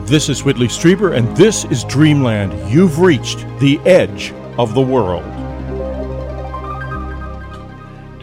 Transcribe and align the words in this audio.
This 0.00 0.30
is 0.30 0.42
Whitley 0.42 0.68
Strieber, 0.68 1.14
and 1.14 1.36
this 1.36 1.66
is 1.66 1.84
Dreamland. 1.84 2.52
You've 2.70 2.98
reached 2.98 3.40
the 3.60 3.78
edge 3.80 4.32
of 4.58 4.74
the 4.74 4.80
world. 4.80 5.22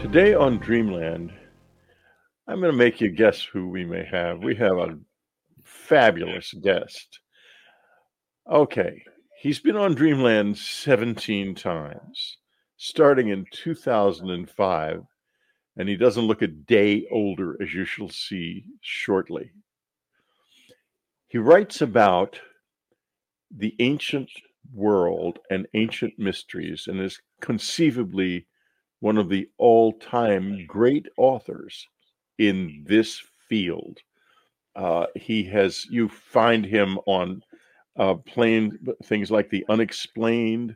Today 0.00 0.34
on 0.34 0.58
Dreamland, 0.58 1.32
I'm 2.48 2.60
going 2.60 2.72
to 2.72 2.76
make 2.76 3.00
you 3.00 3.10
guess 3.10 3.42
who 3.42 3.68
we 3.68 3.84
may 3.84 4.04
have. 4.04 4.42
We 4.42 4.56
have 4.56 4.78
a 4.78 4.98
fabulous 5.64 6.52
guest. 6.54 7.20
Okay, 8.50 9.00
he's 9.40 9.60
been 9.60 9.76
on 9.76 9.94
Dreamland 9.94 10.58
17 10.58 11.54
times, 11.54 12.38
starting 12.78 13.28
in 13.28 13.46
2005, 13.52 15.02
and 15.76 15.88
he 15.88 15.96
doesn't 15.96 16.26
look 16.26 16.42
a 16.42 16.48
day 16.48 17.06
older, 17.12 17.56
as 17.62 17.72
you 17.72 17.84
shall 17.84 18.08
see 18.08 18.64
shortly. 18.80 19.52
He 21.30 21.38
writes 21.38 21.80
about 21.80 22.40
the 23.56 23.76
ancient 23.78 24.30
world 24.74 25.38
and 25.48 25.68
ancient 25.74 26.18
mysteries 26.18 26.88
and 26.88 27.00
is 27.00 27.20
conceivably 27.40 28.48
one 28.98 29.16
of 29.16 29.28
the 29.28 29.48
all 29.56 29.92
time 29.92 30.66
great 30.66 31.06
authors 31.16 31.86
in 32.38 32.84
this 32.84 33.22
field. 33.48 33.98
Uh, 34.74 35.06
he 35.14 35.44
has, 35.44 35.86
you 35.88 36.08
find 36.08 36.66
him 36.66 36.98
on 37.06 37.42
uh, 37.96 38.14
playing 38.14 38.76
things 39.04 39.30
like 39.30 39.50
The 39.50 39.64
Unexplained, 39.68 40.74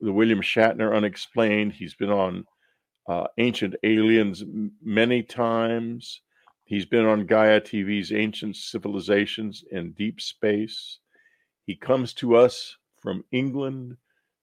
the 0.00 0.12
William 0.12 0.40
Shatner 0.40 0.96
Unexplained. 0.96 1.72
He's 1.72 1.94
been 1.94 2.10
on 2.10 2.44
uh, 3.08 3.28
Ancient 3.38 3.76
Aliens 3.84 4.42
many 4.82 5.22
times. 5.22 6.20
He's 6.66 6.86
been 6.86 7.04
on 7.04 7.26
Gaia 7.26 7.60
TV's 7.60 8.10
Ancient 8.10 8.56
Civilizations 8.56 9.64
in 9.70 9.92
Deep 9.92 10.18
Space. 10.18 10.98
He 11.66 11.76
comes 11.76 12.14
to 12.14 12.36
us 12.36 12.76
from 13.02 13.22
England, 13.32 13.98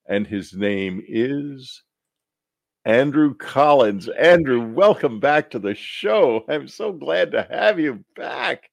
and 0.08 0.28
his 0.28 0.54
name 0.54 1.04
is 1.08 1.82
Andrew 2.86 3.34
Collins. 3.34 4.08
Andrew, 4.08 4.62
welcome 4.62 5.20
back 5.20 5.50
to 5.50 5.60
the 5.60 5.74
show. 5.74 6.46
I'm 6.48 6.68
so 6.68 6.92
glad 6.92 7.32
to 7.32 7.48
have 7.50 7.80
you 7.80 8.06
back. 8.16 8.70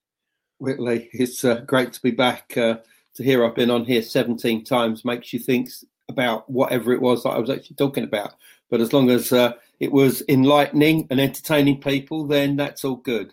Whitley, 0.59 1.09
it's 1.15 1.43
uh, 1.43 1.63
great 1.67 1.95
to 1.95 2.03
be 2.03 2.11
back. 2.11 2.55
Uh, 2.55 2.77
to 3.15 3.25
hear 3.25 3.47
I've 3.47 3.55
been 3.55 3.71
on 3.71 3.87
here 3.87 4.03
17 4.03 4.63
times 4.65 5.07
makes 5.07 5.33
you 5.33 5.39
think 5.39 5.71
about 6.11 6.49
whatever 6.51 6.93
it 6.93 7.01
was 7.01 7.23
that 7.23 7.31
I 7.31 7.39
was 7.39 7.49
actually 7.49 7.77
talking 7.77 8.05
about. 8.05 8.35
But 8.71 8.83
as 8.83 8.93
long 8.93 9.09
as 9.11 9.33
uh, 9.33 9.55
it 9.81 9.91
was 9.91 10.23
enlightening 10.29 11.07
and 11.11 11.19
entertaining 11.19 11.81
people, 11.81 12.27
then 12.27 12.57
that's 12.57 12.85
all 12.85 12.97
good. 12.97 13.33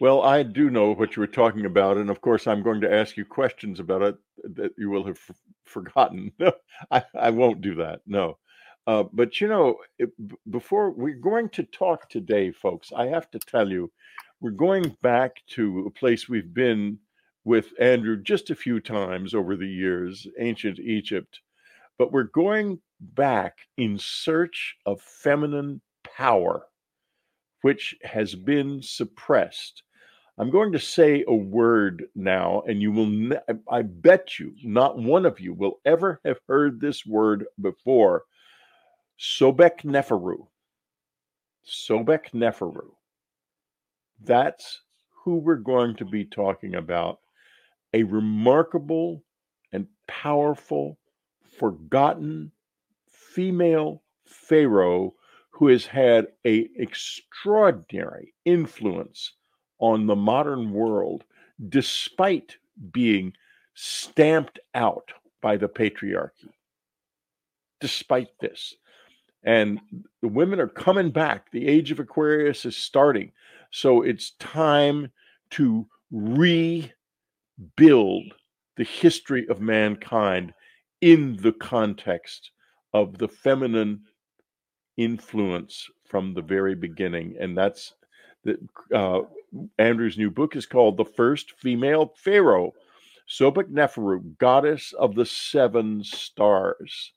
Well, 0.00 0.22
I 0.22 0.42
do 0.42 0.70
know 0.70 0.92
what 0.92 1.14
you 1.14 1.20
were 1.20 1.26
talking 1.26 1.66
about, 1.66 1.96
and 1.98 2.10
of 2.10 2.20
course, 2.20 2.46
I'm 2.46 2.62
going 2.62 2.80
to 2.80 2.92
ask 2.92 3.16
you 3.16 3.24
questions 3.24 3.78
about 3.80 4.02
it 4.02 4.16
that 4.56 4.72
you 4.76 4.90
will 4.90 5.04
have 5.06 5.20
f- 5.28 5.36
forgotten. 5.64 6.32
I, 6.90 7.04
I 7.14 7.30
won't 7.30 7.60
do 7.60 7.76
that. 7.76 8.00
No. 8.06 8.38
Uh, 8.86 9.04
but 9.12 9.40
you 9.40 9.48
know, 9.48 9.76
it, 9.98 10.10
before 10.50 10.90
we're 10.90 11.14
going 11.14 11.48
to 11.50 11.62
talk 11.62 12.08
today, 12.08 12.50
folks, 12.50 12.92
I 12.94 13.06
have 13.06 13.30
to 13.30 13.38
tell 13.38 13.70
you, 13.70 13.90
we're 14.40 14.50
going 14.50 14.96
back 15.00 15.36
to 15.50 15.86
a 15.86 15.90
place 15.90 16.28
we've 16.28 16.52
been 16.52 16.98
with 17.44 17.72
Andrew 17.80 18.20
just 18.20 18.50
a 18.50 18.54
few 18.54 18.80
times 18.80 19.32
over 19.32 19.56
the 19.56 19.68
years, 19.68 20.26
ancient 20.38 20.80
Egypt. 20.80 21.40
But 21.98 22.10
we're 22.10 22.24
going 22.24 22.80
back 23.00 23.58
in 23.76 23.98
search 23.98 24.76
of 24.86 25.00
feminine 25.00 25.80
power, 26.02 26.66
which 27.62 27.94
has 28.02 28.34
been 28.34 28.82
suppressed. 28.82 29.83
I'm 30.36 30.50
going 30.50 30.72
to 30.72 30.80
say 30.80 31.24
a 31.28 31.34
word 31.34 32.06
now, 32.16 32.62
and 32.66 32.82
you 32.82 32.90
will, 32.90 33.06
ne- 33.06 33.36
I 33.70 33.82
bet 33.82 34.40
you, 34.40 34.52
not 34.64 34.98
one 34.98 35.26
of 35.26 35.38
you 35.38 35.54
will 35.54 35.80
ever 35.84 36.20
have 36.24 36.38
heard 36.48 36.80
this 36.80 37.06
word 37.06 37.46
before 37.60 38.24
Sobek 39.18 39.82
Neferu. 39.84 40.48
Sobek 41.64 42.32
Neferu. 42.32 42.90
That's 44.20 44.80
who 45.10 45.36
we're 45.36 45.54
going 45.56 45.94
to 45.96 46.04
be 46.04 46.24
talking 46.24 46.74
about. 46.74 47.20
A 47.92 48.02
remarkable 48.02 49.22
and 49.72 49.86
powerful, 50.08 50.98
forgotten 51.58 52.50
female 53.08 54.02
pharaoh 54.26 55.14
who 55.50 55.68
has 55.68 55.86
had 55.86 56.26
a 56.44 56.68
extraordinary 56.76 58.34
influence 58.44 59.34
on 59.78 60.06
the 60.06 60.16
modern 60.16 60.72
world 60.72 61.24
despite 61.68 62.56
being 62.92 63.32
stamped 63.74 64.58
out 64.74 65.12
by 65.40 65.56
the 65.56 65.68
patriarchy 65.68 66.50
despite 67.80 68.28
this 68.40 68.74
and 69.44 69.78
the 70.22 70.28
women 70.28 70.58
are 70.58 70.68
coming 70.68 71.10
back. 71.10 71.50
The 71.50 71.66
age 71.66 71.90
of 71.90 72.00
Aquarius 72.00 72.64
is 72.64 72.76
starting. 72.76 73.30
So 73.70 74.02
it's 74.02 74.32
time 74.38 75.10
to 75.50 75.86
rebuild 76.10 76.92
the 78.76 78.84
history 78.84 79.46
of 79.48 79.60
mankind 79.60 80.54
in 81.00 81.36
the 81.36 81.52
context 81.52 82.50
of 82.92 83.18
the 83.18 83.28
feminine 83.28 84.00
influence 84.96 85.88
from 86.04 86.32
the 86.32 86.42
very 86.42 86.74
beginning. 86.74 87.36
And 87.38 87.56
that's 87.56 87.94
the 88.44 88.56
uh, 88.94 89.22
Andrew's 89.78 90.18
new 90.18 90.30
book 90.30 90.56
is 90.56 90.66
called 90.66 90.96
The 90.96 91.04
First 91.04 91.52
Female 91.58 92.12
Pharaoh, 92.16 92.72
Sobek 93.28 93.70
Neferu, 93.70 94.36
Goddess 94.38 94.92
of 94.92 95.14
the 95.14 95.26
Seven 95.26 96.04
Stars 96.04 97.12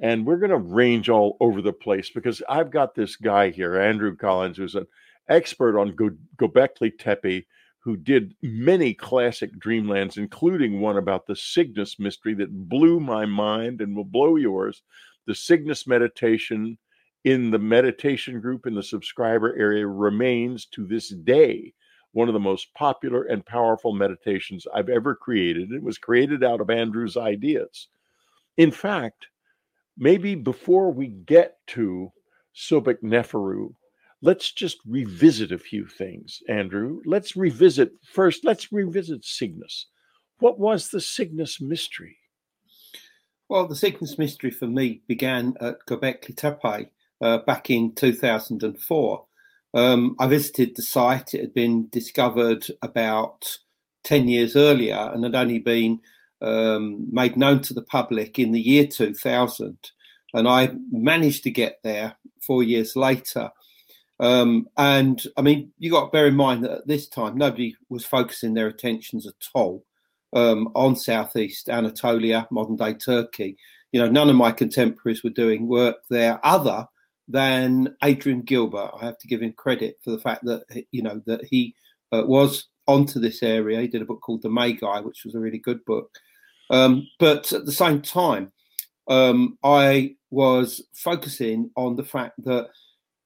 and 0.00 0.24
we're 0.24 0.38
going 0.38 0.50
to 0.50 0.56
range 0.56 1.08
all 1.08 1.36
over 1.40 1.60
the 1.60 1.72
place 1.72 2.10
because 2.10 2.42
I've 2.48 2.70
got 2.70 2.94
this 2.94 3.16
guy 3.16 3.50
here, 3.50 3.78
Andrew 3.78 4.16
Collins, 4.16 4.56
who's 4.56 4.74
an 4.74 4.86
expert 5.28 5.78
on 5.78 5.94
Go- 5.94 6.16
Gobekli 6.36 6.92
Tepe, 6.98 7.46
who 7.80 7.96
did 7.96 8.34
many 8.42 8.94
classic 8.94 9.58
dreamlands, 9.58 10.16
including 10.16 10.80
one 10.80 10.96
about 10.96 11.26
the 11.26 11.36
Cygnus 11.36 11.98
mystery 11.98 12.34
that 12.34 12.68
blew 12.68 13.00
my 13.00 13.26
mind 13.26 13.80
and 13.80 13.94
will 13.94 14.04
blow 14.04 14.36
yours. 14.36 14.82
The 15.26 15.34
Cygnus 15.34 15.86
meditation 15.86 16.78
in 17.24 17.50
the 17.50 17.58
meditation 17.58 18.40
group 18.40 18.66
in 18.66 18.74
the 18.74 18.82
subscriber 18.82 19.54
area 19.56 19.86
remains 19.86 20.66
to 20.66 20.86
this 20.86 21.08
day 21.10 21.72
one 22.12 22.28
of 22.28 22.34
the 22.34 22.40
most 22.40 22.72
popular 22.74 23.24
and 23.24 23.44
powerful 23.46 23.92
meditations 23.92 24.66
I've 24.74 24.88
ever 24.88 25.14
created. 25.14 25.72
It 25.72 25.82
was 25.82 25.98
created 25.98 26.44
out 26.44 26.60
of 26.60 26.68
Andrew's 26.68 27.16
ideas. 27.16 27.88
In 28.56 28.70
fact, 28.70 29.28
maybe 29.96 30.34
before 30.34 30.92
we 30.92 31.08
get 31.08 31.56
to 31.68 32.12
Sobek 32.54 33.02
Neferu, 33.02 33.74
let's 34.20 34.52
just 34.52 34.78
revisit 34.86 35.52
a 35.52 35.58
few 35.58 35.86
things, 35.86 36.42
Andrew. 36.48 37.00
Let's 37.06 37.34
revisit 37.34 37.92
first, 38.04 38.44
let's 38.44 38.72
revisit 38.72 39.24
Cygnus. 39.24 39.86
What 40.38 40.58
was 40.58 40.90
the 40.90 41.00
Cygnus 41.00 41.60
mystery? 41.60 42.18
Well, 43.48 43.66
the 43.66 43.76
Cygnus 43.76 44.18
mystery 44.18 44.50
for 44.50 44.66
me 44.66 45.02
began 45.06 45.54
at 45.60 45.76
Göbekli 45.86 46.36
Tepe 46.36 46.90
uh, 47.22 47.38
back 47.38 47.70
in 47.70 47.94
2004. 47.94 49.24
Um, 49.74 50.16
I 50.18 50.26
visited 50.26 50.76
the 50.76 50.82
site. 50.82 51.32
It 51.32 51.40
had 51.40 51.54
been 51.54 51.88
discovered 51.88 52.66
about 52.82 53.58
10 54.04 54.28
years 54.28 54.56
earlier 54.56 55.10
and 55.14 55.24
had 55.24 55.34
only 55.34 55.60
been 55.60 56.00
um, 56.42 57.06
made 57.10 57.36
known 57.36 57.62
to 57.62 57.74
the 57.74 57.82
public 57.82 58.38
in 58.38 58.52
the 58.52 58.60
year 58.60 58.86
2000. 58.86 59.78
And 60.34 60.48
I 60.48 60.72
managed 60.90 61.44
to 61.44 61.50
get 61.50 61.78
there 61.82 62.16
four 62.44 62.62
years 62.62 62.96
later. 62.96 63.50
Um, 64.18 64.68
and 64.76 65.22
I 65.36 65.42
mean, 65.42 65.72
you 65.78 65.90
got 65.90 66.06
to 66.06 66.10
bear 66.10 66.26
in 66.26 66.34
mind 66.34 66.64
that 66.64 66.72
at 66.72 66.86
this 66.86 67.08
time, 67.08 67.38
nobody 67.38 67.74
was 67.88 68.04
focusing 68.04 68.54
their 68.54 68.66
attentions 68.66 69.26
at 69.26 69.34
all 69.54 69.84
um, 70.32 70.68
on 70.74 70.96
Southeast 70.96 71.68
Anatolia, 71.68 72.46
modern 72.50 72.76
day 72.76 72.94
Turkey. 72.94 73.56
You 73.92 74.00
know, 74.00 74.10
none 74.10 74.30
of 74.30 74.36
my 74.36 74.52
contemporaries 74.52 75.22
were 75.22 75.30
doing 75.30 75.66
work 75.66 75.96
there 76.08 76.40
other 76.44 76.86
than 77.32 77.96
Adrian 78.04 78.42
Gilbert. 78.42 78.90
I 79.00 79.04
have 79.06 79.18
to 79.18 79.28
give 79.28 79.42
him 79.42 79.52
credit 79.54 79.98
for 80.04 80.10
the 80.10 80.18
fact 80.18 80.44
that, 80.44 80.62
you 80.90 81.02
know, 81.02 81.22
that 81.26 81.44
he 81.44 81.74
uh, 82.12 82.24
was 82.26 82.68
onto 82.86 83.18
this 83.18 83.42
area. 83.42 83.80
He 83.80 83.88
did 83.88 84.02
a 84.02 84.04
book 84.04 84.20
called 84.20 84.42
The 84.42 84.50
Magi, 84.50 85.00
which 85.00 85.24
was 85.24 85.34
a 85.34 85.40
really 85.40 85.58
good 85.58 85.84
book. 85.84 86.10
Um, 86.70 87.08
but 87.18 87.52
at 87.52 87.64
the 87.64 87.72
same 87.72 88.02
time, 88.02 88.52
um, 89.08 89.58
I 89.64 90.16
was 90.30 90.82
focusing 90.94 91.70
on 91.76 91.96
the 91.96 92.04
fact 92.04 92.42
that 92.44 92.68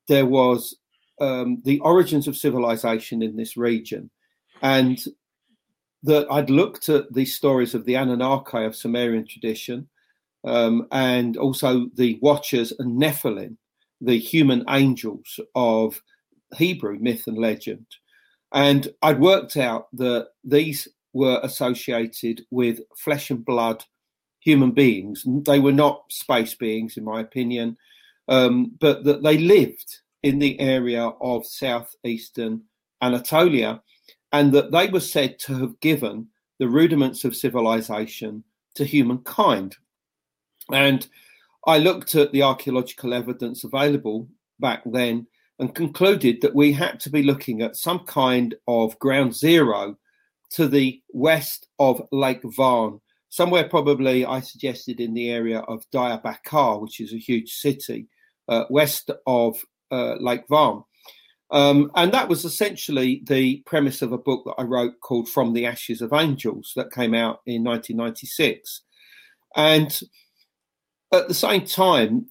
there 0.08 0.26
was 0.26 0.76
um, 1.20 1.62
the 1.64 1.80
origins 1.80 2.28
of 2.28 2.36
civilization 2.36 3.22
in 3.22 3.36
this 3.36 3.56
region, 3.56 4.10
and 4.62 4.98
that 6.02 6.26
I'd 6.30 6.50
looked 6.50 6.88
at 6.88 7.12
the 7.12 7.24
stories 7.24 7.74
of 7.74 7.84
the 7.84 7.96
Anunnaki 7.96 8.64
of 8.64 8.76
Sumerian 8.76 9.26
tradition, 9.26 9.88
um, 10.44 10.86
and 10.92 11.36
also 11.36 11.88
the 11.94 12.18
Watchers 12.22 12.72
and 12.78 13.00
Nephilim, 13.00 13.56
the 14.00 14.18
human 14.18 14.64
angels 14.68 15.40
of 15.54 16.02
Hebrew 16.56 16.98
myth 17.00 17.26
and 17.26 17.38
legend. 17.38 17.86
And 18.52 18.88
I'd 19.02 19.20
worked 19.20 19.56
out 19.56 19.88
that 19.94 20.28
these 20.44 20.88
were 21.12 21.40
associated 21.42 22.44
with 22.50 22.80
flesh 22.96 23.30
and 23.30 23.44
blood 23.44 23.84
human 24.40 24.70
beings. 24.70 25.24
They 25.26 25.58
were 25.58 25.72
not 25.72 26.04
space 26.10 26.54
beings, 26.54 26.96
in 26.96 27.04
my 27.04 27.20
opinion, 27.20 27.76
um, 28.28 28.72
but 28.78 29.04
that 29.04 29.22
they 29.22 29.38
lived 29.38 30.00
in 30.22 30.38
the 30.38 30.58
area 30.60 31.04
of 31.20 31.46
southeastern 31.46 32.62
Anatolia, 33.02 33.82
and 34.32 34.52
that 34.52 34.72
they 34.72 34.88
were 34.88 35.00
said 35.00 35.38
to 35.40 35.54
have 35.54 35.78
given 35.80 36.28
the 36.58 36.68
rudiments 36.68 37.24
of 37.24 37.36
civilization 37.36 38.42
to 38.74 38.84
humankind. 38.84 39.76
And 40.72 41.06
I 41.66 41.78
looked 41.78 42.14
at 42.14 42.32
the 42.32 42.42
archaeological 42.42 43.12
evidence 43.12 43.64
available 43.64 44.28
back 44.60 44.82
then 44.86 45.26
and 45.58 45.74
concluded 45.74 46.40
that 46.42 46.54
we 46.54 46.72
had 46.72 47.00
to 47.00 47.10
be 47.10 47.22
looking 47.22 47.62
at 47.62 47.76
some 47.76 48.00
kind 48.00 48.54
of 48.68 48.98
ground 48.98 49.34
zero 49.34 49.96
to 50.50 50.68
the 50.68 51.00
west 51.12 51.66
of 51.78 52.06
Lake 52.12 52.42
Van, 52.44 53.00
somewhere 53.30 53.68
probably 53.68 54.24
I 54.24 54.40
suggested 54.40 55.00
in 55.00 55.14
the 55.14 55.30
area 55.30 55.60
of 55.60 55.84
Diyarbakir, 55.92 56.80
which 56.80 57.00
is 57.00 57.12
a 57.12 57.18
huge 57.18 57.52
city 57.52 58.06
uh, 58.48 58.64
west 58.70 59.10
of 59.26 59.60
uh, 59.90 60.14
Lake 60.20 60.44
Van. 60.48 60.84
Um, 61.50 61.90
and 61.94 62.12
that 62.12 62.28
was 62.28 62.44
essentially 62.44 63.22
the 63.26 63.62
premise 63.66 64.02
of 64.02 64.12
a 64.12 64.18
book 64.18 64.44
that 64.46 64.54
I 64.58 64.62
wrote 64.62 65.00
called 65.00 65.28
From 65.28 65.52
the 65.52 65.66
Ashes 65.66 66.00
of 66.00 66.12
Angels 66.12 66.72
that 66.76 66.92
came 66.92 67.14
out 67.14 67.40
in 67.46 67.64
1996. 67.64 68.82
And 69.54 69.98
at 71.12 71.28
the 71.28 71.34
same 71.34 71.64
time, 71.64 72.26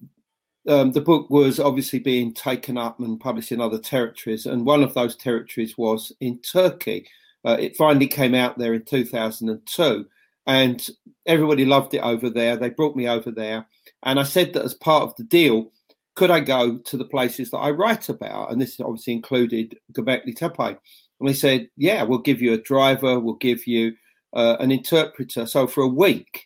um, 0.68 0.92
the 0.92 1.00
book 1.00 1.30
was 1.30 1.60
obviously 1.60 1.98
being 1.98 2.34
taken 2.34 2.76
up 2.76 2.98
and 2.98 3.20
published 3.20 3.52
in 3.52 3.60
other 3.60 3.78
territories, 3.78 4.46
and 4.46 4.66
one 4.66 4.82
of 4.82 4.94
those 4.94 5.16
territories 5.16 5.78
was 5.78 6.12
in 6.20 6.38
Turkey. 6.40 7.06
Uh, 7.44 7.56
it 7.58 7.76
finally 7.76 8.08
came 8.08 8.34
out 8.34 8.58
there 8.58 8.74
in 8.74 8.84
2002, 8.84 10.06
and 10.46 10.88
everybody 11.26 11.64
loved 11.64 11.94
it 11.94 12.00
over 12.00 12.28
there. 12.28 12.56
They 12.56 12.70
brought 12.70 12.96
me 12.96 13.08
over 13.08 13.30
there, 13.30 13.66
and 14.02 14.18
I 14.18 14.24
said 14.24 14.52
that 14.54 14.64
as 14.64 14.74
part 14.74 15.04
of 15.04 15.14
the 15.16 15.24
deal, 15.24 15.70
could 16.16 16.30
I 16.30 16.40
go 16.40 16.78
to 16.78 16.96
the 16.96 17.04
places 17.04 17.50
that 17.50 17.58
I 17.58 17.70
write 17.70 18.08
about? 18.08 18.50
And 18.50 18.60
this 18.60 18.80
obviously 18.80 19.12
included 19.12 19.78
Göbekli 19.92 20.34
Tepe. 20.34 20.78
And 21.20 21.28
they 21.28 21.34
said, 21.34 21.68
yeah, 21.76 22.02
we'll 22.02 22.18
give 22.18 22.42
you 22.42 22.54
a 22.54 22.58
driver, 22.58 23.20
we'll 23.20 23.34
give 23.34 23.66
you 23.66 23.94
uh, 24.32 24.56
an 24.58 24.72
interpreter. 24.72 25.46
So 25.46 25.66
for 25.66 25.82
a 25.82 25.88
week, 25.88 26.45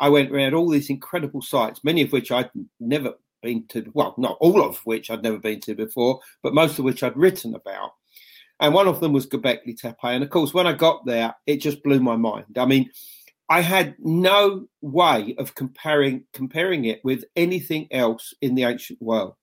I 0.00 0.08
went 0.08 0.32
around 0.32 0.54
all 0.54 0.68
these 0.68 0.90
incredible 0.90 1.42
sites, 1.42 1.84
many 1.84 2.02
of 2.02 2.10
which 2.10 2.32
I'd 2.32 2.50
never 2.80 3.14
been 3.42 3.66
to, 3.68 3.84
well, 3.94 4.14
not 4.18 4.38
all 4.40 4.64
of 4.64 4.78
which 4.78 5.10
I'd 5.10 5.22
never 5.22 5.38
been 5.38 5.60
to 5.60 5.74
before, 5.74 6.20
but 6.42 6.54
most 6.54 6.78
of 6.78 6.84
which 6.84 7.02
I'd 7.02 7.16
written 7.16 7.54
about. 7.54 7.92
And 8.60 8.74
one 8.74 8.88
of 8.88 9.00
them 9.00 9.12
was 9.12 9.26
Göbekli 9.26 9.78
Tepe. 9.78 9.96
And 10.02 10.24
of 10.24 10.30
course, 10.30 10.52
when 10.52 10.66
I 10.66 10.72
got 10.72 11.06
there, 11.06 11.34
it 11.46 11.58
just 11.58 11.82
blew 11.82 12.00
my 12.00 12.16
mind. 12.16 12.56
I 12.58 12.66
mean, 12.66 12.90
I 13.50 13.60
had 13.62 13.96
no 13.98 14.68
way 14.80 15.34
of 15.38 15.54
comparing 15.54 16.24
comparing 16.32 16.84
it 16.84 17.00
with 17.04 17.24
anything 17.36 17.88
else 17.90 18.32
in 18.40 18.54
the 18.54 18.64
ancient 18.64 19.02
world. 19.02 19.34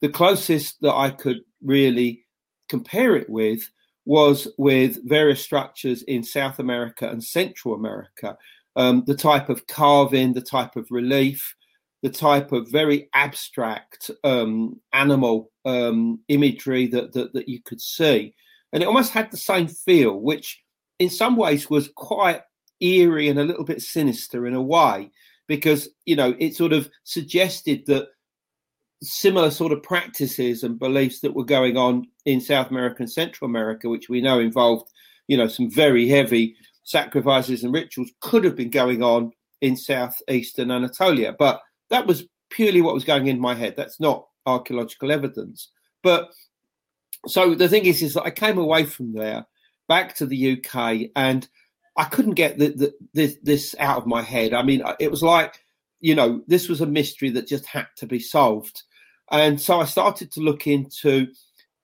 The 0.00 0.08
closest 0.08 0.80
that 0.82 0.94
I 0.94 1.10
could 1.10 1.40
really 1.62 2.24
compare 2.68 3.16
it 3.16 3.30
with 3.30 3.70
was 4.04 4.48
with 4.56 5.06
various 5.08 5.40
structures 5.40 6.02
in 6.02 6.22
South 6.22 6.58
America 6.58 7.08
and 7.08 7.22
Central 7.22 7.74
America. 7.74 8.36
Um, 8.76 9.04
the 9.06 9.14
type 9.14 9.48
of 9.48 9.66
carving, 9.66 10.34
the 10.34 10.42
type 10.42 10.76
of 10.76 10.86
relief, 10.90 11.54
the 12.02 12.10
type 12.10 12.52
of 12.52 12.70
very 12.70 13.08
abstract 13.14 14.10
um, 14.22 14.80
animal 14.92 15.50
um, 15.64 16.20
imagery 16.28 16.86
that, 16.88 17.12
that, 17.14 17.32
that 17.32 17.48
you 17.48 17.62
could 17.62 17.80
see, 17.80 18.34
and 18.72 18.82
it 18.82 18.86
almost 18.86 19.12
had 19.12 19.30
the 19.30 19.38
same 19.38 19.66
feel, 19.66 20.20
which 20.20 20.62
in 20.98 21.08
some 21.08 21.36
ways 21.36 21.70
was 21.70 21.88
quite 21.96 22.42
eerie 22.80 23.28
and 23.28 23.38
a 23.38 23.44
little 23.44 23.64
bit 23.64 23.80
sinister 23.80 24.46
in 24.46 24.54
a 24.54 24.60
way 24.60 25.10
because 25.46 25.88
you 26.04 26.14
know 26.14 26.34
it 26.38 26.54
sort 26.54 26.74
of 26.74 26.90
suggested 27.04 27.82
that 27.86 28.08
similar 29.02 29.50
sort 29.50 29.72
of 29.72 29.82
practices 29.82 30.62
and 30.62 30.78
beliefs 30.78 31.20
that 31.20 31.34
were 31.34 31.44
going 31.44 31.76
on 31.76 32.06
in 32.24 32.40
South 32.40 32.70
America 32.70 32.96
and 33.00 33.10
Central 33.10 33.48
America, 33.48 33.88
which 33.88 34.08
we 34.08 34.20
know 34.20 34.40
involved, 34.40 34.90
you 35.28 35.36
know, 35.36 35.48
some 35.48 35.70
very 35.70 36.08
heavy 36.08 36.56
sacrifices 36.86 37.64
and 37.64 37.74
rituals, 37.74 38.10
could 38.20 38.44
have 38.44 38.56
been 38.56 38.70
going 38.70 39.02
on 39.02 39.32
in 39.60 39.76
southeastern 39.76 40.70
Anatolia. 40.70 41.34
But 41.38 41.60
that 41.90 42.06
was 42.06 42.26
purely 42.48 42.80
what 42.80 42.94
was 42.94 43.04
going 43.04 43.26
in 43.26 43.40
my 43.40 43.54
head. 43.54 43.74
That's 43.76 44.00
not 44.00 44.26
archaeological 44.46 45.10
evidence. 45.12 45.68
But 46.02 46.32
so 47.26 47.54
the 47.54 47.68
thing 47.68 47.84
is, 47.84 48.02
is 48.02 48.14
that 48.14 48.22
I 48.22 48.30
came 48.30 48.56
away 48.56 48.84
from 48.84 49.12
there 49.12 49.44
back 49.88 50.14
to 50.16 50.26
the 50.26 50.52
UK 50.52 51.10
and 51.16 51.46
I 51.96 52.04
couldn't 52.04 52.34
get 52.34 52.58
the, 52.58 52.68
the, 52.68 52.94
this, 53.12 53.36
this 53.42 53.74
out 53.80 53.98
of 53.98 54.06
my 54.06 54.22
head. 54.22 54.54
I 54.54 54.62
mean, 54.62 54.82
it 55.00 55.10
was 55.10 55.22
like, 55.22 55.60
you 56.00 56.14
know, 56.14 56.42
this 56.46 56.68
was 56.68 56.80
a 56.80 56.86
mystery 56.86 57.30
that 57.30 57.48
just 57.48 57.66
had 57.66 57.88
to 57.96 58.06
be 58.06 58.20
solved. 58.20 58.84
And 59.32 59.60
so 59.60 59.80
I 59.80 59.86
started 59.86 60.30
to 60.32 60.40
look 60.40 60.68
into 60.68 61.28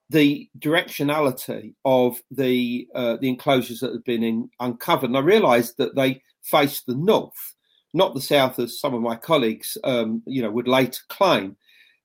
the 0.09 0.49
directionality 0.59 1.73
of 1.85 2.21
the 2.29 2.87
uh, 2.93 3.17
the 3.17 3.29
enclosures 3.29 3.79
that 3.79 3.91
had 3.91 4.03
been 4.03 4.23
in, 4.23 4.49
uncovered, 4.59 5.09
and 5.09 5.17
I 5.17 5.21
realised 5.21 5.77
that 5.77 5.95
they 5.95 6.21
faced 6.43 6.85
the 6.85 6.95
north, 6.95 7.55
not 7.93 8.13
the 8.13 8.21
south, 8.21 8.59
as 8.59 8.79
some 8.79 8.93
of 8.93 9.01
my 9.01 9.15
colleagues, 9.15 9.77
um, 9.83 10.21
you 10.25 10.41
know, 10.41 10.51
would 10.51 10.67
later 10.67 11.01
claim. 11.09 11.55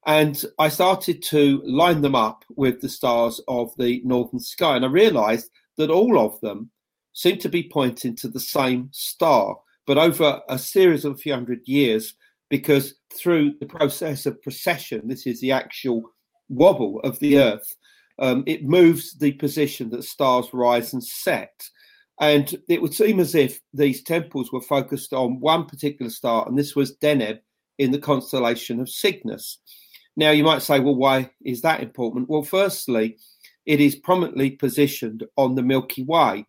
And 0.07 0.43
I 0.59 0.69
started 0.69 1.23
to 1.25 1.61
line 1.65 2.01
them 2.01 2.15
up 2.15 2.45
with 2.57 2.81
the 2.81 2.89
stars 2.89 3.41
of 3.49 3.73
the 3.79 4.01
northern 4.05 4.41
sky, 4.41 4.77
and 4.77 4.85
I 4.85 4.89
realised 4.89 5.51
that 5.77 5.91
all 5.91 6.19
of 6.19 6.41
them 6.41 6.71
seem 7.13 7.39
to 7.39 7.49
be 7.49 7.69
pointing 7.69 8.15
to 8.17 8.29
the 8.29 8.41
same 8.41 8.89
star, 8.93 9.57
but 9.87 9.99
over 9.99 10.41
a 10.49 10.59
series 10.59 11.05
of 11.05 11.15
a 11.15 11.19
few 11.19 11.35
hundred 11.35 11.67
years, 11.67 12.15
because 12.49 12.95
through 13.13 13.55
the 13.61 13.67
process 13.67 14.25
of 14.25 14.41
precession, 14.41 15.09
this 15.09 15.27
is 15.27 15.41
the 15.41 15.53
actual 15.53 16.03
wobble 16.49 17.01
of 17.01 17.19
the 17.19 17.39
Earth, 17.39 17.75
um, 18.19 18.45
it 18.47 18.65
moves 18.65 19.17
the 19.19 19.33
position 19.33 19.91
that 19.91 20.05
stars 20.05 20.47
rise 20.53 20.93
and 20.93 21.05
set. 21.05 21.69
And 22.21 22.53
it 22.69 22.83
would 22.83 22.95
seem 22.95 23.21
as 23.21 23.35
if 23.35 23.61
these 23.73 24.03
temples 24.03 24.53
were 24.53 24.61
focused 24.61 25.13
on 25.13 25.41
one 25.41 25.67
particular 25.67 26.11
star, 26.11 26.47
and 26.49 26.59
this 26.59 26.75
was 26.75 26.97
Deneb 26.97 27.39
in 27.79 27.93
the 27.93 27.99
constellation 27.99 28.81
of 28.81 28.91
Cygnus. 28.91 29.59
Now, 30.17 30.31
you 30.31 30.43
might 30.43 30.63
say, 30.63 30.81
well, 30.81 30.97
why 30.97 31.31
is 31.45 31.63
that 31.63 31.81
important? 31.81 32.29
Well, 32.29 32.43
firstly, 32.43 33.19
it 33.67 33.81
is 33.81 33.95
prominently 33.95 34.51
positioned 34.51 35.25
on 35.37 35.55
the 35.55 35.63
Milky 35.63 36.03
Way, 36.03 36.47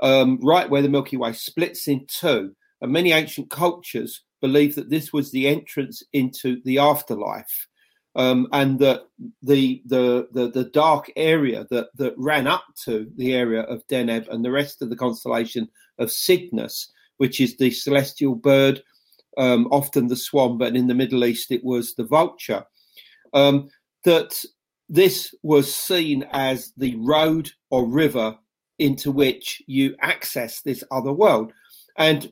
um, 0.00 0.38
right 0.42 0.70
where 0.70 0.80
the 0.80 0.88
Milky 0.88 1.18
Way 1.18 1.34
splits 1.34 1.88
in 1.88 2.06
two. 2.06 2.56
And 2.80 2.90
many 2.90 3.12
ancient 3.12 3.50
cultures 3.50 4.22
believe 4.40 4.74
that 4.76 4.88
this 4.88 5.12
was 5.12 5.30
the 5.30 5.46
entrance 5.46 6.02
into 6.14 6.62
the 6.64 6.78
afterlife. 6.78 7.68
Um, 8.14 8.46
and 8.52 8.78
that 8.80 9.06
the, 9.42 9.82
the 9.86 10.28
the 10.32 10.50
the 10.50 10.64
dark 10.64 11.10
area 11.16 11.66
that 11.70 11.96
that 11.96 12.12
ran 12.18 12.46
up 12.46 12.64
to 12.84 13.10
the 13.16 13.32
area 13.32 13.62
of 13.62 13.86
Deneb 13.86 14.28
and 14.28 14.44
the 14.44 14.50
rest 14.50 14.82
of 14.82 14.90
the 14.90 14.96
constellation 14.96 15.66
of 15.98 16.12
Cygnus, 16.12 16.92
which 17.16 17.40
is 17.40 17.56
the 17.56 17.70
celestial 17.70 18.34
bird, 18.34 18.82
um, 19.38 19.66
often 19.70 20.08
the 20.08 20.16
swan, 20.16 20.58
but 20.58 20.76
in 20.76 20.88
the 20.88 20.94
Middle 20.94 21.24
East 21.24 21.50
it 21.50 21.64
was 21.64 21.94
the 21.94 22.04
vulture. 22.04 22.64
Um, 23.32 23.70
that 24.04 24.44
this 24.88 25.34
was 25.42 25.72
seen 25.72 26.26
as 26.32 26.72
the 26.76 26.96
road 26.96 27.50
or 27.70 27.86
river 27.88 28.36
into 28.78 29.10
which 29.10 29.62
you 29.66 29.96
access 30.00 30.60
this 30.60 30.84
other 30.90 31.12
world. 31.12 31.52
And 31.96 32.30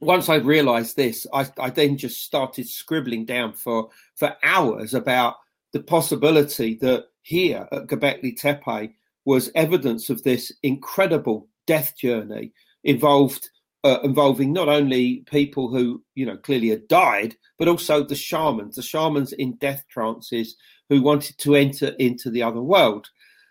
once 0.00 0.28
I 0.28 0.36
realized 0.36 0.96
this, 0.96 1.26
I, 1.32 1.48
I, 1.58 1.70
then 1.70 1.96
just 1.96 2.22
started 2.22 2.68
scribbling 2.68 3.24
down 3.24 3.52
for, 3.52 3.90
for 4.16 4.36
hours 4.44 4.94
about 4.94 5.36
the 5.72 5.80
possibility 5.80 6.76
that 6.76 7.06
here 7.22 7.66
at 7.72 7.86
Göbekli 7.86 8.36
Tepe 8.36 8.94
was 9.24 9.50
evidence 9.54 10.08
of 10.08 10.22
this 10.22 10.52
incredible 10.62 11.48
death 11.66 11.96
journey 11.96 12.52
involved 12.84 13.50
uh, 13.84 13.98
involving 14.02 14.52
not 14.52 14.68
only 14.68 15.24
people 15.30 15.68
who 15.68 16.02
you 16.14 16.26
know 16.26 16.36
clearly 16.36 16.68
had 16.68 16.88
died, 16.88 17.36
but 17.58 17.68
also 17.68 18.02
the 18.02 18.14
shamans, 18.14 18.76
the 18.76 18.82
shamans 18.82 19.32
in 19.32 19.54
death 19.56 19.84
trances 19.88 20.56
who 20.88 21.02
wanted 21.02 21.38
to 21.38 21.54
enter 21.54 21.88
into 21.98 22.30
the 22.30 22.42
other 22.42 22.62
world. 22.62 23.08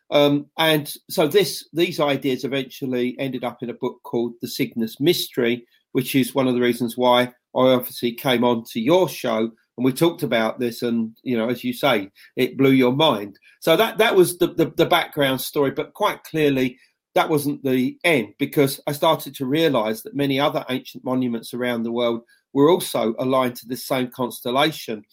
Um, 0.10 0.48
and 0.58 0.92
so 1.10 1.28
this 1.28 1.68
these 1.74 2.00
ideas 2.00 2.44
eventually 2.44 3.16
ended 3.20 3.44
up 3.44 3.62
in 3.62 3.70
a 3.70 3.74
book 3.74 4.02
called 4.04 4.34
The 4.42 4.48
Cygnus 4.48 5.00
Mystery, 5.00 5.66
which 5.98 6.14
is 6.14 6.36
one 6.36 6.48
of 6.48 6.54
the 6.54 6.62
reasons 6.62 6.96
why 6.96 7.24
I 7.24 7.32
obviously 7.74 8.12
came 8.12 8.44
on 8.44 8.64
to 8.66 8.80
your 8.80 9.10
show 9.10 9.40
and 9.40 9.84
we 9.84 9.92
talked 9.92 10.22
about 10.22 10.60
this 10.60 10.84
and 10.84 11.18
you 11.24 11.36
know 11.36 11.50
as 11.50 11.64
you 11.64 11.74
say 11.74 12.12
it 12.36 12.56
blew 12.56 12.70
your 12.70 12.92
mind 12.92 13.40
so 13.62 13.76
that 13.76 13.98
that 13.98 14.16
was 14.16 14.38
the, 14.38 14.54
the, 14.54 14.72
the 14.78 14.86
background 14.86 15.42
story 15.42 15.72
but 15.72 15.96
quite 15.96 16.24
clearly 16.24 16.78
that 17.16 17.30
wasn't 17.32 17.64
the 17.64 17.98
end 18.04 18.28
because 18.38 18.80
i 18.86 18.92
started 18.92 19.34
to 19.34 19.48
realize 19.48 20.04
that 20.04 20.16
many 20.16 20.40
other 20.40 20.64
ancient 20.70 21.04
monuments 21.04 21.56
around 21.56 21.82
the 21.82 21.92
world 21.92 22.22
were 22.54 22.70
also 22.70 23.16
aligned 23.18 23.56
to 23.56 23.68
this 23.68 23.84
same 23.88 24.12
constellation 24.12 25.04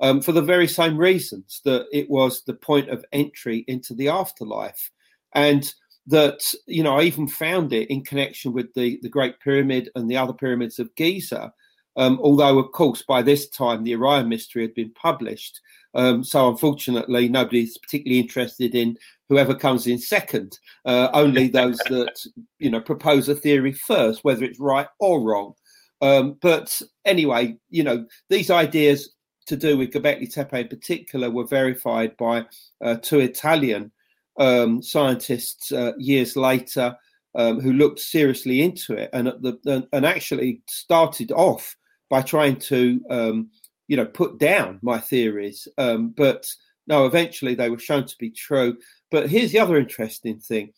um, 0.00 0.20
for 0.20 0.32
the 0.32 0.42
very 0.42 0.66
same 0.66 0.98
reasons 0.98 1.60
that 1.64 1.86
it 1.92 2.10
was 2.10 2.42
the 2.42 2.54
point 2.54 2.90
of 2.90 3.04
entry 3.12 3.64
into 3.68 3.94
the 3.94 4.08
afterlife. 4.08 4.90
And 5.34 5.72
that 6.06 6.40
you 6.66 6.82
know 6.82 6.96
I 6.98 7.02
even 7.02 7.28
found 7.28 7.72
it 7.72 7.90
in 7.90 8.04
connection 8.04 8.52
with 8.52 8.72
the 8.74 8.98
the 9.02 9.08
Great 9.08 9.40
Pyramid 9.40 9.90
and 9.94 10.10
the 10.10 10.16
other 10.16 10.32
pyramids 10.32 10.78
of 10.78 10.94
Giza. 10.96 11.52
Um, 11.96 12.18
although, 12.22 12.58
of 12.58 12.72
course, 12.72 13.02
by 13.02 13.22
this 13.22 13.48
time 13.48 13.84
the 13.84 13.94
Orion 13.94 14.28
mystery 14.28 14.62
had 14.62 14.74
been 14.74 14.90
published, 14.94 15.60
um, 15.94 16.24
so 16.24 16.48
unfortunately 16.48 17.28
nobody's 17.28 17.78
particularly 17.78 18.20
interested 18.20 18.74
in 18.74 18.98
whoever 19.28 19.54
comes 19.54 19.86
in 19.86 19.98
second. 19.98 20.58
Uh, 20.84 21.08
only 21.12 21.46
those 21.48 21.78
that 21.88 22.20
you 22.58 22.70
know 22.70 22.80
propose 22.80 23.28
a 23.28 23.34
theory 23.34 23.72
first, 23.72 24.24
whether 24.24 24.44
it's 24.44 24.60
right 24.60 24.88
or 24.98 25.22
wrong. 25.22 25.54
Um, 26.00 26.36
but 26.42 26.82
anyway, 27.04 27.56
you 27.70 27.84
know 27.84 28.06
these 28.28 28.50
ideas 28.50 29.10
to 29.46 29.56
do 29.56 29.76
with 29.76 29.90
Göbekli 29.90 30.32
Tepe 30.32 30.54
in 30.54 30.68
particular 30.68 31.30
were 31.30 31.46
verified 31.46 32.16
by 32.16 32.46
uh, 32.82 32.96
two 32.96 33.20
Italian 33.20 33.92
um, 34.38 34.82
scientists 34.82 35.72
uh, 35.72 35.92
years 35.98 36.36
later 36.36 36.96
um, 37.34 37.60
who 37.60 37.72
looked 37.72 38.00
seriously 38.00 38.62
into 38.62 38.94
it 38.94 39.10
and 39.12 39.28
the, 39.28 39.88
and 39.92 40.06
actually 40.06 40.62
started 40.68 41.32
off 41.32 41.76
by 42.10 42.22
trying 42.22 42.56
to 42.56 43.00
um, 43.10 43.50
you 43.88 43.96
know 43.96 44.06
put 44.06 44.38
down 44.38 44.78
my 44.82 44.98
theories. 44.98 45.66
Um, 45.78 46.10
but 46.10 46.46
no 46.86 47.06
eventually 47.06 47.54
they 47.54 47.70
were 47.70 47.78
shown 47.78 48.06
to 48.06 48.16
be 48.18 48.30
true. 48.30 48.76
But 49.10 49.28
here's 49.28 49.52
the 49.52 49.58
other 49.58 49.76
interesting 49.76 50.38
thing. 50.38 50.72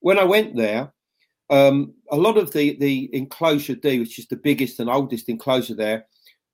When 0.00 0.18
i 0.18 0.24
went 0.24 0.56
there 0.56 0.92
um, 1.50 1.94
a 2.10 2.16
lot 2.16 2.38
of 2.38 2.52
the 2.52 2.76
the 2.78 3.10
enclosure 3.12 3.74
d 3.74 3.98
which 3.98 4.18
is 4.18 4.26
the 4.28 4.36
biggest 4.36 4.80
and 4.80 4.88
oldest 4.88 5.28
enclosure 5.28 5.74
there 5.74 6.06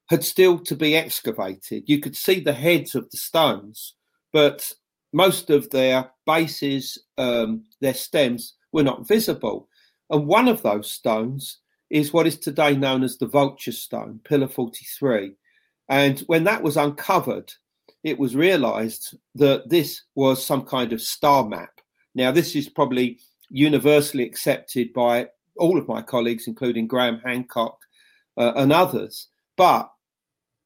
had 0.08 0.24
still 0.24 0.58
to 0.60 0.76
be 0.76 0.96
excavated. 0.96 1.84
You 1.86 2.00
could 2.00 2.16
see 2.16 2.40
the 2.40 2.52
heads 2.52 2.94
of 2.94 3.10
the 3.10 3.16
stones 3.16 3.94
but 4.32 4.70
most 5.12 5.50
of 5.50 5.70
their 5.70 6.10
bases, 6.26 6.98
um, 7.18 7.64
their 7.80 7.94
stems, 7.94 8.54
were 8.72 8.82
not 8.82 9.06
visible. 9.06 9.68
And 10.10 10.26
one 10.26 10.48
of 10.48 10.62
those 10.62 10.90
stones 10.90 11.58
is 11.90 12.12
what 12.12 12.26
is 12.26 12.38
today 12.38 12.76
known 12.76 13.02
as 13.02 13.16
the 13.16 13.26
Vulture 13.26 13.72
Stone, 13.72 14.20
Pillar 14.24 14.48
43. 14.48 15.32
And 15.88 16.20
when 16.20 16.44
that 16.44 16.62
was 16.62 16.76
uncovered, 16.76 17.52
it 18.02 18.18
was 18.18 18.36
realized 18.36 19.16
that 19.34 19.68
this 19.68 20.02
was 20.14 20.44
some 20.44 20.62
kind 20.64 20.92
of 20.92 21.00
star 21.00 21.46
map. 21.48 21.80
Now, 22.14 22.30
this 22.30 22.54
is 22.56 22.68
probably 22.68 23.18
universally 23.50 24.24
accepted 24.24 24.92
by 24.92 25.28
all 25.56 25.78
of 25.78 25.88
my 25.88 26.02
colleagues, 26.02 26.46
including 26.46 26.86
Graham 26.86 27.20
Hancock 27.24 27.78
uh, 28.36 28.52
and 28.56 28.72
others. 28.72 29.28
But 29.56 29.90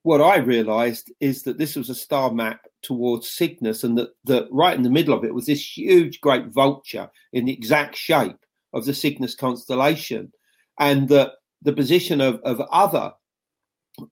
what 0.03 0.21
I 0.21 0.39
realized 0.39 1.13
is 1.21 1.43
that 1.43 1.59
this 1.59 1.77
was 1.77 1.91
a 1.91 1.95
star 1.95 2.33
map 2.33 2.61
towards 2.83 3.29
Cygnus, 3.29 3.85
and 3.85 3.99
that, 3.99 4.11
that 4.25 4.49
right 4.51 4.77
in 4.77 4.83
the 4.83 4.91
middle 4.91 5.17
of 5.17 5.25
it 5.25 5.35
was 5.35 5.47
this 5.47 5.77
huge, 5.77 6.21
great 6.21 6.47
vulture 6.49 7.11
in 7.33 7.45
the 7.45 7.53
exact 7.53 7.97
shape 7.97 8.39
of 8.73 8.87
the 8.87 8.95
Cygnus 8.95 9.35
constellation, 9.35 10.33
and 10.79 11.09
that 11.09 11.33
the 11.63 11.73
position 11.73 12.21
of, 12.21 12.41
of 12.45 12.61
other 12.73 13.13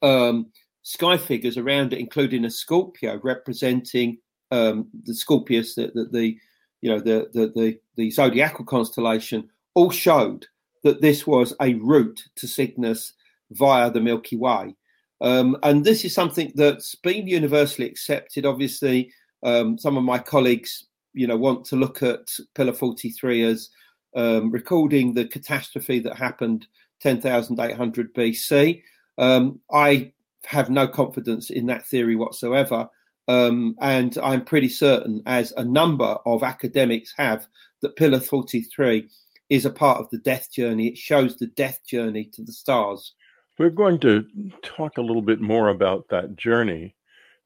um, 0.03 0.47
sky 0.83 1.17
figures 1.17 1.57
around 1.57 1.93
it, 1.93 2.01
including 2.01 2.45
a 2.45 2.51
Scorpio 2.51 3.19
representing 3.23 4.19
um, 4.51 4.89
the 5.05 5.15
Scorpius, 5.15 5.75
the, 5.75 5.91
the, 5.95 6.09
the, 6.11 6.39
you 6.81 6.91
know 6.91 7.01
the, 7.01 7.29
the 7.33 7.53
the 7.55 7.79
the 7.97 8.11
zodiacal 8.11 8.65
constellation, 8.65 9.49
all 9.75 9.91
showed 9.91 10.47
that 10.85 11.01
this 11.01 11.27
was 11.27 11.55
a 11.61 11.75
route 11.75 12.23
to 12.37 12.47
Cygnus 12.47 13.15
via 13.51 13.91
the 13.91 14.01
Milky 14.01 14.37
Way. 14.37 14.75
Um, 15.21 15.57
and 15.63 15.85
this 15.85 16.05
is 16.05 16.15
something 16.15 16.53
that's 16.55 16.95
been 16.95 17.27
universally 17.27 17.89
accepted. 17.89 18.47
Obviously, 18.47 19.13
um, 19.43 19.79
some 19.79 19.97
of 19.97 20.05
my 20.05 20.19
colleagues, 20.19 20.87
you 21.13 21.27
know, 21.27 21.37
want 21.37 21.65
to 21.67 21.77
look 21.77 22.03
at 22.03 22.29
Pillar 22.55 22.73
43 22.73 23.43
as 23.43 23.71
um, 24.15 24.51
recording 24.51 25.15
the 25.15 25.27
catastrophe 25.27 25.99
that 26.01 26.17
happened 26.17 26.67
10,800 27.01 28.15
BC. 28.15 28.83
Um, 29.19 29.61
I 29.73 30.13
have 30.45 30.71
no 30.71 30.87
confidence 30.87 31.51
in 31.51 31.67
that 31.67 31.87
theory 31.87 32.17
whatsoever. 32.17 32.89
Um, 33.27 33.77
and 33.81 34.17
I'm 34.19 34.45
pretty 34.45 34.71
certain, 34.71 35.23
as 35.27 35.53
a 35.57 35.65
number 35.65 36.17
of 36.25 36.43
academics 36.43 37.13
have, 37.19 37.47
that 37.83 37.97
Pillar 37.97 38.21
43 38.21 39.09
is 39.51 39.65
a 39.65 39.71
part 39.71 40.01
of 40.01 40.09
the 40.11 40.19
death 40.19 40.51
journey. 40.51 40.89
It 40.89 40.99
shows 40.99 41.37
the 41.37 41.47
death 41.49 41.81
journey 41.87 42.25
to 42.33 42.43
the 42.43 42.53
stars. 42.53 43.15
We're 43.59 43.71
going 43.71 43.99
to 44.01 44.25
talk 44.63 44.99
a 44.99 45.03
little 45.03 45.23
bit 45.23 45.41
more 45.41 45.69
about 45.69 46.09
that 46.11 46.37
journey 46.37 46.95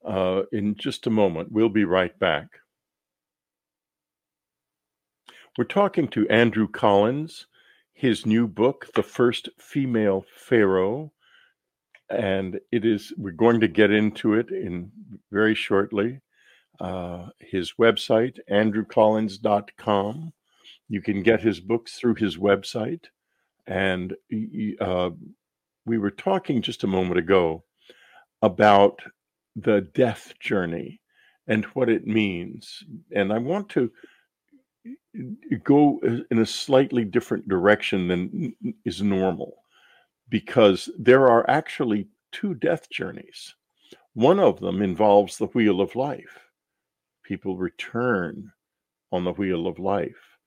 uh, 0.06 0.42
in 0.52 0.74
just 0.74 1.06
a 1.06 1.10
moment. 1.10 1.50
We'll 1.50 1.70
be 1.70 1.84
right 1.84 2.16
back. 2.18 2.48
We're 5.56 5.64
talking 5.64 6.08
to 6.08 6.28
Andrew 6.28 6.68
Collins, 6.68 7.46
his 7.94 8.26
new 8.26 8.46
book, 8.46 8.88
The 8.94 9.02
First 9.02 9.48
Female 9.58 10.26
Pharaoh. 10.36 11.12
And 12.10 12.60
it 12.70 12.84
is, 12.84 13.14
we're 13.16 13.32
going 13.32 13.60
to 13.60 13.68
get 13.68 13.90
into 13.90 14.34
it 14.34 14.50
in 14.50 14.92
very 15.30 15.54
shortly. 15.54 16.20
Uh, 16.78 17.28
his 17.38 17.74
website, 17.80 18.38
andrewcollins.com. 18.50 20.32
You 20.88 21.00
can 21.00 21.22
get 21.22 21.40
his 21.40 21.58
books 21.60 21.94
through 21.98 22.16
his 22.16 22.36
website. 22.36 23.04
And 23.66 24.14
uh, 24.80 25.10
we 25.84 25.98
were 25.98 26.10
talking 26.10 26.62
just 26.62 26.84
a 26.84 26.88
moment 26.88 27.18
ago 27.18 27.64
about 28.42 29.00
the 29.56 29.82
death 29.94 30.32
journey 30.40 31.00
and 31.46 31.64
what 31.66 31.88
it 31.88 32.06
means. 32.06 32.82
And 33.14 33.32
I 33.32 33.38
want 33.38 33.68
to 33.70 33.90
go 35.64 36.00
in 36.30 36.38
a 36.38 36.46
slightly 36.46 37.04
different 37.04 37.48
direction 37.48 38.08
than 38.08 38.54
is 38.84 39.02
normal 39.02 39.56
because 40.28 40.88
there 40.98 41.28
are 41.28 41.48
actually 41.50 42.08
two 42.32 42.54
death 42.54 42.88
journeys. 42.90 43.54
One 44.14 44.40
of 44.40 44.60
them 44.60 44.82
involves 44.82 45.36
the 45.36 45.46
wheel 45.46 45.80
of 45.80 45.96
life. 45.96 46.38
People 47.24 47.56
return 47.56 48.50
on 49.10 49.24
the 49.24 49.32
wheel 49.32 49.66
of 49.66 49.78
life. 49.78 50.38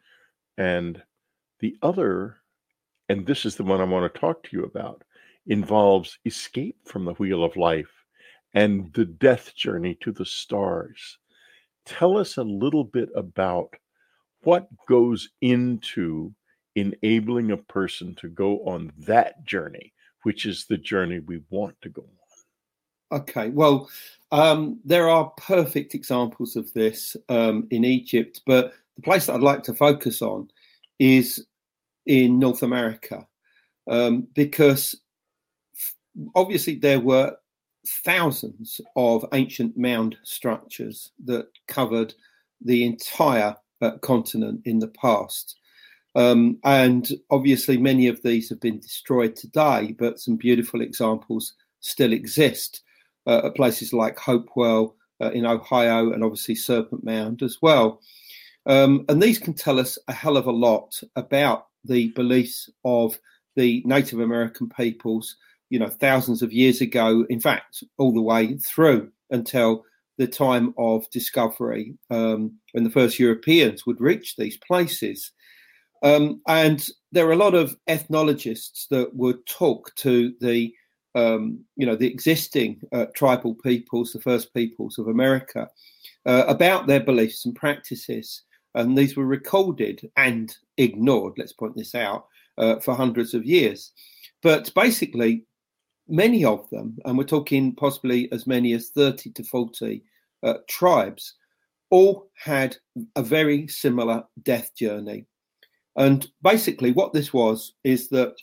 And 0.58 1.02
the 1.60 1.76
other, 1.82 2.38
and 3.10 3.26
this 3.26 3.46
is 3.46 3.56
the 3.56 3.64
one 3.64 3.82
I 3.82 3.86
want 3.86 4.12
to 4.12 4.20
talk 4.20 4.44
to 4.44 4.58
you 4.58 4.64
about, 4.64 5.04
involves 5.48 6.18
escape 6.26 6.78
from 6.86 7.06
the 7.06 7.14
wheel 7.14 7.44
of 7.44 7.56
life 7.56 7.92
and 8.54 8.92
the 8.94 9.06
death 9.06 9.56
journey 9.56 9.98
to 10.02 10.12
the 10.12 10.26
stars. 10.26 11.18
Tell 11.86 12.18
us 12.18 12.38
a 12.38 12.44
little 12.44 12.84
bit 12.84 13.10
about 13.16 13.76
what 14.42 14.68
goes 14.88 15.30
into 15.42 16.34
enabling 16.76 17.52
a 17.52 17.58
person 17.58 18.16
to 18.16 18.30
go 18.30 18.60
on 18.66 18.92
that 18.98 19.44
journey, 19.46 19.94
which 20.24 20.46
is 20.46 20.66
the 20.66 20.78
journey 20.78 21.20
we 21.20 21.42
want 21.50 21.76
to 21.82 21.90
go 21.90 22.02
on. 22.02 23.20
Okay, 23.20 23.50
well, 23.50 23.90
um, 24.32 24.80
there 24.84 25.10
are 25.10 25.32
perfect 25.38 25.94
examples 25.94 26.56
of 26.56 26.72
this 26.74 27.16
um, 27.30 27.68
in 27.70 27.86
Egypt, 27.86 28.42
but 28.46 28.74
the 28.96 29.02
place 29.02 29.28
that 29.28 29.36
I'd 29.36 29.42
like 29.42 29.64
to 29.64 29.74
focus 29.74 30.22
on 30.22 30.50
is 31.00 31.46
in 32.06 32.40
North 32.40 32.64
America 32.64 33.28
um, 33.88 34.28
because 34.34 34.96
obviously 36.36 36.76
there 36.76 37.00
were 37.00 37.36
thousands 37.88 38.82
of 38.96 39.26
ancient 39.34 39.78
mound 39.78 40.16
structures 40.24 41.12
that 41.26 41.48
covered 41.68 42.14
the 42.62 42.86
entire 42.86 43.56
uh, 43.82 43.92
continent 44.02 44.62
in 44.66 44.80
the 44.80 44.88
past. 44.88 45.58
Um, 46.16 46.60
and 46.64 47.10
obviously, 47.30 47.78
many 47.78 48.08
of 48.08 48.22
these 48.24 48.50
have 48.50 48.62
been 48.62 48.80
destroyed 48.80 49.36
today, 49.36 49.96
but 50.00 50.20
some 50.20 50.38
beautiful 50.38 50.82
examples 50.82 51.54
still 51.82 52.14
exist 52.14 52.82
uh, 53.28 53.42
at 53.46 53.56
places 53.56 53.92
like 53.92 54.18
Hopewell 54.18 54.96
uh, 55.22 55.32
in 55.32 55.46
Ohio 55.46 56.14
and 56.14 56.24
obviously 56.24 56.56
Serpent 56.56 57.04
Mound 57.04 57.44
as 57.44 57.58
well. 57.62 58.02
Um, 58.66 59.06
and 59.10 59.22
these 59.22 59.38
can 59.38 59.54
tell 59.54 59.80
us 59.80 59.98
a 60.08 60.14
hell 60.14 60.38
of 60.38 60.48
a 60.48 60.52
lot 60.52 61.00
about 61.16 61.68
the 61.84 62.08
beliefs 62.10 62.70
of 62.84 63.20
the 63.56 63.84
Native 63.86 64.20
American 64.20 64.70
peoples 64.70 65.36
you 65.70 65.80
know, 65.80 65.90
thousands 65.90 66.42
of 66.42 66.54
years 66.54 66.82
ago, 66.82 67.26
in 67.30 67.40
fact, 67.40 67.84
all 67.98 68.14
the 68.14 68.22
way 68.22 68.58
through 68.58 69.12
until 69.32 69.84
the 70.18 70.28
time 70.28 70.74
of 70.78 71.10
discovery 71.10 71.94
um, 72.10 72.54
when 72.72 72.84
the 72.84 72.90
first 72.90 73.20
Europeans 73.20 73.86
would 73.86 74.00
reach 74.00 74.36
these 74.36 74.58
places. 74.58 75.32
Um, 76.04 76.42
and 76.48 76.88
there 77.12 77.28
are 77.28 77.34
a 77.34 77.38
lot 77.38 77.56
of 77.56 77.76
ethnologists 77.88 78.88
that 78.92 79.14
would 79.16 79.46
talk 79.46 79.94
to 79.96 80.34
the, 80.40 80.74
um, 81.16 81.60
you 81.76 81.86
know, 81.86 81.96
the 81.96 82.08
existing 82.08 82.80
uh, 82.92 83.08
tribal 83.16 83.56
peoples, 83.56 84.14
the 84.14 84.22
first 84.22 84.54
peoples 84.54 84.98
of 84.98 85.08
America, 85.08 85.68
uh, 86.26 86.44
about 86.48 86.88
their 86.88 87.00
beliefs 87.00 87.46
and 87.46 87.56
practices. 87.56 88.44
And 88.76 88.98
these 88.98 89.16
were 89.16 89.26
recorded 89.26 90.10
and 90.18 90.56
ignored, 90.78 91.34
let's 91.38 91.54
point 91.54 91.76
this 91.76 91.96
out, 91.96 92.28
uh, 92.58 92.80
for 92.80 92.94
hundreds 92.94 93.34
of 93.34 93.46
years. 93.46 93.92
But 94.44 94.72
basically, 94.76 95.44
many 96.08 96.46
of 96.46 96.70
them, 96.70 96.98
and 97.06 97.18
we're 97.18 97.24
talking 97.24 97.74
possibly 97.76 98.32
as 98.32 98.48
many 98.48 98.74
as 98.74 98.90
30 98.90 99.32
to 99.32 99.44
40 99.44 100.04
uh, 100.44 100.54
tribes, 100.68 101.36
all 101.90 102.30
had 102.36 102.76
a 103.16 103.24
very 103.24 103.68
similar 103.68 104.24
death 104.44 104.76
journey. 104.76 105.26
And 105.96 106.28
basically, 106.42 106.92
what 106.92 107.14
this 107.14 107.34
was 107.34 107.74
is 107.84 108.10
that 108.10 108.36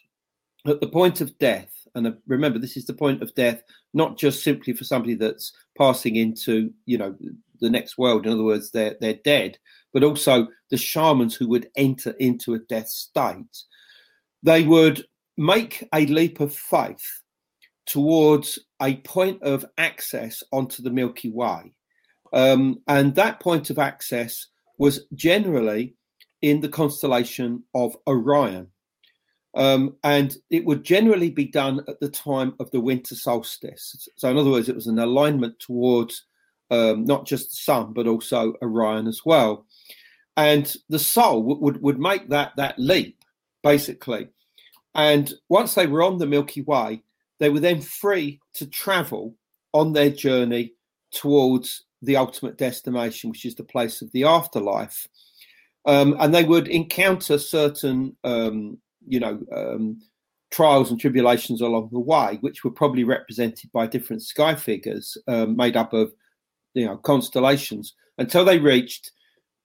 at 0.66 0.80
the 0.80 0.88
point 0.88 1.20
of 1.20 1.36
death, 1.38 1.70
and 1.94 2.06
uh, 2.06 2.12
remember, 2.26 2.58
this 2.58 2.76
is 2.76 2.86
the 2.86 2.94
point 2.94 3.22
of 3.22 3.34
death, 3.34 3.62
not 3.92 4.16
just 4.16 4.42
simply 4.42 4.72
for 4.72 4.84
somebody 4.84 5.14
that's 5.14 5.52
passing 5.76 6.16
into, 6.16 6.72
you 6.86 6.96
know, 6.96 7.14
the 7.60 7.70
next 7.70 7.98
world. 7.98 8.26
In 8.26 8.32
other 8.32 8.42
words, 8.42 8.70
they're 8.70 8.96
they're 9.00 9.18
dead, 9.24 9.58
but 9.92 10.02
also 10.02 10.48
the 10.70 10.76
shamans 10.76 11.34
who 11.34 11.48
would 11.48 11.68
enter 11.76 12.10
into 12.18 12.54
a 12.54 12.58
death 12.58 12.88
state. 12.88 13.64
They 14.42 14.64
would 14.64 15.04
make 15.36 15.86
a 15.94 16.06
leap 16.06 16.40
of 16.40 16.54
faith 16.54 17.21
towards 17.92 18.58
a 18.80 18.96
point 18.96 19.42
of 19.42 19.66
access 19.76 20.42
onto 20.50 20.82
the 20.82 20.90
Milky 20.90 21.30
Way. 21.30 21.74
Um, 22.32 22.80
and 22.88 23.14
that 23.16 23.38
point 23.38 23.68
of 23.68 23.78
access 23.78 24.46
was 24.78 25.04
generally 25.14 25.94
in 26.40 26.60
the 26.60 26.70
constellation 26.70 27.64
of 27.74 27.94
Orion. 28.06 28.68
Um, 29.54 29.96
and 30.02 30.34
it 30.48 30.64
would 30.64 30.84
generally 30.84 31.28
be 31.28 31.44
done 31.44 31.80
at 31.86 32.00
the 32.00 32.08
time 32.08 32.54
of 32.58 32.70
the 32.70 32.80
winter 32.80 33.14
solstice. 33.14 34.08
So, 34.16 34.30
in 34.30 34.38
other 34.38 34.50
words, 34.50 34.70
it 34.70 34.74
was 34.74 34.86
an 34.86 34.98
alignment 34.98 35.60
towards 35.60 36.24
um, 36.70 37.04
not 37.04 37.26
just 37.26 37.50
the 37.50 37.56
sun, 37.56 37.92
but 37.92 38.06
also 38.06 38.54
Orion 38.62 39.06
as 39.06 39.20
well. 39.26 39.66
And 40.34 40.74
the 40.88 40.98
soul 40.98 41.42
would, 41.42 41.58
would, 41.60 41.82
would 41.82 42.00
make 42.00 42.30
that, 42.30 42.52
that 42.56 42.78
leap, 42.78 43.18
basically. 43.62 44.28
And 44.94 45.30
once 45.50 45.74
they 45.74 45.86
were 45.86 46.02
on 46.02 46.16
the 46.16 46.26
Milky 46.26 46.62
Way, 46.62 47.02
they 47.42 47.50
were 47.50 47.60
then 47.60 47.80
free 47.80 48.40
to 48.54 48.66
travel 48.66 49.34
on 49.72 49.92
their 49.92 50.10
journey 50.10 50.74
towards 51.10 51.84
the 52.00 52.16
ultimate 52.16 52.56
destination, 52.56 53.30
which 53.30 53.44
is 53.44 53.56
the 53.56 53.64
place 53.64 54.00
of 54.00 54.12
the 54.12 54.22
afterlife. 54.22 55.08
Um, 55.84 56.16
and 56.20 56.32
they 56.32 56.44
would 56.44 56.68
encounter 56.68 57.38
certain, 57.38 58.16
um, 58.22 58.78
you 59.04 59.18
know, 59.18 59.40
um, 59.52 60.00
trials 60.52 60.92
and 60.92 61.00
tribulations 61.00 61.60
along 61.60 61.88
the 61.90 61.98
way, 61.98 62.38
which 62.42 62.62
were 62.62 62.70
probably 62.70 63.02
represented 63.02 63.72
by 63.72 63.88
different 63.88 64.22
sky 64.22 64.54
figures 64.54 65.16
um, 65.26 65.56
made 65.56 65.76
up 65.76 65.92
of, 65.92 66.12
you 66.74 66.86
know, 66.86 66.96
constellations, 66.98 67.94
until 68.18 68.44
they 68.44 68.58
reached 68.58 69.10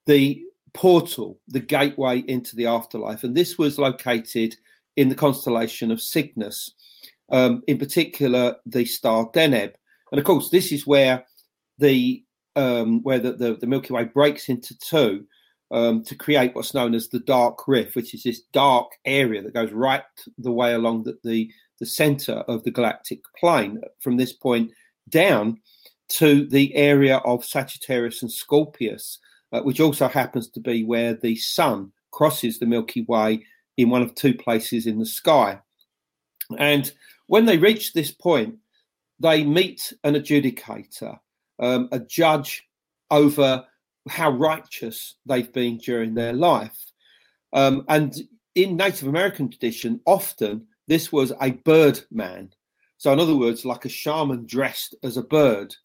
the 0.08 0.42
portal, 0.74 1.40
the 1.48 1.60
gateway 1.60 2.24
into 2.28 2.56
the 2.56 2.66
afterlife. 2.66 3.24
And 3.24 3.36
this 3.38 3.60
was 3.60 3.78
located 3.78 4.56
in 4.96 5.10
the 5.10 5.16
constellation 5.16 5.92
of 5.92 6.02
Cygnus, 6.02 6.74
um, 7.32 7.64
in 7.68 7.78
particular 7.78 8.56
the 8.66 8.86
star 8.86 9.30
Deneb. 9.32 9.74
And 10.12 10.20
of 10.20 10.26
course, 10.26 10.50
this 10.50 10.72
is 10.72 10.88
where 10.88 11.26
the 11.78 12.24
um, 12.56 13.04
where 13.04 13.20
the, 13.20 13.34
the, 13.34 13.54
the, 13.56 13.68
Milky 13.68 13.94
Way 13.94 14.06
breaks 14.06 14.50
into 14.50 14.76
two 14.80 15.26
um, 15.70 16.04
to 16.06 16.16
create 16.16 16.56
what's 16.56 16.74
known 16.74 16.96
as 16.96 17.08
the 17.08 17.20
dark 17.20 17.68
rift, 17.68 17.96
which 17.96 18.16
is 18.16 18.24
this 18.24 18.42
dark 18.52 18.88
area 19.06 19.44
that 19.44 19.54
goes 19.54 19.72
right 19.72 20.02
the 20.40 20.52
way 20.52 20.74
along 20.74 21.04
the, 21.04 21.18
the, 21.24 21.52
the 21.80 21.86
center 21.86 22.34
of 22.48 22.64
the 22.64 22.72
galactic 22.72 23.20
plane 23.40 23.80
from 24.00 24.18
this 24.18 24.34
point 24.34 24.72
down 25.10 25.60
to 26.10 26.48
the 26.48 26.74
area 26.76 27.18
of 27.18 27.46
Sagittarius 27.46 28.24
and 28.24 28.32
Scorpius, 28.32 29.20
uh, 29.52 29.62
which 29.62 29.80
also 29.80 30.08
happens 30.08 30.50
to 30.50 30.60
be 30.60 30.84
where 30.84 31.14
the 31.14 31.36
sun 31.36 31.92
crosses 32.12 32.58
the 32.58 32.66
Milky 32.66 33.06
Way 33.08 33.46
in 33.78 33.90
one 33.92 34.02
of 34.02 34.16
two 34.16 34.34
places 34.34 34.88
in 34.88 34.98
the 34.98 35.06
sky. 35.06 35.60
And 36.58 36.92
when 37.28 37.46
they 37.46 37.58
reach 37.58 37.94
this 37.94 38.12
point, 38.12 38.56
they 39.20 39.44
meet 39.44 39.94
an 40.04 40.16
adjudicator, 40.16 41.20
um, 41.60 41.90
a 41.92 42.00
judge 42.00 42.64
over 43.12 43.66
how 44.10 44.32
righteous 44.32 45.16
they've 45.26 45.52
been 45.52 45.78
during 45.78 46.14
their 46.14 46.34
life. 46.34 46.78
Um, 47.54 47.86
and 47.88 48.16
in 48.56 48.78
Native 48.78 49.08
American 49.08 49.50
tradition, 49.50 50.02
often 50.06 50.68
this 50.88 51.12
was 51.12 51.34
a 51.42 51.52
bird 51.52 52.00
man. 52.12 52.52
So, 52.98 53.12
in 53.14 53.20
other 53.20 53.36
words, 53.36 53.66
like 53.66 53.86
a 53.86 53.90
shaman 53.90 54.46
dressed 54.46 54.96
as 55.04 55.18
a 55.18 55.24
bird. 55.24 55.76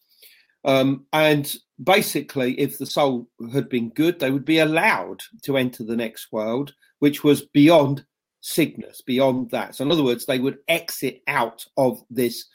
Um, 0.65 1.05
and 1.11 1.53
basically, 1.83 2.59
if 2.59 2.77
the 2.77 2.85
soul 2.85 3.27
had 3.51 3.69
been 3.69 3.89
good, 3.89 4.19
they 4.19 4.31
would 4.31 4.45
be 4.45 4.59
allowed 4.59 5.21
to 5.43 5.57
enter 5.57 5.83
the 5.83 5.95
next 5.95 6.31
world, 6.31 6.73
which 6.99 7.23
was 7.23 7.41
beyond 7.41 8.05
Cygnus, 8.45 9.01
beyond 9.01 9.51
that. 9.51 9.73
So, 9.73 9.85
in 9.85 9.91
other 9.91 10.03
words, 10.03 10.25
they 10.25 10.37
would 10.37 10.57
exit 10.67 11.21
out 11.27 11.65
of 11.77 12.03
this 12.09 12.45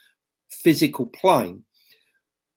physical 0.51 1.07
plane. 1.07 1.63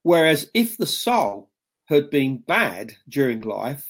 Whereas 0.03 0.51
if 0.53 0.77
the 0.77 0.85
soul 0.85 1.49
had 1.85 2.11
been 2.11 2.37
bad 2.37 2.93
during 3.09 3.41
life, 3.41 3.87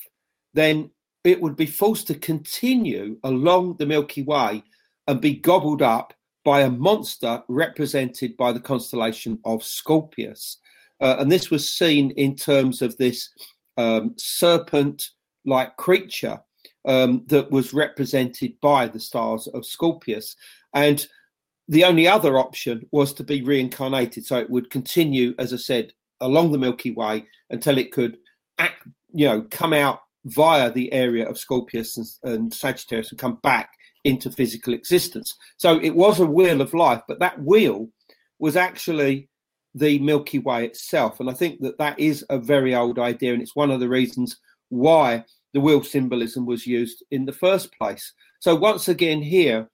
then 0.53 0.91
it 1.25 1.41
would 1.41 1.57
be 1.57 1.65
forced 1.65 2.07
to 2.07 2.15
continue 2.15 3.17
along 3.25 3.75
the 3.77 3.85
Milky 3.85 4.23
Way 4.23 4.63
and 5.07 5.19
be 5.19 5.33
gobbled 5.33 5.81
up 5.81 6.13
by 6.45 6.61
a 6.61 6.69
monster 6.69 7.43
represented 7.49 8.37
by 8.37 8.53
the 8.53 8.61
constellation 8.61 9.39
of 9.43 9.61
Scorpius. 9.61 10.57
Uh, 11.01 11.17
and 11.19 11.29
this 11.29 11.51
was 11.51 11.67
seen 11.67 12.11
in 12.11 12.35
terms 12.37 12.81
of 12.81 12.95
this 12.97 13.29
um, 13.75 14.13
serpent 14.17 15.09
like 15.45 15.75
creature 15.75 16.39
um, 16.85 17.23
that 17.27 17.51
was 17.51 17.73
represented 17.73 18.53
by 18.61 18.87
the 18.87 18.99
stars 18.99 19.47
of 19.47 19.65
Scorpius. 19.65 20.35
And 20.73 21.05
the 21.67 21.85
only 21.85 22.07
other 22.07 22.37
option 22.37 22.87
was 22.91 23.13
to 23.13 23.23
be 23.23 23.41
reincarnated. 23.41 24.25
So 24.25 24.37
it 24.37 24.49
would 24.49 24.69
continue, 24.69 25.33
as 25.39 25.53
I 25.53 25.57
said, 25.57 25.93
along 26.19 26.51
the 26.51 26.57
Milky 26.57 26.91
Way 26.91 27.25
until 27.49 27.77
it 27.77 27.91
could 27.91 28.17
act, 28.57 28.87
you 29.13 29.25
know, 29.25 29.41
come 29.49 29.73
out 29.73 30.01
via 30.25 30.71
the 30.71 30.91
area 30.93 31.27
of 31.27 31.37
Scorpius 31.37 31.97
and, 31.97 32.33
and 32.33 32.53
Sagittarius 32.53 33.11
and 33.11 33.19
come 33.19 33.39
back 33.43 33.71
into 34.03 34.31
physical 34.31 34.73
existence. 34.73 35.35
So 35.57 35.79
it 35.79 35.95
was 35.95 36.19
a 36.19 36.25
wheel 36.25 36.61
of 36.61 36.73
life, 36.73 37.01
but 37.07 37.19
that 37.19 37.41
wheel 37.41 37.89
was 38.39 38.55
actually 38.55 39.29
the 39.75 39.99
Milky 39.99 40.39
Way 40.39 40.65
itself. 40.65 41.19
And 41.19 41.29
I 41.29 41.33
think 41.33 41.61
that 41.61 41.77
that 41.77 41.97
is 41.99 42.25
a 42.29 42.37
very 42.37 42.75
old 42.75 42.99
idea, 42.99 43.33
and 43.33 43.41
it's 43.41 43.55
one 43.55 43.71
of 43.71 43.79
the 43.79 43.89
reasons 43.89 44.37
why 44.69 45.23
the 45.53 45.59
wheel 45.59 45.83
symbolism 45.83 46.45
was 46.45 46.67
used 46.67 47.03
in 47.11 47.25
the 47.25 47.31
first 47.31 47.71
place. 47.77 48.13
So 48.39 48.55
once 48.55 48.87
again, 48.87 49.21
here 49.21 49.69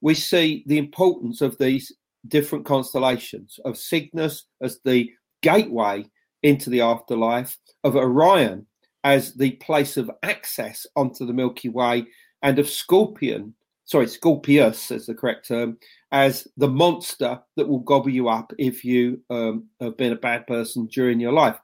we 0.00 0.14
see 0.14 0.64
the 0.66 0.78
importance 0.78 1.40
of 1.40 1.58
these 1.58 1.92
different 2.28 2.64
constellations 2.64 3.58
of 3.64 3.78
Cygnus 3.78 4.44
as 4.60 4.80
the 4.84 5.10
gateway 5.42 6.04
into 6.42 6.70
the 6.70 6.80
afterlife, 6.80 7.56
of 7.84 7.96
Orion 7.96 8.66
as 9.04 9.34
the 9.34 9.52
place 9.52 9.96
of 9.96 10.10
access 10.22 10.86
onto 10.96 11.26
the 11.26 11.32
Milky 11.32 11.68
Way, 11.68 12.06
and 12.42 12.58
of 12.58 12.68
Scorpion, 12.68 13.54
sorry, 13.84 14.08
Scorpius 14.08 14.90
is 14.90 15.06
the 15.06 15.14
correct 15.14 15.46
term, 15.46 15.78
as 16.10 16.48
the 16.56 16.68
monster 16.68 17.40
that 17.56 17.68
will 17.68 17.80
gobble 17.80 18.10
you 18.10 18.28
up 18.28 18.52
if 18.58 18.84
you 18.84 19.20
um, 19.30 19.66
have 19.80 19.96
been 19.96 20.12
a 20.12 20.16
bad 20.16 20.46
person 20.46 20.86
during 20.86 21.20
your 21.20 21.32
life. 21.32 21.56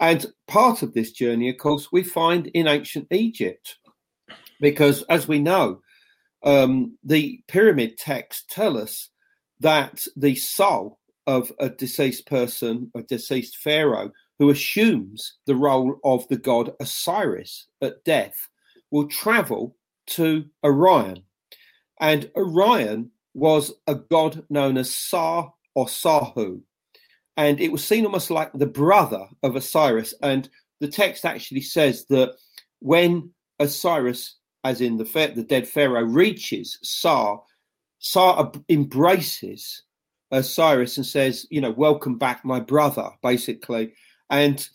And 0.00 0.24
part 0.48 0.82
of 0.82 0.94
this 0.94 1.12
journey, 1.12 1.50
of 1.50 1.58
course, 1.58 1.92
we 1.92 2.02
find 2.02 2.46
in 2.48 2.66
ancient 2.66 3.08
Egypt, 3.10 3.76
because 4.58 5.02
as 5.04 5.28
we 5.28 5.38
know, 5.38 5.82
um, 6.42 6.96
the 7.04 7.42
pyramid 7.48 7.98
texts 7.98 8.46
tell 8.48 8.78
us 8.78 9.10
that 9.60 10.06
the 10.16 10.34
soul 10.36 10.98
of 11.26 11.52
a 11.60 11.68
deceased 11.68 12.26
person, 12.26 12.90
a 12.96 13.02
deceased 13.02 13.58
pharaoh, 13.58 14.10
who 14.38 14.48
assumes 14.48 15.34
the 15.44 15.54
role 15.54 16.00
of 16.02 16.26
the 16.28 16.38
god 16.38 16.72
Osiris 16.80 17.66
at 17.82 18.02
death, 18.04 18.48
will 18.90 19.06
travel 19.06 19.76
to 20.06 20.46
Orion. 20.64 21.22
And 22.00 22.30
Orion 22.34 23.10
was 23.34 23.74
a 23.86 23.96
god 23.96 24.44
known 24.48 24.78
as 24.78 24.94
Sa 24.94 25.50
or 25.74 25.86
Sahu 25.86 26.62
and 27.36 27.60
it 27.60 27.72
was 27.72 27.84
seen 27.84 28.04
almost 28.04 28.30
like 28.30 28.52
the 28.52 28.66
brother 28.66 29.26
of 29.42 29.56
Osiris. 29.56 30.14
And 30.22 30.48
the 30.80 30.88
text 30.88 31.24
actually 31.24 31.62
says 31.62 32.06
that 32.06 32.34
when 32.80 33.30
Osiris, 33.58 34.36
as 34.64 34.80
in 34.80 34.96
the 34.96 35.04
the 35.34 35.44
dead 35.46 35.66
pharaoh, 35.68 36.02
reaches 36.02 36.78
Sa, 36.82 37.38
Sa 37.98 38.50
embraces 38.68 39.82
Osiris 40.30 40.96
and 40.96 41.06
says, 41.06 41.46
"You 41.50 41.60
know, 41.60 41.70
welcome 41.70 42.18
back, 42.18 42.44
my 42.44 42.60
brother," 42.60 43.10
basically. 43.22 43.92
And 44.30 44.66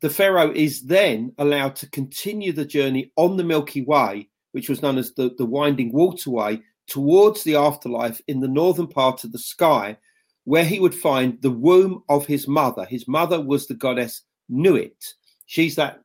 the 0.00 0.10
pharaoh 0.10 0.52
is 0.52 0.82
then 0.82 1.32
allowed 1.38 1.76
to 1.76 1.90
continue 1.90 2.52
the 2.52 2.64
journey 2.64 3.12
on 3.16 3.36
the 3.36 3.44
Milky 3.44 3.82
Way, 3.82 4.28
which 4.50 4.68
was 4.68 4.82
known 4.82 4.98
as 4.98 5.14
the, 5.14 5.34
the 5.38 5.46
winding 5.46 5.92
waterway, 5.92 6.60
towards 6.88 7.44
the 7.44 7.54
afterlife 7.54 8.20
in 8.26 8.40
the 8.40 8.48
northern 8.48 8.88
part 8.88 9.22
of 9.22 9.32
the 9.32 9.38
sky, 9.38 9.96
where 10.44 10.64
he 10.64 10.80
would 10.80 10.94
find 10.94 11.40
the 11.42 11.50
womb 11.50 12.02
of 12.08 12.26
his 12.26 12.48
mother. 12.48 12.84
His 12.84 13.06
mother 13.06 13.40
was 13.40 13.66
the 13.66 13.74
goddess 13.74 14.22
Nuit. 14.48 15.14
She's 15.46 15.76
that 15.76 16.00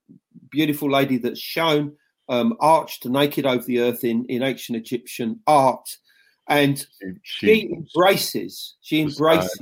beautiful 0.51 0.89
lady 0.89 1.17
that's 1.17 1.39
shown 1.39 1.93
um, 2.29 2.55
arched 2.59 3.05
naked 3.05 3.45
over 3.45 3.63
the 3.63 3.79
earth 3.79 4.03
in, 4.03 4.25
in 4.25 4.43
ancient 4.43 4.77
Egyptian 4.77 5.39
art. 5.47 5.89
And 6.49 6.85
she, 7.23 7.47
she 7.47 7.73
embraces, 7.73 8.75
she 8.81 9.01
embraces 9.01 9.59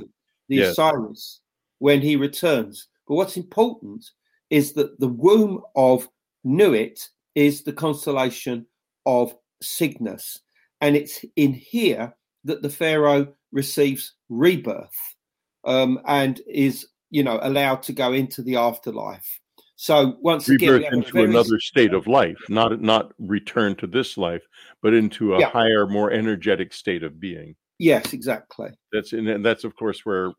the 0.48 0.56
yes. 0.56 0.72
Osiris 0.72 1.40
when 1.78 2.00
he 2.00 2.16
returns. 2.16 2.88
But 3.08 3.14
what's 3.14 3.36
important 3.36 4.04
is 4.50 4.72
that 4.74 4.98
the 5.00 5.08
womb 5.08 5.62
of 5.74 6.08
Nuit 6.44 7.08
is 7.34 7.62
the 7.62 7.72
constellation 7.72 8.66
of 9.04 9.34
Cygnus, 9.62 10.40
and 10.80 10.96
it's 10.96 11.24
in 11.36 11.52
here 11.52 12.14
that 12.46 12.62
the 12.62 12.70
pharaoh 12.70 13.28
receives 13.52 14.14
rebirth 14.28 15.16
um, 15.64 16.00
and 16.06 16.40
is, 16.48 16.86
you 17.10 17.22
know, 17.22 17.38
allowed 17.42 17.82
to 17.84 17.92
go 17.92 18.12
into 18.12 18.42
the 18.42 18.56
afterlife. 18.56 19.40
So 19.76 20.16
once 20.20 20.48
rebirth 20.48 20.86
again, 20.86 20.94
into 20.94 21.22
another 21.22 21.60
state 21.60 21.92
of 21.92 22.06
life, 22.06 22.38
not 22.48 22.80
not 22.80 23.12
return 23.18 23.76
to 23.76 23.86
this 23.86 24.16
life, 24.16 24.42
but 24.82 24.94
into 24.94 25.34
a 25.34 25.40
yeah. 25.40 25.50
higher, 25.50 25.86
more 25.86 26.10
energetic 26.10 26.72
state 26.72 27.02
of 27.02 27.20
being. 27.20 27.54
Yes, 27.78 28.14
exactly. 28.14 28.70
That's 28.92 29.12
and 29.12 29.44
that's 29.44 29.64
of 29.64 29.76
course 29.76 30.06
where 30.06 30.32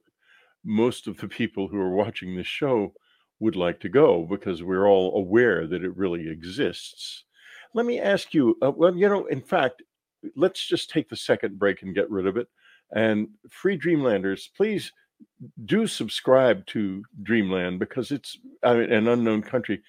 most 0.65 1.08
of 1.08 1.17
the 1.17 1.28
people 1.28 1.67
who 1.67 1.80
are 1.80 1.93
watching 1.93 2.36
this 2.36 2.48
show 2.48 2.93
would 3.39 3.56
like 3.56 3.80
to 3.82 3.89
go 3.89 4.26
because 4.28 4.63
we're 4.63 4.88
all 4.88 5.15
aware 5.15 5.67
that 5.67 5.84
it 5.84 5.96
really 5.96 6.30
exists. 6.30 7.24
Let 7.76 7.86
me 7.86 8.00
ask 8.00 8.34
you, 8.34 8.58
uh, 8.63 8.72
well, 8.72 8.96
you 8.96 9.08
know, 9.08 9.28
in 9.28 9.41
fact, 9.41 9.84
let's 10.36 10.66
just 10.66 10.90
take 10.90 11.10
the 11.10 11.16
second 11.16 11.60
break 11.60 11.82
and 11.82 11.96
get 11.96 12.10
rid 12.10 12.28
of 12.28 12.38
it. 12.38 12.48
And 12.92 13.30
free 13.50 13.78
Dreamlanders, 13.78 14.50
please 14.56 14.92
do 15.66 15.88
subscribe 15.88 16.66
to 16.68 17.04
Dreamland 17.24 17.80
because 17.80 18.12
it's 18.12 18.38
I 18.64 18.74
mean, 18.74 18.92
an 18.92 19.08
unknown 19.08 19.42
country 19.42 19.82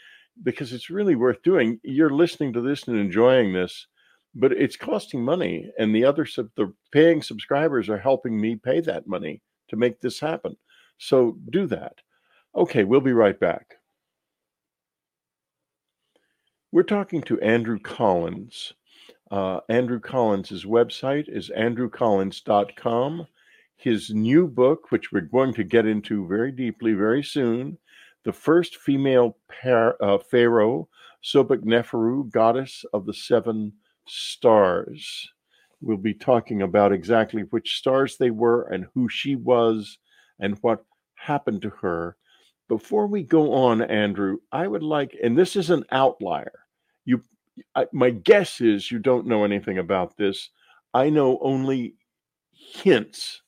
because 0.42 0.72
it's 0.72 0.90
really 0.90 1.16
worth 1.16 1.42
doing. 1.42 1.80
You're 1.82 2.10
listening 2.10 2.52
to 2.54 2.60
this 2.60 2.86
and 2.88 2.96
enjoying 2.98 3.52
this, 3.52 3.86
but 4.34 4.52
it's 4.52 4.76
costing 4.76 5.22
money, 5.22 5.70
and 5.78 5.94
the 5.94 6.04
other 6.04 6.24
sub 6.24 6.48
the 6.56 6.72
paying 6.92 7.22
subscribers 7.22 7.88
are 7.88 7.98
helping 7.98 8.40
me 8.40 8.56
pay 8.56 8.80
that 8.80 9.06
money 9.06 9.42
to 9.68 9.76
make 9.76 10.00
this 10.00 10.20
happen. 10.20 10.56
So 10.98 11.36
do 11.50 11.66
that. 11.68 11.94
Okay, 12.54 12.84
we'll 12.84 13.00
be 13.00 13.12
right 13.12 13.38
back. 13.38 13.74
We're 16.72 16.82
talking 16.82 17.22
to 17.22 17.40
Andrew 17.40 17.78
Collins. 17.78 18.74
Uh, 19.30 19.60
Andrew 19.68 20.00
Collins' 20.00 20.64
website 20.64 21.28
is 21.28 21.50
andrewcollins.com. 21.50 23.26
His 23.76 24.10
new 24.10 24.48
book, 24.48 24.90
which 24.90 25.12
we're 25.12 25.20
going 25.20 25.54
to 25.54 25.64
get 25.64 25.86
into 25.86 26.26
very 26.26 26.50
deeply 26.50 26.94
very 26.94 27.22
soon, 27.22 27.78
The 28.24 28.32
First 28.32 28.76
Female 28.76 29.36
par- 29.62 29.96
uh, 30.02 30.18
Pharaoh, 30.18 30.88
Sobek 31.22 31.62
Neferu, 31.64 32.30
Goddess 32.30 32.84
of 32.92 33.06
the 33.06 33.14
Seven 33.14 33.72
Stars. 34.06 35.28
We'll 35.80 35.96
be 35.96 36.14
talking 36.14 36.62
about 36.62 36.92
exactly 36.92 37.42
which 37.42 37.76
stars 37.76 38.16
they 38.16 38.30
were 38.30 38.62
and 38.68 38.86
who 38.94 39.08
she 39.08 39.36
was 39.36 39.98
and 40.40 40.58
what 40.62 40.84
happened 41.14 41.62
to 41.62 41.70
her. 41.70 42.16
Before 42.68 43.06
we 43.06 43.22
go 43.22 43.52
on, 43.54 43.82
Andrew, 43.82 44.38
I 44.52 44.66
would 44.66 44.82
like, 44.82 45.16
and 45.22 45.38
this 45.38 45.54
is 45.54 45.70
an 45.70 45.84
outlier. 45.90 46.66
You, 47.04 47.22
I, 47.74 47.86
my 47.92 48.10
guess 48.10 48.60
is 48.60 48.90
you 48.90 48.98
don't 48.98 49.26
know 49.26 49.44
anything 49.44 49.78
about 49.78 50.16
this. 50.16 50.50
I 50.94 51.10
know 51.10 51.38
only 51.42 51.94
hints 52.50 53.42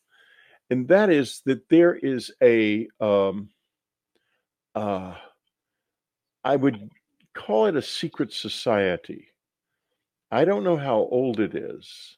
and 0.70 0.86
that 0.86 1.10
is 1.10 1.42
that 1.44 1.68
there 1.68 1.94
is 1.94 2.32
a 2.42 2.88
um, 3.00 3.50
uh, 4.74 5.14
I 6.44 6.56
would 6.56 6.88
call 7.34 7.66
it 7.66 7.76
a 7.76 7.82
secret 7.82 8.32
society. 8.32 9.26
I 10.30 10.44
don't 10.44 10.62
know 10.62 10.76
how 10.76 10.96
old 11.10 11.40
it 11.40 11.56
is, 11.56 12.16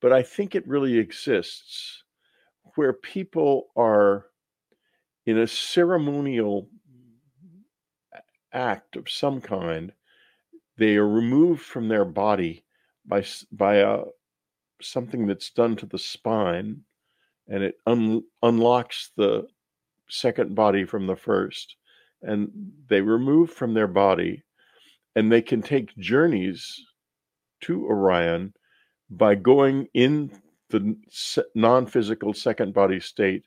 but 0.00 0.12
I 0.12 0.22
think 0.22 0.54
it 0.54 0.68
really 0.68 0.98
exists 0.98 2.04
where 2.76 2.92
people 2.92 3.66
are 3.76 4.26
in 5.26 5.38
a 5.38 5.48
ceremonial 5.48 6.68
act 8.52 8.94
of 8.94 9.10
some 9.10 9.40
kind. 9.40 9.92
They 10.80 10.96
are 10.96 11.06
removed 11.06 11.60
from 11.60 11.88
their 11.88 12.06
body 12.06 12.64
by 13.04 13.22
by 13.52 13.76
a 13.76 13.90
uh, 13.98 14.04
something 14.80 15.26
that's 15.26 15.50
done 15.50 15.76
to 15.76 15.84
the 15.84 15.98
spine 15.98 16.80
and 17.48 17.62
it 17.62 17.74
un- 17.86 18.24
unlocks 18.42 19.10
the 19.14 19.46
second 20.08 20.54
body 20.54 20.86
from 20.86 21.06
the 21.06 21.16
first 21.16 21.76
and 22.22 22.50
they 22.88 23.02
remove 23.02 23.50
from 23.50 23.74
their 23.74 23.86
body 23.86 24.42
and 25.16 25.30
they 25.30 25.42
can 25.42 25.60
take 25.60 25.94
journeys 25.98 26.82
to 27.60 27.86
Orion 27.86 28.54
by 29.10 29.34
going 29.34 29.86
in 29.92 30.32
the 30.70 30.96
non-physical 31.54 32.32
second 32.32 32.72
body 32.72 33.00
state 33.00 33.44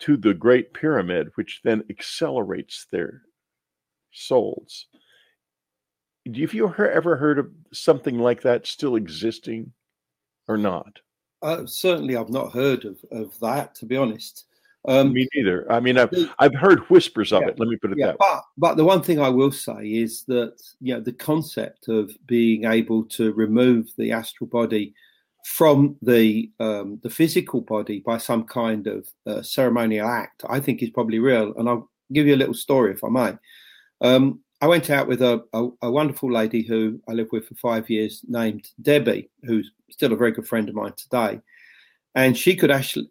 to 0.00 0.16
the 0.16 0.34
great 0.34 0.74
pyramid 0.74 1.28
which 1.36 1.60
then 1.62 1.84
accelerates 1.88 2.86
their 2.90 3.22
souls 4.10 4.88
have 6.26 6.54
you 6.54 6.74
ever 6.78 7.16
heard 7.16 7.38
of 7.38 7.50
something 7.72 8.18
like 8.18 8.42
that 8.42 8.66
still 8.66 8.96
existing 8.96 9.72
or 10.48 10.56
not 10.56 10.98
uh, 11.44 11.66
certainly, 11.66 12.16
I've 12.16 12.30
not 12.30 12.54
heard 12.54 12.86
of, 12.86 12.96
of 13.12 13.38
that, 13.40 13.74
to 13.76 13.86
be 13.86 13.98
honest. 13.98 14.46
Um, 14.88 15.12
Me 15.12 15.28
neither. 15.34 15.70
I 15.70 15.78
mean, 15.78 15.98
I've, 15.98 16.10
I've 16.38 16.54
heard 16.54 16.80
whispers 16.88 17.32
of 17.32 17.42
yeah, 17.42 17.48
it. 17.48 17.58
Let 17.58 17.68
me 17.68 17.76
put 17.76 17.92
it 17.92 17.98
yeah, 17.98 18.06
that 18.06 18.18
way. 18.18 18.26
But, 18.30 18.42
but 18.56 18.76
the 18.76 18.84
one 18.84 19.02
thing 19.02 19.20
I 19.20 19.28
will 19.28 19.52
say 19.52 19.84
is 19.84 20.24
that 20.24 20.54
you 20.80 20.94
know 20.94 21.00
the 21.00 21.12
concept 21.12 21.88
of 21.88 22.10
being 22.26 22.64
able 22.64 23.04
to 23.04 23.32
remove 23.34 23.90
the 23.98 24.12
astral 24.12 24.48
body 24.48 24.94
from 25.44 25.96
the 26.00 26.50
um, 26.60 26.98
the 27.02 27.10
physical 27.10 27.60
body 27.60 28.00
by 28.00 28.16
some 28.16 28.44
kind 28.44 28.86
of 28.86 29.06
uh, 29.26 29.42
ceremonial 29.42 30.08
act, 30.08 30.44
I 30.48 30.60
think 30.60 30.82
is 30.82 30.90
probably 30.90 31.18
real. 31.18 31.54
And 31.58 31.68
I'll 31.68 31.90
give 32.12 32.26
you 32.26 32.34
a 32.34 32.36
little 32.36 32.54
story, 32.54 32.92
if 32.92 33.04
I 33.04 33.08
may. 33.08 33.32
Um, 34.00 34.40
I 34.60 34.66
went 34.66 34.88
out 34.90 35.08
with 35.08 35.20
a, 35.20 35.42
a, 35.52 35.68
a, 35.82 35.90
wonderful 35.90 36.32
lady 36.32 36.62
who 36.62 37.00
I 37.08 37.12
lived 37.12 37.32
with 37.32 37.46
for 37.46 37.54
five 37.56 37.90
years, 37.90 38.24
named 38.26 38.70
Debbie, 38.80 39.30
who's 39.42 39.70
still 39.90 40.12
a 40.12 40.16
very 40.16 40.32
good 40.32 40.46
friend 40.46 40.68
of 40.68 40.74
mine 40.74 40.94
today. 40.96 41.40
And 42.14 42.38
she 42.38 42.56
could 42.56 42.70
actually 42.70 43.10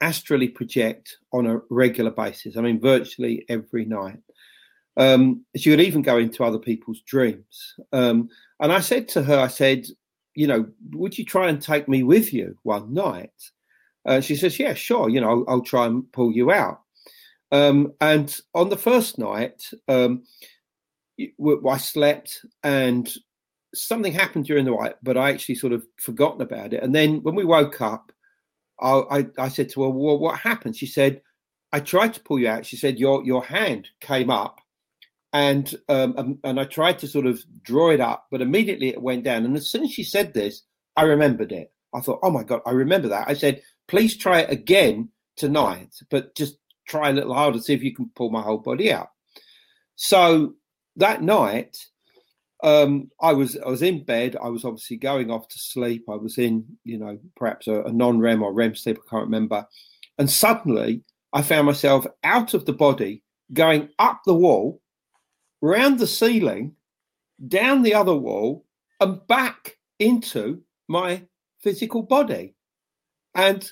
astrally 0.00 0.48
project 0.48 1.16
on 1.32 1.46
a 1.46 1.60
regular 1.70 2.10
basis. 2.10 2.56
I 2.56 2.60
mean, 2.60 2.80
virtually 2.80 3.44
every 3.48 3.84
night. 3.84 4.20
Um, 4.98 5.44
she 5.56 5.70
would 5.70 5.80
even 5.80 6.02
go 6.02 6.18
into 6.18 6.44
other 6.44 6.58
people's 6.58 7.00
dreams. 7.02 7.74
Um, 7.92 8.28
and 8.60 8.72
I 8.72 8.80
said 8.80 9.08
to 9.08 9.22
her, 9.22 9.38
I 9.38 9.48
said, 9.48 9.86
you 10.34 10.46
know, 10.46 10.66
would 10.92 11.18
you 11.18 11.24
try 11.24 11.48
and 11.48 11.60
take 11.60 11.88
me 11.88 12.02
with 12.02 12.32
you 12.32 12.56
one 12.62 12.92
night? 12.92 13.32
Uh, 14.06 14.20
she 14.20 14.36
says, 14.36 14.58
yeah, 14.58 14.74
sure. 14.74 15.08
You 15.08 15.20
know, 15.20 15.30
I'll, 15.30 15.44
I'll 15.48 15.62
try 15.62 15.86
and 15.86 16.10
pull 16.12 16.32
you 16.32 16.50
out. 16.50 16.80
Um, 17.52 17.92
and 18.00 18.34
on 18.54 18.68
the 18.68 18.76
first 18.76 19.18
night, 19.18 19.70
um, 19.88 20.24
I 21.18 21.76
slept 21.78 22.44
and 22.62 23.12
something 23.74 24.12
happened 24.12 24.46
during 24.46 24.64
the 24.64 24.74
night, 24.74 24.94
but 25.02 25.16
I 25.16 25.30
actually 25.30 25.56
sort 25.56 25.72
of 25.72 25.86
forgotten 26.00 26.40
about 26.40 26.72
it. 26.72 26.82
And 26.82 26.94
then 26.94 27.22
when 27.22 27.34
we 27.34 27.44
woke 27.44 27.80
up, 27.80 28.12
I, 28.80 28.90
I, 29.10 29.26
I 29.38 29.48
said 29.48 29.68
to 29.70 29.82
her, 29.82 29.90
"Well, 29.90 30.18
what 30.18 30.38
happened?" 30.38 30.76
She 30.76 30.86
said, 30.86 31.22
"I 31.72 31.80
tried 31.80 32.14
to 32.14 32.20
pull 32.20 32.38
you 32.38 32.48
out." 32.48 32.66
She 32.66 32.76
said, 32.76 32.98
"Your 32.98 33.24
your 33.24 33.44
hand 33.44 33.88
came 34.00 34.30
up, 34.30 34.60
and 35.32 35.74
um, 35.88 36.14
and, 36.18 36.38
and 36.44 36.60
I 36.60 36.64
tried 36.64 36.98
to 37.00 37.08
sort 37.08 37.26
of 37.26 37.42
draw 37.62 37.90
it 37.90 38.00
up, 38.00 38.26
but 38.30 38.42
immediately 38.42 38.88
it 38.88 39.00
went 39.00 39.24
down." 39.24 39.44
And 39.44 39.56
as 39.56 39.70
soon 39.70 39.84
as 39.84 39.92
she 39.92 40.04
said 40.04 40.34
this, 40.34 40.62
I 40.96 41.02
remembered 41.02 41.52
it. 41.52 41.72
I 41.94 42.00
thought, 42.00 42.20
"Oh 42.22 42.30
my 42.30 42.42
god, 42.42 42.60
I 42.66 42.72
remember 42.72 43.08
that." 43.08 43.28
I 43.28 43.34
said, 43.34 43.62
"Please 43.88 44.16
try 44.16 44.40
it 44.40 44.50
again 44.50 45.08
tonight, 45.36 45.94
but 46.10 46.34
just 46.34 46.58
try 46.86 47.10
a 47.10 47.12
little 47.12 47.34
harder, 47.34 47.58
see 47.58 47.74
if 47.74 47.82
you 47.82 47.94
can 47.94 48.10
pull 48.14 48.30
my 48.30 48.42
whole 48.42 48.58
body 48.58 48.92
out." 48.92 49.08
So 49.96 50.54
that 50.96 51.22
night, 51.22 51.78
um, 52.62 53.10
I 53.20 53.32
was 53.32 53.56
I 53.58 53.68
was 53.68 53.82
in 53.82 54.04
bed. 54.04 54.36
I 54.42 54.48
was 54.48 54.64
obviously 54.64 54.96
going 54.96 55.30
off 55.30 55.48
to 55.48 55.58
sleep. 55.58 56.04
I 56.08 56.16
was 56.16 56.38
in, 56.38 56.64
you 56.84 56.98
know, 56.98 57.18
perhaps 57.36 57.66
a, 57.66 57.82
a 57.82 57.92
non-REM 57.92 58.42
or 58.42 58.52
REM 58.52 58.74
sleep. 58.74 58.98
I 58.98 59.10
can't 59.10 59.24
remember. 59.24 59.66
And 60.18 60.30
suddenly, 60.30 61.02
I 61.32 61.42
found 61.42 61.66
myself 61.66 62.06
out 62.24 62.54
of 62.54 62.64
the 62.64 62.72
body, 62.72 63.22
going 63.52 63.90
up 63.98 64.22
the 64.24 64.34
wall, 64.34 64.80
round 65.60 65.98
the 65.98 66.06
ceiling, 66.06 66.74
down 67.46 67.82
the 67.82 67.94
other 67.94 68.14
wall, 68.14 68.64
and 69.00 69.26
back 69.26 69.76
into 69.98 70.62
my 70.88 71.22
physical 71.60 72.02
body. 72.02 72.54
And 73.34 73.70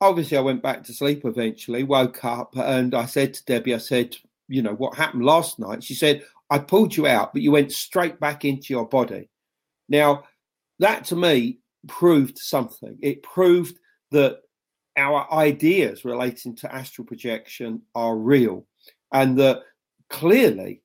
obviously, 0.00 0.36
I 0.36 0.42
went 0.42 0.62
back 0.62 0.84
to 0.84 0.94
sleep 0.94 1.24
eventually. 1.24 1.82
Woke 1.82 2.24
up, 2.24 2.56
and 2.56 2.94
I 2.94 3.06
said 3.06 3.34
to 3.34 3.44
Debbie, 3.44 3.74
I 3.74 3.78
said, 3.78 4.16
you 4.48 4.62
know, 4.62 4.74
what 4.74 4.96
happened 4.96 5.24
last 5.24 5.58
night? 5.58 5.82
She 5.82 5.94
said, 5.94 6.24
I 6.50 6.58
pulled 6.58 6.96
you 6.96 7.06
out, 7.06 7.32
but 7.32 7.42
you 7.42 7.50
went 7.50 7.72
straight 7.72 8.20
back 8.20 8.44
into 8.44 8.72
your 8.72 8.86
body. 8.86 9.28
Now, 9.88 10.24
that 10.78 11.04
to 11.06 11.16
me 11.16 11.58
proved 11.88 12.38
something. 12.38 12.98
It 13.02 13.22
proved 13.22 13.78
that 14.10 14.40
our 14.96 15.32
ideas 15.32 16.04
relating 16.04 16.54
to 16.56 16.72
astral 16.72 17.06
projection 17.06 17.82
are 17.94 18.16
real 18.16 18.66
and 19.12 19.38
that 19.38 19.62
clearly 20.08 20.82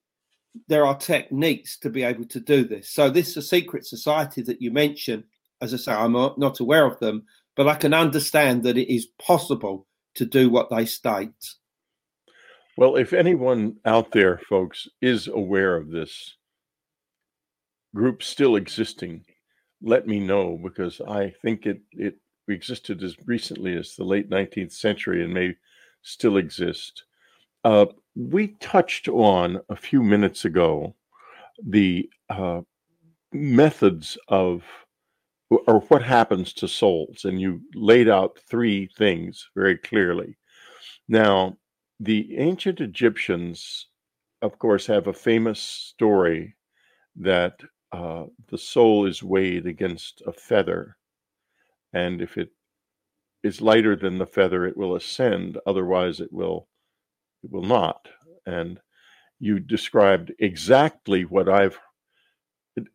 there 0.67 0.85
are 0.85 0.97
techniques 0.97 1.77
to 1.79 1.89
be 1.89 2.03
able 2.03 2.25
to 2.25 2.39
do 2.39 2.65
this. 2.65 2.89
So, 2.89 3.09
this 3.09 3.29
is 3.29 3.37
a 3.37 3.41
secret 3.41 3.85
society 3.85 4.41
that 4.43 4.61
you 4.61 4.71
mentioned. 4.71 5.25
As 5.61 5.73
I 5.73 5.77
say, 5.77 5.91
I'm 5.91 6.13
not 6.13 6.59
aware 6.59 6.85
of 6.85 6.99
them, 6.99 7.23
but 7.55 7.67
I 7.67 7.75
can 7.75 7.93
understand 7.93 8.63
that 8.63 8.77
it 8.77 8.91
is 8.93 9.07
possible 9.21 9.85
to 10.15 10.25
do 10.25 10.49
what 10.49 10.69
they 10.69 10.85
state. 10.85 11.55
Well, 12.79 12.95
if 12.95 13.11
anyone 13.11 13.75
out 13.83 14.13
there, 14.13 14.37
folks, 14.37 14.87
is 15.01 15.27
aware 15.27 15.75
of 15.75 15.89
this 15.89 16.37
group 17.93 18.23
still 18.23 18.55
existing, 18.55 19.25
let 19.81 20.07
me 20.07 20.21
know 20.21 20.57
because 20.63 21.01
I 21.01 21.33
think 21.41 21.65
it 21.65 21.81
it 21.91 22.15
existed 22.47 23.03
as 23.03 23.17
recently 23.25 23.75
as 23.75 23.95
the 23.97 24.05
late 24.05 24.29
19th 24.29 24.71
century 24.71 25.25
and 25.25 25.33
may 25.33 25.57
still 26.03 26.37
exist. 26.37 27.03
Uh, 27.65 27.87
we 28.15 28.55
touched 28.61 29.09
on 29.09 29.59
a 29.67 29.75
few 29.75 30.01
minutes 30.01 30.45
ago 30.45 30.95
the 31.61 32.09
uh, 32.29 32.61
methods 33.33 34.17
of 34.29 34.63
or 35.49 35.81
what 35.89 36.01
happens 36.01 36.53
to 36.53 36.67
souls, 36.69 37.25
and 37.25 37.41
you 37.41 37.59
laid 37.75 38.07
out 38.07 38.39
three 38.49 38.87
things 38.97 39.49
very 39.53 39.77
clearly. 39.77 40.37
Now, 41.09 41.57
the 41.99 42.37
ancient 42.37 42.79
Egyptians, 42.79 43.87
of 44.41 44.57
course, 44.57 44.87
have 44.87 45.07
a 45.07 45.13
famous 45.13 45.59
story 45.59 46.55
that 47.17 47.59
uh, 47.91 48.25
the 48.49 48.57
soul 48.57 49.05
is 49.05 49.21
weighed 49.21 49.65
against 49.65 50.21
a 50.25 50.31
feather, 50.31 50.97
and 51.93 52.21
if 52.21 52.37
it 52.37 52.49
is 53.43 53.61
lighter 53.61 53.95
than 53.95 54.17
the 54.17 54.25
feather, 54.25 54.65
it 54.65 54.77
will 54.77 54.95
ascend. 54.95 55.57
Otherwise, 55.65 56.19
it 56.19 56.31
will 56.31 56.67
it 57.43 57.51
will 57.51 57.63
not. 57.63 58.09
And 58.45 58.79
you 59.39 59.59
described 59.59 60.33
exactly 60.39 61.23
what 61.23 61.49
I've 61.49 61.79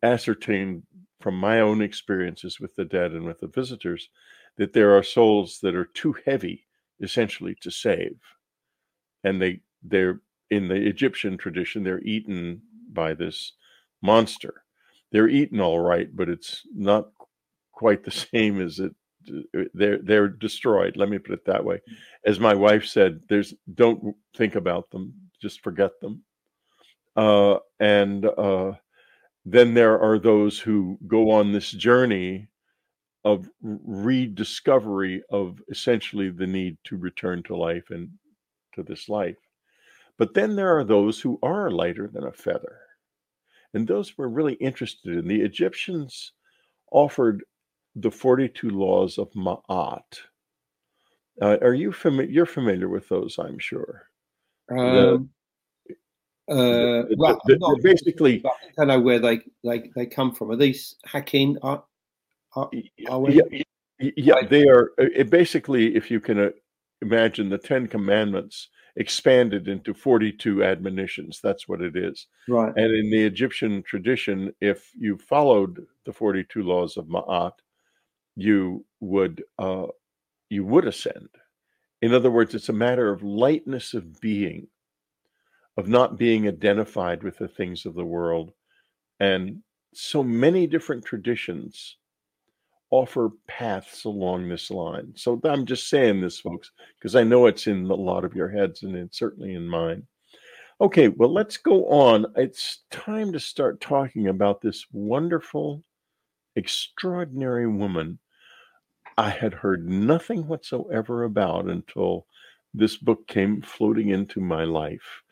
ascertained 0.03 0.83
from 1.19 1.35
my 1.35 1.59
own 1.59 1.81
experiences 1.81 2.59
with 2.59 2.75
the 2.75 2.85
dead 2.85 3.11
and 3.11 3.25
with 3.25 3.39
the 3.39 3.47
visitors 3.47 4.09
that 4.57 4.73
there 4.73 4.95
are 4.95 5.03
souls 5.03 5.59
that 5.61 5.75
are 5.75 5.85
too 5.85 6.15
heavy 6.25 6.65
essentially 7.01 7.55
to 7.61 7.71
save 7.71 8.19
and 9.25 9.41
they 9.41 9.59
they're 9.83 10.21
in 10.51 10.67
the 10.69 10.75
egyptian 10.75 11.37
tradition 11.37 11.83
they're 11.83 12.03
eaten 12.03 12.61
by 12.93 13.13
this 13.13 13.53
monster. 14.01 14.63
They're 15.11 15.27
eaten 15.27 15.59
all 15.59 15.79
right 15.79 16.09
but 16.15 16.29
it's 16.29 16.61
not 16.73 17.09
quite 17.73 18.03
the 18.03 18.11
same 18.33 18.61
as 18.61 18.79
it 18.79 18.95
they're 19.73 19.97
they're 19.97 20.27
destroyed 20.27 20.95
let 20.95 21.09
me 21.09 21.17
put 21.17 21.33
it 21.33 21.45
that 21.45 21.65
way. 21.65 21.81
As 22.25 22.39
my 22.39 22.53
wife 22.53 22.85
said 22.85 23.21
there's 23.27 23.53
don't 23.73 24.15
think 24.37 24.55
about 24.55 24.89
them 24.91 25.13
just 25.41 25.61
forget 25.61 25.99
them. 25.99 26.23
Uh, 27.15 27.57
and 27.79 28.25
uh, 28.25 28.73
then 29.45 29.73
there 29.73 29.99
are 29.99 30.19
those 30.19 30.59
who 30.59 30.97
go 31.07 31.31
on 31.31 31.51
this 31.51 31.71
journey 31.71 32.47
of 33.23 33.49
rediscovery 33.61 35.23
of 35.31 35.61
essentially 35.69 36.29
the 36.29 36.47
need 36.47 36.77
to 36.83 36.97
return 36.97 37.41
to 37.43 37.55
life 37.55 37.89
and 37.89 38.09
to 38.75 38.83
this 38.83 39.09
life. 39.09 39.37
But 40.17 40.33
then 40.33 40.55
there 40.55 40.77
are 40.77 40.83
those 40.83 41.19
who 41.19 41.39
are 41.43 41.69
lighter 41.71 42.07
than 42.07 42.25
a 42.25 42.31
feather. 42.31 42.79
And 43.73 43.87
those 43.87 44.17
we're 44.17 44.27
really 44.27 44.53
interested 44.53 45.17
in. 45.17 45.27
The 45.27 45.41
Egyptians 45.41 46.31
offered 46.91 47.43
the 47.95 48.11
42 48.11 48.69
laws 48.69 49.17
of 49.17 49.31
Ma'at. 49.33 50.19
Uh, 51.41 51.57
are 51.61 51.73
you 51.73 51.91
familiar? 51.91 52.31
You're 52.31 52.45
familiar 52.45 52.87
with 52.87 53.09
those, 53.09 53.37
I'm 53.37 53.59
sure. 53.59 54.07
Um, 54.71 55.29
uh, 56.49 57.03
well, 57.17 57.41
not, 57.47 57.81
basically, 57.81 58.43
I 58.45 58.49
don't 58.77 58.87
know 58.87 58.99
where 59.01 59.19
they, 59.19 59.41
they, 59.63 59.91
they 59.95 60.05
come 60.05 60.33
from. 60.33 60.51
Are 60.51 60.55
these 60.55 60.95
Hakim? 61.05 61.57
Are, 61.61 61.83
are, 62.55 62.69
are 63.09 63.29
yeah, 63.29 63.63
yeah, 63.99 64.41
they 64.47 64.67
are. 64.67 64.91
Uh, 64.99 65.07
it 65.15 65.29
basically, 65.29 65.95
if 65.95 66.09
you 66.09 66.19
can 66.19 66.39
uh, 66.39 66.49
imagine 67.01 67.49
the 67.49 67.57
Ten 67.57 67.87
Commandments 67.87 68.69
expanded 68.95 69.67
into 69.67 69.93
42 69.93 70.63
admonitions. 70.63 71.39
That's 71.43 71.67
what 71.67 71.81
it 71.81 71.95
is. 71.95 72.27
Right. 72.47 72.73
And 72.75 72.93
in 72.93 73.09
the 73.09 73.23
Egyptian 73.23 73.83
tradition, 73.83 74.53
if 74.61 74.89
you 74.97 75.17
followed 75.17 75.85
the 76.05 76.13
42 76.13 76.63
laws 76.63 76.97
of 76.97 77.05
Ma'at, 77.05 77.53
you 78.35 78.85
would 78.99 79.43
uh, 79.59 79.87
you 80.49 80.65
would 80.65 80.85
ascend. 80.85 81.29
In 82.01 82.13
other 82.13 82.31
words, 82.31 82.53
it's 82.53 82.69
a 82.69 82.73
matter 82.73 83.11
of 83.11 83.23
lightness 83.23 83.93
of 83.93 84.19
being 84.21 84.67
of 85.77 85.87
not 85.87 86.17
being 86.17 86.47
identified 86.47 87.23
with 87.23 87.37
the 87.37 87.47
things 87.47 87.85
of 87.85 87.95
the 87.95 88.05
world. 88.05 88.53
And 89.19 89.61
so 89.93 90.23
many 90.23 90.67
different 90.67 91.05
traditions 91.05 91.97
offer 92.95 93.31
paths 93.47 94.05
along 94.05 94.47
this 94.47 94.71
line. 94.71 95.13
So 95.15 95.39
I'm 95.43 95.65
just 95.65 95.89
saying 95.89 96.21
this, 96.21 96.39
folks, 96.39 96.71
because 96.97 97.15
I 97.15 97.23
know 97.23 97.47
it's 97.47 97.67
in 97.67 97.85
a 97.85 97.93
lot 97.93 98.23
of 98.25 98.35
your 98.35 98.49
heads 98.49 98.83
and 98.83 98.95
it's 98.95 99.19
certainly 99.19 99.53
in 99.53 99.67
mine. 99.67 100.07
Okay, 100.81 101.07
well, 101.07 101.33
let's 101.33 101.57
go 101.57 101.85
on. 101.87 102.25
It's 102.35 102.83
time 102.91 103.31
to 103.33 103.39
start 103.39 103.79
talking 103.79 104.27
about 104.27 104.61
this 104.61 104.85
wonderful, 104.91 105.83
extraordinary 106.55 107.67
woman 107.67 108.19
I 109.17 109.29
had 109.29 109.53
heard 109.53 109.87
nothing 109.87 110.47
whatsoever 110.47 111.23
about 111.23 111.65
until 111.65 112.27
this 112.73 112.97
book 112.97 113.27
came 113.27 113.61
floating 113.61 114.09
into 114.09 114.41
my 114.41 114.65
life 114.65 115.23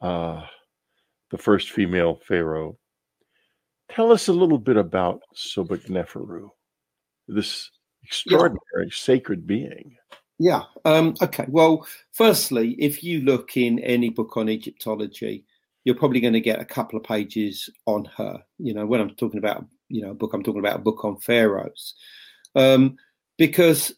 uh, 0.00 0.42
the 1.30 1.38
first 1.38 1.70
female 1.70 2.20
pharaoh. 2.26 2.76
Tell 3.88 4.10
us 4.10 4.28
a 4.28 4.32
little 4.32 4.58
bit 4.58 4.76
about 4.76 5.20
Sobek 5.36 5.88
Neferu, 5.88 6.50
this 7.34 7.70
extraordinary 8.02 8.86
yeah. 8.86 8.90
sacred 8.92 9.46
being. 9.46 9.96
Yeah. 10.38 10.62
Um, 10.84 11.14
okay. 11.22 11.46
Well, 11.48 11.86
firstly, 12.12 12.74
if 12.78 13.04
you 13.04 13.20
look 13.20 13.56
in 13.56 13.78
any 13.78 14.10
book 14.10 14.36
on 14.36 14.48
Egyptology, 14.48 15.44
you're 15.84 15.94
probably 15.96 16.20
going 16.20 16.32
to 16.32 16.40
get 16.40 16.60
a 16.60 16.64
couple 16.64 16.96
of 16.98 17.04
pages 17.04 17.68
on 17.86 18.06
her. 18.16 18.42
You 18.58 18.74
know, 18.74 18.86
when 18.86 19.00
I'm 19.00 19.10
talking 19.10 19.38
about 19.38 19.64
you 19.88 20.02
know 20.02 20.10
a 20.10 20.14
book, 20.14 20.32
I'm 20.32 20.42
talking 20.42 20.60
about 20.60 20.76
a 20.76 20.82
book 20.82 21.04
on 21.04 21.18
pharaohs, 21.18 21.94
um, 22.54 22.96
because 23.38 23.94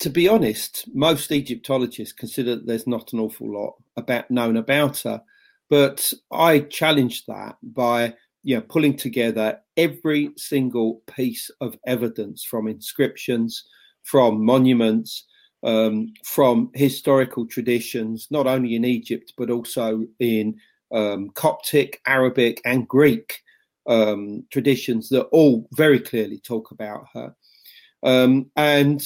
to 0.00 0.10
be 0.10 0.28
honest, 0.28 0.88
most 0.94 1.30
Egyptologists 1.30 2.12
consider 2.12 2.56
that 2.56 2.66
there's 2.66 2.86
not 2.86 3.12
an 3.12 3.20
awful 3.20 3.52
lot 3.52 3.74
about 3.96 4.30
known 4.30 4.56
about 4.56 4.98
her. 5.00 5.22
But 5.68 6.12
I 6.30 6.60
challenged 6.60 7.26
that 7.26 7.56
by 7.62 8.14
you 8.46 8.54
know, 8.54 8.60
pulling 8.60 8.96
together 8.96 9.58
every 9.76 10.30
single 10.36 11.02
piece 11.08 11.50
of 11.60 11.76
evidence 11.84 12.44
from 12.44 12.68
inscriptions, 12.68 13.64
from 14.04 14.44
monuments, 14.44 15.24
um, 15.64 16.14
from 16.24 16.70
historical 16.72 17.44
traditions, 17.44 18.28
not 18.30 18.46
only 18.46 18.76
in 18.76 18.84
Egypt, 18.84 19.32
but 19.36 19.50
also 19.50 20.04
in 20.20 20.54
um, 20.94 21.28
Coptic, 21.30 22.00
Arabic, 22.06 22.60
and 22.64 22.86
Greek 22.86 23.42
um, 23.88 24.44
traditions 24.52 25.08
that 25.08 25.24
all 25.32 25.68
very 25.72 25.98
clearly 25.98 26.38
talk 26.38 26.70
about 26.70 27.06
her. 27.14 27.34
Um, 28.04 28.48
and 28.54 29.04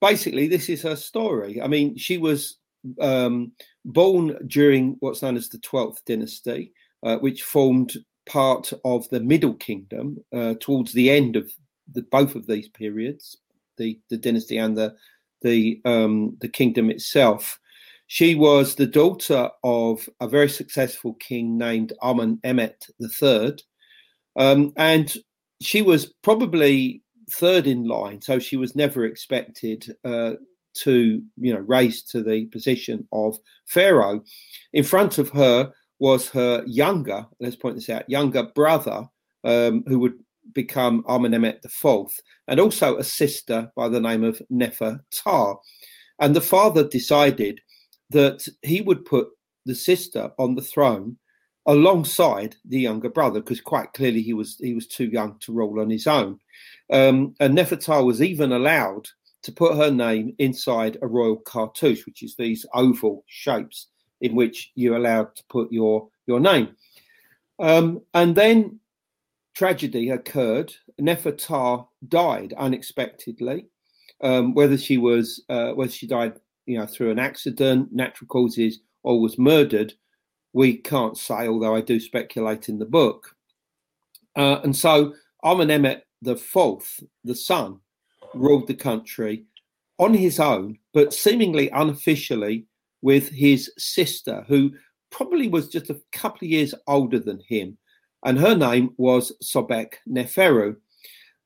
basically, 0.00 0.48
this 0.48 0.68
is 0.68 0.82
her 0.82 0.96
story. 0.96 1.62
I 1.62 1.68
mean, 1.68 1.96
she 1.96 2.18
was 2.18 2.56
um, 3.00 3.52
born 3.84 4.36
during 4.48 4.96
what's 4.98 5.22
known 5.22 5.36
as 5.36 5.48
the 5.48 5.58
12th 5.58 6.04
dynasty, 6.06 6.72
uh, 7.04 7.18
which 7.18 7.44
formed 7.44 7.94
part 8.28 8.72
of 8.84 9.08
the 9.08 9.20
Middle 9.20 9.54
Kingdom 9.54 10.18
uh, 10.32 10.54
towards 10.60 10.92
the 10.92 11.10
end 11.10 11.36
of 11.36 11.50
the, 11.92 12.02
both 12.02 12.34
of 12.34 12.46
these 12.46 12.68
periods, 12.68 13.36
the, 13.76 13.98
the 14.10 14.16
dynasty 14.16 14.58
and 14.58 14.76
the 14.76 14.94
the 15.42 15.80
um, 15.84 16.36
the 16.40 16.48
kingdom 16.48 16.90
itself. 16.90 17.58
She 18.06 18.34
was 18.34 18.74
the 18.74 18.86
daughter 18.86 19.50
of 19.62 20.08
a 20.20 20.28
very 20.28 20.48
successful 20.48 21.14
king 21.14 21.58
named 21.58 21.92
Amenemhet 22.02 22.88
III, 23.00 23.58
um, 24.36 24.72
and 24.76 25.14
she 25.60 25.82
was 25.82 26.06
probably 26.22 27.02
third 27.30 27.66
in 27.66 27.84
line, 27.84 28.22
so 28.22 28.38
she 28.38 28.56
was 28.56 28.74
never 28.74 29.04
expected 29.04 29.94
uh, 30.04 30.32
to 30.74 31.22
you 31.36 31.52
know 31.52 31.60
raised 31.60 32.10
to 32.10 32.22
the 32.22 32.46
position 32.46 33.06
of 33.12 33.38
pharaoh. 33.66 34.22
In 34.72 34.84
front 34.84 35.18
of 35.18 35.28
her 35.30 35.72
was 35.98 36.28
her 36.30 36.62
younger, 36.66 37.26
let's 37.40 37.56
point 37.56 37.76
this 37.76 37.88
out, 37.88 38.08
younger 38.08 38.44
brother, 38.44 39.08
um, 39.44 39.84
who 39.86 39.98
would 39.98 40.14
become 40.52 41.02
Amenemhet 41.04 41.64
IV, 41.64 42.10
and 42.46 42.60
also 42.60 42.96
a 42.96 43.04
sister 43.04 43.70
by 43.76 43.88
the 43.88 44.00
name 44.00 44.24
of 44.24 44.40
Neferuptah. 44.50 45.56
And 46.20 46.34
the 46.34 46.40
father 46.40 46.86
decided 46.86 47.60
that 48.10 48.46
he 48.62 48.80
would 48.80 49.04
put 49.04 49.28
the 49.66 49.74
sister 49.74 50.30
on 50.38 50.54
the 50.54 50.62
throne 50.62 51.16
alongside 51.66 52.56
the 52.64 52.80
younger 52.80 53.10
brother, 53.10 53.40
because 53.40 53.60
quite 53.60 53.92
clearly 53.92 54.22
he 54.22 54.32
was 54.32 54.56
he 54.60 54.74
was 54.74 54.86
too 54.86 55.06
young 55.06 55.38
to 55.40 55.52
rule 55.52 55.80
on 55.80 55.90
his 55.90 56.06
own. 56.06 56.38
Um, 56.90 57.34
and 57.40 57.56
Neferuptah 57.56 58.04
was 58.04 58.22
even 58.22 58.52
allowed 58.52 59.08
to 59.42 59.52
put 59.52 59.76
her 59.76 59.90
name 59.90 60.34
inside 60.38 60.96
a 61.02 61.06
royal 61.06 61.36
cartouche, 61.36 62.06
which 62.06 62.22
is 62.22 62.34
these 62.34 62.64
oval 62.74 63.24
shapes 63.28 63.88
in 64.20 64.34
which 64.34 64.72
you're 64.74 64.96
allowed 64.96 65.34
to 65.36 65.42
put 65.48 65.72
your 65.72 66.08
your 66.26 66.40
name. 66.40 66.68
Um, 67.58 68.02
and 68.14 68.34
then 68.34 68.80
tragedy 69.54 70.10
occurred. 70.10 70.72
Neferuptah 71.00 71.86
died 72.06 72.54
unexpectedly. 72.56 73.66
Um, 74.20 74.54
whether 74.54 74.76
she 74.76 74.98
was 74.98 75.44
uh, 75.48 75.72
whether 75.72 75.92
she 75.92 76.06
died, 76.06 76.34
you 76.66 76.78
know, 76.78 76.86
through 76.86 77.10
an 77.10 77.18
accident, 77.18 77.92
natural 77.92 78.28
causes, 78.28 78.80
or 79.02 79.20
was 79.20 79.38
murdered, 79.38 79.94
we 80.52 80.76
can't 80.76 81.16
say. 81.16 81.46
Although 81.46 81.76
I 81.76 81.80
do 81.80 82.00
speculate 82.00 82.68
in 82.68 82.78
the 82.78 82.86
book. 82.86 83.34
Uh, 84.36 84.60
and 84.62 84.76
so 84.76 85.14
Amenemhet 85.44 86.02
the 86.22 86.36
fourth, 86.36 87.02
the 87.24 87.34
son, 87.34 87.80
ruled 88.34 88.66
the 88.66 88.74
country 88.74 89.44
on 89.98 90.14
his 90.14 90.38
own, 90.38 90.78
but 90.92 91.12
seemingly 91.12 91.70
unofficially 91.70 92.66
with 93.02 93.28
his 93.28 93.70
sister, 93.78 94.44
who 94.48 94.72
probably 95.10 95.48
was 95.48 95.68
just 95.68 95.90
a 95.90 96.00
couple 96.12 96.46
of 96.46 96.50
years 96.50 96.74
older 96.86 97.18
than 97.18 97.40
him. 97.48 97.78
And 98.24 98.38
her 98.38 98.54
name 98.54 98.90
was 98.96 99.32
Sobek 99.42 99.94
Neferu. 100.08 100.76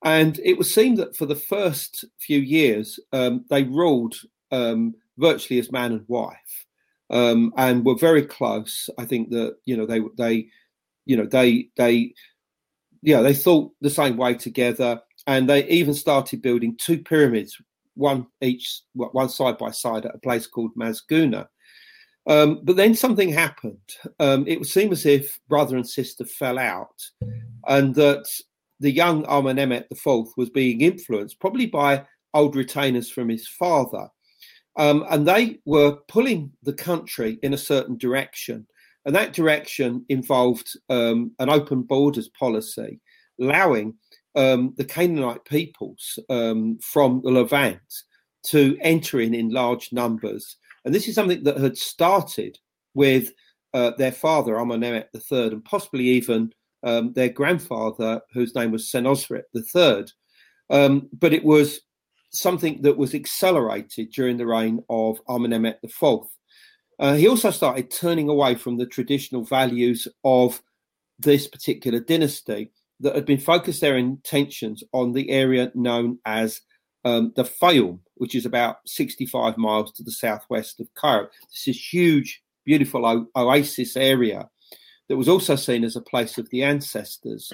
And 0.05 0.41
it 0.45 0.59
was 0.59 0.73
seen 0.73 0.97
that 0.97 1.17
for 1.17 1.27
the 1.27 1.37
first 1.37 2.05
few 2.19 2.41
years, 2.41 2.99
um, 3.13 3.45
they 3.51 3.63
ruled 3.63 4.17
um, 4.51 4.95
virtually 5.19 5.61
as 5.61 5.71
man 5.71 5.93
and 5.93 6.05
wife, 6.09 6.67
um, 7.11 7.53
and 7.57 7.85
were 7.85 7.97
very 7.97 8.23
close. 8.23 8.89
I 8.99 9.05
think 9.05 9.31
that 9.31 9.57
you 9.65 9.77
know 9.77 9.87
they 9.87 10.01
they, 10.17 10.49
you 11.07 11.17
know 11.17 11.27
they 11.27 11.69
they, 11.77 12.15
yeah 13.03 13.23
they 13.23 13.35
thought 13.35 13.73
the 13.81 13.91
same 13.91 14.17
way 14.17 14.35
together, 14.35 15.01
and 15.29 15.49
they 15.49 15.65
even 15.69 15.95
started 15.95 16.43
building 16.43 16.77
two 16.81 16.99
pyramids, 16.99 17.61
one 17.95 18.27
each 18.41 18.83
one 18.95 19.29
side 19.29 19.59
by 19.59 19.71
side 19.71 20.07
at 20.07 20.15
a 20.15 20.19
place 20.19 20.47
called 20.47 20.75
Mazghuna. 20.77 21.47
Um, 22.27 22.61
but 22.63 22.77
then 22.77 22.95
something 22.95 23.31
happened. 23.31 23.79
Um, 24.21 24.47
it 24.47 24.59
would 24.59 24.69
seem 24.69 24.93
as 24.93 25.07
if 25.07 25.39
brother 25.49 25.77
and 25.77 25.89
sister 25.89 26.25
fell 26.25 26.59
out, 26.59 27.03
and 27.67 27.95
that 27.97 28.27
the 28.81 28.91
young 28.91 29.25
Amenemhet 29.25 29.87
IV 29.91 30.29
was 30.37 30.51
being 30.51 30.81
influenced 30.81 31.41
probably 31.41 31.67
by 31.67 32.05
old 32.35 32.57
retainers 32.57 33.11
from 33.11 33.29
his 33.29 33.49
father. 33.49 34.09
Um, 34.77 35.05
and 35.11 35.27
they 35.27 35.59
were 35.67 35.99
pulling 36.09 36.51
the 36.63 36.73
country 36.73 37.39
in 37.43 37.53
a 37.55 37.59
certain 37.59 37.99
direction. 37.99 38.67
And 39.05 39.15
that 39.15 39.35
direction 39.35 40.05
involved 40.09 40.69
um, 40.89 41.33
an 41.39 41.51
open 41.51 41.83
borders 41.83 42.29
policy, 42.29 43.01
allowing 43.41 43.95
um, 44.35 44.75
the 44.77 44.85
Canaanite 44.85 45.45
peoples 45.45 46.19
um, 46.31 46.79
from 46.83 47.21
the 47.23 47.31
Levant 47.31 47.81
to 48.45 48.77
enter 48.81 49.21
in 49.21 49.51
large 49.51 49.93
numbers. 49.93 50.57
And 50.85 50.95
this 50.95 51.07
is 51.09 51.15
something 51.15 51.45
that 51.45 51.59
had 51.59 51.77
started 51.77 52.59
with 52.95 53.33
uh, 53.75 53.93
their 53.99 54.13
father, 54.13 54.55
Amenemhet 54.55 55.07
III, 55.15 55.47
and 55.49 55.65
possibly 55.65 56.05
even 56.05 56.53
um, 56.83 57.13
their 57.13 57.29
grandfather, 57.29 58.21
whose 58.33 58.55
name 58.55 58.73
was 58.73 58.91
Senusret 58.91 59.45
III. 59.55 60.07
Um, 60.71 61.09
but 61.13 61.33
it 61.33 61.45
was 61.45 61.81
something 62.31 62.83
that 62.83 62.97
was 62.97 63.15
accelerated 63.15 64.11
during 64.11 64.37
the 64.37 64.47
reign 64.47 64.83
of 64.89 65.25
Amenemhet 65.27 65.77
IV. 65.85 66.27
Uh, 66.99 67.15
he 67.15 67.29
also 67.29 67.51
started 67.51 67.91
turning 67.91 68.29
away 68.29 68.55
from 68.55 68.77
the 68.77 68.87
traditional 68.87 69.45
values 69.45 70.09
of 70.25 70.61
this 71.19 71.47
particular 71.47 72.01
dynasty 72.01 72.71
that 73.03 73.15
had 73.15 73.27
been 73.27 73.39
focused 73.39 73.81
their 73.81 73.97
intentions 73.97 74.83
on 74.93 75.13
the 75.13 75.31
area 75.31 75.71
known 75.75 76.19
as 76.25 76.61
um, 77.05 77.33
the 77.37 77.45
Fayum, 77.45 77.99
which 78.15 78.35
is 78.35 78.47
about 78.47 78.77
65 78.87 79.59
miles 79.59 79.93
to 79.93 80.03
the 80.03 80.13
southwest 80.13 80.81
of 80.81 80.93
Cairo. 80.95 81.29
This 81.51 81.77
is 81.77 81.93
huge, 81.93 82.43
beautiful 82.65 83.05
o- 83.05 83.27
oasis 83.37 83.97
area 83.97 84.49
that 85.09 85.17
was 85.17 85.29
also 85.29 85.57
seen 85.57 85.85
as 85.85 85.97
a 85.97 86.01
place 86.01 86.39
of 86.39 86.49
the 86.51 86.63
ancestors. 86.63 87.53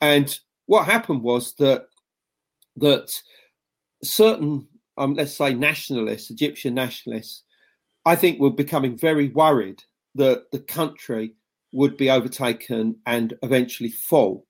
And 0.00 0.38
what 0.66 0.84
happened 0.84 1.22
was 1.22 1.54
that 1.54 1.86
that 2.76 3.10
certain, 4.04 4.68
um, 4.98 5.14
let's 5.14 5.34
say, 5.34 5.54
nationalists, 5.54 6.30
Egyptian 6.30 6.74
nationalists, 6.74 7.42
I 8.04 8.14
think 8.14 8.38
were 8.38 8.50
becoming 8.50 8.96
very 8.96 9.28
worried 9.28 9.82
that 10.14 10.50
the 10.52 10.58
country 10.58 11.34
would 11.72 11.96
be 11.96 12.10
overtaken 12.10 12.96
and 13.06 13.34
eventually 13.42 13.90
fall. 13.90 14.45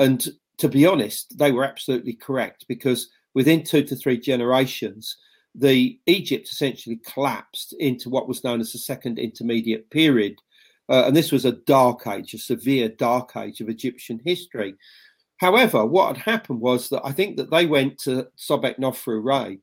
And 0.00 0.26
to 0.56 0.68
be 0.68 0.86
honest, 0.86 1.36
they 1.38 1.52
were 1.52 1.64
absolutely 1.64 2.14
correct 2.14 2.64
because 2.68 3.10
within 3.34 3.62
two 3.62 3.84
to 3.84 3.94
three 3.94 4.18
generations, 4.18 5.16
the 5.54 5.98
Egypt 6.06 6.48
essentially 6.50 7.00
collapsed 7.04 7.74
into 7.78 8.08
what 8.08 8.26
was 8.26 8.42
known 8.42 8.60
as 8.60 8.72
the 8.72 8.78
second 8.78 9.18
intermediate 9.18 9.90
period, 9.90 10.36
uh, 10.88 11.04
and 11.06 11.14
this 11.14 11.30
was 11.30 11.44
a 11.44 11.52
dark 11.52 12.06
age, 12.06 12.32
a 12.32 12.38
severe 12.38 12.88
dark 12.88 13.36
age 13.36 13.60
of 13.60 13.68
Egyptian 13.68 14.20
history. 14.24 14.74
However, 15.36 15.84
what 15.84 16.16
had 16.16 16.32
happened 16.32 16.60
was 16.60 16.88
that 16.88 17.02
I 17.04 17.12
think 17.12 17.36
that 17.36 17.50
they 17.50 17.66
went 17.66 17.98
to 18.00 18.28
Sobek 18.38 18.78
Nofru 18.78 19.22
Ray 19.22 19.58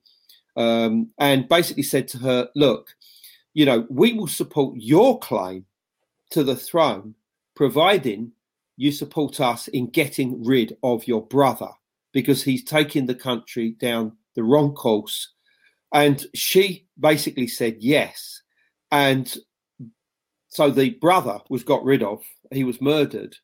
um, 0.55 1.09
and 1.19 1.49
basically 1.49 1.83
said 1.83 2.07
to 2.09 2.19
her, 2.19 2.49
look, 2.55 2.95
you 3.53 3.65
know, 3.65 3.87
we 3.89 4.13
will 4.13 4.27
support 4.27 4.75
your 4.77 5.19
claim 5.19 5.65
to 6.31 6.43
the 6.43 6.55
throne, 6.55 7.15
providing 7.55 8.33
you 8.77 8.91
support 8.91 9.41
us 9.41 9.67
in 9.67 9.89
getting 9.89 10.43
rid 10.45 10.77
of 10.83 11.07
your 11.07 11.25
brother 11.25 11.69
because 12.13 12.43
he's 12.43 12.63
taking 12.63 13.05
the 13.05 13.15
country 13.15 13.71
down 13.79 14.15
the 14.35 14.43
wrong 14.43 14.73
course. 14.73 15.33
And 15.93 16.25
she 16.33 16.85
basically 16.99 17.47
said 17.47 17.77
yes. 17.79 18.41
And 18.91 19.35
so 20.47 20.69
the 20.69 20.91
brother 20.91 21.39
was 21.49 21.63
got 21.63 21.83
rid 21.83 22.03
of, 22.03 22.23
he 22.51 22.63
was 22.63 22.81
murdered, 22.81 23.35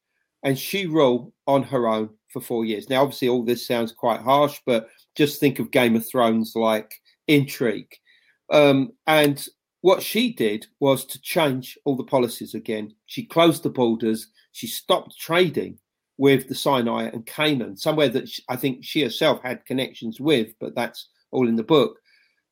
and 0.43 0.57
she 0.57 0.85
ruled 0.85 1.33
on 1.47 1.63
her 1.63 1.87
own 1.87 2.09
for 2.29 2.41
four 2.41 2.65
years. 2.65 2.89
Now, 2.89 3.01
obviously, 3.03 3.29
all 3.29 3.43
this 3.43 3.67
sounds 3.67 3.91
quite 3.91 4.21
harsh, 4.21 4.59
but 4.65 4.89
just 5.15 5.39
think 5.39 5.59
of 5.59 5.71
Game 5.71 5.95
of 5.95 6.07
Thrones 6.07 6.53
like 6.55 6.93
intrigue. 7.27 7.93
Um, 8.51 8.91
and 9.07 9.45
what 9.83 10.01
she 10.01 10.31
did 10.31 10.65
was 10.79 11.03
to 11.03 11.21
change 11.21 11.77
all 11.83 11.97
the 11.97 12.05
policies 12.05 12.53
again. 12.53 12.95
She 13.05 13.25
closed 13.25 13.63
the 13.63 13.69
borders, 13.69 14.29
she 14.53 14.65
stopped 14.65 15.19
trading 15.19 15.77
with 16.17 16.47
the 16.47 16.55
Sinai 16.55 17.09
and 17.09 17.25
Canaan, 17.25 17.75
somewhere 17.75 18.07
that 18.07 18.29
I 18.47 18.55
think 18.55 18.85
she 18.85 19.01
herself 19.03 19.41
had 19.43 19.65
connections 19.65 20.21
with, 20.21 20.53
but 20.61 20.73
that's 20.73 21.09
all 21.31 21.49
in 21.49 21.57
the 21.57 21.63
book. 21.63 21.97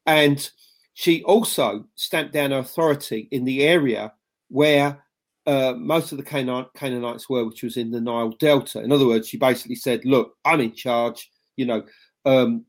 And 0.06 0.52
she 0.94 1.24
also 1.24 1.86
stamped 1.96 2.34
down 2.34 2.52
authority 2.52 3.30
in 3.32 3.46
the 3.46 3.64
area 3.64 4.12
where 4.50 5.02
uh, 5.48 5.74
most 5.78 6.12
of 6.12 6.18
the 6.18 6.26
Canaan- 6.26 6.66
Canaanites 6.76 7.30
were, 7.30 7.46
which 7.46 7.64
was 7.64 7.78
in 7.78 7.92
the 7.92 8.02
Nile 8.02 8.36
Delta. 8.42 8.82
In 8.82 8.92
other 8.92 9.08
words, 9.08 9.30
she 9.30 9.38
basically 9.38 9.76
said, 9.76 10.04
"Look, 10.04 10.36
I'm 10.44 10.60
in 10.60 10.74
charge. 10.74 11.32
You 11.56 11.66
know, 11.66 11.84
um, 12.26 12.66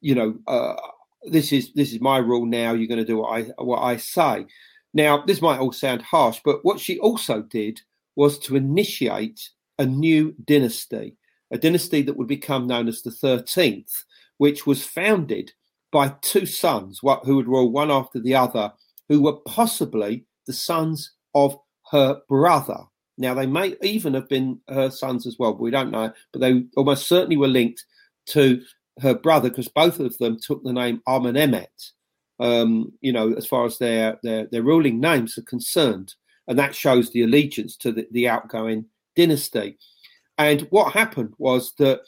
you 0.00 0.16
know, 0.16 0.36
uh, 0.48 0.74
this 1.24 1.52
is 1.52 1.72
this 1.74 1.92
is 1.92 2.00
my 2.00 2.18
rule 2.18 2.46
now. 2.46 2.72
You're 2.72 2.88
going 2.88 2.98
to 2.98 3.04
do 3.04 3.18
what 3.18 3.38
I 3.38 3.42
what 3.62 3.82
I 3.82 3.96
say." 3.96 4.46
Now, 4.92 5.22
this 5.24 5.40
might 5.40 5.60
all 5.60 5.72
sound 5.72 6.02
harsh, 6.02 6.40
but 6.44 6.64
what 6.64 6.80
she 6.80 6.98
also 6.98 7.42
did 7.42 7.80
was 8.16 8.38
to 8.40 8.56
initiate 8.56 9.50
a 9.78 9.86
new 9.86 10.34
dynasty, 10.44 11.16
a 11.50 11.58
dynasty 11.58 12.02
that 12.02 12.16
would 12.16 12.26
become 12.26 12.66
known 12.66 12.88
as 12.88 13.02
the 13.02 13.10
Thirteenth, 13.10 14.04
which 14.38 14.66
was 14.66 14.84
founded 14.84 15.52
by 15.92 16.08
two 16.22 16.46
sons, 16.46 17.00
who 17.00 17.36
would 17.36 17.48
rule 17.48 17.70
one 17.70 17.90
after 17.90 18.20
the 18.20 18.34
other, 18.34 18.72
who 19.08 19.20
were 19.20 19.36
possibly 19.46 20.24
the 20.46 20.52
sons 20.52 21.12
of 21.34 21.56
her 21.90 22.20
brother. 22.28 22.78
Now, 23.18 23.34
they 23.34 23.46
may 23.46 23.76
even 23.82 24.14
have 24.14 24.28
been 24.28 24.60
her 24.68 24.90
sons 24.90 25.26
as 25.26 25.36
well, 25.38 25.52
but 25.52 25.62
we 25.62 25.70
don't 25.70 25.90
know. 25.90 26.12
But 26.32 26.40
they 26.40 26.64
almost 26.76 27.06
certainly 27.06 27.36
were 27.36 27.48
linked 27.48 27.84
to 28.26 28.62
her 29.00 29.14
brother 29.14 29.48
because 29.48 29.68
both 29.68 30.00
of 30.00 30.16
them 30.18 30.38
took 30.40 30.62
the 30.62 30.72
name 30.72 31.02
Amenemhet, 31.06 31.92
um, 32.38 32.92
you 33.00 33.12
know, 33.12 33.32
as 33.32 33.46
far 33.46 33.64
as 33.64 33.78
their, 33.78 34.18
their, 34.22 34.46
their 34.50 34.62
ruling 34.62 35.00
names 35.00 35.38
are 35.38 35.42
concerned. 35.42 36.14
And 36.48 36.58
that 36.58 36.74
shows 36.74 37.10
the 37.10 37.22
allegiance 37.22 37.76
to 37.78 37.92
the, 37.92 38.06
the 38.10 38.28
outgoing 38.28 38.86
dynasty. 39.16 39.78
And 40.38 40.62
what 40.70 40.92
happened 40.92 41.34
was 41.38 41.74
that 41.78 42.00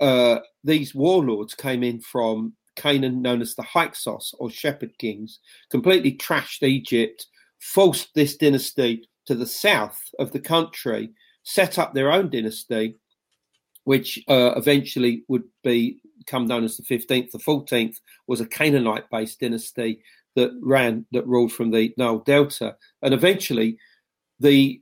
uh, 0.00 0.40
these 0.64 0.94
warlords 0.94 1.54
came 1.54 1.82
in 1.82 2.00
from 2.00 2.54
Canaan, 2.76 3.22
known 3.22 3.42
as 3.42 3.54
the 3.54 3.62
Hyksos 3.62 4.34
or 4.38 4.50
Shepherd 4.50 4.96
Kings, 4.98 5.40
completely 5.70 6.12
trashed 6.12 6.62
Egypt, 6.62 7.26
forced 7.60 8.14
this 8.14 8.36
dynasty 8.36 9.08
to 9.26 9.34
the 9.34 9.46
south 9.46 10.00
of 10.18 10.32
the 10.32 10.40
country, 10.40 11.10
set 11.42 11.78
up 11.78 11.92
their 11.92 12.12
own 12.12 12.30
dynasty, 12.30 12.96
which 13.84 14.22
uh, 14.28 14.52
eventually 14.56 15.24
would 15.28 15.44
be 15.64 16.00
become 16.18 16.46
known 16.46 16.64
as 16.64 16.76
the 16.76 16.82
15th. 16.82 17.30
The 17.30 17.38
14th 17.38 17.96
was 18.26 18.40
a 18.40 18.46
Canaanite 18.46 19.08
based 19.10 19.40
dynasty 19.40 20.02
that 20.36 20.50
ran, 20.62 21.06
that 21.12 21.26
ruled 21.26 21.52
from 21.52 21.70
the 21.70 21.94
Nile 21.96 22.18
Delta. 22.18 22.76
And 23.02 23.14
eventually, 23.14 23.78
the 24.40 24.80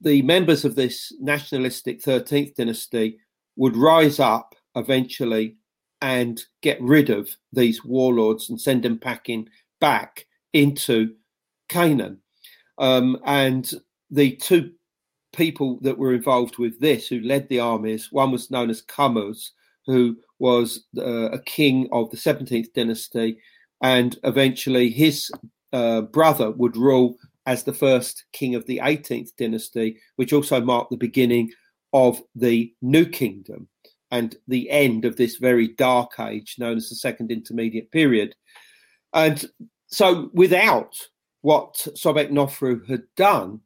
the 0.00 0.22
members 0.22 0.64
of 0.66 0.74
this 0.74 1.12
nationalistic 1.18 2.02
13th 2.02 2.54
dynasty 2.56 3.18
would 3.56 3.76
rise 3.76 4.20
up 4.20 4.54
eventually 4.76 5.56
and 6.02 6.44
get 6.60 6.80
rid 6.82 7.08
of 7.08 7.30
these 7.52 7.82
warlords 7.84 8.50
and 8.50 8.60
send 8.60 8.82
them 8.82 8.98
packing 8.98 9.48
back 9.80 10.26
into 10.52 11.14
Canaan. 11.70 12.18
Um, 12.78 13.18
and 13.24 13.70
the 14.10 14.36
two 14.36 14.72
people 15.34 15.78
that 15.80 15.96
were 15.96 16.12
involved 16.12 16.58
with 16.58 16.78
this, 16.80 17.08
who 17.08 17.20
led 17.20 17.48
the 17.48 17.60
armies, 17.60 18.08
one 18.12 18.30
was 18.30 18.50
known 18.50 18.70
as 18.70 18.82
Kamose, 18.82 19.50
who 19.86 20.16
was 20.38 20.84
uh, 20.98 21.30
a 21.30 21.42
king 21.42 21.88
of 21.92 22.10
the 22.10 22.16
17th 22.16 22.72
dynasty, 22.74 23.38
and 23.82 24.18
eventually 24.24 24.90
his 24.90 25.30
uh, 25.72 26.02
brother 26.02 26.50
would 26.50 26.76
rule 26.76 27.16
as 27.46 27.64
the 27.64 27.72
first 27.72 28.24
king 28.32 28.54
of 28.54 28.64
the 28.66 28.80
18th 28.82 29.30
dynasty, 29.36 29.98
which 30.16 30.32
also 30.32 30.60
marked 30.60 30.90
the 30.90 30.96
beginning 30.96 31.50
of 31.92 32.20
the 32.34 32.72
New 32.82 33.06
Kingdom. 33.06 33.68
and 34.10 34.36
the 34.46 34.70
end 34.70 35.04
of 35.04 35.16
this 35.16 35.36
very 35.36 35.68
dark 35.68 36.20
age 36.20 36.54
known 36.58 36.76
as 36.76 36.88
the 36.88 36.94
Second 36.94 37.32
Intermediate 37.32 37.90
Period. 37.90 38.36
And 39.12 39.44
so, 39.88 40.30
without 40.32 40.94
what 41.40 41.74
Sobek 41.96 42.30
Nofru 42.30 42.86
had 42.88 43.02
done, 43.16 43.60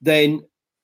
then 0.00 0.42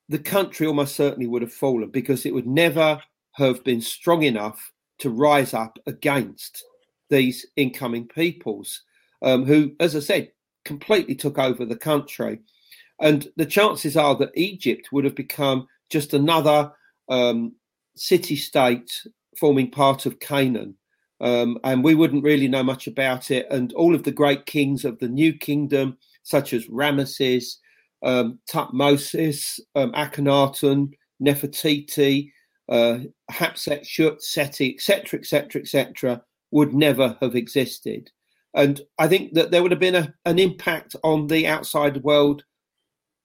the 0.09 0.19
country 0.19 0.67
almost 0.67 0.97
certainly 0.97 1.29
would 1.29 1.43
have 1.43 1.53
fallen 1.53 1.91
because 1.91 2.27
it 2.27 2.35
would 2.35 2.47
never 2.47 3.01
have 3.47 3.65
been 3.65 3.81
strong 3.81 4.23
enough 4.23 4.73
to 4.99 5.11
rise 5.11 5.55
up 5.55 5.79
against 5.87 6.65
these 7.09 7.47
incoming 7.57 8.07
peoples 8.07 8.83
um, 9.23 9.45
who, 9.45 9.73
as 9.81 9.97
I 9.97 10.01
said, 10.01 10.31
completely 10.65 11.15
took 11.15 11.39
over 11.39 11.65
the 11.65 11.77
country. 11.77 12.41
And 13.01 13.29
the 13.37 13.47
chances 13.47 13.97
are 13.97 14.15
that 14.17 14.37
Egypt 14.37 14.89
would 14.93 15.05
have 15.05 15.15
become 15.15 15.67
just 15.89 16.15
another 16.15 16.73
um, 17.09 17.55
city 17.97 18.37
state 18.37 18.91
forming 19.39 19.71
part 19.71 20.07
of 20.07 20.21
Canaan. 20.21 20.77
Um, 21.21 21.59
and 21.65 21.85
we 21.85 21.95
wouldn't 21.95 22.25
really 22.25 22.49
know 22.49 22.63
much 22.63 22.87
about 22.87 23.31
it. 23.31 23.47
And 23.51 23.73
all 23.75 23.95
of 23.95 24.05
the 24.05 24.13
great 24.13 24.47
kings 24.47 24.85
of 24.85 24.99
the 24.99 25.09
new 25.09 25.35
kingdom, 25.35 25.99
such 26.23 26.53
as 26.53 26.67
Ramesses, 26.67 27.57
um, 28.03 28.39
Tutmosis, 28.51 29.61
um, 29.75 29.93
Akhenaten, 29.93 30.93
Nefertiti, 31.23 32.33
uh, 32.71 33.01
Hatshepsut, 33.31 34.23
Seti, 34.23 34.75
etc., 34.75 35.19
etc., 35.19 35.61
etc., 35.61 36.23
would 36.53 36.73
never 36.73 37.17
have 37.21 37.35
existed. 37.35 38.11
And 38.55 38.81
I 38.99 39.09
think 39.09 39.35
that 39.35 39.51
there 39.51 39.63
would 39.63 39.71
have 39.73 39.81
been 39.81 39.95
a, 39.95 40.15
an 40.25 40.39
impact 40.39 40.97
on 41.05 41.27
the 41.27 41.47
outside 41.47 42.03
world 42.03 42.45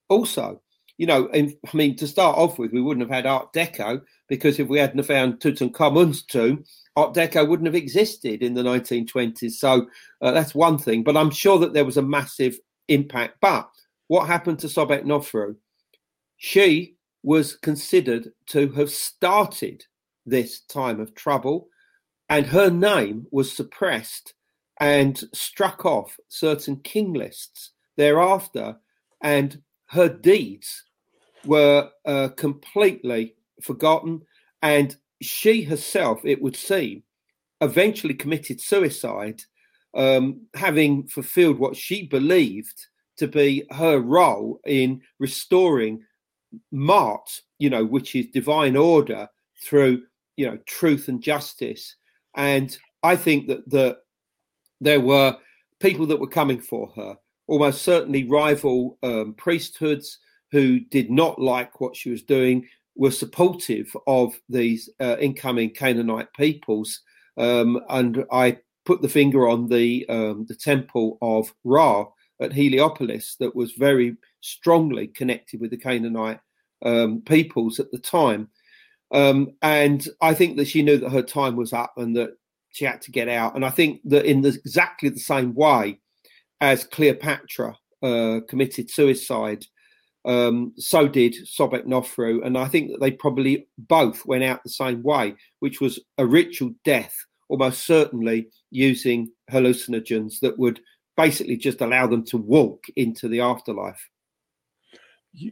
also. 0.09 0.61
You 0.97 1.07
know, 1.07 1.25
in, 1.27 1.55
I 1.71 1.75
mean, 1.75 1.95
to 1.97 2.07
start 2.07 2.37
off 2.37 2.57
with, 2.57 2.71
we 2.71 2.81
wouldn't 2.81 3.05
have 3.05 3.15
had 3.15 3.25
Art 3.25 3.51
Deco 3.53 4.01
because 4.29 4.59
if 4.59 4.67
we 4.67 4.79
hadn't 4.79 5.03
found 5.03 5.39
Tutankhamun's 5.39 6.23
tomb, 6.23 6.63
Art 6.95 7.13
Deco 7.13 7.47
wouldn't 7.47 7.67
have 7.67 7.75
existed 7.75 8.41
in 8.41 8.53
the 8.53 8.63
1920s. 8.63 9.51
So 9.53 9.87
uh, 10.21 10.31
that's 10.31 10.55
one 10.55 10.77
thing. 10.77 11.03
But 11.03 11.17
I'm 11.17 11.31
sure 11.31 11.59
that 11.59 11.73
there 11.73 11.85
was 11.85 11.97
a 11.97 12.01
massive 12.01 12.57
impact. 12.87 13.37
But 13.41 13.69
what 14.07 14.27
happened 14.27 14.59
to 14.59 14.67
Sobek 14.67 15.03
Nofru? 15.03 15.55
She 16.37 16.95
was 17.26 17.55
considered 17.55 18.32
to 18.45 18.69
have 18.73 18.91
started 18.91 19.84
this 20.28 20.61
time 20.61 20.99
of 20.99 21.15
trouble, 21.15 21.69
and 22.30 22.45
her 22.45 22.69
name 22.69 23.26
was 23.32 23.51
suppressed 23.51 24.36
and 24.80 25.23
struck 25.34 25.86
off 25.86 26.15
certain 26.28 26.76
king 26.78 27.13
lists 27.13 27.71
thereafter, 27.97 28.78
and 29.23 29.59
her 29.88 30.07
deeds 30.07 30.84
were 31.45 31.89
uh, 32.05 32.28
completely 32.38 33.34
forgotten. 33.59 34.21
And 34.61 34.95
she 35.19 35.63
herself, 35.63 36.21
it 36.26 36.39
would 36.43 36.55
seem, 36.55 37.01
eventually 37.59 38.13
committed 38.13 38.61
suicide, 38.61 39.41
um, 39.95 40.41
having 40.53 41.07
fulfilled 41.07 41.57
what 41.57 41.76
she 41.76 42.05
believed 42.05 42.86
to 43.17 43.28
be 43.28 43.65
her 43.71 43.97
role 43.97 44.59
in 44.65 45.01
restoring 45.17 46.03
Ma'at, 46.73 47.41
you 47.59 47.69
know, 47.69 47.85
which 47.85 48.15
is 48.15 48.27
divine 48.27 48.75
order 48.75 49.27
through, 49.63 50.03
you 50.35 50.45
know, 50.45 50.57
truth 50.65 51.07
and 51.07 51.21
justice. 51.21 51.95
And 52.35 52.77
I 53.03 53.15
think 53.15 53.47
that 53.47 53.69
the 53.69 53.97
there 54.81 54.99
were 54.99 55.37
people 55.79 56.05
that 56.07 56.19
were 56.19 56.27
coming 56.27 56.59
for 56.59 56.91
her, 56.95 57.15
almost 57.47 57.81
certainly 57.83 58.25
rival 58.25 58.97
um, 59.03 59.33
priesthoods 59.37 60.19
who 60.51 60.79
did 60.79 61.09
not 61.09 61.39
like 61.39 61.79
what 61.79 61.95
she 61.95 62.09
was 62.09 62.23
doing, 62.23 62.67
were 62.95 63.11
supportive 63.11 63.91
of 64.07 64.39
these 64.49 64.89
uh, 64.99 65.17
incoming 65.19 65.69
Canaanite 65.69 66.31
peoples. 66.33 67.01
Um, 67.37 67.81
and 67.89 68.25
I 68.31 68.59
put 68.85 69.01
the 69.01 69.09
finger 69.09 69.47
on 69.47 69.67
the 69.67 70.07
um, 70.09 70.45
the 70.47 70.55
temple 70.55 71.17
of 71.21 71.53
Ra 71.63 72.05
at 72.41 72.53
Heliopolis 72.53 73.35
that 73.39 73.55
was 73.55 73.73
very 73.73 74.15
strongly 74.41 75.07
connected 75.07 75.59
with 75.59 75.71
the 75.71 75.77
Canaanite 75.77 76.39
um, 76.86 77.21
peoples 77.25 77.79
at 77.79 77.91
the 77.91 77.99
time. 77.99 78.49
Um, 79.11 79.51
and 79.61 80.07
I 80.21 80.33
think 80.33 80.57
that 80.57 80.67
she 80.67 80.81
knew 80.81 80.97
that 80.97 81.11
her 81.11 81.21
time 81.21 81.55
was 81.55 81.73
up 81.73 81.93
and 81.97 82.15
that 82.15 82.31
she 82.71 82.86
had 82.86 83.01
to 83.03 83.11
get 83.11 83.29
out. 83.29 83.55
And 83.55 83.65
I 83.65 83.69
think 83.69 84.01
that 84.05 84.25
in 84.25 84.41
the, 84.41 84.49
exactly 84.49 85.09
the 85.09 85.19
same 85.19 85.53
way 85.53 85.99
as 86.61 86.83
Cleopatra 86.86 87.77
uh, 88.01 88.39
committed 88.47 88.89
suicide, 88.89 89.65
um, 90.25 90.73
so 90.77 91.07
did 91.07 91.36
Sobek 91.45 91.86
Nofru. 91.86 92.45
And 92.45 92.57
I 92.57 92.67
think 92.67 92.91
that 92.91 92.99
they 92.99 93.11
probably 93.11 93.67
both 93.77 94.25
went 94.25 94.43
out 94.43 94.63
the 94.63 94.69
same 94.69 95.03
way, 95.03 95.36
which 95.59 95.79
was 95.79 95.99
a 96.17 96.25
ritual 96.25 96.71
death, 96.83 97.15
almost 97.47 97.86
certainly 97.86 98.47
using 98.71 99.31
hallucinogens 99.51 100.39
that 100.41 100.57
would 100.57 100.81
basically 101.15 101.57
just 101.57 101.79
allow 101.79 102.07
them 102.07 102.25
to 102.25 102.38
walk 102.38 102.83
into 102.95 103.27
the 103.29 103.39
afterlife. 103.39 104.09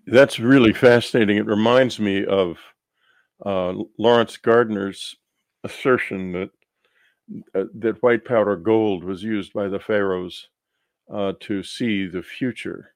That's 0.07 0.39
really 0.39 0.73
fascinating. 0.73 1.38
It 1.38 1.45
reminds 1.45 1.99
me 1.99 2.25
of 2.25 2.57
uh, 3.45 3.73
Laurence 3.97 4.38
Gardner's 4.38 5.15
assertion 5.63 6.31
that 6.34 6.49
uh, 7.55 7.65
that 7.75 8.01
white 8.03 8.25
powder 8.25 8.55
gold 8.55 9.03
was 9.03 9.23
used 9.23 9.53
by 9.53 9.67
the 9.67 9.79
pharaohs 9.79 10.49
uh, 11.11 11.34
to 11.39 11.63
see 11.63 12.05
the 12.07 12.21
future. 12.21 12.93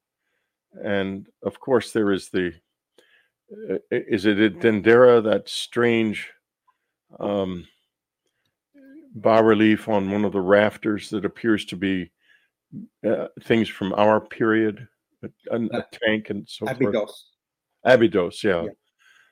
And 0.84 1.28
of 1.44 1.60
course, 1.60 1.92
there 1.92 2.12
is 2.12 2.30
the 2.30 2.54
uh, 3.72 3.78
is 3.90 4.26
it 4.26 4.40
at 4.40 4.60
Dendera 4.60 5.24
that 5.24 5.48
strange 5.48 6.30
um, 7.20 7.66
bas 9.16 9.42
relief 9.42 9.88
on 9.88 10.12
one 10.12 10.26
of 10.26 10.34
the 10.34 10.42
rafters 10.42 11.10
that 11.10 11.26
appears 11.26 11.66
to 11.66 11.76
be 11.76 12.12
uh, 13.08 13.28
things 13.44 13.70
from 13.70 13.94
our 13.94 14.20
period, 14.20 14.88
a, 15.24 15.30
a, 15.52 15.86
tank 15.92 16.30
and 16.30 16.48
so 16.48 16.68
Abydos. 16.68 16.94
forth. 16.94 17.12
Abydos, 17.84 18.44
yeah. 18.44 18.64
yeah. 18.64 18.70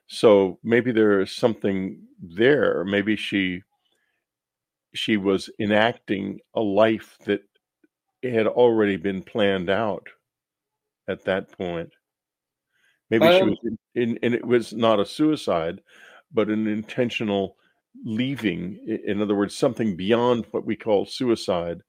So 0.08 0.60
maybe 0.64 0.92
there 0.92 1.22
is 1.22 1.32
something 1.32 2.02
there. 2.22 2.84
Maybe 2.86 3.16
she 3.16 3.62
she 4.94 5.18
was 5.18 5.50
enacting 5.60 6.40
a 6.56 6.62
life 6.62 7.18
that 7.26 7.42
had 8.24 8.48
already 8.48 8.96
been 8.96 9.22
planned 9.22 9.70
out 9.70 10.08
at 11.08 11.26
that 11.26 11.52
point. 11.58 11.92
Maybe 13.10 13.26
um, 13.26 13.38
she 13.38 13.44
was 13.44 13.78
in, 13.96 14.20
and 14.24 14.34
it 14.34 14.46
was 14.46 14.74
not 14.74 15.00
a 15.00 15.06
suicide, 15.06 15.82
but 16.32 16.50
an 16.50 16.68
intentional 16.68 17.58
leaving. 18.04 18.80
In 19.06 19.22
other 19.22 19.36
words, 19.36 19.56
something 19.56 19.96
beyond 19.96 20.46
what 20.52 20.66
we 20.66 20.76
call 20.76 21.06
suicide 21.06 21.82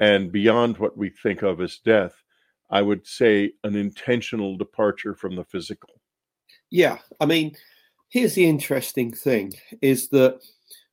and 0.00 0.30
beyond 0.30 0.78
what 0.78 0.96
we 0.96 1.10
think 1.10 1.42
of 1.42 1.60
as 1.60 1.78
death. 1.78 2.14
I 2.70 2.82
would 2.82 3.06
say 3.06 3.52
an 3.64 3.76
intentional 3.76 4.56
departure 4.56 5.14
from 5.14 5.36
the 5.36 5.44
physical. 5.44 5.90
Yeah. 6.70 6.98
I 7.20 7.26
mean, 7.26 7.56
here's 8.08 8.34
the 8.34 8.48
interesting 8.48 9.12
thing 9.12 9.54
is 9.82 10.08
that 10.08 10.40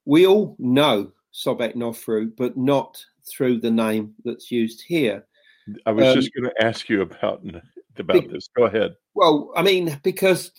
we 0.06 0.28
all 0.28 0.56
know 0.60 1.12
Sobek 1.34 1.76
Nofru, 1.76 2.32
but 2.36 2.58
not 2.58 3.04
through 3.26 3.60
the 3.60 3.72
name 3.72 4.14
that's 4.24 4.52
used 4.52 4.84
here. 4.86 5.26
I 5.86 5.92
was 5.92 6.06
um, 6.06 6.16
just 6.16 6.32
going 6.34 6.50
to 6.50 6.66
ask 6.66 6.90
you 6.90 7.02
about 7.02 7.44
about 7.98 8.22
be, 8.22 8.28
this. 8.28 8.48
Go 8.56 8.66
ahead. 8.66 8.96
Well, 9.16 9.52
I 9.56 9.64
mean, 9.64 10.00
because 10.04 10.52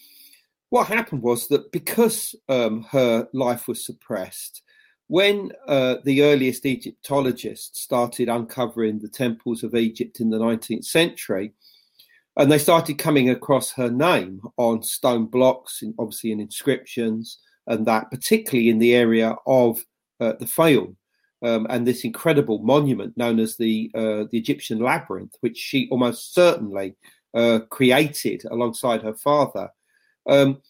what 0.71 0.87
happened 0.87 1.23
was 1.23 1.49
that 1.49 1.71
because 1.73 2.35
um, 2.49 2.85
her 2.91 3.29
life 3.33 3.69
was 3.69 3.85
suppressed, 3.85 4.63
when 5.09 5.53
uh, 5.69 5.97
the 6.05 6.23
earliest 6.23 6.65
Egyptologists 6.65 7.81
started 7.81 8.29
uncovering 8.29 8.99
the 8.99 9.09
temples 9.09 9.63
of 9.63 9.75
Egypt 9.75 10.21
in 10.21 10.31
the 10.31 10.39
19th 10.39 10.85
century, 10.85 11.53
and 12.37 12.51
they 12.51 12.59
started 12.59 12.99
coming 12.99 13.31
across 13.31 13.73
her 13.73 13.91
name 13.91 14.41
on 14.57 14.83
stone 14.83 15.27
blocks, 15.27 15.83
and 15.83 15.95
obviously 15.99 16.33
in 16.33 16.41
inscriptions, 16.41 17.39
and 17.67 17.87
that 17.87 18.11
particularly 18.11 18.69
in 18.69 18.79
the 18.79 18.95
area 18.95 19.37
of 19.47 19.85
uh, 20.21 20.33
the 20.41 20.47
Fayum, 20.47 20.97
um, 21.43 21.67
and 21.69 21.87
this 21.87 22.05
incredible 22.05 22.59
monument 22.61 23.17
known 23.17 23.39
as 23.39 23.57
the 23.57 23.91
uh, 23.95 24.25
the 24.31 24.39
Egyptian 24.39 24.79
labyrinth, 24.79 25.35
which 25.41 25.59
she 25.59 25.89
almost 25.91 26.35
certainly 26.35 26.97
uh, 27.35 27.61
created 27.71 28.43
alongside 28.51 29.03
her 29.03 29.15
father. 29.15 29.69
Um, 30.27 30.63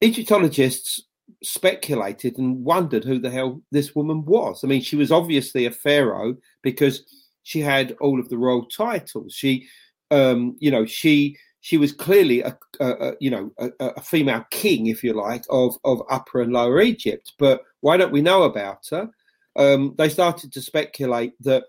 Egyptologists 0.00 1.02
speculated 1.42 2.38
and 2.38 2.64
wondered 2.64 3.04
who 3.04 3.18
the 3.18 3.30
hell 3.30 3.60
this 3.70 3.94
woman 3.94 4.24
was. 4.24 4.62
I 4.62 4.66
mean, 4.66 4.82
she 4.82 4.96
was 4.96 5.12
obviously 5.12 5.66
a 5.66 5.70
pharaoh 5.70 6.36
because 6.62 7.04
she 7.42 7.60
had 7.60 7.96
all 8.00 8.20
of 8.20 8.28
the 8.28 8.38
royal 8.38 8.66
titles. 8.66 9.34
She, 9.34 9.68
um, 10.10 10.56
you 10.58 10.70
know, 10.70 10.84
she 10.84 11.36
she 11.60 11.76
was 11.76 11.92
clearly 11.92 12.42
a, 12.42 12.56
a, 12.80 12.90
a 12.90 13.12
you 13.20 13.30
know 13.30 13.50
a, 13.58 13.70
a, 13.80 14.00
female 14.00 14.44
king, 14.50 14.86
if 14.86 15.02
you 15.02 15.12
like, 15.12 15.44
of 15.50 15.76
of 15.84 16.02
Upper 16.10 16.42
and 16.42 16.52
Lower 16.52 16.80
Egypt. 16.80 17.32
But 17.38 17.62
why 17.80 17.96
don't 17.96 18.12
we 18.12 18.22
know 18.22 18.44
about 18.44 18.86
her? 18.90 19.10
Um, 19.56 19.94
they 19.98 20.08
started 20.08 20.52
to 20.52 20.62
speculate 20.62 21.32
that 21.40 21.64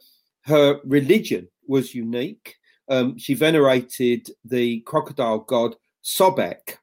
her 0.46 0.80
religion 0.84 1.48
was 1.68 1.96
unique. 1.96 2.56
Um, 2.90 3.18
she 3.18 3.34
venerated 3.34 4.30
the 4.44 4.82
crocodile 4.82 5.40
god 5.40 5.76
Sobek, 6.04 6.78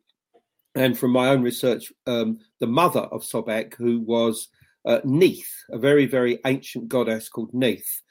and 0.77 0.97
from 0.97 1.11
my 1.11 1.29
own 1.29 1.43
research, 1.43 1.93
um, 2.07 2.39
the 2.61 2.67
mother 2.67 3.01
of 3.01 3.23
Sobek, 3.23 3.75
who 3.75 4.01
was 4.01 4.49
uh, 4.85 5.01
Neith, 5.05 5.51
a 5.71 5.79
very, 5.79 6.07
very 6.07 6.39
ancient 6.45 6.89
goddess 6.89 7.29
called 7.29 7.53
Neith. 7.53 8.03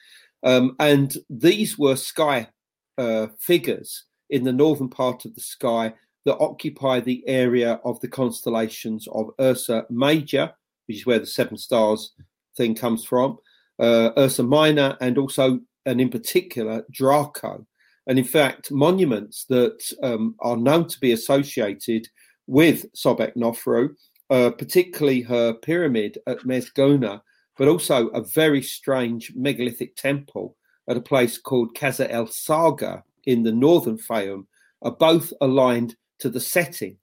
Um, 0.43 0.75
and 0.79 1.15
these 1.29 1.77
were 1.77 1.95
sky 1.95 2.49
uh, 2.97 3.27
figures 3.39 4.05
in 4.29 4.43
the 4.43 4.51
northern 4.53 4.89
part 4.89 5.25
of 5.25 5.35
the 5.35 5.41
sky 5.41 5.93
that 6.25 6.37
occupy 6.37 6.99
the 6.99 7.23
area 7.27 7.79
of 7.85 7.99
the 8.01 8.07
constellations 8.07 9.07
of 9.07 9.29
Ursa 9.39 9.85
Major, 9.89 10.51
which 10.87 10.97
is 10.97 11.05
where 11.05 11.19
the 11.19 11.25
seven 11.25 11.57
stars 11.57 12.13
thing 12.57 12.73
comes 12.73 13.05
from, 13.05 13.37
uh, 13.79 14.09
Ursa 14.17 14.43
Minor, 14.43 14.97
and 15.01 15.17
also, 15.17 15.59
and 15.85 16.01
in 16.01 16.09
particular, 16.09 16.83
Draco. 16.91 17.65
And 18.07 18.17
in 18.17 18.25
fact, 18.25 18.71
monuments 18.71 19.45
that 19.49 19.83
um, 20.01 20.35
are 20.39 20.57
known 20.57 20.87
to 20.87 20.99
be 20.99 21.11
associated 21.11 22.07
with 22.47 22.91
Sobek 22.93 23.35
Nofru, 23.35 23.89
uh, 24.29 24.51
particularly 24.51 25.21
her 25.21 25.53
pyramid 25.53 26.17
at 26.27 26.39
Mazghuna, 26.39 27.21
but 27.57 27.67
also 27.67 28.07
a 28.07 28.21
very 28.21 28.61
strange 28.61 29.31
megalithic 29.35 29.95
temple 29.95 30.55
at 30.87 30.97
a 30.97 31.01
place 31.01 31.37
called 31.37 31.75
Qasr 31.75 32.09
el-Sagha 32.09 33.03
in 33.25 33.43
the 33.43 33.51
northern 33.51 33.97
Fayum, 33.97 34.45
are 34.81 34.91
both 34.91 35.33
aligned 35.41 35.95
to 36.19 36.29
the 36.29 36.39
setting 36.39 36.97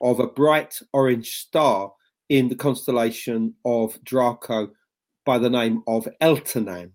of 0.00 0.18
a 0.18 0.26
bright 0.26 0.78
orange 0.92 1.36
star 1.36 1.92
in 2.28 2.48
the 2.48 2.56
constellation 2.56 3.54
of 3.64 4.02
Draco 4.04 4.70
by 5.24 5.38
the 5.38 5.50
name 5.50 5.82
of 5.86 6.08
Eltanin, 6.20 6.92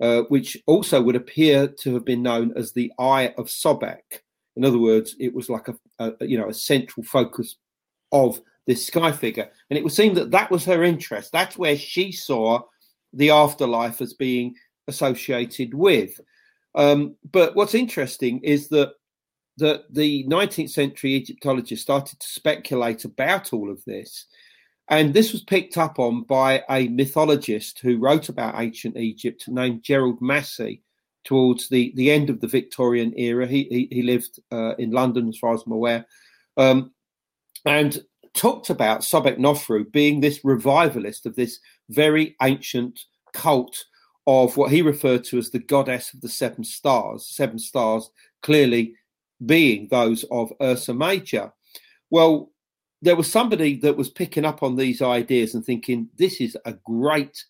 uh, 0.00 0.22
which 0.28 0.56
also 0.66 1.02
would 1.02 1.16
appear 1.16 1.68
to 1.68 1.94
have 1.94 2.04
been 2.04 2.22
known 2.22 2.52
as 2.56 2.72
the 2.72 2.92
Eye 2.98 3.34
of 3.36 3.46
Sobek. 3.46 4.22
In 4.56 4.64
other 4.64 4.78
words, 4.78 5.14
it 5.18 5.34
was 5.34 5.48
like 5.48 5.68
a, 5.68 5.76
a 5.98 6.26
you 6.26 6.38
know 6.38 6.48
a 6.48 6.54
central 6.54 7.04
focus 7.04 7.56
of 8.12 8.40
this 8.66 8.86
sky 8.86 9.12
figure, 9.12 9.48
and 9.70 9.78
it 9.78 9.84
would 9.84 9.92
seem 9.92 10.14
that 10.14 10.30
that 10.30 10.50
was 10.50 10.64
her 10.64 10.82
interest. 10.82 11.32
That's 11.32 11.58
where 11.58 11.76
she 11.76 12.12
saw 12.12 12.62
the 13.12 13.30
afterlife 13.30 14.00
as 14.00 14.14
being 14.14 14.54
associated 14.88 15.74
with. 15.74 16.20
Um, 16.74 17.16
but 17.32 17.56
what's 17.56 17.74
interesting 17.74 18.40
is 18.40 18.68
that 18.68 18.92
that 19.58 19.84
the 19.92 20.24
19th 20.24 20.70
century 20.70 21.14
Egyptologists 21.14 21.82
started 21.82 22.20
to 22.20 22.28
speculate 22.28 23.04
about 23.04 23.52
all 23.52 23.70
of 23.70 23.82
this. 23.86 24.26
And 24.88 25.12
this 25.12 25.32
was 25.32 25.42
picked 25.42 25.78
up 25.78 25.98
on 25.98 26.22
by 26.22 26.62
a 26.70 26.88
mythologist 26.88 27.80
who 27.80 27.98
wrote 27.98 28.28
about 28.28 28.60
ancient 28.60 28.96
Egypt 28.96 29.48
named 29.48 29.82
Gerald 29.82 30.20
Massey 30.20 30.82
towards 31.26 31.68
the, 31.68 31.92
the 31.96 32.10
end 32.10 32.30
of 32.30 32.40
the 32.40 32.46
Victorian 32.46 33.12
era. 33.18 33.46
He, 33.46 33.64
he, 33.64 33.88
he 33.90 34.02
lived 34.02 34.38
uh, 34.50 34.74
in 34.76 34.92
London, 34.92 35.28
as 35.28 35.36
far 35.36 35.52
as 35.52 35.62
I'm 35.66 35.72
aware, 35.72 36.06
um, 36.56 36.92
and 37.66 37.98
talked 38.32 38.70
about 38.70 39.00
Sobek 39.00 39.36
Nofru 39.36 39.90
being 39.90 40.20
this 40.20 40.44
revivalist 40.44 41.26
of 41.26 41.34
this 41.34 41.58
very 41.90 42.36
ancient 42.42 43.00
cult 43.32 43.84
of 44.26 44.56
what 44.56 44.70
he 44.70 44.82
referred 44.82 45.24
to 45.24 45.38
as 45.38 45.50
the 45.50 45.58
goddess 45.58 46.14
of 46.14 46.20
the 46.20 46.28
seven 46.28 46.64
stars, 46.64 47.26
seven 47.26 47.58
stars 47.58 48.08
clearly 48.42 48.94
being 49.44 49.88
those 49.90 50.24
of 50.30 50.52
Ursa 50.62 50.94
Major. 50.94 51.52
Well, 52.10 52.50
there 53.02 53.16
was 53.16 53.30
somebody 53.30 53.76
that 53.80 53.96
was 53.96 54.10
picking 54.10 54.44
up 54.44 54.62
on 54.62 54.76
these 54.76 55.02
ideas 55.02 55.54
and 55.54 55.64
thinking 55.64 56.08
this 56.16 56.40
is 56.40 56.56
a 56.64 56.72
great, 56.72 57.44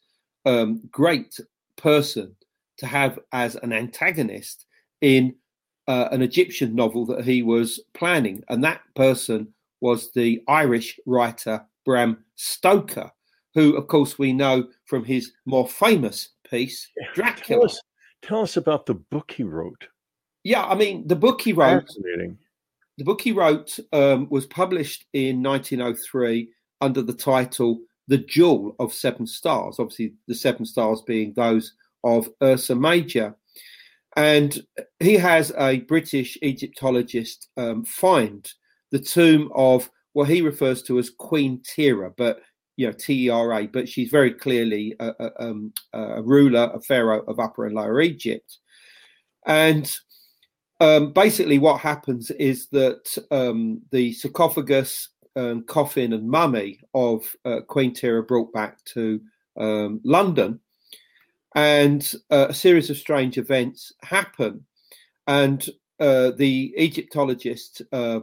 um, 0.44 0.82
great 0.90 1.38
person 1.76 2.35
to 2.78 2.86
have 2.86 3.18
as 3.32 3.56
an 3.56 3.72
antagonist 3.72 4.66
in 5.00 5.34
uh, 5.88 6.08
an 6.10 6.22
Egyptian 6.22 6.74
novel 6.74 7.06
that 7.06 7.24
he 7.24 7.42
was 7.42 7.80
planning, 7.94 8.42
and 8.48 8.62
that 8.64 8.82
person 8.94 9.48
was 9.80 10.12
the 10.12 10.42
Irish 10.48 10.98
writer 11.06 11.64
Bram 11.84 12.24
Stoker, 12.34 13.10
who, 13.54 13.76
of 13.76 13.86
course, 13.86 14.18
we 14.18 14.32
know 14.32 14.68
from 14.84 15.04
his 15.04 15.32
more 15.46 15.66
famous 15.68 16.30
piece, 16.50 16.88
Dracula. 17.14 17.60
Tell 17.60 17.64
us, 17.64 17.80
tell 18.22 18.42
us 18.42 18.56
about 18.56 18.86
the 18.86 18.94
book 18.94 19.32
he 19.34 19.44
wrote. 19.44 19.86
Yeah, 20.44 20.64
I 20.64 20.74
mean, 20.74 21.06
the 21.06 21.16
book 21.16 21.40
he 21.40 21.52
wrote. 21.52 21.88
The 22.98 23.04
book 23.04 23.20
he 23.20 23.32
wrote 23.32 23.78
um, 23.92 24.26
was 24.30 24.46
published 24.46 25.04
in 25.12 25.42
1903 25.42 26.48
under 26.80 27.02
the 27.02 27.12
title 27.12 27.80
"The 28.08 28.18
Jewel 28.18 28.74
of 28.78 28.92
Seven 28.92 29.26
Stars." 29.26 29.76
Obviously, 29.78 30.14
the 30.28 30.34
seven 30.34 30.64
stars 30.64 31.02
being 31.02 31.32
those 31.34 31.74
of 32.04 32.28
Ursa 32.42 32.74
Major, 32.74 33.34
and 34.16 34.58
he 35.00 35.14
has 35.14 35.52
a 35.58 35.80
British 35.80 36.38
Egyptologist 36.42 37.48
um, 37.56 37.84
find 37.84 38.50
the 38.90 38.98
tomb 38.98 39.50
of 39.54 39.90
what 40.14 40.28
he 40.28 40.40
refers 40.40 40.82
to 40.84 40.98
as 40.98 41.10
Queen 41.10 41.60
Tera, 41.62 42.10
but 42.16 42.40
you 42.76 42.86
know 42.86 42.92
T 42.92 43.26
E 43.26 43.28
R 43.28 43.52
A, 43.52 43.66
but 43.66 43.88
she's 43.88 44.10
very 44.10 44.32
clearly 44.32 44.94
a, 45.00 45.12
a, 45.18 45.44
um, 45.44 45.72
a, 45.92 46.22
ruler, 46.22 46.70
a 46.72 46.80
pharaoh 46.80 47.22
of 47.26 47.38
Upper 47.38 47.66
and 47.66 47.74
Lower 47.74 48.00
Egypt, 48.00 48.58
and 49.46 49.94
um, 50.80 51.12
basically 51.12 51.58
what 51.58 51.80
happens 51.80 52.30
is 52.32 52.68
that 52.68 53.16
um, 53.30 53.82
the 53.92 54.12
sarcophagus, 54.12 55.10
um, 55.34 55.64
coffin, 55.64 56.12
and 56.12 56.28
mummy 56.28 56.80
of 56.94 57.34
uh, 57.44 57.60
Queen 57.66 57.92
Tera 57.92 58.22
brought 58.22 58.52
back 58.52 58.82
to 58.94 59.20
um, 59.58 60.00
London, 60.04 60.60
and 61.56 62.12
uh, 62.30 62.46
a 62.50 62.54
series 62.54 62.90
of 62.90 62.98
strange 62.98 63.38
events 63.38 63.92
happen, 64.02 64.64
and 65.26 65.68
uh, 65.98 66.30
the 66.36 66.72
Egyptologist 66.76 67.82
uh, 67.92 68.20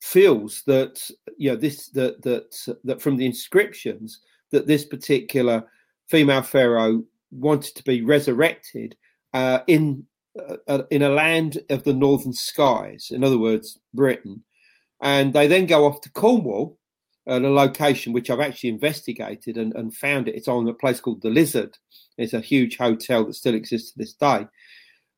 feels 0.00 0.62
that 0.66 1.08
you 1.36 1.50
know 1.50 1.56
this 1.56 1.88
that 1.90 2.22
that 2.22 2.76
that 2.82 3.02
from 3.02 3.16
the 3.16 3.26
inscriptions 3.26 4.20
that 4.50 4.66
this 4.66 4.86
particular 4.86 5.62
female 6.08 6.42
pharaoh 6.42 7.04
wanted 7.30 7.76
to 7.76 7.84
be 7.84 8.02
resurrected 8.02 8.96
uh, 9.34 9.60
in 9.66 10.04
uh, 10.38 10.56
uh, 10.66 10.82
in 10.90 11.02
a 11.02 11.10
land 11.10 11.58
of 11.68 11.84
the 11.84 11.92
northern 11.92 12.32
skies, 12.32 13.10
in 13.10 13.22
other 13.22 13.38
words, 13.38 13.78
Britain, 13.92 14.42
and 15.02 15.34
they 15.34 15.46
then 15.46 15.66
go 15.66 15.84
off 15.84 16.00
to 16.00 16.10
Cornwall 16.12 16.78
at 17.26 17.42
a 17.42 17.50
location 17.50 18.12
which 18.12 18.30
I've 18.30 18.40
actually 18.40 18.70
investigated 18.70 19.56
and, 19.56 19.74
and 19.74 19.94
found 19.94 20.28
it. 20.28 20.34
It's 20.34 20.48
on 20.48 20.68
a 20.68 20.74
place 20.74 21.00
called 21.00 21.22
the 21.22 21.30
Lizard. 21.30 21.76
It's 22.18 22.32
a 22.32 22.40
huge 22.40 22.76
hotel 22.76 23.24
that 23.26 23.34
still 23.34 23.54
exists 23.54 23.92
to 23.92 23.98
this 23.98 24.14
day, 24.14 24.46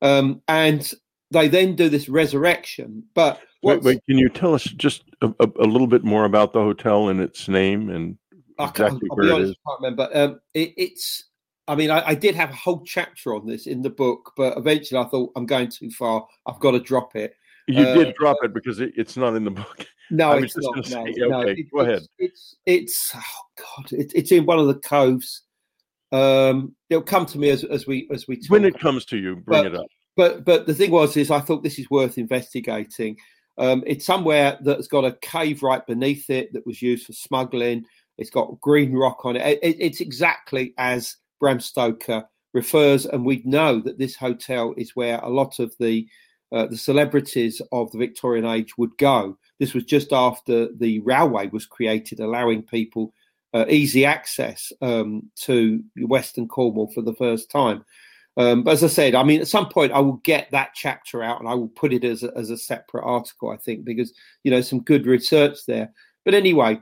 um, 0.03 0.43
and 0.49 0.93
they 1.31 1.49
then 1.49 1.75
do 1.75 1.89
this 1.89 2.09
resurrection, 2.09 3.05
but 3.15 3.41
Wait, 3.63 3.83
wait, 3.83 4.05
can 4.09 4.19
you 4.19 4.29
tell 4.29 4.55
us 4.55 4.65
just 4.65 5.05
a, 5.21 5.29
a, 5.39 5.47
a, 5.61 5.67
little 5.67 5.87
bit 5.87 6.03
more 6.03 6.25
about 6.25 6.53
the 6.53 6.59
hotel 6.59 7.09
and 7.09 7.21
its 7.21 7.47
name 7.47 7.91
and 7.91 8.19
exactly 8.59 9.09
I 9.11 9.15
where 9.15 9.33
honest, 9.35 9.41
it 9.41 9.51
is? 9.51 9.57
I 9.67 9.71
can't 9.71 9.81
remember. 9.81 10.09
Um, 10.13 10.41
it, 10.53 10.75
it's. 10.77 11.25
I 11.69 11.77
mean, 11.77 11.91
I, 11.93 12.09
I, 12.09 12.15
did 12.17 12.35
have 12.35 12.51
a 12.51 12.57
whole 12.57 12.83
chapter 12.85 13.37
on 13.37 13.47
this 13.47 13.69
in 13.69 13.83
the 13.83 13.91
book, 13.91 14.33
but 14.37 14.59
eventually 14.59 15.01
I 15.01 15.05
thought 15.05 15.31
I'm 15.37 15.47
going 15.47 15.69
too 15.69 15.91
far. 15.91 16.27
I've 16.45 16.59
got 16.59 16.73
to 16.73 16.81
drop 16.81 17.15
it. 17.15 17.37
You 17.69 17.85
uh, 17.85 17.95
did 17.95 18.15
drop 18.15 18.39
it 18.43 18.53
because 18.53 18.81
it, 18.81 18.93
it's 18.97 19.17
not 19.17 19.35
in 19.35 19.45
the 19.45 19.51
book. 19.51 19.87
No, 20.11 20.33
it's 20.33 20.55
not. 20.59 20.77
No, 20.77 20.83
say, 20.83 21.15
no, 21.17 21.41
okay, 21.41 21.53
it, 21.53 21.71
go 21.73 21.81
ahead. 21.81 22.03
It's 22.19 22.57
it's, 22.67 23.13
oh 23.15 23.43
god, 23.57 23.93
it, 23.93 24.13
it's 24.15 24.31
in 24.31 24.45
one 24.45 24.59
of 24.59 24.67
the 24.67 24.75
coves. 24.75 25.41
Um, 26.11 26.77
it'll 26.91 27.03
come 27.03 27.25
to 27.27 27.39
me 27.39 27.49
as 27.49 27.65
as 27.65 27.87
we 27.87 28.07
as 28.13 28.29
we 28.29 28.37
talk. 28.37 28.51
When 28.51 28.67
it 28.67 28.79
comes 28.79 29.07
to 29.07 29.17
you, 29.17 29.37
bring 29.37 29.63
but, 29.63 29.67
it 29.67 29.75
up. 29.75 29.87
But 30.15 30.45
but 30.45 30.67
the 30.67 30.75
thing 30.75 30.91
was 30.91 31.17
is 31.17 31.31
I 31.31 31.41
thought 31.41 31.63
this 31.63 31.79
is 31.79 31.89
worth 31.89 32.19
investigating. 32.19 33.17
Um, 33.57 33.83
it's 33.87 34.05
somewhere 34.05 34.59
that's 34.61 34.87
got 34.87 35.07
a 35.07 35.17
cave 35.23 35.63
right 35.63 35.87
beneath 35.87 36.29
it 36.29 36.53
that 36.53 36.67
was 36.67 36.83
used 36.83 37.07
for 37.07 37.15
smuggling. 37.15 37.87
It's 38.19 38.29
got 38.29 38.61
green 38.61 38.93
rock 38.93 39.25
on 39.25 39.37
it. 39.37 39.47
it, 39.47 39.61
it 39.63 39.77
it's 39.81 40.01
exactly 40.03 40.75
as 40.77 41.17
Bram 41.41 41.61
Stoker 41.61 42.29
refers, 42.53 43.07
and 43.07 43.25
we 43.25 43.41
know 43.47 43.81
that 43.81 43.99
this 43.99 44.15
hotel 44.15 44.75
is 44.77 44.95
where 44.95 45.19
a 45.21 45.31
lot 45.31 45.59
of 45.59 45.75
the 45.81 46.07
uh, 46.53 46.67
the 46.67 46.77
celebrities 46.77 47.63
of 47.73 47.91
the 47.91 47.99
Victorian 47.99 48.45
age 48.45 48.77
would 48.77 48.97
go. 48.99 49.39
This 49.59 49.75
was 49.75 49.85
just 49.85 50.13
after 50.13 50.69
the 50.75 51.01
railway 51.01 51.49
was 51.49 51.67
created, 51.67 52.21
allowing 52.21 52.63
people 52.63 53.13
uh, 53.55 53.65
easy 53.69 54.05
access 54.05 54.73
um, 54.83 55.31
to 55.37 55.83
Western 55.97 56.49
Cornwall 56.49 56.91
for 56.93 57.03
the 57.03 57.15
first 57.15 57.51
time. 57.51 57.85
Um, 58.37 58.63
but 58.63 58.73
as 58.73 58.85
I 58.85 58.87
said, 58.87 59.15
I 59.15 59.23
mean, 59.23 59.41
at 59.41 59.49
some 59.49 59.69
point 59.69 59.93
I 59.93 60.01
will 60.01 60.21
get 60.25 60.51
that 60.53 60.71
chapter 60.75 61.23
out 61.23 61.41
and 61.41 61.49
I 61.49 61.55
will 61.55 61.69
put 61.69 61.93
it 61.93 62.05
as 62.05 62.23
a, 62.23 62.33
as 62.37 62.51
a 62.51 62.57
separate 62.57 63.05
article, 63.05 63.51
I 63.51 63.57
think, 63.57 63.85
because, 63.85 64.13
you 64.43 64.51
know, 64.51 64.63
some 64.63 64.81
good 64.81 65.07
research 65.07 65.59
there. 65.67 65.93
But 66.25 66.35
anyway, 66.35 66.81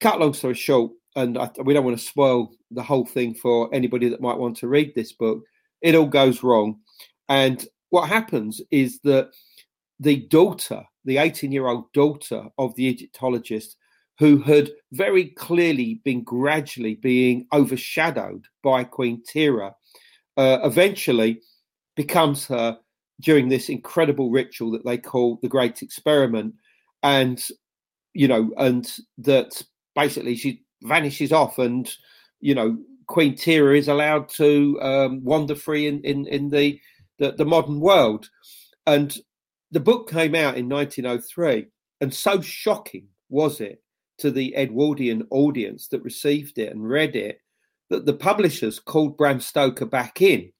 cut 0.00 0.20
long 0.20 0.34
story 0.34 0.54
short, 0.54 0.92
and 1.16 1.38
I, 1.38 1.50
we 1.64 1.72
don't 1.72 1.84
want 1.84 1.98
to 1.98 2.04
spoil 2.04 2.52
the 2.70 2.82
whole 2.82 3.06
thing 3.06 3.34
for 3.34 3.74
anybody 3.74 4.08
that 4.10 4.20
might 4.20 4.38
want 4.38 4.58
to 4.58 4.68
read 4.68 4.94
this 4.94 5.12
book. 5.12 5.42
It 5.80 5.94
all 5.94 6.06
goes 6.06 6.42
wrong. 6.42 6.80
And 7.28 7.66
what 7.92 8.08
happens 8.08 8.62
is 8.70 9.00
that 9.00 9.30
the 10.00 10.26
daughter, 10.28 10.82
the 11.04 11.18
18 11.18 11.52
year 11.52 11.66
old 11.66 11.92
daughter 11.92 12.46
of 12.56 12.74
the 12.74 12.86
Egyptologist, 12.86 13.76
who 14.18 14.38
had 14.38 14.70
very 14.92 15.26
clearly 15.26 16.00
been 16.02 16.24
gradually 16.24 16.94
being 16.94 17.46
overshadowed 17.52 18.46
by 18.62 18.82
Queen 18.82 19.22
Tera, 19.26 19.74
uh, 20.38 20.58
eventually 20.64 21.42
becomes 21.94 22.46
her 22.46 22.78
during 23.20 23.50
this 23.50 23.68
incredible 23.68 24.30
ritual 24.30 24.70
that 24.70 24.86
they 24.86 24.96
call 24.96 25.38
the 25.42 25.48
Great 25.48 25.82
Experiment. 25.82 26.54
And 27.02 27.46
you 28.14 28.26
know, 28.26 28.50
and 28.56 28.90
that 29.18 29.62
basically 29.94 30.36
she 30.36 30.62
vanishes 30.82 31.30
off, 31.30 31.58
and 31.58 31.94
you 32.40 32.54
know, 32.54 32.78
Queen 33.06 33.36
Tera 33.36 33.76
is 33.76 33.88
allowed 33.88 34.30
to 34.30 34.80
um, 34.80 35.22
wander 35.22 35.54
free 35.54 35.88
in 35.88 36.00
in, 36.04 36.26
in 36.26 36.48
the, 36.48 36.80
the 37.22 37.32
the 37.32 37.44
modern 37.44 37.80
world, 37.80 38.28
and 38.86 39.16
the 39.70 39.80
book 39.80 40.10
came 40.10 40.34
out 40.34 40.56
in 40.56 40.68
1903, 40.68 41.66
and 42.00 42.12
so 42.12 42.40
shocking 42.40 43.06
was 43.28 43.60
it 43.60 43.82
to 44.18 44.30
the 44.30 44.54
Edwardian 44.56 45.26
audience 45.30 45.88
that 45.88 46.02
received 46.02 46.58
it 46.58 46.72
and 46.72 46.86
read 46.88 47.16
it 47.16 47.40
that 47.90 48.06
the 48.06 48.12
publishers 48.12 48.78
called 48.78 49.16
Bram 49.16 49.40
Stoker 49.40 49.86
back 49.86 50.20
in 50.20 50.50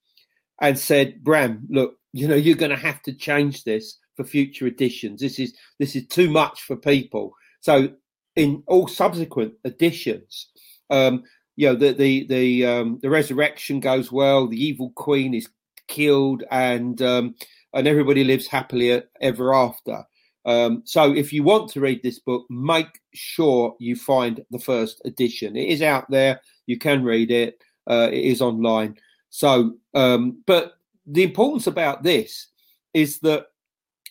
and 0.60 0.78
said, 0.78 1.22
Bram, 1.24 1.66
look, 1.68 1.96
you 2.12 2.28
know, 2.28 2.34
you're 2.34 2.56
going 2.56 2.70
to 2.70 2.76
have 2.76 3.02
to 3.02 3.12
change 3.12 3.64
this 3.64 3.98
for 4.16 4.24
future 4.24 4.66
editions. 4.66 5.20
This 5.20 5.38
is 5.38 5.54
this 5.78 5.96
is 5.96 6.06
too 6.06 6.30
much 6.30 6.62
for 6.62 6.76
people. 6.76 7.34
So 7.60 7.90
in 8.36 8.62
all 8.66 8.86
subsequent 8.86 9.54
editions, 9.64 10.48
um, 10.90 11.24
you 11.56 11.68
know, 11.68 11.74
the 11.74 11.92
the 11.92 12.26
the 12.26 12.66
um, 12.66 12.98
the 13.02 13.10
resurrection 13.10 13.80
goes 13.80 14.12
well. 14.12 14.46
The 14.46 14.62
evil 14.62 14.92
queen 14.94 15.34
is 15.34 15.48
killed, 15.88 16.44
and 16.50 17.00
um, 17.02 17.34
and 17.74 17.86
everybody 17.86 18.24
lives 18.24 18.46
happily 18.46 19.02
ever 19.20 19.54
after. 19.54 20.04
Um, 20.44 20.82
so 20.84 21.14
if 21.14 21.32
you 21.32 21.42
want 21.42 21.70
to 21.70 21.80
read 21.80 22.02
this 22.02 22.18
book, 22.18 22.44
make 22.50 23.00
sure 23.14 23.76
you 23.78 23.96
find 23.96 24.44
the 24.50 24.58
first 24.58 25.00
edition. 25.04 25.56
It 25.56 25.68
is 25.68 25.82
out 25.82 26.10
there. 26.10 26.40
You 26.66 26.78
can 26.78 27.04
read 27.04 27.30
it. 27.30 27.58
Uh, 27.88 28.08
it 28.10 28.24
is 28.24 28.40
online. 28.40 28.96
So, 29.30 29.76
um, 29.94 30.42
but 30.46 30.74
the 31.06 31.22
importance 31.22 31.66
about 31.66 32.02
this 32.02 32.48
is 32.92 33.18
that 33.20 33.46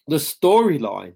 the 0.07 0.17
storyline 0.17 1.13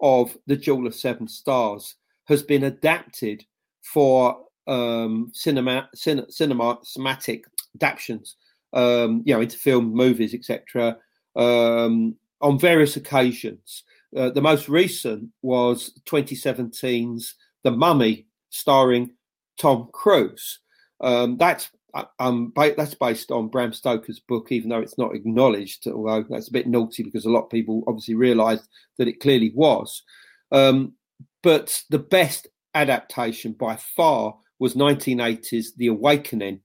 of 0.00 0.36
the 0.46 0.56
Jewel 0.56 0.86
of 0.86 0.94
Seven 0.94 1.28
Stars 1.28 1.96
has 2.26 2.42
been 2.42 2.64
adapted 2.64 3.44
for 3.82 4.44
um, 4.66 5.30
cinema, 5.32 5.88
cin- 5.94 6.26
cinematic 6.30 7.42
adaptations, 7.74 8.36
um, 8.72 9.22
you 9.24 9.34
know, 9.34 9.40
into 9.40 9.58
film, 9.58 9.92
movies, 9.92 10.34
etc., 10.34 10.96
um, 11.36 12.14
on 12.40 12.58
various 12.58 12.96
occasions. 12.96 13.84
Uh, 14.16 14.30
the 14.30 14.40
most 14.40 14.68
recent 14.68 15.28
was 15.42 15.92
2017's 16.06 17.34
The 17.62 17.70
Mummy, 17.70 18.26
starring 18.50 19.10
Tom 19.58 19.88
Cruise. 19.92 20.60
Um, 21.00 21.36
that's 21.36 21.70
uh, 21.94 22.04
um, 22.18 22.52
that's 22.54 22.94
based 22.94 23.30
on 23.30 23.48
Bram 23.48 23.72
Stoker's 23.72 24.20
book, 24.20 24.52
even 24.52 24.68
though 24.68 24.80
it's 24.80 24.98
not 24.98 25.14
acknowledged. 25.14 25.86
Although 25.86 26.24
that's 26.28 26.48
a 26.48 26.52
bit 26.52 26.66
naughty 26.66 27.02
because 27.02 27.24
a 27.24 27.30
lot 27.30 27.44
of 27.44 27.50
people 27.50 27.82
obviously 27.86 28.14
realised 28.14 28.68
that 28.98 29.08
it 29.08 29.20
clearly 29.20 29.52
was. 29.54 30.02
Um, 30.52 30.94
but 31.42 31.82
the 31.90 31.98
best 31.98 32.48
adaptation 32.74 33.52
by 33.52 33.76
far 33.76 34.36
was 34.58 34.74
1980's 34.74 35.74
The 35.74 35.88
Awakening, 35.88 36.60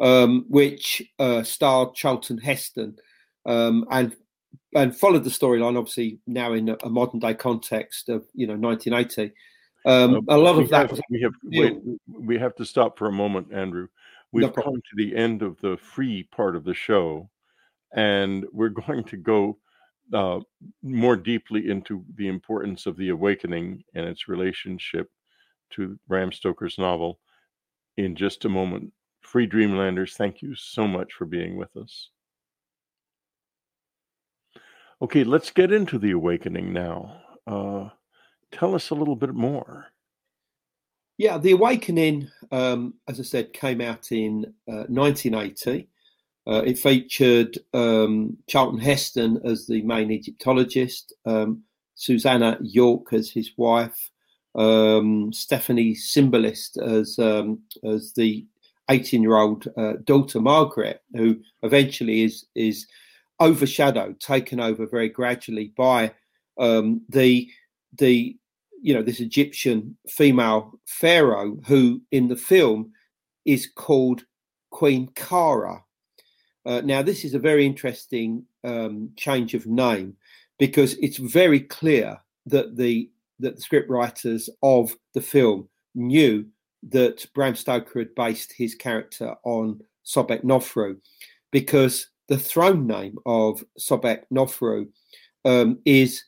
um, 0.00 0.44
which 0.48 1.02
uh, 1.18 1.42
starred 1.42 1.94
Charlton 1.94 2.38
Heston 2.38 2.96
um, 3.46 3.84
and 3.90 4.16
and 4.74 4.96
followed 4.96 5.24
the 5.24 5.30
storyline. 5.30 5.76
Obviously, 5.76 6.18
now 6.26 6.52
in 6.52 6.68
a, 6.68 6.76
a, 6.82 6.90
modern 6.90 7.20
day 7.20 7.34
context 7.34 8.08
of 8.08 8.24
you 8.34 8.46
know 8.46 8.56
1980. 8.56 9.34
Um, 9.86 10.26
a 10.28 10.36
lot 10.36 10.58
of 10.58 10.68
that. 10.70 10.90
Have, 10.90 11.00
we 11.10 11.20
have 11.22 11.32
wait, 11.44 11.78
we 12.08 12.38
have 12.38 12.54
to 12.56 12.64
stop 12.64 12.98
for 12.98 13.06
a 13.06 13.12
moment, 13.12 13.52
Andrew. 13.52 13.88
We've 14.32 14.46
no 14.46 14.50
come 14.50 14.74
to 14.74 14.96
the 14.96 15.16
end 15.16 15.42
of 15.42 15.58
the 15.60 15.76
free 15.76 16.24
part 16.24 16.56
of 16.56 16.64
the 16.64 16.74
show, 16.74 17.30
and 17.94 18.44
we're 18.52 18.68
going 18.86 19.04
to 19.04 19.16
go 19.16 19.58
uh, 20.12 20.40
more 20.82 21.16
deeply 21.16 21.70
into 21.70 22.04
the 22.16 22.28
importance 22.28 22.86
of 22.86 22.96
the 22.96 23.10
awakening 23.10 23.84
and 23.94 24.06
its 24.06 24.28
relationship 24.28 25.10
to 25.70 25.98
Bram 26.06 26.32
Stoker's 26.32 26.78
novel 26.78 27.18
in 27.96 28.14
just 28.14 28.44
a 28.44 28.48
moment. 28.48 28.92
Free 29.26 29.46
Dreamlanders, 29.46 30.16
thank 30.16 30.40
you 30.40 30.54
so 30.54 30.86
much 30.86 31.12
for 31.12 31.24
being 31.24 31.56
with 31.56 31.76
us. 31.76 32.10
Okay, 35.02 35.24
let's 35.24 35.50
get 35.50 35.72
into 35.72 35.98
the 35.98 36.12
awakening 36.12 36.72
now. 36.72 37.20
Uh, 37.44 37.88
tell 38.52 38.74
us 38.74 38.90
a 38.90 38.94
little 38.94 39.16
bit 39.16 39.34
more. 39.34 39.86
Yeah, 41.18 41.38
The 41.38 41.52
Awakening, 41.52 42.28
um, 42.52 42.94
as 43.08 43.18
I 43.18 43.24
said, 43.24 43.52
came 43.52 43.80
out 43.80 44.12
in 44.12 44.44
uh, 44.68 44.84
1980. 44.88 45.88
Uh, 46.46 46.62
it 46.64 46.78
featured 46.78 47.58
um, 47.74 48.36
Charlton 48.46 48.78
Heston 48.78 49.40
as 49.44 49.66
the 49.66 49.82
main 49.82 50.12
Egyptologist, 50.12 51.12
um, 51.24 51.62
Susannah 51.96 52.58
York 52.60 53.12
as 53.12 53.30
his 53.30 53.50
wife, 53.56 54.10
um, 54.54 55.32
Stephanie 55.32 55.94
Zimbalist 55.94 56.80
as 56.80 57.18
um, 57.18 57.58
as 57.82 58.12
the 58.12 58.46
18 58.88 59.22
year 59.22 59.36
old 59.36 59.68
uh, 59.76 59.94
daughter 60.04 60.40
Margaret, 60.40 61.02
who 61.14 61.40
eventually 61.62 62.22
is 62.22 62.46
is 62.54 62.86
overshadowed, 63.40 64.18
taken 64.20 64.60
over 64.60 64.86
very 64.86 65.08
gradually 65.08 65.72
by 65.76 66.12
um, 66.58 67.02
the 67.08 67.48
the 67.98 68.36
you 68.80 68.94
know 68.94 69.02
this 69.02 69.20
Egyptian 69.20 69.96
female 70.08 70.78
pharaoh 70.86 71.56
who 71.66 72.00
in 72.12 72.28
the 72.28 72.36
film 72.36 72.92
is 73.44 73.68
called 73.74 74.24
Queen 74.70 75.08
Kara. 75.14 75.82
Uh, 76.64 76.82
now 76.84 77.02
this 77.02 77.24
is 77.24 77.34
a 77.34 77.38
very 77.38 77.64
interesting 77.64 78.44
um, 78.64 79.10
change 79.16 79.54
of 79.54 79.66
name 79.66 80.16
because 80.58 80.94
it's 80.94 81.18
very 81.18 81.60
clear 81.60 82.18
that 82.46 82.76
the 82.76 83.10
that 83.38 83.56
the 83.56 83.62
script 83.62 83.90
writers 83.90 84.48
of 84.62 84.96
the 85.14 85.20
film 85.20 85.68
knew 85.94 86.46
that 86.84 87.26
Bram 87.34 87.56
Stoker 87.56 88.00
had 88.00 88.14
based 88.14 88.52
his 88.52 88.74
character 88.74 89.34
on 89.44 89.80
Sobek 90.04 90.44
Nofru 90.44 90.98
because 91.50 92.08
the 92.28 92.38
throne 92.38 92.86
name 92.86 93.18
of 93.26 93.64
Sobek 93.78 94.22
Nofru 94.32 94.88
um, 95.44 95.78
is 95.84 96.24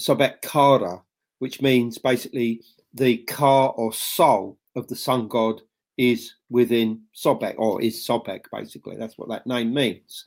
Sobek 0.00 0.42
Kara, 0.42 1.02
which 1.38 1.60
means 1.60 1.98
basically 1.98 2.62
the 2.94 3.18
ka 3.18 3.68
or 3.68 3.92
soul 3.92 4.58
of 4.76 4.86
the 4.88 4.96
sun 4.96 5.28
god 5.28 5.60
is 5.96 6.34
within 6.48 7.02
Sobek, 7.14 7.54
or 7.58 7.80
is 7.82 8.06
Sobek, 8.06 8.44
basically. 8.52 8.96
That's 8.96 9.18
what 9.18 9.28
that 9.28 9.46
name 9.46 9.74
means. 9.74 10.26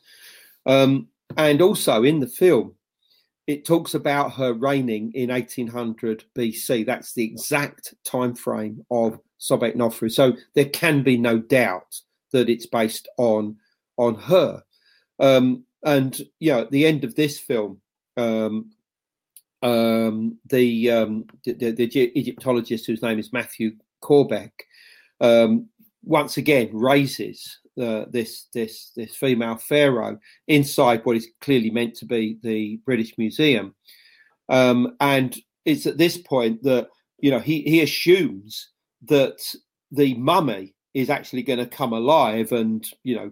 Um, 0.66 1.08
and 1.38 1.62
also 1.62 2.04
in 2.04 2.20
the 2.20 2.28
film, 2.28 2.76
it 3.48 3.66
talks 3.66 3.94
about 3.94 4.34
her 4.34 4.54
reigning 4.54 5.12
in 5.14 5.30
1800 5.30 6.24
BC. 6.36 6.86
That's 6.86 7.14
the 7.14 7.24
exact 7.24 7.94
time 8.04 8.36
frame 8.36 8.84
of 8.90 9.20
Sobek 9.40 9.76
Nofru. 9.76 10.12
So 10.12 10.34
there 10.54 10.70
can 10.70 11.04
be 11.04 11.18
no 11.18 11.40
doubt 11.40 12.00
that 12.32 12.50
it's 12.50 12.66
based 12.66 13.08
on 13.18 13.58
on 13.98 14.16
her. 14.16 14.64
Um, 15.20 15.64
and 15.84 16.20
yeah, 16.40 16.60
at 16.60 16.72
the 16.72 16.86
end 16.86 17.04
of 17.04 17.16
this 17.16 17.40
film, 17.40 17.80
um, 18.18 18.72
um, 19.62 20.38
the, 20.46 20.92
um, 20.92 21.26
the, 21.44 21.72
the 21.72 22.12
Egyptologist 22.20 22.86
whose 22.86 23.02
name 23.02 23.20
is 23.20 23.34
Matthew 23.34 23.72
Corbeck 24.04 24.52
um, 25.22 25.70
once 26.04 26.38
again 26.38 26.70
raises 26.74 27.60
uh, 27.82 28.06
this 28.10 28.48
this 28.54 28.92
this 28.96 29.16
female 29.16 29.58
pharaoh 29.58 30.18
inside 30.48 31.02
what 31.04 31.18
is 31.18 31.28
clearly 31.42 31.70
meant 31.70 31.96
to 31.96 32.06
be 32.06 32.38
the 32.42 32.80
British 32.86 33.18
Museum, 33.18 33.76
um, 34.50 34.96
and 35.02 35.36
it's 35.66 35.86
at 35.86 35.98
this 35.98 36.18
point 36.18 36.64
that 36.64 36.88
you 37.20 37.32
know 37.32 37.40
he 37.40 37.62
he 37.64 37.82
assumes 37.82 38.70
that 39.08 39.40
the 39.92 40.14
mummy 40.16 40.74
is 40.94 41.10
actually 41.10 41.44
going 41.44 41.60
to 41.60 41.68
come 41.68 41.94
alive 41.94 42.52
and 42.52 42.86
you 43.04 43.16
know 43.16 43.32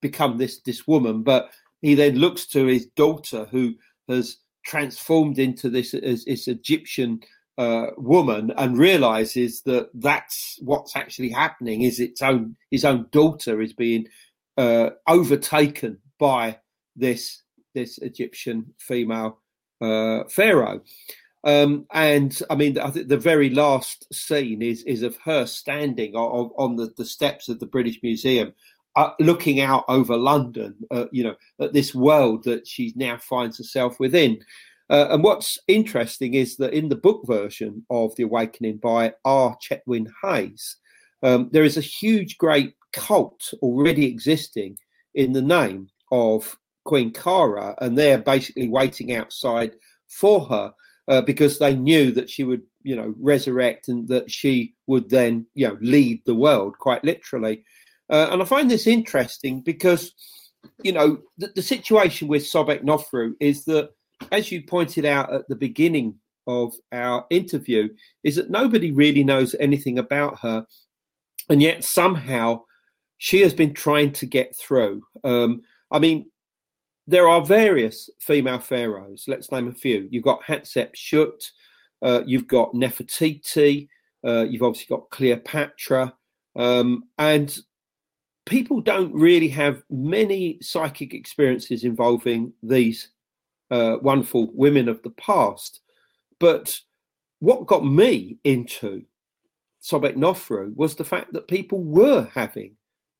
become 0.00 0.38
this 0.38 0.60
this 0.60 0.86
woman, 0.86 1.22
but 1.22 1.50
he 1.82 1.94
then 1.94 2.16
looks 2.16 2.46
to 2.46 2.66
his 2.66 2.86
daughter 2.96 3.46
who 3.50 3.74
has 4.08 4.38
transformed 4.64 5.38
into 5.38 5.70
this, 5.70 5.92
this, 5.92 6.24
this 6.24 6.48
Egyptian 6.48 7.20
uh, 7.58 7.86
woman 7.96 8.52
and 8.56 8.78
realizes 8.78 9.62
that 9.62 9.90
that's 9.94 10.58
what's 10.62 10.96
actually 10.96 11.30
happening 11.30 11.82
is 11.82 12.00
its 12.00 12.22
own 12.22 12.56
his 12.70 12.84
own 12.84 13.06
daughter 13.10 13.60
is 13.60 13.72
being 13.72 14.06
uh, 14.56 14.90
overtaken 15.06 15.98
by 16.18 16.58
this 16.96 17.42
this 17.74 17.98
Egyptian 17.98 18.72
female 18.78 19.40
uh, 19.80 20.24
pharaoh. 20.28 20.80
Um, 21.44 21.86
and 21.92 22.38
I 22.50 22.54
mean, 22.54 22.78
I 22.78 22.90
think 22.90 23.08
the 23.08 23.16
very 23.16 23.50
last 23.50 24.06
scene 24.12 24.60
is 24.62 24.82
is 24.84 25.02
of 25.02 25.16
her 25.24 25.46
standing 25.46 26.14
on, 26.14 26.50
on 26.58 26.76
the, 26.76 26.92
the 26.96 27.04
steps 27.04 27.48
of 27.48 27.58
the 27.60 27.66
British 27.66 27.98
Museum, 28.02 28.52
uh, 28.96 29.10
looking 29.20 29.60
out 29.60 29.84
over 29.88 30.16
London, 30.16 30.74
uh, 30.90 31.06
you 31.12 31.24
know, 31.24 31.36
at 31.60 31.72
this 31.72 31.94
world 31.94 32.44
that 32.44 32.66
she 32.66 32.92
now 32.96 33.16
finds 33.18 33.56
herself 33.56 33.98
within. 33.98 34.38
Uh, 34.90 35.06
and 35.10 35.22
what's 35.22 35.58
interesting 35.68 36.34
is 36.34 36.56
that 36.56 36.74
in 36.74 36.88
the 36.88 36.96
book 36.96 37.22
version 37.24 37.86
of 37.90 38.14
The 38.16 38.24
Awakening 38.24 38.78
by 38.78 39.12
R. 39.24 39.56
Chetwynd 39.62 40.08
Hayes, 40.22 40.76
um, 41.22 41.48
there 41.52 41.62
is 41.62 41.76
a 41.76 41.82
huge, 41.82 42.36
great 42.38 42.74
cult 42.92 43.54
already 43.62 44.06
existing 44.06 44.76
in 45.14 45.32
the 45.32 45.42
name 45.42 45.88
of 46.10 46.58
Queen 46.84 47.12
Kara, 47.12 47.74
and 47.80 47.96
they're 47.96 48.18
basically 48.18 48.68
waiting 48.68 49.14
outside 49.14 49.76
for 50.08 50.44
her 50.46 50.72
uh, 51.08 51.20
because 51.22 51.58
they 51.58 51.74
knew 51.74 52.10
that 52.12 52.30
she 52.30 52.44
would 52.44 52.62
you 52.82 52.96
know, 52.96 53.14
resurrect 53.18 53.88
and 53.88 54.08
that 54.08 54.30
she 54.30 54.74
would 54.86 55.10
then, 55.10 55.46
you 55.54 55.68
know, 55.68 55.76
lead 55.80 56.22
the 56.24 56.34
world 56.34 56.78
quite 56.78 57.04
literally. 57.04 57.64
Uh, 58.08 58.28
and 58.30 58.42
I 58.42 58.44
find 58.44 58.70
this 58.70 58.86
interesting 58.86 59.60
because, 59.60 60.12
you 60.82 60.92
know, 60.92 61.18
the, 61.38 61.52
the 61.54 61.62
situation 61.62 62.28
with 62.28 62.42
Sobek 62.42 62.82
Nofru 62.82 63.34
is 63.40 63.64
that, 63.64 63.90
as 64.32 64.50
you 64.50 64.62
pointed 64.62 65.04
out 65.04 65.32
at 65.32 65.48
the 65.48 65.56
beginning 65.56 66.16
of 66.46 66.74
our 66.92 67.26
interview, 67.30 67.88
is 68.24 68.36
that 68.36 68.50
nobody 68.50 68.90
really 68.92 69.24
knows 69.24 69.54
anything 69.60 69.98
about 69.98 70.38
her. 70.40 70.66
And 71.48 71.62
yet 71.62 71.84
somehow 71.84 72.62
she 73.18 73.40
has 73.42 73.54
been 73.54 73.74
trying 73.74 74.12
to 74.12 74.26
get 74.26 74.56
through. 74.56 75.02
Um, 75.24 75.62
I 75.90 75.98
mean, 75.98 76.30
there 77.10 77.28
are 77.28 77.44
various 77.44 78.08
female 78.20 78.60
pharaohs. 78.60 79.24
Let's 79.26 79.50
name 79.50 79.66
a 79.66 79.72
few. 79.72 80.06
You've 80.12 80.22
got 80.22 80.44
Hatshepsut, 80.44 81.42
uh, 82.02 82.22
you've 82.24 82.46
got 82.46 82.72
Nefertiti, 82.72 83.88
uh, 84.24 84.46
you've 84.48 84.62
obviously 84.62 84.94
got 84.94 85.10
Cleopatra, 85.10 86.14
um, 86.54 87.02
and 87.18 87.58
people 88.46 88.80
don't 88.80 89.12
really 89.12 89.48
have 89.48 89.82
many 89.90 90.58
psychic 90.62 91.12
experiences 91.12 91.82
involving 91.82 92.52
these 92.62 93.08
uh, 93.72 93.96
wonderful 94.00 94.52
women 94.54 94.88
of 94.88 95.02
the 95.02 95.10
past. 95.10 95.80
But 96.38 96.78
what 97.40 97.66
got 97.66 97.84
me 97.84 98.38
into 98.44 99.02
Sobek 99.82 100.14
Nofru 100.14 100.76
was 100.76 100.94
the 100.94 101.04
fact 101.04 101.32
that 101.32 101.48
people 101.48 101.82
were 101.82 102.28
having 102.32 102.76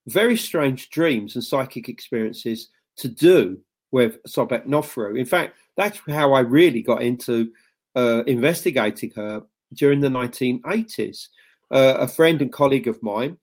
very 0.07 0.37
strange 0.37 0.91
dreams 0.91 1.35
and 1.35 1.43
psychic 1.43 1.89
experiences 1.89 2.69
to 2.97 3.09
do 3.09 3.59
with 3.93 4.23
Sobek 4.25 4.67
Nofru. 4.67 5.19
In 5.19 5.27
fact, 5.27 5.57
that's 5.77 6.01
how 6.09 6.33
I 6.33 6.41
really 6.41 6.83
got 6.83 7.03
into 7.03 7.53
uh, 7.97 8.23
investigating 8.27 9.11
her 9.17 9.43
during 9.75 10.01
the 10.01 10.09
1980s. 10.09 11.29
Uh, 11.71 11.95
a 11.99 12.09
friend 12.09 12.43
and 12.43 12.53
colleague 12.53 12.89
of 12.89 13.03
mine 13.03 13.37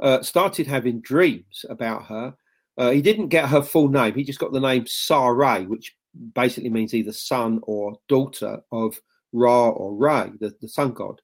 uh, 0.00 0.22
started 0.22 0.66
having 0.66 1.00
dreams 1.00 1.64
about 1.68 2.04
her. 2.06 2.34
Uh, 2.76 2.90
he 2.90 3.02
didn't 3.02 3.28
get 3.28 3.48
her 3.48 3.62
full 3.62 3.88
name, 3.88 4.14
he 4.14 4.24
just 4.24 4.38
got 4.38 4.52
the 4.52 4.60
name 4.60 4.84
Saray, 4.84 5.66
which 5.66 5.94
basically 6.34 6.70
means 6.70 6.94
either 6.94 7.12
son 7.12 7.60
or 7.62 7.96
daughter 8.08 8.60
of 8.72 9.00
Ra 9.32 9.68
or 9.70 9.94
Ra, 9.94 10.28
the, 10.40 10.54
the 10.60 10.68
sun 10.68 10.92
god. 10.92 11.20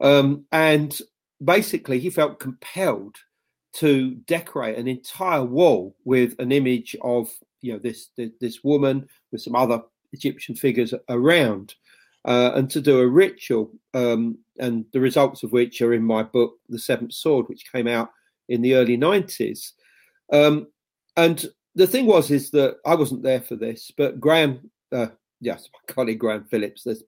Um, 0.00 0.44
and 0.52 0.96
basically, 1.42 1.98
he 1.98 2.10
felt 2.10 2.40
compelled 2.40 3.16
to 3.74 4.14
decorate 4.26 4.78
an 4.78 4.88
entire 4.88 5.44
wall 5.44 5.94
with 6.04 6.34
an 6.38 6.52
image 6.52 6.96
of 7.02 7.30
you 7.60 7.72
know 7.72 7.78
this 7.78 8.10
this 8.40 8.62
woman 8.62 9.08
with 9.32 9.42
some 9.42 9.54
other 9.54 9.82
Egyptian 10.12 10.54
figures 10.54 10.94
around, 11.08 11.74
uh, 12.24 12.52
and 12.54 12.70
to 12.70 12.80
do 12.80 13.00
a 13.00 13.06
ritual, 13.06 13.72
um, 13.94 14.38
and 14.58 14.84
the 14.92 15.00
results 15.00 15.42
of 15.42 15.52
which 15.52 15.82
are 15.82 15.94
in 15.94 16.02
my 16.02 16.22
book, 16.22 16.54
The 16.68 16.78
Seventh 16.78 17.12
Sword, 17.12 17.48
which 17.48 17.70
came 17.70 17.88
out 17.88 18.10
in 18.48 18.62
the 18.62 18.74
early 18.74 18.96
nineties. 18.96 19.74
Um, 20.32 20.68
and 21.16 21.44
the 21.74 21.86
thing 21.86 22.06
was 22.06 22.30
is 22.30 22.50
that 22.50 22.76
I 22.84 22.94
wasn't 22.94 23.22
there 23.22 23.40
for 23.40 23.56
this, 23.56 23.92
but 23.96 24.20
Graham, 24.20 24.70
uh, 24.92 25.08
yes, 25.40 25.68
my 25.72 25.92
colleague 25.92 26.20
Graham 26.20 26.44
Phillips. 26.44 26.84
Let's, 26.86 27.02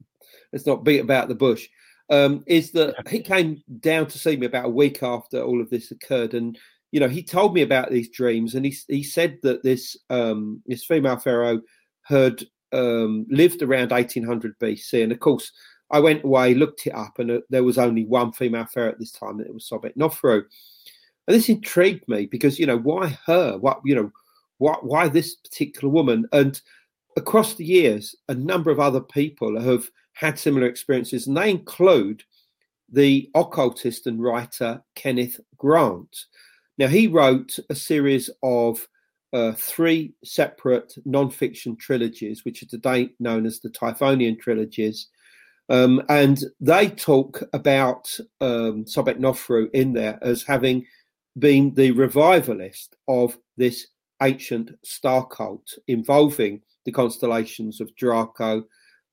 let's 0.52 0.66
not 0.66 0.84
beat 0.84 1.00
about 1.00 1.28
the 1.28 1.34
bush 1.34 1.68
um, 2.10 2.42
is 2.46 2.70
that 2.72 2.94
he 3.08 3.20
came 3.20 3.62
down 3.80 4.06
to 4.06 4.18
see 4.18 4.36
me 4.36 4.46
about 4.46 4.66
a 4.66 4.70
week 4.70 5.02
after 5.02 5.42
all 5.42 5.60
of 5.60 5.70
this 5.70 5.90
occurred, 5.90 6.34
and 6.34 6.58
you 6.92 7.00
know 7.00 7.08
he 7.08 7.22
told 7.22 7.54
me 7.54 7.62
about 7.62 7.90
these 7.90 8.08
dreams, 8.08 8.54
and 8.54 8.64
he 8.64 8.76
he 8.88 9.02
said 9.02 9.38
that 9.42 9.62
this 9.62 9.96
um, 10.10 10.62
this 10.66 10.84
female 10.84 11.18
pharaoh 11.18 11.60
had 12.02 12.42
um, 12.72 13.26
lived 13.28 13.62
around 13.62 13.90
1800 13.90 14.58
BC, 14.58 15.02
and 15.02 15.12
of 15.12 15.20
course 15.20 15.52
I 15.90 16.00
went 16.00 16.24
away, 16.24 16.54
looked 16.54 16.86
it 16.86 16.94
up, 16.94 17.18
and 17.18 17.30
uh, 17.30 17.40
there 17.50 17.64
was 17.64 17.78
only 17.78 18.04
one 18.04 18.32
female 18.32 18.66
pharaoh 18.66 18.90
at 18.90 18.98
this 18.98 19.12
time, 19.12 19.38
and 19.38 19.46
it 19.46 19.54
was 19.54 19.68
Sobek 19.68 19.96
Nofru. 19.96 20.42
And 21.26 21.34
this 21.34 21.48
intrigued 21.48 22.08
me 22.08 22.26
because 22.26 22.58
you 22.58 22.66
know 22.66 22.78
why 22.78 23.18
her? 23.26 23.56
What 23.58 23.80
you 23.84 23.94
know? 23.94 24.10
Why 24.58 24.76
why 24.80 25.08
this 25.08 25.36
particular 25.36 25.92
woman? 25.92 26.26
And 26.32 26.60
across 27.16 27.54
the 27.54 27.64
years, 27.64 28.14
a 28.28 28.34
number 28.34 28.70
of 28.70 28.80
other 28.80 29.00
people 29.00 29.60
have 29.60 29.90
had 30.12 30.38
similar 30.38 30.66
experiences, 30.66 31.26
and 31.26 31.36
they 31.36 31.50
include 31.50 32.22
the 32.90 33.30
occultist 33.34 34.06
and 34.06 34.22
writer 34.22 34.82
Kenneth 34.94 35.40
Grant. 35.56 36.24
Now, 36.78 36.86
he 36.86 37.08
wrote 37.08 37.58
a 37.68 37.74
series 37.74 38.30
of 38.42 38.86
uh, 39.32 39.52
three 39.52 40.14
separate 40.24 40.94
non-fiction 41.04 41.76
trilogies, 41.76 42.44
which 42.44 42.62
are 42.62 42.66
today 42.66 43.10
known 43.18 43.46
as 43.46 43.60
the 43.60 43.70
Typhonian 43.70 44.38
trilogies. 44.38 45.08
Um, 45.68 46.02
and 46.08 46.42
they 46.60 46.88
talk 46.88 47.42
about 47.52 48.08
um, 48.40 48.84
Sobek 48.84 49.18
Nofru 49.18 49.68
in 49.74 49.92
there 49.92 50.18
as 50.22 50.42
having 50.42 50.86
been 51.38 51.74
the 51.74 51.90
revivalist 51.90 52.96
of 53.06 53.36
this 53.56 53.88
ancient 54.22 54.70
star 54.82 55.26
cult 55.26 55.68
involving 55.86 56.62
the 56.84 56.92
constellations 56.92 57.80
of 57.80 57.94
Draco, 57.96 58.64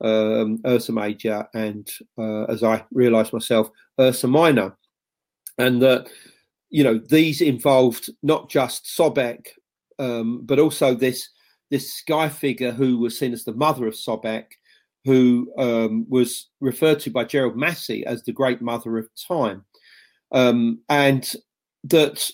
um, 0.01 0.61
Ursa 0.65 0.93
Major 0.93 1.47
and, 1.53 1.89
uh, 2.17 2.43
as 2.45 2.63
I 2.63 2.85
realised 2.91 3.33
myself, 3.33 3.69
Ursa 3.99 4.27
Minor, 4.27 4.77
and 5.57 5.81
that 5.81 6.07
you 6.75 6.83
know 6.83 6.97
these 6.97 7.39
involved 7.39 8.09
not 8.21 8.49
just 8.49 8.83
Sobek, 8.85 9.47
um, 9.97 10.41
but 10.43 10.59
also 10.59 10.93
this 10.93 11.29
this 11.71 11.93
sky 11.93 12.27
figure 12.27 12.73
who 12.73 12.97
was 12.97 13.17
seen 13.17 13.31
as 13.31 13.45
the 13.45 13.53
mother 13.53 13.87
of 13.87 13.93
Sobek, 13.93 14.47
who 15.05 15.49
um, 15.57 16.05
was 16.09 16.49
referred 16.59 16.99
to 16.99 17.09
by 17.09 17.23
Gerald 17.23 17.55
Massey 17.55 18.05
as 18.05 18.23
the 18.23 18.33
Great 18.33 18.61
Mother 18.61 18.97
of 18.97 19.07
Time, 19.15 19.63
um, 20.33 20.79
and 20.89 21.31
that 21.85 22.29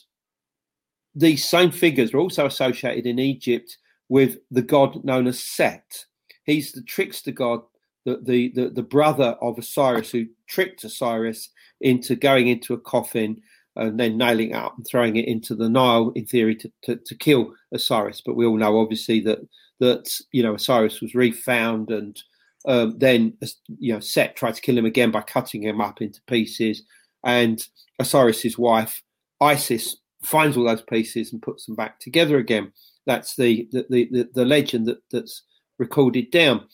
these 1.14 1.48
same 1.48 1.70
figures 1.70 2.12
were 2.12 2.20
also 2.20 2.48
associated 2.48 3.06
in 3.06 3.20
Egypt 3.20 3.78
with 4.10 4.38
the 4.50 4.64
god 4.64 5.06
known 5.06 5.28
as 5.28 5.40
Set, 5.40 6.06
He's 6.46 6.72
the 6.72 6.82
trickster 6.82 7.32
god, 7.32 7.62
the, 8.06 8.20
the, 8.24 8.52
the, 8.56 8.70
the 8.70 8.82
brother 8.82 9.38
of 9.40 9.60
Osiris 9.60 10.10
who 10.10 10.26
tricked 10.48 10.84
Osiris 10.84 11.50
into 11.80 12.16
going 12.16 12.48
into 12.48 12.74
a 12.74 12.80
coffin 12.80 13.40
and 13.76 14.00
then 14.00 14.18
nailing 14.18 14.52
it 14.52 14.56
up 14.56 14.76
and 14.78 14.86
throwing 14.86 15.16
it 15.16 15.28
into 15.28 15.56
the 15.56 15.70
Nile 15.70 16.12
in 16.16 16.26
theory 16.26 16.56
to, 16.58 16.72
to, 16.84 16.96
to, 16.98 17.16
kill 17.16 17.54
Osiris. 17.74 18.22
But 18.26 18.36
we 18.36 18.46
all 18.46 18.58
know 18.58 18.80
obviously 18.80 19.22
that 19.22 19.40
that 19.80 20.12
you 20.32 20.44
know 20.44 20.56
Osiris 20.56 21.02
was 21.02 21.16
refound 21.16 21.90
and 21.90 22.22
um, 22.68 22.98
then 22.98 23.38
you 23.80 23.94
know 23.94 24.00
Set 24.00 24.36
tried 24.36 24.56
to 24.56 24.62
kill 24.62 24.78
him 24.78 24.86
again 24.86 25.12
by 25.12 25.22
cutting 25.22 25.64
him 25.64 25.82
up 25.82 26.02
into 26.02 26.22
pieces. 26.28 26.84
And 27.24 27.66
Osiris's 28.00 28.58
wife 28.58 29.02
Isis 29.40 29.98
finds 30.24 30.56
all 30.56 30.66
those 30.66 30.84
pieces 30.84 31.34
and 31.34 31.42
puts 31.42 31.66
them 31.66 31.76
back 31.76 32.00
together 32.00 32.38
again. 32.38 32.72
That's 33.06 33.36
the 33.36 33.68
the 33.72 33.86
the, 33.90 34.30
the 34.34 34.46
legend 34.46 34.88
that 34.88 35.00
that's 35.12 35.44
recorded 35.80 36.30
down. 36.30 36.68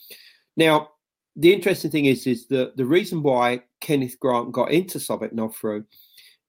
Now, 0.57 0.89
the 1.35 1.53
interesting 1.53 1.91
thing 1.91 2.05
is, 2.05 2.25
is 2.27 2.47
that 2.47 2.75
the 2.75 2.85
reason 2.85 3.21
why 3.21 3.61
Kenneth 3.79 4.19
Grant 4.19 4.51
got 4.51 4.71
into 4.71 4.97
Sobek 4.97 5.33
Nofru 5.33 5.85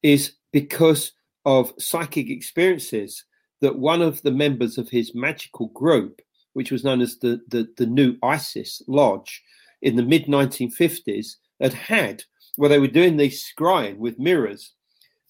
is 0.03 0.33
because 0.61 1.13
of 1.45 1.73
psychic 1.79 2.29
experiences 2.31 3.25
that 3.61 3.79
one 3.79 4.03
of 4.03 4.21
the 4.23 4.31
members 4.31 4.77
of 4.77 4.89
his 4.89 5.15
magical 5.15 5.69
group, 5.69 6.21
which 6.53 6.73
was 6.73 6.83
known 6.83 7.01
as 7.01 7.19
the, 7.19 7.41
the, 7.49 7.69
the 7.77 7.87
New 7.87 8.17
Isis 8.23 8.83
Lodge 8.89 9.43
in 9.83 9.95
the 9.95 10.03
mid 10.03 10.27
1950s, 10.27 11.37
had 11.61 11.73
had, 11.73 12.25
where 12.57 12.69
they 12.69 12.81
were 12.81 12.89
doing 12.89 13.17
these 13.17 13.45
scrying 13.45 13.99
with 13.99 14.19
mirrors, 14.19 14.73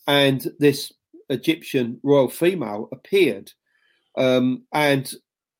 and 0.06 0.46
this 0.58 0.92
Egyptian 1.28 2.00
royal 2.02 2.28
female 2.28 2.88
appeared. 2.90 3.52
Um, 4.16 4.64
and 4.72 5.12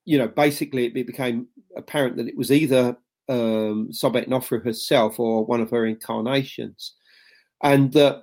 you 0.06 0.16
know, 0.16 0.28
basically 0.28 0.86
it 0.86 0.94
became 0.94 1.48
apparent 1.76 2.16
that 2.16 2.28
it 2.28 2.36
was 2.36 2.50
either 2.50 2.96
um, 3.28 3.90
Sobek 3.92 4.28
Nofru 4.28 4.64
herself 4.64 5.20
or 5.20 5.44
one 5.44 5.60
of 5.60 5.70
her 5.70 5.84
incarnations. 5.84 6.94
And 7.62 7.92
that 7.92 8.22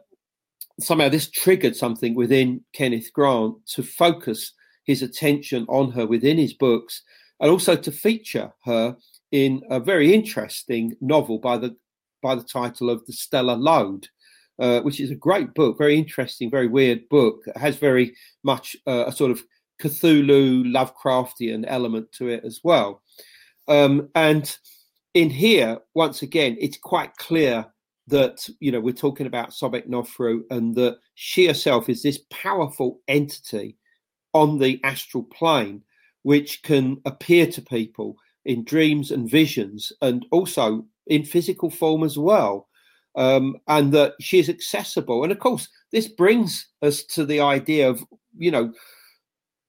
somehow 0.79 1.09
this 1.09 1.29
triggered 1.29 1.75
something 1.75 2.15
within 2.15 2.61
Kenneth 2.73 3.11
Grant 3.13 3.55
to 3.67 3.83
focus 3.83 4.53
his 4.85 5.01
attention 5.01 5.65
on 5.67 5.91
her 5.91 6.05
within 6.05 6.37
his 6.37 6.53
books 6.53 7.01
and 7.39 7.51
also 7.51 7.75
to 7.75 7.91
feature 7.91 8.53
her 8.63 8.95
in 9.31 9.61
a 9.69 9.79
very 9.79 10.13
interesting 10.13 10.95
novel 11.01 11.39
by 11.39 11.57
the 11.57 11.75
by 12.21 12.35
the 12.35 12.43
title 12.43 12.89
of 12.89 13.05
The 13.05 13.13
Stellar 13.13 13.55
Lode, 13.55 14.07
uh, 14.57 14.79
which 14.79 14.99
is 14.99 15.11
a 15.11 15.15
great 15.15 15.53
book, 15.53 15.77
very 15.77 15.95
interesting, 15.95 16.49
very 16.49 16.67
weird 16.67 17.07
book. 17.09 17.43
It 17.45 17.57
has 17.57 17.75
very 17.75 18.15
much 18.43 18.75
uh, 18.87 19.03
a 19.05 19.11
sort 19.11 19.29
of 19.29 19.43
Cthulhu 19.79 20.65
Lovecraftian 20.65 21.65
element 21.67 22.11
to 22.13 22.29
it 22.29 22.43
as 22.43 22.61
well. 22.63 23.03
Um, 23.67 24.09
and 24.15 24.57
in 25.13 25.29
here, 25.29 25.79
once 25.93 26.23
again, 26.23 26.57
it's 26.59 26.77
quite 26.77 27.15
clear 27.17 27.67
that 28.07 28.47
you 28.59 28.71
know 28.71 28.79
we're 28.79 28.93
talking 28.93 29.27
about 29.27 29.49
Sobek 29.49 29.87
Nofru 29.87 30.41
and 30.51 30.75
that 30.75 30.97
she 31.15 31.47
herself 31.47 31.89
is 31.89 32.03
this 32.03 32.19
powerful 32.29 32.99
entity 33.07 33.77
on 34.33 34.59
the 34.59 34.79
astral 34.83 35.23
plane, 35.23 35.81
which 36.23 36.61
can 36.63 37.01
appear 37.05 37.47
to 37.47 37.61
people 37.61 38.15
in 38.45 38.63
dreams 38.63 39.11
and 39.11 39.29
visions, 39.29 39.91
and 40.01 40.25
also 40.31 40.85
in 41.07 41.23
physical 41.23 41.69
form 41.69 42.03
as 42.03 42.17
well. 42.17 42.67
um, 43.15 43.55
and 43.67 43.93
that 43.93 44.13
she 44.19 44.39
is 44.39 44.49
accessible. 44.49 45.23
And 45.23 45.31
of 45.31 45.39
course, 45.39 45.69
this 45.91 46.07
brings 46.07 46.67
us 46.81 47.03
to 47.05 47.25
the 47.25 47.39
idea 47.39 47.89
of, 47.89 48.03
you 48.37 48.51
know, 48.51 48.73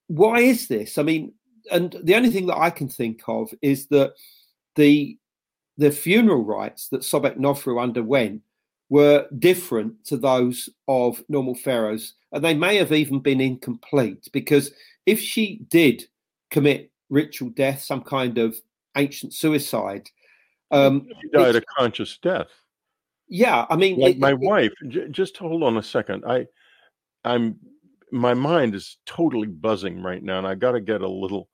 why 0.08 0.40
is 0.40 0.68
this? 0.68 0.98
I 0.98 1.02
mean, 1.02 1.32
and 1.70 1.96
the 2.02 2.14
only 2.14 2.30
thing 2.30 2.46
that 2.46 2.58
I 2.58 2.70
can 2.70 2.88
think 2.88 3.22
of 3.28 3.52
is 3.62 3.86
that 3.88 4.14
the 4.76 5.18
the 5.78 5.90
funeral 5.90 6.44
rites 6.44 6.88
that 6.88 7.02
Sobek 7.02 7.36
Nofru 7.36 7.82
underwent 7.82 8.42
were 8.88 9.26
different 9.38 10.04
to 10.06 10.16
those 10.16 10.70
of 10.88 11.22
normal 11.28 11.54
pharaohs, 11.54 12.14
and 12.32 12.44
they 12.44 12.54
may 12.54 12.76
have 12.76 12.92
even 12.92 13.20
been 13.20 13.40
incomplete 13.40 14.28
because 14.32 14.72
if 15.06 15.20
she 15.20 15.60
did 15.68 16.04
commit 16.50 16.90
ritual 17.10 17.50
death, 17.50 17.82
some 17.82 18.02
kind 18.02 18.38
of 18.38 18.56
ancient 18.96 19.34
suicide, 19.34 20.08
um, 20.70 21.06
she 21.20 21.28
died 21.28 21.56
a 21.56 21.62
conscious 21.76 22.18
death. 22.18 22.48
Yeah, 23.28 23.66
I 23.68 23.76
mean, 23.76 23.98
like 23.98 24.16
it, 24.16 24.20
my 24.20 24.32
it, 24.32 24.38
wife. 24.38 24.72
just 25.10 25.36
hold 25.36 25.62
on 25.62 25.76
a 25.76 25.82
second. 25.82 26.24
I, 26.26 26.46
I'm, 27.24 27.56
my 28.12 28.34
mind 28.34 28.74
is 28.74 28.98
totally 29.04 29.48
buzzing 29.48 30.00
right 30.00 30.22
now, 30.22 30.38
and 30.38 30.46
I 30.46 30.54
got 30.54 30.72
to 30.72 30.80
get 30.80 31.02
a 31.02 31.08
little 31.08 31.48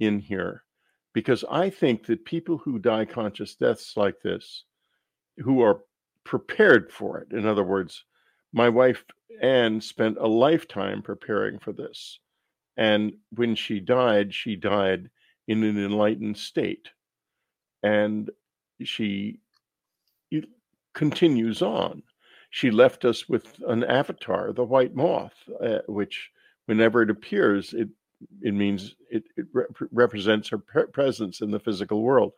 in 0.00 0.18
here 0.18 0.64
because 1.12 1.44
I 1.50 1.70
think 1.70 2.06
that 2.06 2.24
people 2.24 2.58
who 2.58 2.78
die 2.78 3.04
conscious 3.04 3.54
deaths 3.54 3.96
like 3.96 4.20
this, 4.22 4.64
who 5.38 5.62
are 5.62 5.80
prepared 6.24 6.92
for 6.92 7.18
it, 7.18 7.32
in 7.32 7.46
other 7.46 7.64
words, 7.64 8.04
my 8.52 8.68
wife 8.68 9.04
Anne 9.40 9.80
spent 9.80 10.18
a 10.18 10.26
lifetime 10.26 11.02
preparing 11.02 11.58
for 11.58 11.72
this. 11.72 12.18
And 12.76 13.12
when 13.30 13.54
she 13.54 13.80
died, 13.80 14.34
she 14.34 14.56
died 14.56 15.10
in 15.48 15.62
an 15.62 15.82
enlightened 15.82 16.36
state. 16.36 16.88
And 17.82 18.30
she 18.82 19.40
continues 20.94 21.62
on. 21.62 22.02
She 22.50 22.70
left 22.70 23.04
us 23.04 23.28
with 23.28 23.56
an 23.66 23.84
avatar, 23.84 24.52
the 24.52 24.64
white 24.64 24.94
moth, 24.94 25.34
uh, 25.62 25.78
which, 25.86 26.30
whenever 26.66 27.02
it 27.02 27.10
appears, 27.10 27.72
it 27.72 27.88
it 28.40 28.54
means 28.54 28.94
it, 29.10 29.24
it 29.36 29.46
represents 29.90 30.48
her 30.48 30.58
presence 30.58 31.40
in 31.40 31.50
the 31.50 31.60
physical 31.60 32.02
world. 32.02 32.32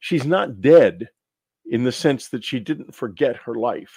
She's 0.00 0.26
not 0.26 0.60
dead 0.60 1.08
in 1.66 1.84
the 1.84 1.92
sense 1.92 2.28
that 2.28 2.44
she 2.44 2.60
didn't 2.60 2.94
forget 2.94 3.36
her 3.36 3.54
life. 3.54 3.96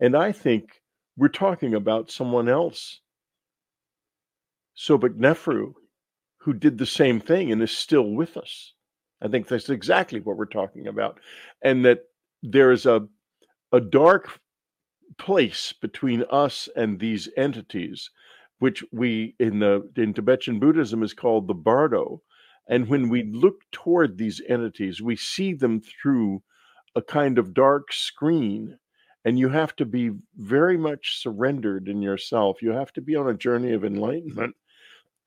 And 0.00 0.16
I 0.16 0.32
think 0.32 0.80
we're 1.16 1.28
talking 1.28 1.74
about 1.74 2.10
someone 2.10 2.48
else, 2.48 3.00
Sobek 4.76 5.16
Nefru, 5.16 5.74
who 6.38 6.54
did 6.54 6.78
the 6.78 6.86
same 6.86 7.20
thing 7.20 7.52
and 7.52 7.62
is 7.62 7.70
still 7.70 8.10
with 8.10 8.36
us. 8.36 8.72
I 9.22 9.28
think 9.28 9.46
that's 9.46 9.68
exactly 9.68 10.20
what 10.20 10.36
we're 10.36 10.46
talking 10.46 10.86
about. 10.86 11.20
And 11.62 11.84
that 11.84 12.04
there 12.42 12.72
is 12.72 12.86
a, 12.86 13.06
a 13.72 13.80
dark 13.80 14.40
place 15.18 15.74
between 15.80 16.24
us 16.30 16.68
and 16.74 16.98
these 16.98 17.28
entities 17.36 18.10
which 18.60 18.84
we 18.92 19.34
in 19.40 19.58
the 19.58 19.90
in 19.96 20.14
Tibetan 20.14 20.60
Buddhism 20.60 21.02
is 21.02 21.12
called 21.12 21.48
the 21.48 21.54
bardo. 21.54 22.22
And 22.68 22.86
when 22.88 23.08
we 23.08 23.24
look 23.24 23.62
toward 23.72 24.16
these 24.16 24.40
entities, 24.48 25.02
we 25.02 25.16
see 25.16 25.54
them 25.54 25.80
through 25.80 26.42
a 26.94 27.02
kind 27.02 27.38
of 27.38 27.54
dark 27.54 27.92
screen. 27.92 28.78
And 29.24 29.38
you 29.38 29.48
have 29.48 29.74
to 29.76 29.84
be 29.84 30.12
very 30.36 30.76
much 30.76 31.20
surrendered 31.20 31.88
in 31.88 32.00
yourself. 32.00 32.62
You 32.62 32.70
have 32.70 32.92
to 32.94 33.00
be 33.00 33.16
on 33.16 33.28
a 33.28 33.34
journey 33.34 33.72
of 33.72 33.84
enlightenment 33.84 34.54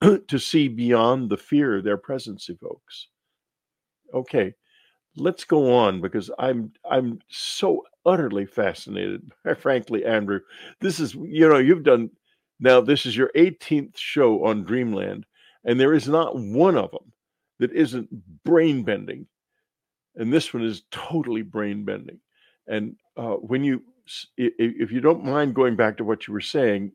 to 0.00 0.38
see 0.38 0.68
beyond 0.68 1.28
the 1.28 1.36
fear 1.36 1.82
their 1.82 1.96
presence 1.96 2.48
evokes. 2.48 3.08
Okay, 4.12 4.54
let's 5.16 5.44
go 5.44 5.74
on 5.74 6.00
because 6.00 6.30
I'm 6.38 6.72
I'm 6.88 7.18
so 7.28 7.82
utterly 8.06 8.46
fascinated. 8.46 9.28
Frankly, 9.58 10.04
Andrew, 10.04 10.40
this 10.80 11.00
is 11.00 11.14
you 11.14 11.48
know 11.48 11.58
you've 11.58 11.84
done 11.84 12.10
now, 12.64 12.80
this 12.80 13.04
is 13.04 13.14
your 13.14 13.30
18th 13.36 13.98
show 13.98 14.46
on 14.46 14.64
Dreamland, 14.64 15.26
and 15.64 15.78
there 15.78 15.92
is 15.92 16.08
not 16.08 16.34
one 16.34 16.78
of 16.78 16.90
them 16.92 17.12
that 17.58 17.72
isn't 17.72 18.08
brain 18.42 18.84
bending. 18.84 19.26
And 20.16 20.32
this 20.32 20.54
one 20.54 20.64
is 20.64 20.84
totally 20.90 21.42
brain 21.42 21.84
bending. 21.84 22.20
And 22.66 22.96
uh, 23.18 23.34
when 23.34 23.64
you, 23.64 23.82
if 24.38 24.90
you 24.90 25.02
don't 25.02 25.26
mind 25.26 25.54
going 25.54 25.76
back 25.76 25.98
to 25.98 26.04
what 26.04 26.26
you 26.26 26.32
were 26.32 26.40
saying, 26.40 26.92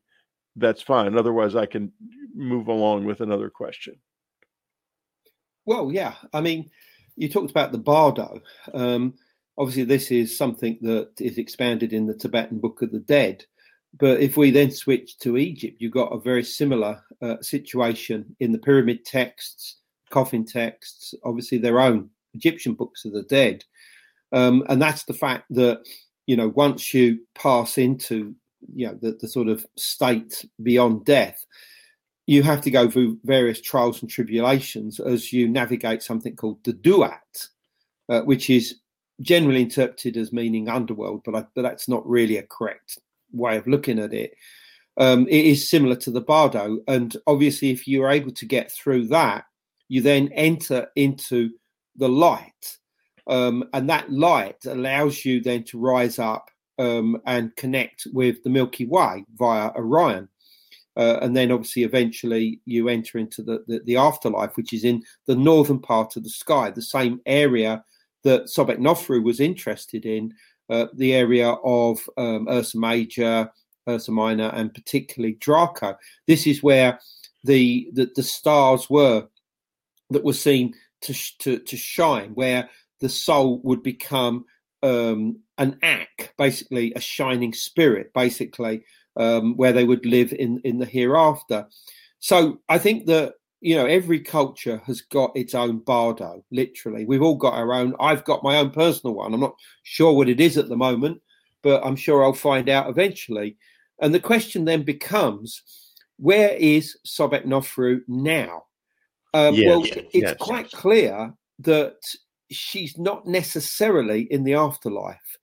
that's 0.55 0.81
fine. 0.81 1.15
Otherwise, 1.15 1.55
I 1.55 1.67
can 1.67 1.91
move 2.33 2.67
along 2.67 3.05
with 3.05 3.21
another 3.21 3.51
question. 3.51 3.95
Well, 5.67 5.91
yeah. 5.91 6.15
I 6.33 6.41
mean, 6.41 6.71
you 7.15 7.29
talked 7.29 7.51
about 7.51 7.71
the 7.71 7.77
bardo. 7.77 8.41
Um, 8.73 9.13
obviously, 9.55 9.83
this 9.83 10.09
is 10.09 10.35
something 10.35 10.79
that 10.81 11.11
is 11.19 11.37
expanded 11.37 11.93
in 11.93 12.07
the 12.07 12.15
Tibetan 12.15 12.57
Book 12.57 12.81
of 12.81 12.91
the 12.91 12.99
Dead. 12.99 13.45
But 13.97 14.21
if 14.21 14.37
we 14.37 14.51
then 14.51 14.71
switch 14.71 15.17
to 15.19 15.37
Egypt, 15.37 15.77
you've 15.79 15.91
got 15.91 16.13
a 16.13 16.19
very 16.19 16.43
similar 16.43 17.01
uh, 17.21 17.37
situation 17.41 18.35
in 18.39 18.51
the 18.51 18.59
pyramid 18.59 19.03
texts, 19.05 19.77
coffin 20.09 20.45
texts, 20.45 21.13
obviously 21.23 21.57
their 21.57 21.79
own 21.79 22.09
Egyptian 22.33 22.73
books 22.73 23.05
of 23.05 23.13
the 23.13 23.23
dead. 23.23 23.63
Um, 24.31 24.63
and 24.69 24.81
that's 24.81 25.03
the 25.03 25.13
fact 25.13 25.45
that, 25.51 25.81
you 26.27 26.37
know, 26.37 26.49
once 26.49 26.93
you 26.93 27.19
pass 27.33 27.77
into, 27.77 28.35
you 28.75 28.87
know, 28.87 28.97
the, 29.01 29.17
the 29.19 29.27
sort 29.27 29.47
of 29.47 29.65
state 29.75 30.45
beyond 30.61 31.05
death, 31.05 31.43
you 32.27 32.43
have 32.43 32.61
to 32.61 32.71
go 32.71 32.89
through 32.89 33.17
various 33.23 33.59
trials 33.59 34.01
and 34.01 34.09
tribulations 34.09 34.99
as 34.99 35.33
you 35.33 35.47
navigate 35.47 36.03
something 36.03 36.35
called 36.35 36.63
the 36.63 36.73
duat, 36.73 37.47
uh, 38.07 38.21
which 38.21 38.51
is 38.51 38.75
generally 39.21 39.63
interpreted 39.63 40.15
as 40.15 40.31
meaning 40.31 40.69
underworld, 40.69 41.23
but, 41.25 41.35
I, 41.35 41.45
but 41.55 41.63
that's 41.63 41.87
not 41.87 42.07
really 42.07 42.37
a 42.37 42.43
correct 42.43 42.99
way 43.31 43.57
of 43.57 43.67
looking 43.67 43.99
at 43.99 44.13
it. 44.13 44.33
Um, 44.97 45.27
it 45.29 45.45
is 45.45 45.69
similar 45.69 45.95
to 45.97 46.11
the 46.11 46.21
bardo, 46.21 46.79
and 46.87 47.15
obviously, 47.25 47.71
if 47.71 47.87
you're 47.87 48.09
able 48.09 48.31
to 48.31 48.45
get 48.45 48.71
through 48.71 49.07
that, 49.07 49.45
you 49.87 50.01
then 50.01 50.29
enter 50.33 50.87
into 50.95 51.51
the 51.95 52.09
light, 52.09 52.77
um, 53.27 53.63
and 53.73 53.89
that 53.89 54.11
light 54.11 54.65
allows 54.65 55.23
you 55.23 55.41
then 55.41 55.63
to 55.65 55.79
rise 55.79 56.19
up 56.19 56.49
um, 56.79 57.21
and 57.25 57.55
connect 57.55 58.07
with 58.13 58.43
the 58.43 58.49
Milky 58.49 58.85
Way 58.85 59.25
via 59.35 59.71
Orion. 59.75 60.29
Uh, 60.97 61.19
and 61.21 61.35
then 61.35 61.51
obviously 61.51 61.83
eventually 61.83 62.59
you 62.65 62.89
enter 62.89 63.17
into 63.17 63.41
the, 63.41 63.63
the, 63.67 63.79
the, 63.85 63.95
afterlife, 63.95 64.57
which 64.57 64.73
is 64.73 64.83
in 64.83 65.01
the 65.27 65.35
northern 65.35 65.79
part 65.79 66.17
of 66.17 66.23
the 66.23 66.29
sky, 66.29 66.69
the 66.69 66.81
same 66.81 67.21
area 67.25 67.83
that 68.23 68.45
Sobek 68.45 68.79
Nofru 68.79 69.23
was 69.23 69.39
interested 69.39 70.05
in 70.05 70.33
uh, 70.69 70.87
the 70.93 71.13
area 71.13 71.49
of 71.49 71.99
um, 72.17 72.47
Ursa 72.49 72.77
Major, 72.77 73.51
Ursa 73.87 74.11
Minor, 74.11 74.49
and 74.53 74.73
particularly 74.73 75.35
Draco. 75.39 75.97
This 76.27 76.45
is 76.45 76.61
where 76.63 76.99
the, 77.43 77.89
the, 77.93 78.09
the 78.15 78.23
stars 78.23 78.89
were 78.89 79.27
that 80.09 80.23
were 80.23 80.33
seen 80.33 80.73
to, 81.01 81.13
to, 81.39 81.59
to 81.59 81.77
shine, 81.77 82.31
where 82.31 82.69
the 82.99 83.09
soul 83.09 83.61
would 83.63 83.83
become 83.83 84.45
um, 84.83 85.39
an 85.57 85.77
akh, 85.83 86.33
basically 86.37 86.93
a 86.93 86.99
shining 86.99 87.53
spirit, 87.53 88.11
basically, 88.13 88.83
um, 89.15 89.55
where 89.55 89.73
they 89.73 89.83
would 89.83 90.05
live 90.05 90.33
in, 90.33 90.59
in 90.63 90.79
the 90.79 90.85
hereafter. 90.85 91.67
So 92.19 92.59
I 92.67 92.77
think 92.77 93.05
that 93.07 93.35
you 93.61 93.75
know, 93.75 93.85
every 93.85 94.19
culture 94.19 94.81
has 94.85 95.01
got 95.01 95.31
its 95.35 95.53
own 95.53 95.79
bardo, 95.79 96.43
literally. 96.51 97.05
We've 97.05 97.21
all 97.21 97.35
got 97.35 97.55
our 97.55 97.73
own. 97.73 97.93
I've 97.99 98.23
got 98.23 98.43
my 98.43 98.57
own 98.57 98.71
personal 98.71 99.15
one. 99.15 99.33
I'm 99.33 99.39
not 99.39 99.55
sure 99.83 100.13
what 100.13 100.29
it 100.29 100.39
is 100.39 100.57
at 100.57 100.69
the 100.69 100.77
moment, 100.77 101.21
but 101.61 101.85
I'm 101.85 101.95
sure 101.95 102.23
I'll 102.23 102.33
find 102.33 102.69
out 102.69 102.89
eventually. 102.89 103.57
And 104.01 104.13
the 104.13 104.19
question 104.19 104.63
then 104.63 104.83
becomes 104.83 105.61
where 106.17 106.51
is 106.51 106.97
Sobek 107.05 107.45
Nofru 107.45 108.01
now? 108.07 108.63
Um, 109.33 109.55
well, 109.63 109.83
it's 110.13 110.41
quite 110.41 110.71
clear 110.71 111.33
that 111.59 111.97
she's 112.49 112.97
not 112.97 113.27
necessarily 113.27 114.23
in 114.31 114.43
the 114.43 114.55
afterlife, 114.55 115.37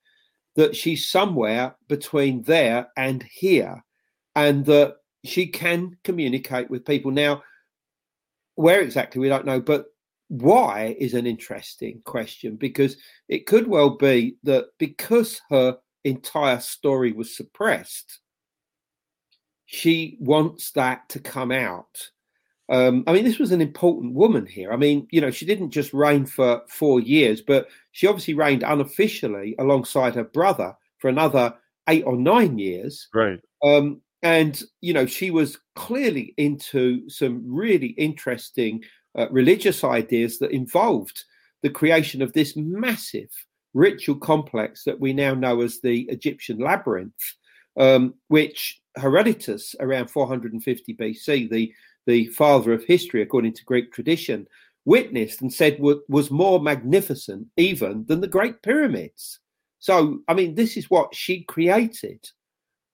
that 0.56 0.74
she's 0.74 1.08
somewhere 1.08 1.76
between 1.88 2.42
there 2.42 2.88
and 2.96 3.22
here, 3.22 3.84
and 4.34 4.64
that 4.66 4.96
she 5.24 5.46
can 5.46 5.96
communicate 6.02 6.68
with 6.70 6.84
people. 6.84 7.10
Now, 7.10 7.42
where 8.56 8.80
exactly 8.80 9.20
we 9.20 9.28
don't 9.28 9.46
know, 9.46 9.60
but 9.60 9.86
why 10.28 10.96
is 10.98 11.14
an 11.14 11.26
interesting 11.26 12.00
question 12.04 12.56
because 12.56 12.96
it 13.28 13.46
could 13.46 13.68
well 13.68 13.90
be 13.90 14.36
that 14.42 14.66
because 14.78 15.40
her 15.50 15.78
entire 16.04 16.58
story 16.60 17.12
was 17.12 17.36
suppressed, 17.36 18.20
she 19.66 20.16
wants 20.20 20.72
that 20.72 21.08
to 21.10 21.20
come 21.20 21.52
out. 21.52 22.10
Um, 22.68 23.04
I 23.06 23.12
mean, 23.12 23.24
this 23.24 23.38
was 23.38 23.52
an 23.52 23.60
important 23.60 24.14
woman 24.14 24.46
here. 24.46 24.72
I 24.72 24.76
mean, 24.76 25.06
you 25.10 25.20
know, 25.20 25.30
she 25.30 25.46
didn't 25.46 25.70
just 25.70 25.92
reign 25.92 26.26
for 26.26 26.62
four 26.68 27.00
years, 27.00 27.40
but 27.40 27.68
she 27.92 28.08
obviously 28.08 28.34
reigned 28.34 28.64
unofficially 28.64 29.54
alongside 29.58 30.16
her 30.16 30.24
brother 30.24 30.74
for 30.98 31.08
another 31.08 31.54
eight 31.88 32.02
or 32.04 32.16
nine 32.16 32.58
years. 32.58 33.08
Right. 33.14 33.38
Um, 33.62 34.00
and 34.26 34.64
you 34.80 34.92
know 34.92 35.06
she 35.06 35.30
was 35.30 35.56
clearly 35.76 36.34
into 36.36 37.08
some 37.08 37.42
really 37.46 37.94
interesting 38.08 38.82
uh, 39.16 39.28
religious 39.30 39.84
ideas 39.84 40.40
that 40.40 40.50
involved 40.50 41.24
the 41.62 41.70
creation 41.70 42.20
of 42.20 42.32
this 42.32 42.56
massive 42.56 43.30
ritual 43.72 44.16
complex 44.16 44.82
that 44.82 44.98
we 44.98 45.12
now 45.12 45.32
know 45.32 45.60
as 45.60 45.80
the 45.80 46.02
Egyptian 46.08 46.58
labyrinth, 46.58 47.22
um, 47.78 48.14
which 48.28 48.80
Herodotus, 48.96 49.74
around 49.80 50.10
450 50.10 50.94
BC, 50.94 51.48
the, 51.50 51.72
the 52.06 52.26
father 52.28 52.72
of 52.72 52.84
history 52.84 53.22
according 53.22 53.52
to 53.52 53.64
Greek 53.64 53.92
tradition, 53.92 54.46
witnessed 54.86 55.40
and 55.40 55.52
said 55.52 55.78
was 55.80 56.30
more 56.30 56.60
magnificent 56.60 57.46
even 57.56 58.04
than 58.08 58.20
the 58.20 58.34
Great 58.36 58.62
Pyramids. 58.62 59.40
So, 59.78 60.20
I 60.26 60.34
mean, 60.34 60.54
this 60.54 60.76
is 60.76 60.90
what 60.90 61.14
she 61.14 61.44
created. 61.44 62.26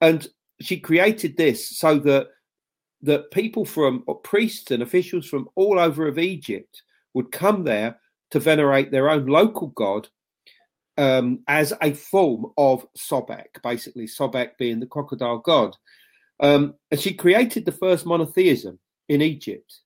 And 0.01 0.27
she 0.65 0.79
created 0.79 1.37
this 1.37 1.79
so 1.79 1.99
that 2.01 2.29
that 3.03 3.31
people 3.33 3.65
from 3.65 4.05
priests 4.23 4.71
and 4.71 4.83
officials 4.83 5.27
from 5.27 5.49
all 5.57 5.79
over 5.79 6.07
of 6.07 6.19
Egypt 6.19 6.83
would 7.15 7.33
come 7.33 7.65
there 7.65 7.99
to 8.31 8.39
venerate 8.39 8.91
their 8.91 9.11
own 9.11 9.27
local 9.27 9.69
god 9.69 10.09
um, 10.99 11.41
as 11.49 11.73
a 11.83 11.93
form 11.93 12.47
of 12.57 12.87
Sobek, 12.97 13.61
basically 13.63 14.07
Sobek 14.07 14.57
being 14.59 14.79
the 14.79 14.87
crocodile 14.87 15.39
god. 15.39 15.77
Um, 16.41 16.75
and 16.91 17.01
she 17.01 17.15
created 17.15 17.65
the 17.65 17.73
first 17.73 18.07
monotheism 18.07 18.79
in 19.09 19.23
Egypt, 19.23 19.81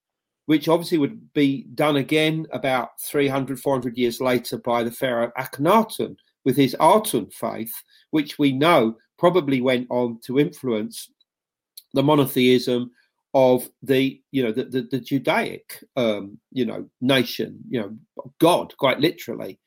which 0.47 0.69
obviously 0.69 0.99
would 0.99 1.33
be 1.33 1.67
done 1.75 1.97
again 1.97 2.47
about 2.53 3.01
300, 3.01 3.59
400 3.61 3.97
years 3.97 4.21
later 4.21 4.59
by 4.59 4.83
the 4.83 4.91
pharaoh 4.91 5.33
Akhenaten 5.39 6.17
with 6.45 6.57
his 6.57 6.77
Aten 6.81 7.31
faith, 7.31 7.73
which 8.11 8.39
we 8.39 8.53
know 8.53 8.97
probably 9.19 9.61
went 9.61 9.87
on 9.91 10.19
to 10.27 10.39
influence 10.39 11.11
the 11.95 12.03
monotheism 12.03 12.91
of 13.35 13.69
the 13.83 14.21
you 14.31 14.43
know 14.43 14.51
the, 14.53 14.65
the, 14.65 14.89
the 14.91 15.01
Judaic 15.01 15.85
um, 15.97 16.39
you 16.53 16.65
know 16.65 16.89
nation 17.01 17.59
you 17.69 17.81
know 17.81 17.97
God 18.41 18.75
quite 18.79 19.01
literally. 19.01 19.59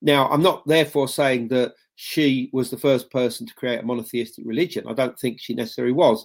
Now 0.00 0.28
I'm 0.28 0.42
not 0.42 0.66
therefore 0.66 1.08
saying 1.08 1.48
that 1.48 1.72
she 1.96 2.48
was 2.52 2.70
the 2.70 2.78
first 2.78 3.10
person 3.10 3.46
to 3.46 3.54
create 3.54 3.80
a 3.80 3.86
monotheistic 3.86 4.44
religion. 4.46 4.84
I 4.86 4.92
don't 4.92 5.18
think 5.18 5.40
she 5.40 5.54
necessarily 5.54 5.92
was, 5.92 6.24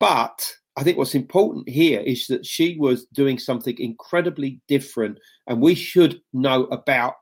but 0.00 0.52
I 0.76 0.82
think 0.82 0.98
what's 0.98 1.14
important 1.14 1.68
here 1.68 2.00
is 2.00 2.26
that 2.26 2.44
she 2.44 2.76
was 2.78 3.06
doing 3.12 3.38
something 3.38 3.78
incredibly 3.78 4.60
different, 4.66 5.18
and 5.46 5.60
we 5.60 5.76
should 5.76 6.20
know 6.32 6.64
about 6.64 7.14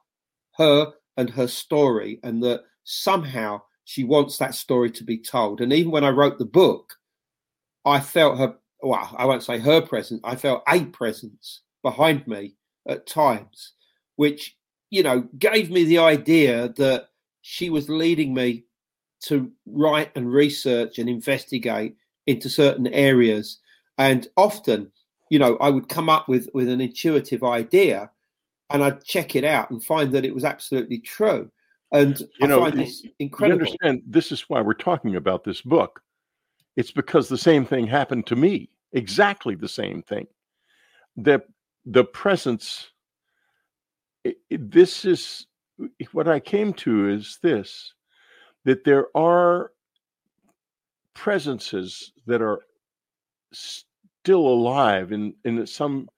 her 0.57 0.93
and 1.19 1.29
her 1.29 1.47
story, 1.47 2.21
and 2.23 2.43
that 2.43 2.63
somehow 2.85 3.61
she 3.85 4.05
wants 4.05 4.39
that 4.39 4.55
story 4.55 4.91
to 4.93 5.05
be 5.05 5.19
told. 5.19 5.61
And 5.61 5.73
even 5.73 5.91
when 5.91 6.05
I 6.05 6.11
wrote 6.11 6.39
the 6.39 6.45
book, 6.45 6.95
I 7.85 8.01
felt 8.01 8.39
her 8.39 8.57
well, 8.83 9.15
I 9.17 9.25
won't 9.25 9.43
say 9.43 9.59
her 9.59 9.81
presence, 9.81 10.21
I 10.25 10.37
felt 10.37 10.63
a 10.69 10.85
presence 10.87 11.61
behind 11.83 12.27
me 12.27 12.55
at 12.89 13.07
times, 13.07 13.73
which, 14.17 14.57
you 14.91 15.03
know, 15.03 15.29
gave 15.39 15.71
me 15.71 15.85
the 15.85 15.99
idea 15.99 16.71
that 16.77 17.09
she 17.43 17.71
was 17.71 17.89
leading 17.89 18.35
me 18.35 18.65
to 19.25 19.51
write 19.67 20.11
and 20.15 20.33
research 20.33 20.99
and 20.99 21.09
investigate 21.09 21.97
into 22.27 22.49
certain 22.49 22.87
areas. 22.89 23.59
And 23.99 24.27
often, 24.37 24.91
you 25.31 25.39
know, 25.39 25.57
I 25.59 25.69
would 25.71 25.89
come 25.89 26.09
up 26.09 26.29
with, 26.29 26.49
with 26.55 26.69
an 26.69 26.81
intuitive 26.81 27.45
idea 27.45 28.11
and 28.71 28.83
I'd 28.83 29.05
check 29.05 29.37
it 29.37 29.45
out 29.45 29.71
and 29.71 29.85
find 29.85 30.13
that 30.13 30.25
it 30.25 30.35
was 30.35 30.45
absolutely 30.45 30.99
true. 30.99 31.51
And 31.93 32.19
you 32.21 32.29
I 32.43 32.47
know, 32.47 32.71
this 32.71 33.05
incredible. 33.19 33.67
You 33.67 33.71
understand, 33.71 34.03
this 34.07 34.31
is 34.33 34.43
why 34.49 34.61
we're 34.61 34.75
talking 34.75 35.17
about 35.17 35.45
this 35.45 35.61
book 35.61 36.01
it's 36.77 36.91
because 36.91 37.29
the 37.29 37.39
same 37.39 37.67
thing 37.67 37.87
happened 37.87 38.27
to 38.27 38.37
me, 38.37 38.71
exactly 38.93 39.55
the 39.55 39.69
same 39.69 40.03
thing. 40.03 40.27
The 41.17 41.43
the 41.85 42.05
presence. 42.05 42.91
It, 44.25 44.37
it, 44.51 44.71
this 44.71 45.05
is 45.05 45.47
what 46.13 46.29
I 46.29 46.41
came 46.41 46.73
to 46.75 47.09
is 47.11 47.39
this 47.43 47.93
that 48.65 48.85
there 48.85 49.07
are 49.17 49.73
presences 51.15 52.13
that 52.27 52.43
are 52.43 52.61
still 53.53 54.47
alive 54.47 55.13
in 55.13 55.35
in 55.45 55.67
some 55.67 56.09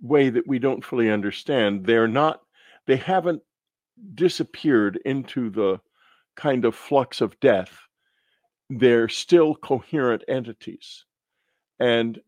way 0.00 0.30
that 0.30 0.46
we 0.46 0.58
don't 0.58 0.84
fully 0.84 1.10
understand 1.10 1.84
they're 1.84 2.08
not 2.08 2.40
they 2.86 2.96
haven't 2.96 3.42
disappeared 4.14 4.98
into 5.04 5.50
the 5.50 5.80
kind 6.36 6.64
of 6.64 6.74
flux 6.74 7.20
of 7.20 7.38
death 7.40 7.78
they're 8.78 9.08
still 9.08 9.54
coherent 9.54 10.24
entities. 10.28 11.04
And 11.78 12.18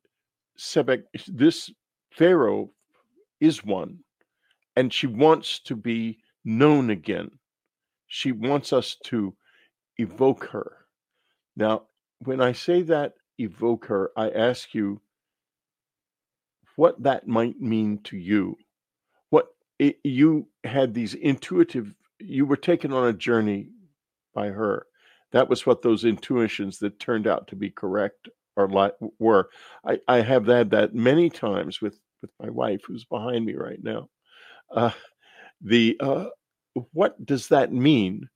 Sebek, 0.59 1.05
this 1.27 1.71
Pharaoh 2.11 2.71
is 3.41 3.65
one, 3.65 3.99
and 4.77 4.93
she 4.93 5.07
wants 5.07 5.61
to 5.61 5.77
be 5.77 6.19
known 6.45 6.91
again. 6.91 7.31
She 8.09 8.33
wants 8.33 8.73
us 8.73 8.97
to 9.05 9.35
evoke 9.99 10.45
her. 10.47 10.87
Now, 11.57 11.85
when 12.19 12.41
I 12.41 12.53
say 12.53 12.83
that 12.83 13.15
evoke 13.39 13.87
her, 13.87 14.11
I 14.17 14.31
ask 14.31 14.75
you 14.75 15.01
what 16.77 17.03
that 17.03 17.27
might 17.27 17.61
mean 17.61 17.99
to 18.05 18.17
you. 18.17 18.57
It, 19.79 19.99
you 20.05 20.49
had 20.63 20.95
these 20.95 21.15
intuitive, 21.15 21.93
you 22.19 22.47
were 22.47 22.57
taken 22.57 22.93
on 22.93 23.09
a 23.09 23.13
journey 23.13 23.69
by 24.35 24.49
her 24.49 24.87
that 25.35 25.49
was 25.49 25.67
what 25.67 25.83
those 25.83 26.05
intuitions 26.05 26.79
that 26.79 27.01
turned 27.01 27.27
out 27.27 27.49
to 27.49 27.57
be 27.57 27.69
correct 27.69 28.29
are 28.57 28.69
like 28.69 28.95
were. 29.19 29.51
I, 29.85 29.99
I 30.07 30.21
have 30.21 30.47
had 30.47 30.71
that 30.71 30.95
many 30.95 31.29
times 31.29 31.81
with 31.81 31.99
with 32.23 32.31
my 32.41 32.51
wife 32.51 32.83
who's 32.87 33.05
behind 33.05 33.45
me 33.45 33.55
right 33.55 33.83
now. 33.83 34.09
Uh, 34.73 34.93
the 35.61 35.97
uh, 35.99 36.27
what 36.93 37.27
does 37.27 37.49
that 37.49 37.73
mean? 37.73 38.29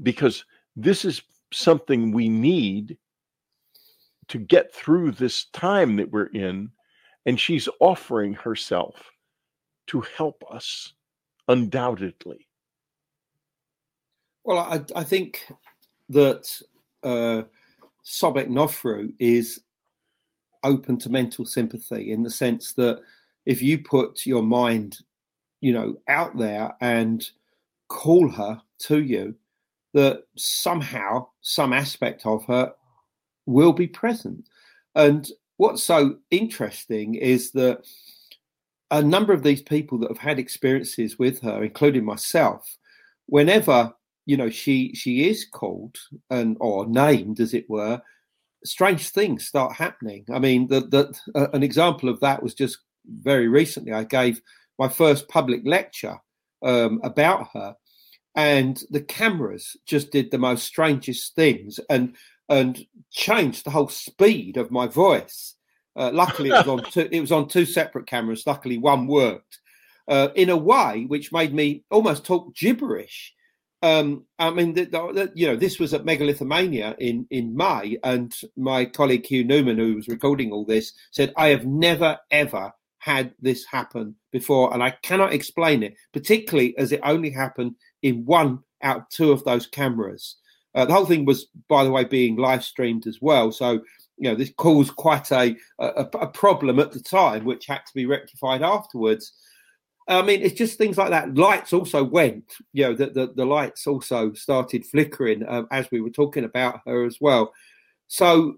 Because 0.00 0.44
this 0.76 1.04
is 1.04 1.22
something 1.52 2.12
we 2.12 2.28
need 2.28 2.98
to 4.28 4.38
get 4.38 4.72
through 4.72 5.10
this 5.10 5.46
time 5.46 5.96
that 5.96 6.12
we're 6.12 6.26
in, 6.26 6.70
and 7.26 7.38
she's 7.38 7.68
offering 7.80 8.32
herself 8.32 9.10
to 9.88 10.02
help 10.16 10.42
us, 10.50 10.92
undoubtedly. 11.48 12.46
Well, 14.44 14.58
I, 14.58 14.80
I 14.94 15.04
think 15.04 15.46
that 16.10 16.60
uh, 17.02 17.42
Sobek 18.04 18.48
Nofru 18.48 19.12
is 19.18 19.60
open 20.62 20.98
to 20.98 21.10
mental 21.10 21.44
sympathy 21.44 22.12
in 22.12 22.22
the 22.22 22.30
sense 22.30 22.72
that 22.72 23.00
if 23.46 23.62
you 23.62 23.78
put 23.78 24.26
your 24.26 24.42
mind, 24.42 24.98
you 25.60 25.72
know, 25.72 25.96
out 26.08 26.36
there 26.36 26.74
and 26.80 27.28
call 27.88 28.28
her 28.28 28.60
to 28.80 29.02
you, 29.02 29.34
that 29.92 30.24
somehow 30.36 31.26
some 31.40 31.72
aspect 31.72 32.26
of 32.26 32.44
her 32.46 32.72
will 33.46 33.72
be 33.72 33.86
present. 33.86 34.48
And 34.94 35.28
what's 35.56 35.82
so 35.82 36.16
interesting 36.30 37.14
is 37.14 37.52
that 37.52 37.86
a 38.94 39.02
number 39.02 39.32
of 39.32 39.42
these 39.42 39.62
people 39.62 39.98
that 39.98 40.10
have 40.10 40.18
had 40.18 40.38
experiences 40.38 41.18
with 41.18 41.40
her, 41.42 41.64
including 41.64 42.04
myself, 42.04 42.76
whenever 43.26 43.92
you 44.26 44.36
know 44.36 44.48
she 44.48 44.94
she 44.94 45.28
is 45.28 45.44
called 45.44 45.98
and 46.30 46.56
or 46.60 46.86
named 46.86 47.40
as 47.40 47.52
it 47.52 47.68
were 47.68 48.00
strange 48.64 49.08
things 49.10 49.46
start 49.46 49.74
happening. 49.74 50.24
I 50.32 50.38
mean 50.38 50.68
the, 50.68 50.80
the 50.80 51.14
uh, 51.34 51.48
an 51.52 51.62
example 51.62 52.08
of 52.08 52.20
that 52.20 52.42
was 52.42 52.54
just 52.54 52.78
very 53.06 53.48
recently 53.48 53.92
i 53.92 54.02
gave 54.04 54.40
my 54.78 54.88
first 54.88 55.28
public 55.28 55.60
lecture 55.64 56.16
um, 56.64 57.00
about 57.04 57.48
her 57.52 57.76
and 58.34 58.82
the 58.90 59.02
cameras 59.02 59.76
just 59.86 60.10
did 60.10 60.30
the 60.30 60.38
most 60.38 60.64
strangest 60.64 61.34
things 61.34 61.78
and 61.90 62.16
and 62.48 62.86
changed 63.10 63.64
the 63.64 63.70
whole 63.70 63.88
speed 63.88 64.56
of 64.56 64.70
my 64.70 64.86
voice 64.86 65.54
uh, 65.96 66.10
luckily 66.12 66.50
it 66.50 66.66
was 66.66 66.68
on 66.68 66.90
two 66.90 67.08
it 67.10 67.20
was 67.20 67.32
on 67.32 67.48
two 67.48 67.66
separate 67.66 68.06
cameras. 68.06 68.46
Luckily 68.46 68.78
one 68.78 69.06
worked. 69.06 69.60
Uh, 70.06 70.28
in 70.34 70.50
a 70.50 70.56
way 70.56 71.06
which 71.08 71.32
made 71.32 71.54
me 71.54 71.82
almost 71.90 72.26
talk 72.26 72.54
gibberish. 72.54 73.32
Um, 73.80 74.24
I 74.38 74.50
mean, 74.50 74.74
the, 74.74 74.84
the, 74.84 75.32
you 75.34 75.46
know, 75.46 75.56
this 75.56 75.78
was 75.78 75.94
at 75.94 76.04
Megalithomania 76.04 76.94
in 76.98 77.26
in 77.30 77.56
May, 77.56 77.98
and 78.02 78.34
my 78.56 78.84
colleague 78.84 79.24
Hugh 79.26 79.44
Newman, 79.44 79.78
who 79.78 79.94
was 79.94 80.08
recording 80.08 80.52
all 80.52 80.66
this, 80.66 80.92
said, 81.10 81.32
"I 81.36 81.48
have 81.48 81.66
never 81.66 82.18
ever 82.30 82.72
had 82.98 83.34
this 83.40 83.64
happen 83.64 84.14
before, 84.30 84.72
and 84.74 84.82
I 84.82 84.90
cannot 85.02 85.32
explain 85.32 85.82
it, 85.82 85.94
particularly 86.12 86.76
as 86.76 86.92
it 86.92 87.00
only 87.02 87.30
happened 87.30 87.74
in 88.02 88.24
one 88.26 88.60
out 88.82 88.96
of 88.98 89.08
two 89.08 89.32
of 89.32 89.44
those 89.44 89.66
cameras." 89.66 90.36
Uh, 90.74 90.84
the 90.84 90.92
whole 90.92 91.06
thing 91.06 91.24
was, 91.24 91.46
by 91.68 91.84
the 91.84 91.90
way, 91.90 92.04
being 92.04 92.36
live 92.36 92.64
streamed 92.64 93.06
as 93.06 93.20
well, 93.22 93.52
so 93.52 93.80
you 94.16 94.30
know 94.30 94.34
this 94.34 94.52
caused 94.56 94.96
quite 94.96 95.30
a, 95.32 95.56
a, 95.78 96.06
a 96.20 96.26
problem 96.28 96.78
at 96.78 96.92
the 96.92 97.00
time, 97.00 97.44
which 97.44 97.66
had 97.66 97.84
to 97.86 97.94
be 97.94 98.06
rectified 98.06 98.62
afterwards. 98.62 99.32
I 100.06 100.22
mean, 100.22 100.42
it's 100.42 100.54
just 100.54 100.76
things 100.76 100.98
like 100.98 101.10
that. 101.10 101.34
Lights 101.34 101.72
also 101.72 102.04
went, 102.04 102.56
you 102.74 102.84
know, 102.84 102.94
the, 102.94 103.06
the, 103.06 103.32
the 103.34 103.46
lights 103.46 103.86
also 103.86 104.34
started 104.34 104.84
flickering 104.84 105.44
um, 105.48 105.66
as 105.70 105.90
we 105.90 106.02
were 106.02 106.10
talking 106.10 106.44
about 106.44 106.80
her 106.86 107.06
as 107.06 107.16
well. 107.22 107.54
So, 108.06 108.56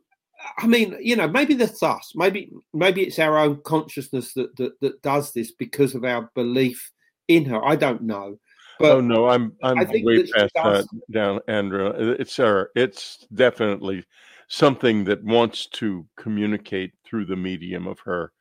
I 0.59 0.67
mean, 0.67 0.97
you 1.01 1.15
know, 1.15 1.29
maybe 1.29 1.55
that's 1.55 1.85
us. 1.85 2.13
Maybe 2.17 2.51
maybe 2.75 3.03
it's 3.03 3.21
our 3.21 3.39
own 3.39 3.63
consciousness 3.63 4.33
that, 4.35 4.57
that, 4.57 4.81
that 4.81 5.03
does 5.03 5.33
this 5.33 5.53
because 5.53 5.95
of 5.95 6.05
our 6.05 6.31
belief 6.35 6.91
in 7.29 7.45
her. 7.45 7.65
I 7.65 7.77
don't 7.77 8.03
know. 8.03 8.39
But 8.79 8.97
oh 8.97 9.01
no, 9.01 9.29
I'm 9.29 9.53
I'm 9.63 9.79
way 9.79 10.27
past 10.27 10.53
that 10.55 10.87
down, 11.11 11.41
Andrew. 11.49 11.87
It's 12.19 12.37
her. 12.37 12.71
It's 12.75 13.27
definitely 13.33 14.05
something 14.49 15.05
that 15.05 15.25
wants 15.25 15.67
to 15.67 16.07
communicate 16.17 16.93
through 17.05 17.27
the 17.27 17.37
medium 17.37 17.87
of 17.87 17.99
her. 18.01 18.33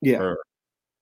Yeah, 0.00 0.18
her. 0.18 0.38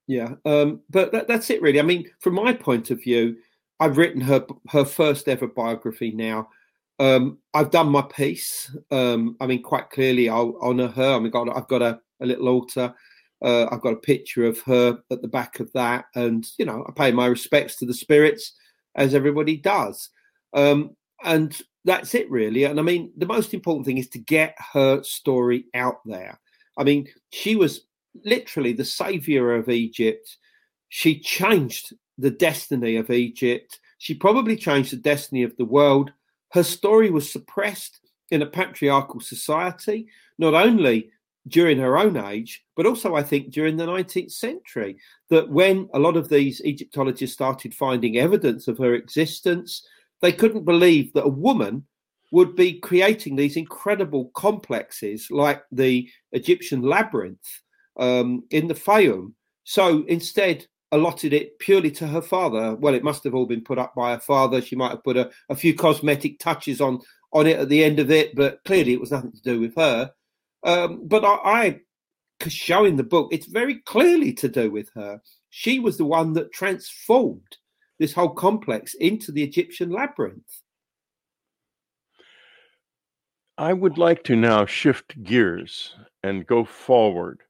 yeah. 0.07 0.35
Um, 0.45 0.81
but 0.91 1.13
that, 1.13 1.29
that's 1.29 1.51
it, 1.51 1.63
really. 1.63 1.81
I 1.81 1.85
mean, 1.85 2.11
from 2.21 2.35
my 2.35 2.53
point 2.53 2.91
of 2.91 3.03
view, 3.03 3.37
I've 3.79 3.97
written 3.97 4.21
her 4.21 4.47
her 4.69 4.85
first 4.85 5.29
ever 5.29 5.47
biography 5.47 6.13
now. 6.13 6.49
Um, 6.99 7.39
I've 7.55 7.71
done 7.71 7.89
my 7.89 8.03
piece. 8.03 8.75
Um, 8.91 9.37
I 9.41 9.47
mean, 9.47 9.63
quite 9.63 9.89
clearly, 9.89 10.29
I'll 10.29 10.59
honour 10.61 10.89
her. 10.89 11.15
I 11.15 11.19
mean, 11.19 11.31
got, 11.31 11.57
I've 11.57 11.69
got 11.69 11.81
a, 11.81 11.99
a 12.21 12.27
little 12.27 12.49
altar. 12.49 12.95
Uh, 13.43 13.67
I've 13.71 13.81
got 13.81 13.95
a 13.95 14.01
picture 14.01 14.45
of 14.45 14.61
her 14.61 14.99
at 15.11 15.23
the 15.23 15.29
back 15.29 15.61
of 15.61 15.73
that, 15.73 16.05
and 16.15 16.47
you 16.59 16.67
know, 16.67 16.85
I 16.87 16.93
pay 16.93 17.11
my 17.11 17.27
respects 17.27 17.77
to 17.77 17.87
the 17.87 17.95
spirits 17.95 18.53
as 18.97 19.15
everybody 19.15 19.57
does. 19.57 20.11
Um, 20.53 20.95
and 21.25 21.59
that's 21.85 22.15
it, 22.15 22.31
really. 22.31 22.65
And 22.65 22.79
I 22.79 22.83
mean, 22.83 23.13
the 23.17 23.27
most 23.27 23.55
important 23.55 23.87
thing 23.87 23.99
is 23.99 24.09
to 24.11 24.19
get 24.19 24.55
her 24.73 25.03
story 25.03 25.67
out 25.75 26.01
there. 26.05 26.39
I 26.77 26.85
mean, 26.85 27.09
she 27.33 27.57
was 27.57 27.83
literally 28.25 28.73
the 28.73 28.85
savior 28.85 29.55
of 29.55 29.69
Egypt. 29.69 30.37
She 30.89 31.19
changed 31.19 31.95
the 32.19 32.31
destiny 32.31 32.97
of 32.97 33.11
Egypt. 33.11 33.81
She 33.99 34.15
probably 34.15 34.57
changed 34.57 34.93
the 34.93 34.99
destiny 34.99 35.43
of 35.43 35.57
the 35.57 35.65
world. 35.65 36.13
Her 36.53 36.63
story 36.63 37.11
was 37.11 37.31
suppressed 37.31 38.01
in 38.31 38.43
a 38.43 38.47
patriarchal 38.47 39.21
society, 39.21 40.09
not 40.39 40.55
only 40.55 41.11
during 41.49 41.79
her 41.79 41.97
own 41.97 42.17
age, 42.17 42.65
but 42.77 42.87
also 42.87 43.15
I 43.15 43.23
think 43.23 43.51
during 43.51 43.77
the 43.77 43.87
19th 43.87 44.33
century. 44.33 44.99
That 45.31 45.49
when 45.49 45.89
a 45.95 45.99
lot 45.99 46.17
of 46.17 46.29
these 46.29 46.61
Egyptologists 46.63 47.35
started 47.35 47.75
finding 47.75 48.19
evidence 48.19 48.69
of 48.69 48.79
her 48.79 48.95
existence, 48.95 49.87
they 50.21 50.33
couldn't 50.33 50.65
believe 50.65 51.13
that 51.13 51.25
a 51.25 51.29
woman 51.29 51.85
would 52.33 52.55
be 52.55 52.79
creating 52.79 53.37
these 53.37 53.57
incredible 53.57 54.31
complexes 54.35 55.29
like 55.31 55.63
the 55.73 56.09
Egyptian 56.33 56.83
labyrinth 56.83 57.63
um, 57.99 58.45
in 58.51 58.69
the 58.69 58.75
Fayum. 58.75 59.33
So 59.65 60.05
instead, 60.07 60.67
allotted 60.93 61.33
it 61.33 61.59
purely 61.59 61.91
to 61.93 62.07
her 62.07 62.23
father. 62.23 62.75
Well, 62.75 62.95
it 62.95 63.05
must 63.05 63.25
have 63.25 63.35
all 63.35 63.47
been 63.47 63.63
put 63.63 63.79
up 63.79 63.95
by 63.95 64.13
her 64.13 64.21
father. 64.21 64.61
She 64.61 64.77
might 64.77 64.91
have 64.91 65.05
put 65.05 65.17
a, 65.17 65.31
a 65.49 65.55
few 65.55 65.75
cosmetic 65.75 66.39
touches 66.39 66.81
on 66.81 67.01
on 67.33 67.47
it 67.47 67.59
at 67.61 67.69
the 67.69 67.85
end 67.85 68.01
of 68.01 68.11
it, 68.11 68.35
but 68.35 68.59
clearly 68.65 68.93
it 68.93 69.01
was 69.01 69.13
nothing 69.13 69.31
to 69.31 69.43
do 69.43 69.61
with 69.61 69.75
her. 69.77 70.11
Um, 70.65 71.07
but 71.07 71.25
I, 71.25 71.39
I 71.45 71.81
showing 72.49 72.97
the 72.97 73.05
book, 73.05 73.29
it's 73.31 73.47
very 73.47 73.77
clearly 73.87 74.33
to 74.35 74.49
do 74.49 74.71
with 74.71 74.91
her. 74.95 75.21
She 75.51 75.79
was 75.79 75.97
the 75.97 76.05
one 76.05 76.33
that 76.33 76.53
transformed 76.53 77.57
this 78.01 78.15
whole 78.15 78.31
complex 78.31 78.95
into 78.95 79.31
the 79.31 79.45
Egyptian 79.45 79.91
labyrinth. 79.91 80.63
I 83.59 83.75
would 83.75 83.99
like 83.99 84.25
to 84.25 84.37
now 84.37 84.65
shift 84.65 85.23
gears 85.23 85.95
and 86.23 86.47
go 86.47 86.65
forward 86.65 87.43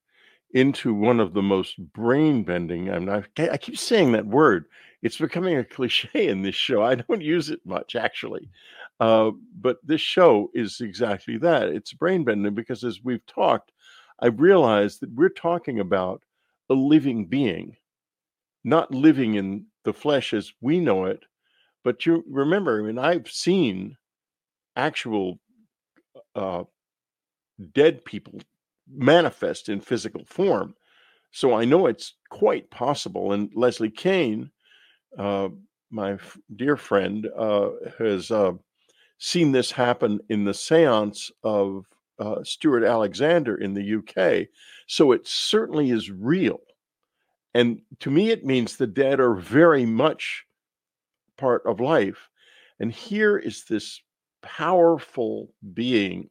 into 0.53 0.92
one 0.92 1.20
of 1.20 1.34
the 1.34 1.42
most 1.42 1.78
brain 1.92 2.42
bending. 2.42 2.90
I, 2.90 2.98
mean, 2.98 3.09
I, 3.09 3.48
I 3.48 3.57
keep 3.57 3.78
saying 3.78 4.11
that 4.12 4.26
word. 4.26 4.64
It's 5.03 5.18
becoming 5.18 5.57
a 5.57 5.64
cliche 5.64 6.26
in 6.26 6.42
this 6.42 6.57
show. 6.57 6.82
I 6.82 6.96
don't 6.96 7.22
use 7.22 7.48
it 7.48 7.61
much, 7.64 7.94
actually. 7.94 8.51
Uh, 8.98 9.30
but 9.61 9.78
this 9.84 10.01
show 10.01 10.51
is 10.53 10.80
exactly 10.80 11.38
that. 11.38 11.68
It's 11.68 11.92
brain 11.92 12.24
bending 12.24 12.55
because 12.55 12.82
as 12.82 13.05
we've 13.05 13.24
talked, 13.26 13.70
I've 14.18 14.40
realized 14.40 15.01
that 15.01 15.14
we're 15.14 15.28
talking 15.28 15.78
about 15.78 16.22
a 16.68 16.74
living 16.74 17.26
being, 17.26 17.76
not 18.64 18.92
living 18.92 19.36
in 19.36 19.66
the 19.85 19.93
flesh 19.93 20.35
as 20.35 20.53
we 20.61 20.81
know 20.81 21.07
it. 21.07 21.24
But 21.85 22.05
you 22.07 22.24
remember, 22.28 22.81
I 22.81 22.87
mean, 22.87 22.99
I've 22.99 23.28
seen 23.28 23.97
actual 24.76 25.39
uh, 26.35 26.64
dead 27.72 28.05
people 28.05 28.41
manifest 28.93 29.68
in 29.68 29.81
physical 29.81 30.24
form. 30.26 30.74
So 31.33 31.55
I 31.55 31.64
know 31.64 31.87
it's 31.87 32.14
quite 32.28 32.70
possible. 32.70 33.33
And 33.33 33.51
Leslie 33.55 33.91
Kean, 33.91 34.51
uh, 35.18 35.49
my 35.91 36.14
f- 36.14 36.39
dear 36.57 36.76
friend, 36.76 37.28
uh, 37.37 37.70
has 37.99 38.31
uh, 38.31 38.53
seen 39.18 39.53
this 39.53 39.70
happen 39.70 40.20
in 40.28 40.45
the 40.45 40.55
seance 40.55 41.31
of 41.45 41.87
uh, 42.18 42.43
Stewart 42.45 42.85
Alexander 42.85 43.57
in 43.57 43.74
the 43.74 43.95
UK. 43.97 44.49
So 44.87 45.12
it 45.12 45.26
certainly 45.26 45.91
is 45.91 46.11
real. 46.11 46.61
And 47.55 47.80
to 48.01 48.11
me, 48.11 48.30
it 48.30 48.44
means 48.44 48.76
the 48.76 48.86
dead 48.86 49.20
are 49.20 49.34
very 49.34 49.84
much 49.84 50.44
part 51.36 51.62
of 51.66 51.80
life. 51.80 52.28
And 52.78 52.92
here 52.92 53.36
is 53.36 53.64
this 53.64 54.01
powerful 54.42 55.53
being, 55.74 56.30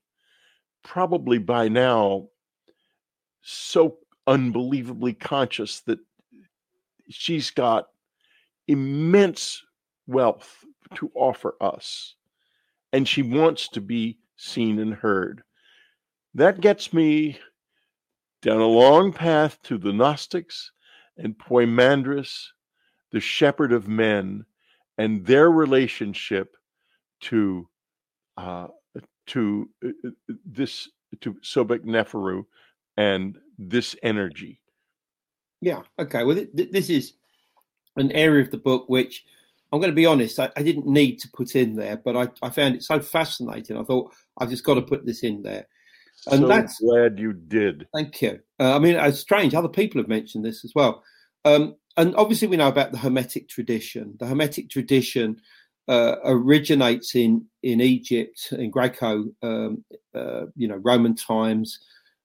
probably 0.84 1.38
by 1.38 1.68
now 1.68 2.30
so 3.42 3.98
unbelievably 4.28 5.14
conscious 5.14 5.82
that 5.82 6.00
she's 7.10 7.52
got 7.52 7.88
immense 8.68 9.64
wealth 10.08 10.64
to 10.96 11.12
offer 11.16 11.56
us. 11.60 12.16
And 12.94 13.08
she 13.08 13.22
wants 13.22 13.68
to 13.70 13.82
be 13.82 14.20
seen 14.38 14.80
and 14.80 14.94
heard. 14.94 15.44
That 16.34 16.62
gets 16.62 16.94
me 16.94 17.40
down 18.42 18.62
a 18.62 18.68
long 18.68 19.12
path 19.12 19.60
to 19.64 19.78
the 19.78 19.92
Gnostics 19.92 20.72
and 21.20 21.38
Poimandres, 21.38 22.48
the 23.12 23.20
shepherd 23.20 23.74
of 23.74 23.88
men, 23.88 24.46
and 24.98 25.26
their 25.26 25.52
relationship 25.52 26.56
to 27.22 27.68
uh, 28.38 28.68
to 29.28 29.70
uh, 29.86 29.90
uh, 30.06 30.34
this 30.46 30.90
to 31.22 31.34
Sobek 31.36 31.86
Neferu 31.86 32.46
and 32.98 33.38
this 33.58 33.96
energy. 34.04 34.62
Yeah. 35.62 35.82
Okay. 35.98 36.24
Well, 36.24 36.36
th- 36.36 36.72
this 36.72 36.90
is 36.90 37.14
an 37.96 38.12
area 38.12 38.44
of 38.44 38.52
the 38.52 38.58
book 38.58 38.86
which 38.88 39.26
I'm 39.72 39.80
going 39.80 39.92
to 39.92 39.96
be 39.96 40.06
honest, 40.06 40.40
I, 40.40 40.50
I 40.56 40.64
didn't 40.64 40.88
need 40.88 41.18
to 41.20 41.30
put 41.30 41.56
in 41.56 41.76
there, 41.76 41.98
but 41.98 42.16
I, 42.16 42.30
I, 42.42 42.50
found 42.50 42.76
it 42.76 42.84
so 42.84 43.00
fascinating. 43.00 43.78
I 43.78 43.84
thought 43.84 44.12
I've 44.38 44.50
just 44.50 44.64
got 44.64 44.76
to 44.76 44.82
put 44.82 45.06
this 45.06 45.22
in 45.22 45.44
there. 45.44 45.68
And 46.28 46.42
so 46.42 46.48
that's 46.48 46.80
glad 46.80 47.20
you 47.20 47.34
did. 47.34 47.88
Thank 47.94 48.22
you. 48.22 48.40
Uh, 48.60 48.76
I 48.76 48.80
mean, 48.80 48.96
it's 48.96 49.20
strange. 49.20 49.54
Other 49.54 49.70
people 49.70 50.02
have 50.02 50.10
mentioned 50.10 50.46
this 50.46 50.66
as 50.66 50.74
well. 50.76 51.04
Um, 51.46 51.76
and 51.98 52.16
obviously, 52.16 52.48
we 52.48 52.58
know 52.58 52.68
about 52.68 52.92
the 52.92 52.98
Hermetic 52.98 53.50
tradition. 53.50 54.16
The 54.20 54.28
Hermetic 54.28 54.70
tradition 54.70 55.40
uh, 55.88 56.16
originates 56.24 57.16
in 57.16 57.46
in 57.64 57.82
Egypt, 57.82 58.50
in 58.52 58.70
Greco, 58.70 59.26
um, 59.42 59.84
uh, 60.14 60.46
you 60.56 60.68
know, 60.68 60.78
Roman 60.78 61.16
times, 61.16 61.80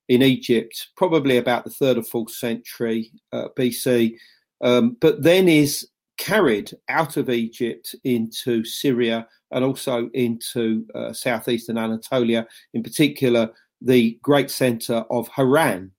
in 0.08 0.22
Egypt, 0.22 0.88
probably 0.96 1.38
about 1.38 1.64
the 1.64 1.70
third 1.70 1.96
or 1.96 2.02
fourth 2.02 2.30
century 2.30 3.10
uh, 3.32 3.48
BC, 3.58 4.16
um, 4.60 4.96
but 5.00 5.22
then 5.22 5.48
is 5.48 5.88
carried 6.18 6.72
out 6.88 7.16
of 7.16 7.30
Egypt 7.30 7.94
into 8.04 8.64
Syria 8.64 9.26
and 9.50 9.64
also 9.64 10.10
into 10.14 10.86
uh, 10.94 11.12
southeastern 11.12 11.78
Anatolia, 11.78 12.46
in 12.74 12.82
particular 12.82 13.50
the 13.84 14.18
great 14.22 14.50
center 14.50 15.04
of 15.10 15.28
Haran, 15.28 15.92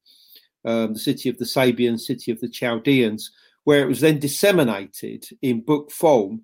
um, 0.65 0.93
the 0.93 0.99
city 0.99 1.29
of 1.29 1.37
the 1.37 1.45
Sabians, 1.45 2.01
city 2.01 2.31
of 2.31 2.39
the 2.41 2.49
Chaldeans, 2.49 3.31
where 3.63 3.81
it 3.81 3.87
was 3.87 4.01
then 4.01 4.19
disseminated 4.19 5.25
in 5.41 5.61
book 5.61 5.91
form 5.91 6.41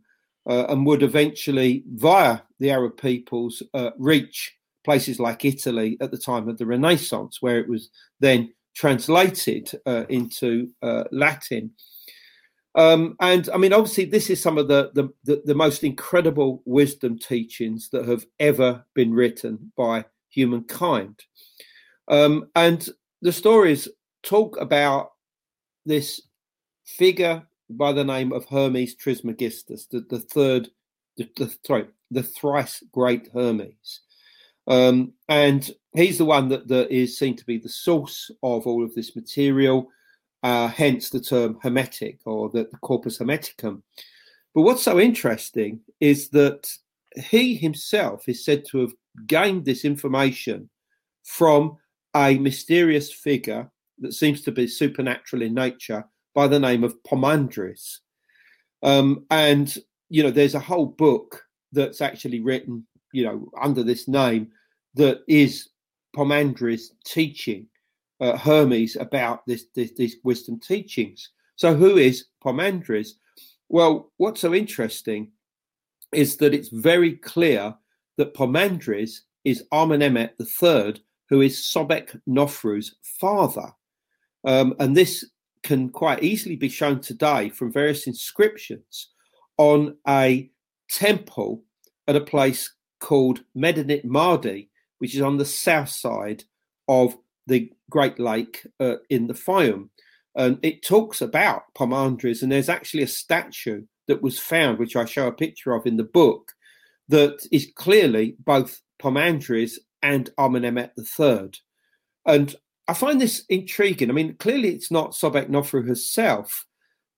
uh, 0.50 0.66
and 0.70 0.86
would 0.86 1.04
eventually, 1.04 1.84
via 1.94 2.40
the 2.60 2.72
Arab 2.72 2.98
peoples, 2.98 3.62
uh, 3.74 3.92
reach 3.98 4.56
places 4.84 5.20
like 5.20 5.46
Italy 5.46 5.98
at 6.02 6.12
the 6.12 6.18
time 6.18 6.50
of 6.50 6.58
the 6.58 6.66
Renaissance, 6.66 7.42
where 7.42 7.60
it 7.60 7.70
was 7.70 7.90
then 8.20 8.52
translated 8.76 9.72
uh, 9.86 10.06
into 10.10 10.70
uh, 10.82 11.04
Latin. 11.12 11.72
Um, 12.74 13.16
and 13.20 13.50
I 13.54 13.58
mean, 13.58 13.74
obviously, 13.74 14.06
this 14.06 14.30
is 14.30 14.42
some 14.42 14.58
of 14.58 14.68
the, 14.68 14.92
the, 14.94 15.10
the, 15.26 15.42
the, 15.46 15.56
most 15.56 15.84
incredible 15.84 16.62
wisdom 16.66 17.20
teachings 17.20 17.90
that 17.92 18.08
have 18.08 18.26
ever 18.40 18.86
been 18.94 19.14
written 19.14 19.74
by 19.76 20.06
humankind. 20.30 21.20
Um, 22.08 22.48
and 22.56 22.88
the 23.22 23.32
stories 23.32 23.88
talk 24.24 24.60
about 24.60 25.12
this 25.86 26.22
figure 26.86 27.44
by 27.70 27.94
the 27.94 28.04
name 28.04 28.34
of 28.34 28.46
Hermes 28.46 28.96
Trismegistus, 28.96 29.86
the, 29.86 30.02
the 30.10 30.20
third, 30.20 30.70
the, 31.18 31.30
the, 31.38 31.56
sorry, 31.66 31.88
the 32.10 32.24
thrice 32.24 32.84
great 32.92 33.30
Hermes. 33.34 34.02
Um, 34.68 35.14
and 35.28 35.70
he's 35.94 36.18
the 36.18 36.26
one 36.26 36.50
that, 36.50 36.68
that 36.68 36.92
is 36.92 37.18
seen 37.18 37.36
to 37.38 37.46
be 37.46 37.58
the 37.58 37.70
source 37.70 38.30
of 38.44 38.68
all 38.68 38.84
of 38.84 38.94
this 38.94 39.16
material, 39.16 39.90
uh, 40.44 40.68
hence 40.68 41.10
the 41.10 41.20
term 41.20 41.58
Hermetic 41.62 42.20
or 42.26 42.50
the, 42.50 42.68
the 42.72 42.78
Corpus 42.78 43.20
Hermeticum. 43.20 43.82
But 44.54 44.62
what's 44.62 44.84
so 44.84 45.00
interesting 45.00 45.80
is 46.00 46.30
that 46.30 46.70
he 47.16 47.56
himself 47.56 48.28
is 48.28 48.44
said 48.44 48.66
to 48.66 48.80
have 48.80 48.94
gained 49.28 49.66
this 49.66 49.86
information 49.86 50.70
from 51.24 51.78
a 52.16 52.38
mysterious 52.38 53.12
figure 53.12 53.70
that 54.00 54.14
seems 54.14 54.42
to 54.42 54.52
be 54.52 54.68
supernatural 54.68 55.42
in 55.42 55.54
nature 55.54 56.06
by 56.34 56.48
the 56.48 56.60
name 56.60 56.84
of 56.84 57.02
Poimandres. 57.04 57.98
Um, 58.84 59.26
and 59.30 59.76
you 60.10 60.24
know, 60.24 60.32
there's 60.32 60.56
a 60.56 60.60
whole 60.60 60.88
book 60.88 61.42
that's 61.72 62.02
actually 62.02 62.42
written, 62.42 62.86
you 63.14 63.24
know, 63.24 63.50
under 63.60 63.82
this 63.82 64.08
name 64.08 64.50
that 64.96 65.22
is 65.28 65.70
Poimandres 66.16 66.88
teaching 67.06 67.68
uh, 68.20 68.38
Hermes 68.38 68.98
about 68.98 69.46
this, 69.48 69.66
this, 69.74 69.92
these 69.94 70.18
wisdom 70.24 70.60
teachings. 70.60 71.30
So, 71.56 71.74
who 71.74 71.98
is 71.98 72.26
Poimandres? 72.44 73.12
Well, 73.70 74.12
what's 74.18 74.42
so 74.42 74.54
interesting 74.54 75.32
is 76.12 76.36
that 76.38 76.54
it's 76.54 76.70
very 76.70 77.14
clear 77.14 77.74
that 78.18 78.34
Poimandres 78.34 79.20
is 79.46 79.64
Amenemhet 79.72 80.32
III, 80.40 81.02
who 81.32 81.42
is 81.42 81.58
Sobek 81.58 82.20
Nofru's 82.30 82.96
father. 83.02 83.72
Um, 84.44 84.76
and 84.80 84.96
this 84.96 85.26
can 85.64 85.90
quite 85.90 86.22
easily 86.22 86.58
be 86.58 86.70
shown 86.70 87.00
today 87.00 87.50
from 87.50 87.72
various 87.72 88.06
inscriptions 88.06 89.10
on 89.58 89.96
a 90.08 90.52
temple 90.90 91.64
at 92.08 92.18
a 92.18 92.22
place 92.22 92.74
called 93.00 93.44
Medinet 93.56 94.04
Madi, 94.04 94.70
which 95.00 95.16
is 95.16 95.22
on 95.22 95.38
the 95.38 95.46
south 95.46 95.90
side 95.90 96.44
of 96.88 97.18
the 97.48 97.72
Great 97.90 98.20
Lake 98.20 98.68
uh, 98.80 98.96
in 99.10 99.28
the 99.28 99.34
Fayum. 99.34 99.90
And 100.36 100.60
it 100.62 100.84
talks 100.84 101.22
about 101.22 101.74
Poimandres, 101.78 102.42
and 102.42 102.52
there's 102.52 102.70
actually 102.70 103.04
a 103.04 103.08
statue 103.08 103.84
that 104.08 104.22
was 104.22 104.38
found, 104.38 104.80
which 104.80 104.98
I 104.98 105.06
show 105.06 105.28
a 105.28 105.32
picture 105.32 105.74
of 105.74 105.86
in 105.86 105.96
the 105.96 106.04
book, 106.04 106.52
that 107.08 107.48
is 107.52 107.72
clearly 107.76 108.36
both 108.40 108.82
Poimandres 109.02 109.74
and 110.02 110.30
Amenemhet 110.38 110.92
III. 110.98 111.52
And 112.26 112.56
I 112.88 112.94
find 112.94 113.22
this 113.22 113.46
intriguing. 113.50 114.10
I 114.10 114.14
mean, 114.14 114.36
clearly 114.36 114.70
it's 114.70 114.92
not 114.92 115.12
Sobek 115.12 115.50
Nofru 115.50 115.88
herself, 115.88 116.66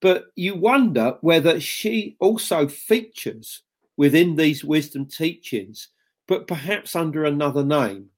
but 0.01 0.26
you 0.35 0.55
wonder 0.55 1.18
whether 1.22 1.60
she 1.60 2.18
also 2.19 2.68
features 2.68 3.61
within 3.97 4.35
these 4.35 4.64
wisdom 4.64 5.05
teachings, 5.05 5.89
but 6.27 6.47
perhaps 6.47 6.95
under 6.95 7.26
another 7.26 7.64
name. 7.64 8.10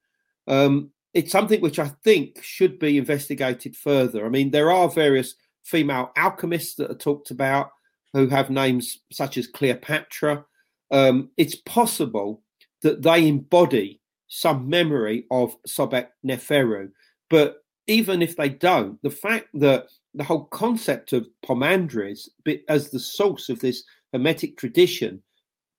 Um, 0.48 0.92
it's 1.14 1.32
something 1.32 1.62
which 1.62 1.80
I 1.80 1.88
think 2.04 2.44
should 2.44 2.78
be 2.78 2.98
investigated 2.98 3.76
further. 3.76 4.26
I 4.26 4.30
mean, 4.30 4.52
there 4.52 4.72
are 4.72 4.90
various 4.90 5.36
female 5.64 6.12
alchemists 6.16 6.76
that 6.76 6.92
are 6.92 6.96
talked 6.96 7.32
about 7.32 7.72
who 8.14 8.28
have 8.28 8.50
names 8.50 9.00
such 9.12 9.38
as 9.38 9.48
Cleopatra. 9.48 10.46
Um, 10.92 11.30
it's 11.38 11.56
possible 11.56 12.42
that 12.82 13.02
they 13.02 13.28
embody 13.28 14.02
some 14.28 14.70
memory 14.70 15.26
of 15.32 15.56
Sobek 15.68 16.08
Neferu. 16.26 16.90
But 17.30 17.64
even 17.88 18.22
if 18.22 18.36
they 18.36 18.50
don't, 18.50 19.02
the 19.04 19.10
fact 19.10 19.48
that 19.56 19.88
the 20.14 20.24
whole 20.24 20.46
concept 20.46 21.14
of 21.14 21.28
Poimandres 21.46 22.30
as 22.68 22.90
the 22.90 23.00
source 23.00 23.50
of 23.50 23.60
this 23.60 23.84
Hermetic 24.14 24.58
tradition 24.58 25.22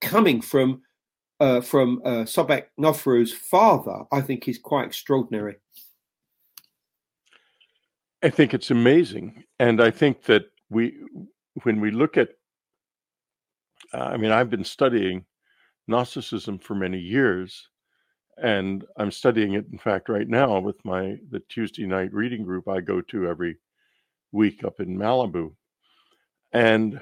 coming 0.01 0.40
from 0.40 0.82
uh, 1.40 1.60
from 1.60 2.01
uh, 2.05 2.24
Sobek 2.24 2.64
Nofru's 2.81 3.32
father, 3.32 4.05
I 4.12 4.20
think 4.20 4.48
is 4.48 4.59
quite 4.59 4.86
extraordinary. 4.86 5.56
I 8.23 8.31
think 8.31 8.55
it's 8.55 8.70
amazing, 8.70 9.44
and 9.59 9.82
I 9.82 9.90
think 9.90 10.24
that 10.24 10.47
we, 10.70 10.97
when 11.62 11.81
we 11.81 11.90
look 11.90 12.16
at, 12.16 12.31
uh, 13.93 13.98
I 13.98 14.16
mean, 14.16 14.32
I've 14.32 14.51
been 14.51 14.64
studying 14.64 15.24
Gnosticism 15.86 16.59
for 16.59 16.74
many 16.74 16.98
years, 16.98 17.68
and 18.42 18.84
I'm 18.96 19.10
studying 19.10 19.54
it, 19.54 19.66
in 19.72 19.78
fact, 19.78 20.08
right 20.08 20.28
now 20.28 20.58
with 20.58 20.84
my 20.84 21.16
the 21.30 21.40
Tuesday 21.48 21.86
night 21.86 22.12
reading 22.12 22.44
group 22.44 22.68
I 22.68 22.80
go 22.80 23.00
to 23.00 23.28
every 23.28 23.56
week 24.32 24.64
up 24.64 24.80
in 24.80 24.96
Malibu, 24.96 25.52
and 26.52 27.00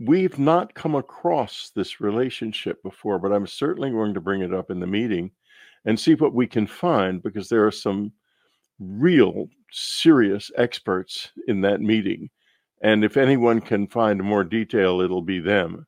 we've 0.00 0.38
not 0.38 0.74
come 0.74 0.94
across 0.94 1.70
this 1.74 2.00
relationship 2.00 2.82
before, 2.82 3.18
but 3.18 3.32
I'm 3.32 3.46
certainly 3.46 3.90
going 3.90 4.14
to 4.14 4.20
bring 4.20 4.42
it 4.42 4.54
up 4.54 4.70
in 4.70 4.80
the 4.80 4.86
meeting 4.86 5.30
and 5.84 5.98
see 5.98 6.14
what 6.14 6.34
we 6.34 6.46
can 6.46 6.66
find 6.66 7.22
because 7.22 7.48
there 7.48 7.66
are 7.66 7.72
some 7.72 8.12
real 8.78 9.48
serious 9.72 10.50
experts 10.56 11.30
in 11.46 11.60
that 11.62 11.80
meeting. 11.80 12.30
And 12.82 13.04
if 13.04 13.16
anyone 13.16 13.60
can 13.60 13.88
find 13.88 14.22
more 14.22 14.44
detail, 14.44 15.00
it'll 15.00 15.22
be 15.22 15.40
them. 15.40 15.86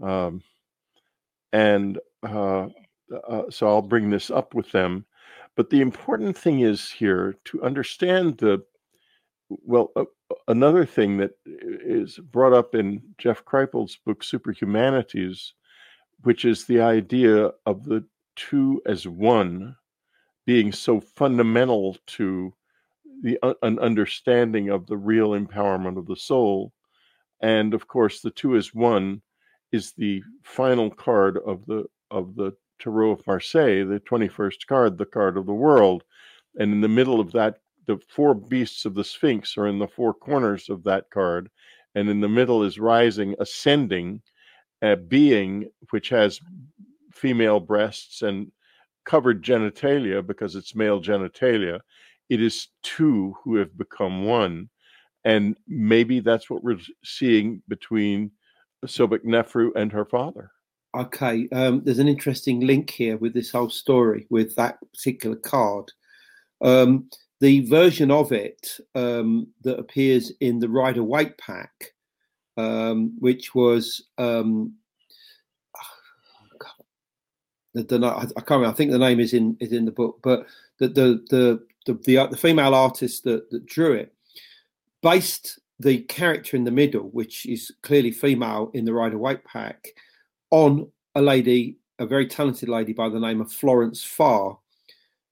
Um, 0.00 0.42
and 1.52 1.98
uh, 2.22 2.68
uh, 3.28 3.42
so 3.50 3.66
I'll 3.66 3.82
bring 3.82 4.10
this 4.10 4.30
up 4.30 4.54
with 4.54 4.70
them. 4.72 5.04
But 5.56 5.70
the 5.70 5.80
important 5.80 6.36
thing 6.36 6.60
is 6.60 6.90
here 6.90 7.36
to 7.46 7.62
understand 7.62 8.38
the 8.38 8.64
well, 9.48 9.90
uh, 9.96 10.04
another 10.46 10.86
thing 10.86 11.16
that 11.18 11.32
is 11.44 12.18
brought 12.18 12.52
up 12.52 12.74
in 12.74 13.02
Jeff 13.18 13.44
Kripal's 13.44 13.98
book 14.06 14.22
Superhumanities, 14.22 15.52
which 16.22 16.44
is 16.44 16.64
the 16.64 16.80
idea 16.80 17.50
of 17.66 17.84
the 17.84 18.04
two 18.36 18.80
as 18.86 19.08
one 19.08 19.76
being 20.46 20.72
so 20.72 21.00
fundamental 21.00 21.96
to 22.06 22.54
the 23.22 23.38
uh, 23.42 23.54
an 23.62 23.78
understanding 23.78 24.70
of 24.70 24.86
the 24.86 24.96
real 24.96 25.30
empowerment 25.30 25.98
of 25.98 26.06
the 26.06 26.16
soul 26.16 26.72
and 27.42 27.74
of 27.74 27.86
course 27.86 28.20
the 28.20 28.30
two 28.30 28.56
as 28.56 28.74
one 28.74 29.20
is 29.72 29.92
the 29.92 30.22
final 30.42 30.90
card 30.90 31.38
of 31.46 31.64
the 31.66 31.84
of 32.10 32.34
the 32.34 32.52
tarot 32.80 33.12
of 33.12 33.26
marseille 33.26 33.86
the 33.86 34.00
21st 34.00 34.66
card 34.66 34.98
the 34.98 35.06
card 35.06 35.36
of 35.36 35.46
the 35.46 35.52
world 35.52 36.02
and 36.58 36.72
in 36.72 36.80
the 36.80 36.88
middle 36.88 37.20
of 37.20 37.32
that 37.32 37.58
the 37.90 38.00
four 38.08 38.34
beasts 38.34 38.84
of 38.84 38.94
the 38.94 39.02
Sphinx 39.02 39.56
are 39.58 39.66
in 39.66 39.78
the 39.78 39.88
four 39.88 40.14
corners 40.14 40.68
of 40.68 40.84
that 40.84 41.10
card, 41.10 41.50
and 41.96 42.08
in 42.08 42.20
the 42.20 42.28
middle 42.28 42.62
is 42.62 42.78
rising, 42.78 43.34
ascending, 43.40 44.22
a 44.82 44.96
being 44.96 45.68
which 45.90 46.08
has 46.08 46.40
female 47.12 47.58
breasts 47.58 48.22
and 48.22 48.50
covered 49.04 49.42
genitalia 49.42 50.24
because 50.24 50.54
it's 50.54 50.76
male 50.76 51.00
genitalia. 51.00 51.80
It 52.28 52.40
is 52.40 52.68
two 52.82 53.34
who 53.42 53.56
have 53.56 53.76
become 53.76 54.24
one. 54.24 54.70
And 55.24 55.56
maybe 55.66 56.20
that's 56.20 56.48
what 56.48 56.62
we're 56.62 56.78
seeing 57.04 57.60
between 57.66 58.30
Sobek 58.86 59.24
Nefru 59.24 59.70
and 59.74 59.90
her 59.90 60.04
father. 60.04 60.52
Okay, 60.94 61.48
um, 61.52 61.82
there's 61.84 62.00
an 62.00 62.08
interesting 62.08 62.60
link 62.60 62.90
here 62.90 63.16
with 63.16 63.32
this 63.32 63.52
whole 63.52 63.70
story 63.70 64.26
with 64.28 64.56
that 64.56 64.78
particular 64.92 65.36
card. 65.36 65.92
Um, 66.62 67.08
the 67.38 67.64
version 67.66 68.10
of 68.10 68.32
it 68.32 68.78
um, 68.94 69.46
that 69.62 69.78
appears 69.78 70.32
in 70.40 70.58
the 70.58 70.68
Rider 70.68 71.04
Waite 71.04 71.38
pack, 71.38 71.94
um, 72.56 73.14
which 73.20 73.54
was 73.54 74.02
um, 74.18 74.74
the, 77.74 77.84
the, 77.84 78.04
I 78.04 78.24
can't 78.24 78.50
remember, 78.50 78.68
I 78.68 78.72
think 78.72 78.90
the 78.90 78.98
name 78.98 79.20
is 79.20 79.32
in 79.32 79.56
is 79.60 79.72
in 79.72 79.84
the 79.84 79.92
book, 79.92 80.18
but 80.22 80.46
the 80.78 80.88
the 80.88 81.24
the 81.30 81.66
the, 81.86 81.94
the, 82.04 82.26
the 82.26 82.36
female 82.36 82.74
artist 82.74 83.24
that, 83.24 83.48
that 83.50 83.64
drew 83.64 83.92
it 83.92 84.12
based 85.02 85.60
the 85.78 86.00
character 86.02 86.56
in 86.56 86.64
the 86.64 86.70
middle, 86.70 87.08
which 87.10 87.46
is 87.46 87.72
clearly 87.82 88.10
female 88.10 88.70
in 88.74 88.84
the 88.84 88.92
Rider 88.92 89.16
Waite 89.16 89.44
pack, 89.44 89.94
on 90.50 90.90
a 91.14 91.22
lady, 91.22 91.78
a 91.98 92.06
very 92.06 92.26
talented 92.26 92.68
lady 92.68 92.92
by 92.92 93.08
the 93.08 93.20
name 93.20 93.40
of 93.40 93.52
Florence 93.52 94.02
Farr, 94.04 94.58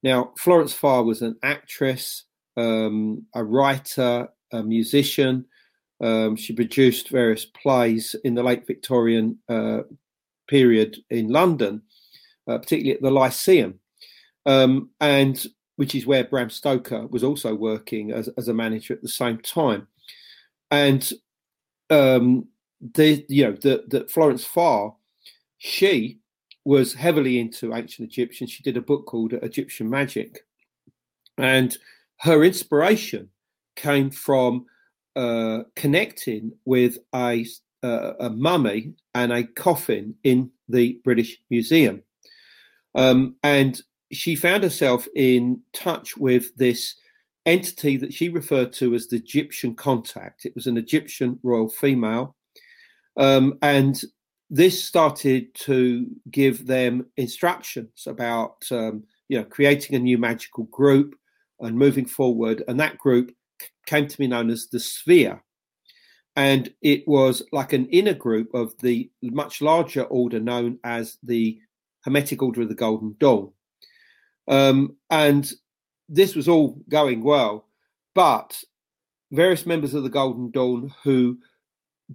now, 0.03 0.33
Florence 0.39 0.73
Farr 0.73 1.03
was 1.03 1.23
an 1.23 1.37
actress, 1.43 2.25
um, 2.57 3.27
a 3.35 3.43
writer, 3.43 4.29
a 4.53 4.63
musician. 4.63 5.47
Um, 6.01 6.37
she 6.37 6.53
produced 6.53 7.09
various 7.09 7.45
plays 7.45 8.15
in 8.25 8.35
the 8.35 8.43
late 8.43 8.67
Victorian 8.67 9.39
uh, 9.49 9.81
period 10.47 10.99
in 11.11 11.29
London, 11.29 11.83
uh, 12.47 12.59
particularly 12.59 12.95
at 12.95 13.03
the 13.03 13.11
Lyceum, 13.11 13.81
um, 14.47 14.91
and 15.01 15.45
which 15.77 15.95
is 15.95 16.07
where 16.07 16.25
Bram 16.25 16.51
Stoker 16.51 17.07
was 17.09 17.25
also 17.25 17.55
working 17.55 18.13
as, 18.13 18.29
as 18.37 18.47
a 18.47 18.55
manager 18.55 18.95
at 18.95 19.03
the 19.03 19.09
same 19.09 19.39
time. 19.39 19.89
And 20.71 21.11
um, 21.91 22.47
the 22.95 23.25
you 23.29 23.45
know 23.45 23.53
the 23.53 24.07
Florence 24.09 24.45
Farr, 24.45 24.95
she 25.59 26.19
was 26.65 26.95
heavily 26.95 27.39
into 27.39 27.75
ancient 27.75 28.09
Egyptian. 28.09 28.47
She 28.47 28.63
did 28.63 28.77
a 28.77 28.83
book 28.83 29.07
called 29.07 29.33
Egyptian 29.33 29.89
Magic. 29.89 30.41
And 31.37 31.77
her 32.21 32.45
inspiration 32.45 33.31
came 33.77 34.11
from 34.11 34.67
uh, 35.17 35.61
connecting 35.77 36.53
with 36.65 36.99
a, 37.15 37.47
uh, 37.83 38.13
a 38.21 38.31
mummy 38.31 38.95
and 39.15 39.33
a 39.33 39.45
coffin 39.45 40.15
in 40.25 40.51
the 40.69 41.01
British 41.05 41.39
Museum. 41.51 42.03
Um, 42.95 43.37
and 43.43 43.81
she 44.13 44.37
found 44.37 44.63
herself 44.63 45.07
in 45.15 45.63
touch 45.73 46.17
with 46.17 46.55
this 46.57 46.95
entity 47.47 47.97
that 47.97 48.13
she 48.13 48.29
referred 48.29 48.73
to 48.75 48.95
as 48.95 49.07
the 49.07 49.17
Egyptian 49.17 49.75
contact. 49.75 50.45
It 50.45 50.55
was 50.55 50.67
an 50.67 50.77
Egyptian 50.77 51.39
royal 51.43 51.69
female. 51.69 52.37
Um, 53.17 53.59
and 53.63 54.01
this 54.51 54.83
started 54.83 55.55
to 55.55 56.07
give 56.31 56.67
them 56.67 57.07
instructions 57.17 58.07
about 58.07 58.65
um, 58.71 59.05
you 59.29 59.39
know 59.39 59.45
creating 59.45 59.97
a 59.97 59.99
new 59.99 60.19
magical 60.19 60.65
group 60.65 61.15
and 61.61 61.77
moving 61.77 62.07
forward 62.07 62.63
and 62.69 62.79
that 62.81 62.99
group 62.99 63.33
came 63.87 64.07
to 64.07 64.19
be 64.19 64.27
known 64.27 64.51
as 64.51 64.69
the 64.69 64.81
sphere 64.81 65.43
and 66.39 66.73
it 66.83 67.03
was 67.09 67.43
like 67.51 67.73
an 67.73 67.87
inner 67.87 68.15
group 68.15 68.55
of 68.55 68.73
the 68.79 69.11
much 69.23 69.61
larger 69.61 70.05
order 70.05 70.39
known 70.39 70.79
as 70.85 71.19
the 71.25 71.59
Hermetic 72.03 72.41
Order 72.41 72.63
of 72.63 72.69
the 72.69 72.77
Golden 72.77 73.17
Dawn. 73.19 73.51
Um, 74.47 74.97
and 75.11 75.51
this 76.09 76.37
was 76.37 76.49
all 76.49 76.81
going 76.89 77.25
well, 77.25 77.67
but 78.15 78.63
various 79.33 79.67
members 79.67 79.95
of 79.95 80.05
the 80.05 80.09
Golden 80.09 80.53
Dawn 80.53 80.95
who 81.03 81.39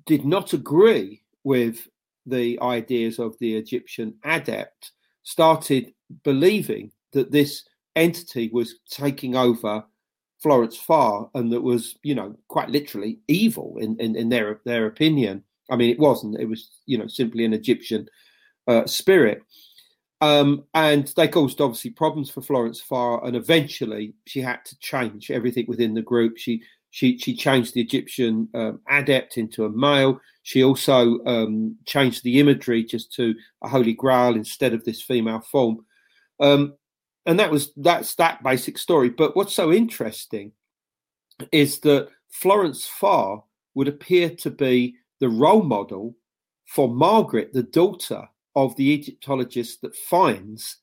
did 0.05 0.23
not 0.23 0.53
agree 0.53 1.21
with 1.43 1.87
the 2.25 2.59
ideas 2.61 3.19
of 3.19 3.37
the 3.39 3.55
Egyptian 3.55 4.15
adept 4.23 4.91
started 5.23 5.93
believing 6.23 6.91
that 7.11 7.31
this 7.31 7.63
entity 7.95 8.49
was 8.51 8.75
taking 8.89 9.35
over 9.35 9.83
Florence 10.39 10.75
Farr 10.77 11.29
and 11.35 11.51
that 11.51 11.61
was, 11.61 11.97
you 12.03 12.15
know, 12.15 12.35
quite 12.49 12.69
literally 12.69 13.19
evil 13.27 13.77
in, 13.79 13.97
in, 13.99 14.15
in 14.15 14.29
their 14.29 14.59
their 14.65 14.87
opinion. 14.87 15.43
I 15.69 15.77
mean, 15.77 15.89
it 15.89 15.99
wasn't. 15.99 16.39
It 16.39 16.49
was, 16.49 16.69
you 16.85 16.97
know, 16.97 17.07
simply 17.07 17.45
an 17.45 17.53
Egyptian 17.53 18.09
uh, 18.67 18.85
spirit. 18.85 19.43
Um, 20.19 20.63
and 20.73 21.11
they 21.15 21.27
caused 21.27 21.59
obviously 21.59 21.91
problems 21.91 22.29
for 22.29 22.41
Florence 22.41 22.79
Farr, 22.79 23.25
and 23.25 23.35
eventually 23.35 24.13
she 24.25 24.41
had 24.41 24.63
to 24.65 24.77
change 24.79 25.31
everything 25.31 25.65
within 25.67 25.93
the 25.93 26.01
group. 26.01 26.37
She 26.37 26.63
she 26.93 27.17
she 27.17 27.35
changed 27.35 27.73
the 27.73 27.81
Egyptian 27.81 28.47
um, 28.53 28.79
adept 28.87 29.39
into 29.39 29.65
a 29.65 29.69
male. 29.69 30.21
She 30.43 30.63
also 30.63 31.17
um, 31.25 31.75
changed 31.85 32.23
the 32.23 32.39
imagery 32.39 32.83
just 32.83 33.11
to 33.13 33.33
a 33.63 33.67
holy 33.67 33.93
grail 33.93 34.35
instead 34.35 34.75
of 34.75 34.85
this 34.85 35.01
female 35.01 35.39
form. 35.39 35.83
Um, 36.39 36.75
and 37.25 37.39
that 37.39 37.49
was 37.49 37.73
that's 37.77 38.13
that 38.15 38.43
basic 38.43 38.77
story. 38.77 39.09
But 39.09 39.35
what's 39.35 39.55
so 39.55 39.73
interesting 39.73 40.51
is 41.51 41.79
that 41.79 42.09
Florence 42.29 42.85
Farr 42.85 43.43
would 43.73 43.87
appear 43.87 44.29
to 44.29 44.51
be 44.51 44.93
the 45.19 45.29
role 45.29 45.63
model 45.63 46.15
for 46.67 46.87
Margaret, 46.87 47.53
the 47.53 47.63
daughter 47.63 48.29
of 48.55 48.75
the 48.75 48.87
Egyptologist 48.91 49.81
that 49.81 49.95
finds 49.95 50.77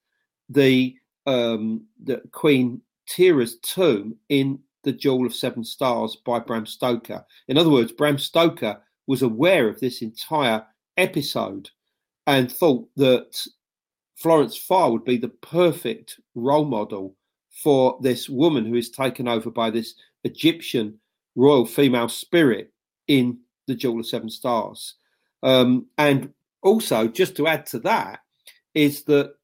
the 0.49 0.97
um, 1.27 1.87
the 2.03 2.21
Queen 2.33 2.81
Tera's 3.07 3.59
tomb 3.61 4.17
in 4.29 4.59
the 4.83 4.93
Jewel 4.93 5.27
of 5.27 5.35
Seven 5.35 5.65
Stars 5.65 6.17
by 6.25 6.39
Bram 6.39 6.67
Stoker. 6.67 7.25
In 7.49 7.59
other 7.59 7.71
words, 7.71 7.93
Bram 7.93 8.19
Stoker 8.19 8.81
was 9.07 9.23
aware 9.23 9.69
of 9.69 9.81
this 9.81 10.03
entire 10.03 10.65
episode 10.97 11.71
and 12.27 12.51
thought 12.51 12.89
that 12.97 13.47
Florence 14.17 14.57
Farr 14.57 14.93
would 14.93 15.05
be 15.05 15.17
the 15.17 15.29
perfect 15.29 16.21
role 16.35 16.65
model 16.65 17.17
for 17.51 17.99
this 18.03 18.29
woman 18.29 18.65
who 18.65 18.75
is 18.75 18.91
taken 18.91 19.27
over 19.27 19.51
by 19.51 19.71
this 19.71 19.95
Egyptian 20.25 20.99
royal 21.35 21.67
female 21.67 22.09
spirit 22.09 22.73
in 23.09 23.39
the 23.67 23.75
Jewel 23.75 24.01
of 24.01 24.07
Seven 24.07 24.31
Stars. 24.31 24.95
Um, 25.43 25.87
and 25.97 26.33
also, 26.63 27.09
just 27.09 27.37
to 27.37 27.47
add 27.47 27.67
to 27.67 27.79
that, 27.81 28.21
is 28.75 29.05
that 29.05 29.35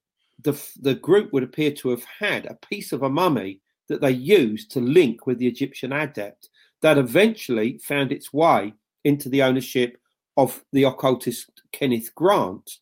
the 0.42 0.62
the 0.80 0.94
group 0.94 1.32
would 1.32 1.42
appear 1.42 1.72
to 1.72 1.88
have 1.90 2.04
had 2.04 2.46
a 2.46 2.54
piece 2.54 2.92
of 2.92 3.02
a 3.02 3.08
mummy 3.08 3.60
that 3.88 4.00
they 4.00 4.10
used 4.10 4.70
to 4.72 4.80
link 4.80 5.26
with 5.26 5.38
the 5.38 5.46
Egyptian 5.46 5.92
adept 5.92 6.48
that 6.82 6.98
eventually 6.98 7.78
found 7.78 8.12
its 8.12 8.32
way 8.32 8.74
into 9.04 9.28
the 9.28 9.42
ownership 9.42 9.98
of 10.36 10.64
the 10.72 10.84
occultist 10.84 11.62
Kenneth 11.72 12.14
Grant, 12.14 12.78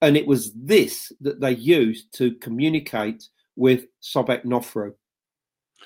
and 0.00 0.16
it 0.16 0.26
was 0.26 0.52
this 0.54 1.12
that 1.20 1.40
they 1.40 1.52
used 1.52 2.12
to 2.14 2.34
communicate 2.36 3.28
with 3.56 3.86
Sobek 4.02 4.44
Nofru. 4.44 4.94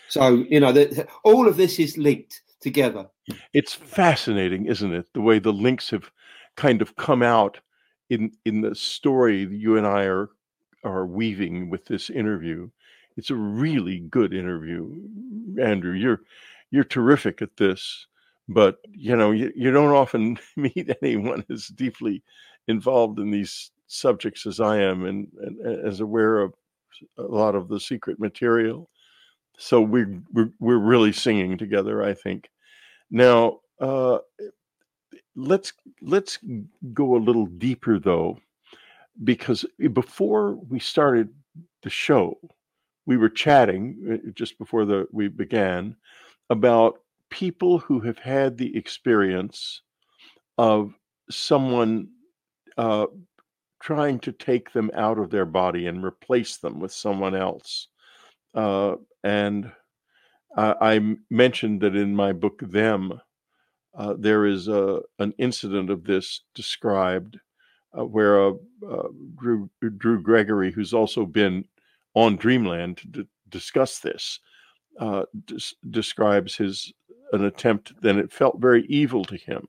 So, 0.09 0.45
you 0.49 0.61
know, 0.61 0.73
the, 0.73 1.07
all 1.25 1.49
of 1.49 1.57
this 1.57 1.79
is 1.79 1.99
linked 1.99 2.41
together. 2.61 3.09
It's 3.53 3.75
fascinating, 3.75 4.67
isn't 4.67 4.93
it? 4.93 5.07
The 5.13 5.21
way 5.21 5.39
the 5.39 5.53
links 5.53 5.91
have 5.91 6.11
kind 6.57 6.83
of 6.83 6.97
come 6.97 7.23
out 7.23 7.59
in 8.11 8.33
in 8.45 8.63
the 8.63 8.75
story 8.75 9.47
you 9.51 9.77
and 9.77 9.87
I 9.87 10.05
are 10.05 10.31
are 10.85 11.07
weaving 11.07 11.71
with 11.71 11.85
this 11.87 12.11
interview. 12.11 12.71
It's 13.19 13.31
a 13.31 13.35
really 13.35 13.99
good 13.99 14.33
interview, 14.33 14.95
Andrew. 15.61 15.93
You're 15.93 16.21
you're 16.71 16.85
terrific 16.85 17.43
at 17.43 17.57
this, 17.57 18.07
but 18.49 18.79
you 18.93 19.17
know 19.17 19.33
you, 19.33 19.53
you 19.57 19.73
don't 19.73 19.93
often 19.93 20.39
meet 20.57 20.89
anyone 21.03 21.45
as 21.51 21.67
deeply 21.67 22.23
involved 22.69 23.19
in 23.19 23.33
these 23.33 23.73
subjects 23.89 24.47
as 24.47 24.61
I 24.61 24.79
am 24.79 25.05
and, 25.05 25.27
and 25.41 25.85
as 25.85 25.99
aware 25.99 26.39
of 26.39 26.55
a 27.17 27.23
lot 27.23 27.57
of 27.57 27.67
the 27.69 27.81
secret 27.81 28.21
material. 28.21 28.89
So 29.59 29.81
we 29.81 30.05
we're, 30.33 30.53
we're 30.61 30.79
really 30.79 31.13
singing 31.13 31.59
together, 31.59 32.05
I 32.05 32.15
think. 32.15 32.49
Now, 33.11 33.59
uh, 33.81 34.19
let's 35.35 35.73
let's 36.03 36.39
go 36.93 37.17
a 37.17 37.27
little 37.27 37.47
deeper 37.47 37.99
though, 37.99 38.39
because 39.25 39.65
before 39.93 40.55
we 40.55 40.79
started 40.79 41.31
the 41.83 41.91
show, 41.91 42.39
we 43.09 43.17
were 43.17 43.31
chatting 43.31 43.97
uh, 44.13 44.31
just 44.35 44.59
before 44.59 44.85
the 44.85 45.09
we 45.11 45.29
began 45.29 45.97
about 46.51 47.01
people 47.31 47.79
who 47.79 48.01
have 48.01 48.19
had 48.19 48.59
the 48.59 48.77
experience 48.77 49.81
of 50.59 50.93
someone 51.31 52.09
uh, 52.77 53.07
trying 53.81 54.19
to 54.19 54.31
take 54.31 54.71
them 54.73 54.91
out 54.95 55.19
of 55.19 55.31
their 55.31 55.47
body 55.47 55.87
and 55.87 56.05
replace 56.05 56.59
them 56.59 56.81
with 56.81 56.93
someone 56.93 57.35
else. 57.35 57.89
Uh, 58.55 58.97
and 59.25 59.73
I, 60.55 60.75
I, 60.81 61.17
mentioned 61.31 61.81
that 61.83 61.97
in 61.97 62.15
my 62.15 62.33
book, 62.33 62.61
Them, 62.61 63.21
uh, 63.97 64.15
there 64.19 64.45
is 64.45 64.69
a, 64.69 65.01
an 65.19 65.33
incident 65.39 65.91
of 65.91 66.05
this 66.05 66.43
described 66.55 67.39
uh, 67.99 68.05
where 68.05 68.49
uh, 68.49 68.53
Drew, 69.37 69.71
Drew 69.97 70.21
Gregory, 70.23 70.73
who's 70.73 70.93
also 70.93 71.25
been 71.25 71.65
on 72.19 72.37
Dreamland 72.37 72.97
to 72.99 73.07
d- 73.07 73.29
discuss 73.49 74.01
this, 74.01 74.41
uh, 74.99 75.25
des- 75.47 75.77
describes 75.91 76.57
his 76.57 76.93
an 77.33 77.45
attempt. 77.45 77.93
Then 78.01 78.19
it 78.19 78.33
felt 78.33 78.61
very 78.61 78.85
evil 78.87 79.25
to 79.27 79.37
him, 79.37 79.69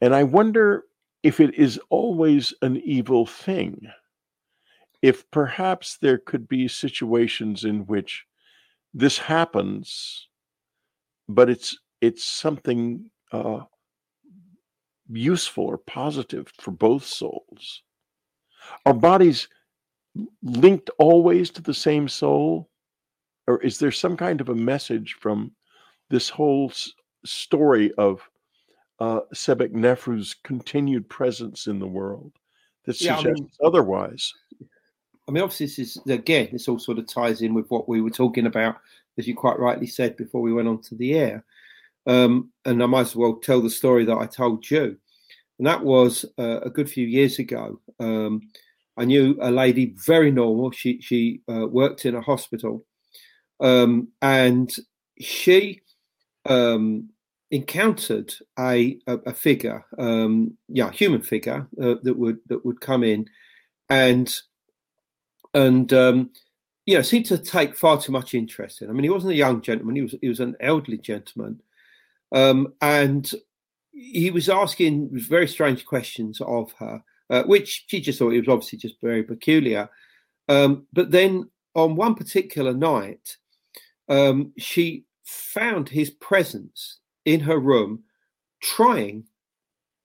and 0.00 0.14
I 0.14 0.24
wonder 0.24 0.84
if 1.22 1.40
it 1.40 1.54
is 1.54 1.78
always 1.90 2.54
an 2.62 2.78
evil 2.78 3.26
thing, 3.26 3.86
if 5.02 5.30
perhaps 5.30 5.98
there 5.98 6.18
could 6.18 6.48
be 6.48 6.68
situations 6.68 7.64
in 7.64 7.86
which 7.86 8.24
this 8.94 9.18
happens, 9.18 10.28
but 11.28 11.50
it's 11.50 11.78
it's 12.00 12.24
something 12.24 13.10
uh, 13.32 13.60
useful 15.10 15.64
or 15.64 15.78
positive 15.78 16.50
for 16.58 16.70
both 16.70 17.04
souls. 17.04 17.82
Our 18.86 18.94
bodies 18.94 19.48
linked 20.42 20.90
always 20.98 21.50
to 21.50 21.62
the 21.62 21.74
same 21.74 22.08
soul, 22.08 22.68
or 23.46 23.62
is 23.62 23.78
there 23.78 23.92
some 23.92 24.16
kind 24.16 24.40
of 24.40 24.48
a 24.48 24.54
message 24.54 25.16
from 25.20 25.52
this 26.08 26.28
whole 26.28 26.70
s- 26.70 26.92
story 27.24 27.92
of 27.94 28.20
uh, 28.98 29.20
Sebek 29.34 29.72
Nefru's 29.72 30.34
continued 30.44 31.08
presence 31.08 31.66
in 31.66 31.78
the 31.78 31.86
world 31.86 32.32
that 32.84 32.96
suggests 32.96 33.24
yeah, 33.24 33.30
I 33.30 33.34
mean, 33.34 33.50
otherwise. 33.64 34.32
I 35.28 35.32
mean, 35.32 35.42
obviously, 35.42 35.66
this 35.66 35.78
is 35.78 35.98
again, 36.08 36.48
this 36.52 36.68
all 36.68 36.78
sort 36.78 36.98
of 36.98 37.06
ties 37.06 37.42
in 37.42 37.54
with 37.54 37.70
what 37.70 37.88
we 37.88 38.00
were 38.00 38.10
talking 38.10 38.46
about, 38.46 38.76
as 39.16 39.28
you 39.28 39.34
quite 39.34 39.58
rightly 39.58 39.86
said 39.86 40.16
before 40.16 40.40
we 40.40 40.52
went 40.52 40.68
on 40.68 40.82
to 40.82 40.94
the 40.96 41.14
air. 41.14 41.44
Um, 42.06 42.50
and 42.64 42.82
I 42.82 42.86
might 42.86 43.02
as 43.02 43.16
well 43.16 43.36
tell 43.36 43.60
the 43.60 43.70
story 43.70 44.04
that 44.06 44.16
I 44.16 44.26
told 44.26 44.68
you. 44.70 44.96
And 45.58 45.66
that 45.66 45.84
was 45.84 46.24
uh, 46.38 46.60
a 46.62 46.70
good 46.70 46.90
few 46.90 47.06
years 47.06 47.38
ago. 47.38 47.80
Um, 48.00 48.48
I 49.00 49.04
knew 49.06 49.38
a 49.40 49.50
lady, 49.50 49.94
very 49.96 50.30
normal. 50.30 50.70
She 50.72 51.00
she 51.00 51.40
uh, 51.50 51.66
worked 51.66 52.04
in 52.04 52.14
a 52.14 52.20
hospital, 52.20 52.84
um, 53.58 54.08
and 54.20 54.70
she 55.18 55.80
um, 56.44 57.08
encountered 57.50 58.34
a 58.58 58.98
a, 59.06 59.16
a 59.26 59.32
figure, 59.32 59.86
um, 59.98 60.58
yeah, 60.68 60.90
human 60.90 61.22
figure 61.22 61.66
uh, 61.82 61.94
that 62.02 62.18
would 62.18 62.40
that 62.48 62.64
would 62.66 62.82
come 62.82 63.02
in, 63.02 63.26
and 63.88 64.34
and 65.54 65.90
um, 65.94 66.30
you 66.84 66.94
know 66.94 67.02
seemed 67.02 67.26
to 67.26 67.38
take 67.38 67.78
far 67.78 67.98
too 67.98 68.12
much 68.12 68.34
interest 68.34 68.82
in. 68.82 68.90
I 68.90 68.92
mean, 68.92 69.04
he 69.04 69.10
wasn't 69.10 69.32
a 69.32 69.36
young 69.36 69.62
gentleman; 69.62 69.96
he 69.96 70.02
was 70.02 70.14
he 70.20 70.28
was 70.28 70.40
an 70.40 70.56
elderly 70.60 70.98
gentleman, 70.98 71.62
um, 72.32 72.74
and 72.82 73.30
he 73.92 74.30
was 74.30 74.50
asking 74.50 75.08
very 75.12 75.48
strange 75.48 75.86
questions 75.86 76.38
of 76.42 76.72
her, 76.72 77.02
uh, 77.30 77.44
which 77.44 77.84
she 77.86 78.00
just 78.00 78.18
thought 78.18 78.32
it 78.32 78.40
was 78.40 78.48
obviously 78.48 78.78
just 78.78 78.96
very 79.02 79.22
peculiar. 79.22 79.88
Um, 80.48 80.86
but 80.92 81.10
then 81.10 81.48
on 81.74 81.96
one 81.96 82.14
particular 82.14 82.74
night, 82.74 83.36
um, 84.08 84.52
she 84.58 85.04
found 85.24 85.88
his 85.88 86.10
presence 86.10 86.98
in 87.24 87.40
her 87.40 87.58
room 87.58 88.02
trying 88.62 89.24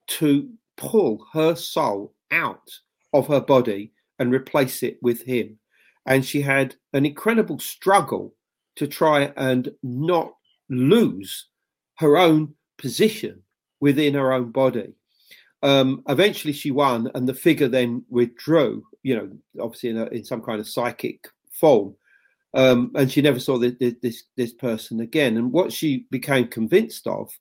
to 0.07 0.49
pull 0.77 1.26
her 1.34 1.56
soul 1.56 2.14
out 2.31 2.69
of 3.14 3.27
her 3.27 3.41
body 3.41 3.91
and 4.19 4.31
replace 4.31 4.84
it 4.84 4.97
with 5.02 5.23
him. 5.23 5.57
And 6.06 6.23
she 6.23 6.41
had 6.41 6.76
an 6.93 7.06
incredible 7.06 7.60
struggle 7.60 8.35
to 8.76 8.88
try 8.88 9.34
and 9.35 9.72
not 9.81 10.34
lose 10.69 11.47
her 11.97 12.18
own 12.18 12.53
position 12.77 13.41
within 13.80 14.14
her 14.14 14.31
own 14.31 14.52
body. 14.52 14.93
Um, 15.66 16.04
eventually, 16.08 16.54
she 16.54 16.70
won, 16.70 17.10
and 17.16 17.28
the 17.28 17.34
figure 17.34 17.68
then 17.68 18.06
withdrew. 18.08 18.86
You 19.02 19.16
know, 19.16 19.64
obviously 19.64 19.90
in, 19.90 19.98
a, 19.98 20.06
in 20.06 20.24
some 20.24 20.42
kind 20.42 20.60
of 20.60 20.68
psychic 20.68 21.28
form, 21.52 21.96
um, 22.54 22.92
and 22.94 23.12
she 23.12 23.22
never 23.22 23.40
saw 23.40 23.58
this, 23.58 23.74
this 24.02 24.24
this 24.38 24.54
person 24.54 25.00
again. 25.00 25.38
And 25.38 25.52
what 25.52 25.74
she 25.74 26.06
became 26.12 26.48
convinced 26.48 27.08
of 27.08 27.32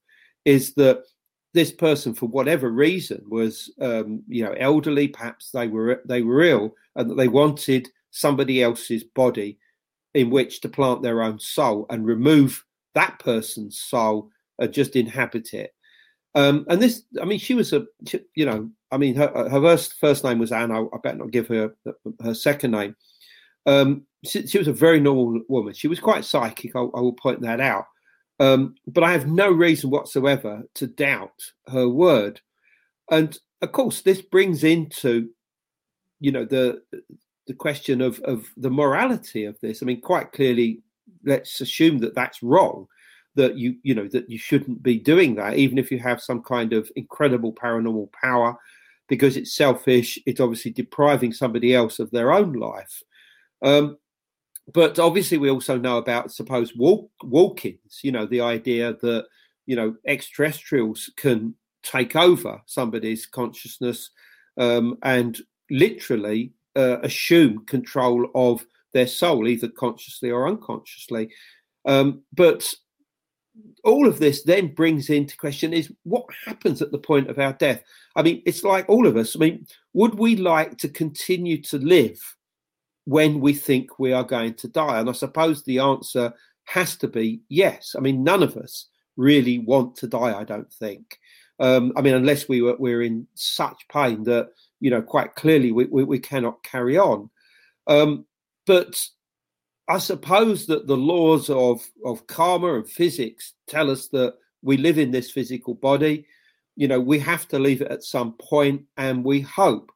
is 0.46 0.72
that 0.74 1.02
this 1.52 1.70
person, 1.70 2.14
for 2.14 2.26
whatever 2.26 2.70
reason, 2.70 3.22
was 3.28 3.70
um, 3.82 4.22
you 4.26 4.42
know 4.42 4.54
elderly. 4.58 5.08
Perhaps 5.08 5.50
they 5.50 5.68
were 5.68 6.00
they 6.06 6.22
were 6.22 6.42
ill, 6.42 6.74
and 6.96 7.10
that 7.10 7.16
they 7.16 7.28
wanted 7.28 7.90
somebody 8.10 8.62
else's 8.62 9.04
body 9.04 9.58
in 10.14 10.30
which 10.30 10.62
to 10.62 10.68
plant 10.70 11.02
their 11.02 11.22
own 11.22 11.38
soul 11.38 11.84
and 11.90 12.06
remove 12.06 12.64
that 12.94 13.18
person's 13.18 13.78
soul 13.78 14.30
and 14.58 14.72
just 14.72 14.96
inhabit 14.96 15.52
it. 15.52 15.73
Um, 16.34 16.66
and 16.68 16.82
this, 16.82 17.02
I 17.20 17.24
mean, 17.24 17.38
she 17.38 17.54
was 17.54 17.72
a, 17.72 17.86
you 18.34 18.44
know, 18.44 18.68
I 18.90 18.96
mean, 18.96 19.14
her, 19.14 19.28
her 19.48 19.60
first, 19.60 19.94
first 20.00 20.24
name 20.24 20.38
was 20.38 20.52
Anne. 20.52 20.72
I, 20.72 20.80
I 20.80 20.98
better 21.02 21.18
not 21.18 21.30
give 21.30 21.48
her 21.48 21.74
her 22.22 22.34
second 22.34 22.72
name. 22.72 22.96
Um, 23.66 24.06
she, 24.24 24.46
she, 24.46 24.58
was 24.58 24.68
a 24.68 24.72
very 24.72 25.00
normal 25.00 25.40
woman. 25.48 25.74
She 25.74 25.88
was 25.88 26.00
quite 26.00 26.24
psychic. 26.24 26.74
I, 26.74 26.80
I 26.80 27.00
will 27.00 27.12
point 27.12 27.40
that 27.42 27.60
out. 27.60 27.86
Um, 28.40 28.74
but 28.86 29.04
I 29.04 29.12
have 29.12 29.28
no 29.28 29.50
reason 29.50 29.90
whatsoever 29.90 30.62
to 30.74 30.86
doubt 30.88 31.52
her 31.68 31.88
word. 31.88 32.40
And 33.10 33.38
of 33.62 33.72
course, 33.72 34.02
this 34.02 34.20
brings 34.20 34.64
into, 34.64 35.30
you 36.20 36.32
know, 36.32 36.44
the 36.44 36.82
the 37.46 37.54
question 37.54 38.00
of 38.00 38.18
of 38.20 38.46
the 38.56 38.70
morality 38.70 39.44
of 39.44 39.58
this. 39.60 39.82
I 39.82 39.86
mean, 39.86 40.00
quite 40.00 40.32
clearly, 40.32 40.82
let's 41.24 41.60
assume 41.60 41.98
that 41.98 42.14
that's 42.14 42.42
wrong 42.42 42.88
that 43.36 43.56
you 43.56 43.76
you 43.82 43.94
know 43.94 44.08
that 44.08 44.28
you 44.30 44.38
shouldn't 44.38 44.82
be 44.82 44.98
doing 44.98 45.34
that 45.34 45.56
even 45.56 45.78
if 45.78 45.90
you 45.90 45.98
have 45.98 46.22
some 46.22 46.42
kind 46.42 46.72
of 46.72 46.90
incredible 46.96 47.52
paranormal 47.52 48.10
power 48.12 48.56
because 49.08 49.36
it's 49.36 49.54
selfish 49.54 50.18
it's 50.26 50.40
obviously 50.40 50.70
depriving 50.70 51.32
somebody 51.32 51.74
else 51.74 51.98
of 51.98 52.10
their 52.10 52.32
own 52.32 52.52
life. 52.52 53.02
Um, 53.62 53.98
but 54.72 54.98
obviously 54.98 55.38
we 55.38 55.50
also 55.50 55.76
know 55.76 55.98
about 55.98 56.32
suppose 56.32 56.74
walk 56.74 57.10
walk-ins 57.22 58.00
you 58.02 58.12
know 58.12 58.26
the 58.26 58.40
idea 58.40 58.94
that 59.02 59.26
you 59.66 59.76
know 59.76 59.94
extraterrestrials 60.06 61.10
can 61.16 61.54
take 61.82 62.16
over 62.16 62.62
somebody's 62.66 63.26
consciousness 63.26 64.10
um, 64.56 64.96
and 65.02 65.40
literally 65.70 66.52
uh, 66.76 66.98
assume 67.02 67.64
control 67.66 68.28
of 68.34 68.64
their 68.92 69.06
soul 69.06 69.46
either 69.48 69.68
consciously 69.68 70.30
or 70.30 70.48
unconsciously. 70.48 71.30
Um, 71.84 72.22
but 72.32 72.72
all 73.84 74.08
of 74.08 74.18
this 74.18 74.42
then 74.42 74.74
brings 74.74 75.10
into 75.10 75.36
question 75.36 75.72
is 75.72 75.92
what 76.04 76.24
happens 76.44 76.82
at 76.82 76.90
the 76.90 76.98
point 76.98 77.28
of 77.28 77.38
our 77.38 77.52
death. 77.52 77.82
I 78.16 78.22
mean, 78.22 78.42
it's 78.46 78.64
like 78.64 78.88
all 78.88 79.06
of 79.06 79.16
us. 79.16 79.36
I 79.36 79.38
mean, 79.38 79.66
would 79.92 80.14
we 80.14 80.36
like 80.36 80.78
to 80.78 80.88
continue 80.88 81.60
to 81.62 81.78
live 81.78 82.20
when 83.04 83.40
we 83.40 83.52
think 83.52 83.98
we 83.98 84.12
are 84.12 84.24
going 84.24 84.54
to 84.54 84.68
die? 84.68 85.00
And 85.00 85.08
I 85.08 85.12
suppose 85.12 85.62
the 85.62 85.78
answer 85.78 86.32
has 86.64 86.96
to 86.96 87.08
be 87.08 87.42
yes. 87.48 87.94
I 87.96 88.00
mean, 88.00 88.24
none 88.24 88.42
of 88.42 88.56
us 88.56 88.88
really 89.16 89.58
want 89.58 89.96
to 89.96 90.06
die, 90.06 90.38
I 90.38 90.44
don't 90.44 90.72
think. 90.72 91.18
Um, 91.60 91.92
I 91.96 92.00
mean, 92.00 92.14
unless 92.14 92.48
we 92.48 92.62
were 92.62 92.76
we're 92.78 93.02
in 93.02 93.28
such 93.34 93.86
pain 93.88 94.24
that 94.24 94.48
you 94.80 94.90
know 94.90 95.02
quite 95.02 95.36
clearly 95.36 95.70
we, 95.70 95.84
we, 95.84 96.02
we 96.02 96.18
cannot 96.18 96.62
carry 96.64 96.98
on. 96.98 97.30
Um, 97.86 98.26
but 98.66 99.00
I 99.88 99.98
suppose 99.98 100.66
that 100.66 100.86
the 100.86 100.96
laws 100.96 101.50
of, 101.50 101.86
of 102.04 102.26
karma 102.26 102.74
and 102.74 102.88
physics 102.88 103.54
tell 103.66 103.90
us 103.90 104.08
that 104.08 104.34
we 104.62 104.76
live 104.76 104.98
in 104.98 105.10
this 105.10 105.30
physical 105.30 105.74
body. 105.74 106.26
You 106.76 106.88
know, 106.88 107.00
we 107.00 107.18
have 107.20 107.46
to 107.48 107.58
leave 107.58 107.82
it 107.82 107.90
at 107.90 108.02
some 108.02 108.32
point, 108.32 108.82
and 108.96 109.24
we 109.24 109.40
hope 109.40 109.92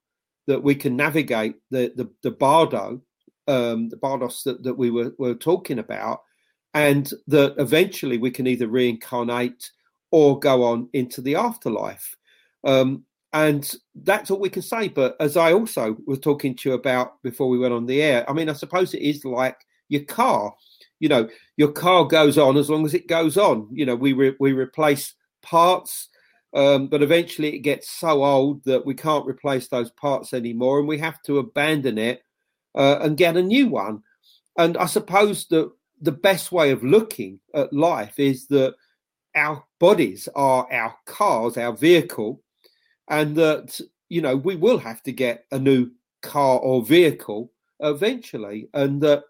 that 0.46 0.62
we 0.62 0.74
can 0.74 0.96
navigate 0.96 1.56
the 1.70 1.92
the, 1.96 2.10
the 2.22 2.30
bardo, 2.30 3.00
um, 3.46 3.88
the 3.88 3.96
bardos 3.96 4.42
that, 4.44 4.62
that 4.62 4.74
we 4.74 4.90
were, 4.90 5.12
were 5.18 5.34
talking 5.34 5.78
about, 5.78 6.20
and 6.74 7.10
that 7.26 7.54
eventually 7.58 8.18
we 8.18 8.30
can 8.30 8.46
either 8.46 8.68
reincarnate 8.68 9.70
or 10.10 10.38
go 10.38 10.64
on 10.64 10.88
into 10.92 11.20
the 11.20 11.34
afterlife. 11.34 12.16
Um, 12.64 13.04
and 13.32 13.70
that's 13.94 14.30
all 14.30 14.38
we 14.38 14.48
can 14.48 14.62
say. 14.62 14.88
But 14.88 15.16
as 15.20 15.36
I 15.36 15.52
also 15.52 15.96
was 16.06 16.18
talking 16.18 16.54
to 16.56 16.68
you 16.70 16.74
about 16.74 17.22
before 17.22 17.48
we 17.48 17.58
went 17.58 17.74
on 17.74 17.86
the 17.86 18.00
air, 18.00 18.28
I 18.28 18.32
mean, 18.32 18.48
I 18.48 18.54
suppose 18.54 18.94
it 18.94 19.02
is 19.02 19.24
like 19.24 19.58
your 19.88 20.04
car. 20.04 20.54
You 21.00 21.08
know, 21.08 21.28
your 21.56 21.72
car 21.72 22.04
goes 22.04 22.38
on 22.38 22.56
as 22.56 22.68
long 22.68 22.84
as 22.84 22.94
it 22.94 23.08
goes 23.08 23.36
on. 23.36 23.68
You 23.72 23.86
know, 23.86 23.94
we 23.94 24.12
re- 24.12 24.36
we 24.40 24.52
replace 24.52 25.14
parts, 25.42 26.08
um, 26.54 26.88
but 26.88 27.02
eventually 27.02 27.54
it 27.54 27.60
gets 27.60 27.90
so 27.90 28.24
old 28.24 28.64
that 28.64 28.84
we 28.84 28.94
can't 28.94 29.26
replace 29.26 29.68
those 29.68 29.90
parts 29.92 30.34
anymore, 30.34 30.78
and 30.78 30.88
we 30.88 30.98
have 30.98 31.22
to 31.22 31.38
abandon 31.38 31.98
it 31.98 32.22
uh, 32.74 32.98
and 33.00 33.16
get 33.16 33.36
a 33.36 33.42
new 33.42 33.68
one. 33.68 34.02
And 34.56 34.76
I 34.76 34.86
suppose 34.86 35.46
that 35.46 35.70
the 36.00 36.12
best 36.12 36.52
way 36.52 36.70
of 36.70 36.82
looking 36.84 37.40
at 37.54 37.72
life 37.72 38.18
is 38.18 38.46
that 38.48 38.74
our 39.34 39.64
bodies 39.78 40.28
are 40.34 40.66
our 40.72 40.94
cars, 41.06 41.56
our 41.56 41.72
vehicle, 41.72 42.42
and 43.08 43.36
that 43.36 43.80
you 44.08 44.20
know 44.20 44.36
we 44.36 44.56
will 44.56 44.78
have 44.78 45.02
to 45.04 45.12
get 45.12 45.44
a 45.52 45.58
new 45.58 45.90
car 46.22 46.58
or 46.58 46.84
vehicle 46.84 47.52
eventually, 47.80 48.68
and 48.74 49.00
that 49.02 49.24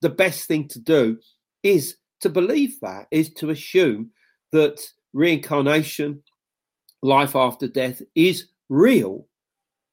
the 0.00 0.10
best 0.10 0.46
thing 0.46 0.68
to 0.68 0.78
do 0.78 1.18
is 1.62 1.96
to 2.20 2.28
believe 2.28 2.78
that, 2.80 3.06
is 3.10 3.32
to 3.34 3.50
assume 3.50 4.10
that 4.52 4.80
reincarnation, 5.12 6.22
life 7.02 7.34
after 7.34 7.68
death, 7.68 8.02
is 8.14 8.48
real. 8.68 9.26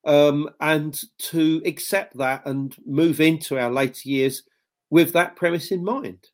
Um, 0.05 0.49
and 0.61 0.97
to 1.31 1.61
accept 1.65 2.17
that 2.17 2.45
and 2.45 2.73
move 2.85 3.19
into 3.19 3.59
our 3.59 3.69
later 3.69 4.07
years 4.07 4.43
with 4.89 5.11
that 5.13 5.35
premise 5.35 5.69
in 5.71 5.83
mind. 5.83 6.29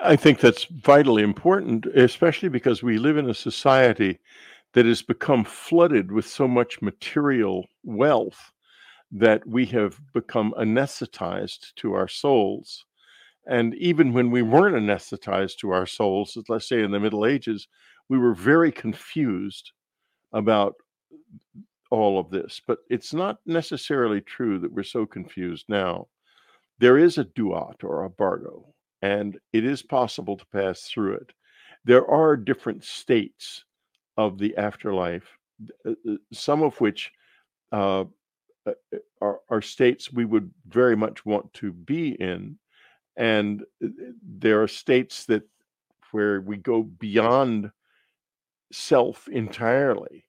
I 0.00 0.16
think 0.16 0.40
that's 0.40 0.64
vitally 0.64 1.22
important, 1.22 1.86
especially 1.86 2.48
because 2.48 2.82
we 2.82 2.98
live 2.98 3.16
in 3.16 3.30
a 3.30 3.34
society 3.34 4.18
that 4.72 4.86
has 4.86 5.02
become 5.02 5.44
flooded 5.44 6.10
with 6.10 6.26
so 6.26 6.48
much 6.48 6.82
material 6.82 7.68
wealth 7.84 8.50
that 9.12 9.46
we 9.46 9.66
have 9.66 10.00
become 10.14 10.54
anesthetized 10.58 11.74
to 11.76 11.92
our 11.92 12.08
souls. 12.08 12.84
And 13.46 13.74
even 13.74 14.12
when 14.12 14.30
we 14.30 14.42
weren't 14.42 14.76
anesthetized 14.76 15.58
to 15.58 15.70
our 15.70 15.86
souls, 15.86 16.38
let's 16.48 16.68
say 16.68 16.82
in 16.82 16.90
the 16.90 17.00
Middle 17.00 17.26
Ages, 17.26 17.68
we 18.08 18.18
were 18.18 18.34
very 18.34 18.72
confused 18.72 19.72
about 20.32 20.74
all 21.90 22.18
of 22.18 22.30
this. 22.30 22.60
But 22.66 22.78
it's 22.88 23.12
not 23.12 23.38
necessarily 23.44 24.22
true 24.22 24.58
that 24.60 24.72
we're 24.72 24.82
so 24.82 25.04
confused 25.04 25.66
now. 25.68 26.08
There 26.78 26.98
is 26.98 27.18
a 27.18 27.24
duat 27.24 27.84
or 27.84 28.04
a 28.04 28.10
bardo, 28.10 28.64
and 29.02 29.38
it 29.52 29.64
is 29.64 29.82
possible 29.82 30.36
to 30.36 30.46
pass 30.46 30.82
through 30.82 31.14
it. 31.14 31.32
There 31.84 32.08
are 32.08 32.36
different 32.36 32.82
states 32.84 33.64
of 34.16 34.38
the 34.38 34.56
afterlife, 34.56 35.26
uh, 35.86 35.92
uh, 36.08 36.16
some 36.32 36.62
of 36.62 36.80
which 36.80 37.10
uh, 37.72 38.04
are, 39.20 39.40
are 39.48 39.62
states 39.62 40.12
we 40.12 40.24
would 40.24 40.50
very 40.68 40.96
much 40.96 41.24
want 41.24 41.52
to 41.54 41.72
be 41.72 42.10
in 42.10 42.58
and 43.16 43.62
uh, 43.84 43.88
there 44.22 44.62
are 44.62 44.68
states 44.68 45.26
that 45.26 45.42
where 46.12 46.40
we 46.40 46.56
go 46.56 46.82
beyond 46.82 47.70
self 48.72 49.28
entirely 49.28 50.24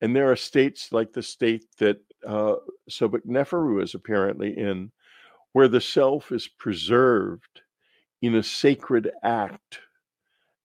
and 0.00 0.16
there 0.16 0.30
are 0.30 0.36
states 0.36 0.92
like 0.92 1.12
the 1.12 1.22
state 1.22 1.64
that 1.78 1.98
uh, 2.26 2.56
Sobek 2.90 3.26
Neferu 3.26 3.82
is 3.82 3.94
apparently 3.94 4.56
in, 4.56 4.90
where 5.52 5.68
the 5.68 5.80
self 5.80 6.32
is 6.32 6.48
preserved 6.48 7.62
in 8.22 8.36
a 8.36 8.42
sacred 8.42 9.10
act 9.22 9.80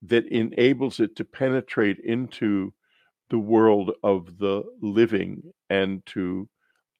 that 0.02 0.28
enables 0.28 1.00
it 1.00 1.16
to 1.16 1.26
penetrate 1.26 2.00
into 2.00 2.74
the 3.30 3.40
world 3.40 3.92
of 4.04 4.38
the 4.38 4.64
living 4.82 5.42
and 5.70 6.06
to 6.06 6.48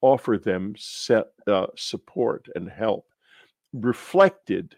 offer 0.06 0.38
them 0.38 0.74
set, 0.78 1.26
uh, 1.46 1.66
support 1.76 2.48
and 2.54 2.68
help, 2.68 3.06
reflected 3.72 4.76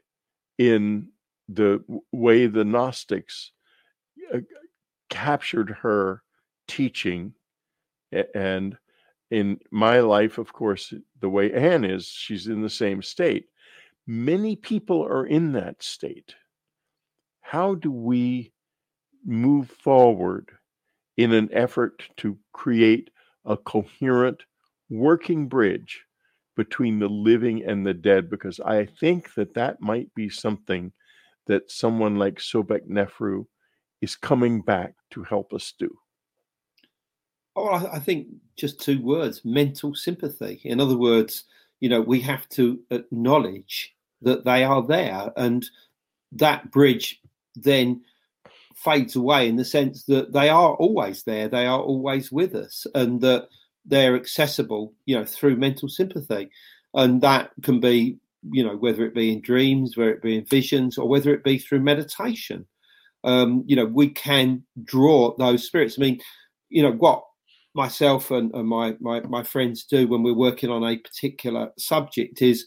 in 0.57 1.09
the 1.49 1.83
way 2.13 2.47
the 2.47 2.65
Gnostics 2.65 3.53
uh, 4.35 4.39
captured 5.11 5.71
her 5.83 6.23
teaching. 6.67 7.35
And 8.35 8.77
in 9.31 9.61
my 9.71 10.01
life, 10.01 10.39
of 10.39 10.53
course, 10.53 10.95
the 11.21 11.29
way 11.29 11.53
Anne 11.53 11.85
is, 11.85 12.07
she's 12.07 12.47
in 12.47 12.63
the 12.63 12.71
same 12.71 13.03
state. 13.03 13.47
Many 14.07 14.57
people 14.57 15.03
are 15.05 15.27
in 15.27 15.53
that 15.53 15.83
state. 15.83 16.35
How 17.43 17.75
do 17.75 17.91
we 17.91 18.53
move 19.25 19.69
forward 19.71 20.51
in 21.19 21.33
an 21.33 21.51
effort 21.53 22.05
to 22.17 22.39
create 22.53 23.11
a 23.45 23.57
coherent 23.57 24.43
working 24.91 25.49
bridge 25.49 26.03
between 26.57 26.99
the 26.99 27.09
living 27.09 27.65
and 27.65 27.87
the 27.87 27.95
dead 27.95 28.29
because 28.29 28.59
I 28.61 28.87
think 28.87 29.35
that 29.35 29.55
that 29.55 29.81
might 29.81 30.13
be 30.15 30.29
something 30.29 30.93
that 31.47 31.71
someone 31.71 32.17
like 32.17 32.37
Sobek 32.37 32.89
Nefru 32.89 33.47
is 34.01 34.17
coming 34.17 34.61
back 34.61 34.95
to 35.11 35.23
help 35.25 35.53
us 35.53 35.73
do? 35.79 35.91
Oh, 37.57 37.89
I 37.93 37.99
think 37.99 38.29
just 38.57 38.81
two 38.81 39.03
words 39.03 39.45
mental 39.45 39.95
sympathy. 39.95 40.61
In 40.65 40.81
other 40.81 40.97
words, 40.97 41.45
you 41.81 41.89
know, 41.89 42.01
we 42.01 42.21
have 42.21 42.49
to 42.51 42.79
acknowledge 42.91 43.95
that 44.23 44.45
they 44.45 44.63
are 44.65 44.87
there. 44.87 45.33
And 45.37 45.69
that 46.33 46.71
bridge 46.71 47.21
then 47.57 48.03
fades 48.77 49.17
away 49.17 49.49
in 49.49 49.57
the 49.57 49.65
sense 49.65 50.05
that 50.05 50.33
they 50.33 50.49
are 50.49 50.75
always 50.75 51.25
there, 51.25 51.49
they 51.49 51.67
are 51.67 51.81
always 51.81 52.31
with 52.31 52.55
us, 52.55 52.87
and 52.95 53.21
that 53.23 53.49
they're 53.85 54.17
accessible, 54.17 54.95
you 55.07 55.17
know, 55.17 55.25
through 55.25 55.57
mental 55.57 55.89
sympathy. 55.89 56.51
And 56.95 57.21
that 57.23 57.51
can 57.63 57.81
be, 57.81 58.19
you 58.51 58.65
know, 58.65 58.77
whether 58.77 59.05
it 59.05 59.15
be 59.15 59.33
in 59.33 59.41
dreams, 59.41 59.97
whether 59.97 60.13
it 60.13 60.23
be 60.23 60.37
in 60.37 60.45
visions, 60.45 60.99
or 60.99 61.09
whether 61.09 61.33
it 61.33 61.45
be 61.45 61.59
through 61.59 61.81
meditation. 61.81 62.67
Um, 63.25 63.65
you 63.67 63.77
know, 63.77 63.87
we 63.87 64.11
can 64.11 64.65
draw 64.85 65.35
those 65.37 65.67
spirits. 65.67 65.97
I 65.99 66.03
mean, 66.03 66.21
you 66.69 66.83
know, 66.83 66.93
what 66.93 67.25
myself 67.75 68.31
and, 68.31 68.53
and 68.55 68.69
my, 68.69 68.97
my, 69.01 69.21
my 69.21 69.43
friends 69.43 69.85
do 69.85 70.07
when 70.07 70.23
we're 70.23 70.35
working 70.35 70.71
on 70.71 70.85
a 70.85 70.99
particular 70.99 71.71
subject 71.79 72.43
is, 72.43 72.67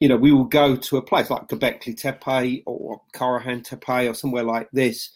you 0.00 0.08
know, 0.08 0.16
we 0.16 0.32
will 0.32 0.44
go 0.44 0.74
to 0.74 0.96
a 0.96 1.02
place 1.02 1.30
like 1.30 1.46
Göbekli 1.48 1.96
Tepe 1.96 2.62
or 2.66 3.00
Karahan 3.14 3.62
Tepe 3.62 4.08
or 4.08 4.14
somewhere 4.14 4.42
like 4.42 4.68
this 4.72 5.10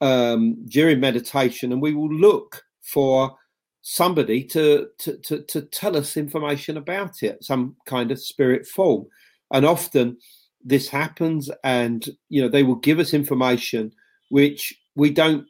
um, 0.00 0.56
during 0.66 1.00
meditation, 1.00 1.72
and 1.72 1.82
we 1.82 1.94
will 1.94 2.12
look 2.12 2.62
for 2.82 3.36
somebody 3.82 4.44
to, 4.44 4.88
to, 4.98 5.16
to, 5.18 5.42
to 5.42 5.62
tell 5.62 5.96
us 5.96 6.16
information 6.16 6.76
about 6.76 7.22
it, 7.22 7.42
some 7.42 7.76
kind 7.86 8.10
of 8.10 8.20
spirit 8.20 8.66
form. 8.66 9.06
And 9.52 9.64
often 9.64 10.18
this 10.64 10.88
happens, 10.88 11.50
and 11.64 12.06
you 12.28 12.42
know, 12.42 12.48
they 12.48 12.62
will 12.62 12.76
give 12.76 12.98
us 12.98 13.14
information 13.14 13.92
which 14.28 14.78
we 14.94 15.10
don't 15.10 15.46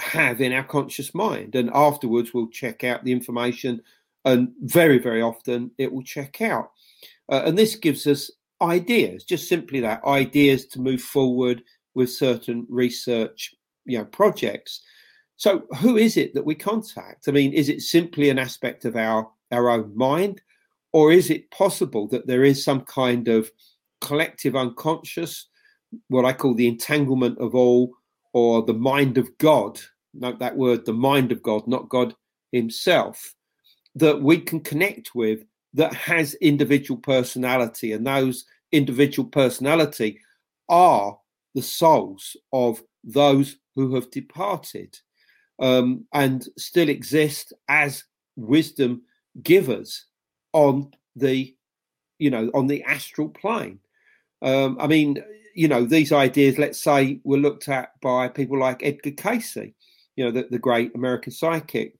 have 0.00 0.40
in 0.40 0.52
our 0.52 0.64
conscious 0.64 1.14
mind. 1.14 1.54
And 1.54 1.70
afterwards, 1.72 2.34
we'll 2.34 2.48
check 2.48 2.84
out 2.84 3.04
the 3.04 3.12
information, 3.12 3.80
and 4.24 4.52
very, 4.62 4.98
very 4.98 5.22
often 5.22 5.70
it 5.78 5.92
will 5.92 6.02
check 6.02 6.42
out. 6.42 6.72
Uh, 7.30 7.42
and 7.46 7.56
this 7.56 7.76
gives 7.76 8.06
us 8.06 8.30
ideas, 8.60 9.24
just 9.24 9.48
simply 9.48 9.80
that 9.80 10.04
ideas 10.04 10.66
to 10.66 10.80
move 10.80 11.00
forward 11.00 11.62
with 11.94 12.10
certain 12.10 12.66
research 12.68 13.54
you 13.84 13.98
know, 13.98 14.04
projects. 14.04 14.82
So, 15.36 15.64
who 15.80 15.96
is 15.96 16.16
it 16.16 16.34
that 16.34 16.46
we 16.46 16.54
contact? 16.54 17.28
I 17.28 17.30
mean, 17.30 17.52
is 17.52 17.68
it 17.68 17.82
simply 17.82 18.30
an 18.30 18.38
aspect 18.38 18.84
of 18.84 18.96
our, 18.96 19.28
our 19.52 19.68
own 19.68 19.96
mind? 19.96 20.40
Or 20.92 21.12
is 21.12 21.30
it 21.30 21.50
possible 21.50 22.08
that 22.08 22.26
there 22.26 22.44
is 22.44 22.64
some 22.64 22.80
kind 22.82 23.28
of 23.28 23.50
collective 24.00 24.56
unconscious, 24.56 25.48
what 26.08 26.24
I 26.24 26.32
call 26.32 26.54
the 26.54 26.68
entanglement 26.68 27.38
of 27.38 27.54
all, 27.54 27.92
or 28.32 28.62
the 28.62 28.74
mind 28.74 29.18
of 29.18 29.36
God, 29.38 29.78
note 30.14 30.38
that 30.38 30.56
word, 30.56 30.86
the 30.86 30.92
mind 30.92 31.32
of 31.32 31.42
God, 31.42 31.66
not 31.66 31.88
God 31.88 32.14
himself, 32.52 33.34
that 33.94 34.22
we 34.22 34.38
can 34.38 34.60
connect 34.60 35.14
with 35.14 35.40
that 35.74 35.92
has 35.92 36.34
individual 36.34 36.98
personality. 36.98 37.92
And 37.92 38.06
those 38.06 38.46
individual 38.72 39.28
personality 39.28 40.20
are 40.68 41.18
the 41.54 41.62
souls 41.62 42.36
of 42.52 42.82
those 43.04 43.56
who 43.74 43.94
have 43.94 44.10
departed 44.10 44.98
um, 45.58 46.04
and 46.12 46.46
still 46.58 46.88
exist 46.88 47.52
as 47.68 48.04
wisdom 48.36 49.02
givers 49.42 50.06
on 50.52 50.90
the 51.14 51.54
you 52.18 52.30
know 52.30 52.50
on 52.54 52.66
the 52.66 52.82
astral 52.84 53.28
plane 53.28 53.78
um, 54.42 54.76
i 54.80 54.86
mean 54.86 55.22
you 55.56 55.68
know, 55.68 55.86
these 55.86 56.12
ideas, 56.12 56.58
let's 56.58 56.78
say, 56.78 57.18
were 57.24 57.38
looked 57.38 57.66
at 57.70 57.98
by 58.02 58.28
people 58.28 58.58
like 58.60 58.82
Edgar 58.84 59.12
Cayce 59.12 59.56
you 60.14 60.24
know, 60.24 60.30
the, 60.30 60.46
the 60.50 60.58
great 60.58 60.94
American 60.94 61.32
psychic. 61.32 61.94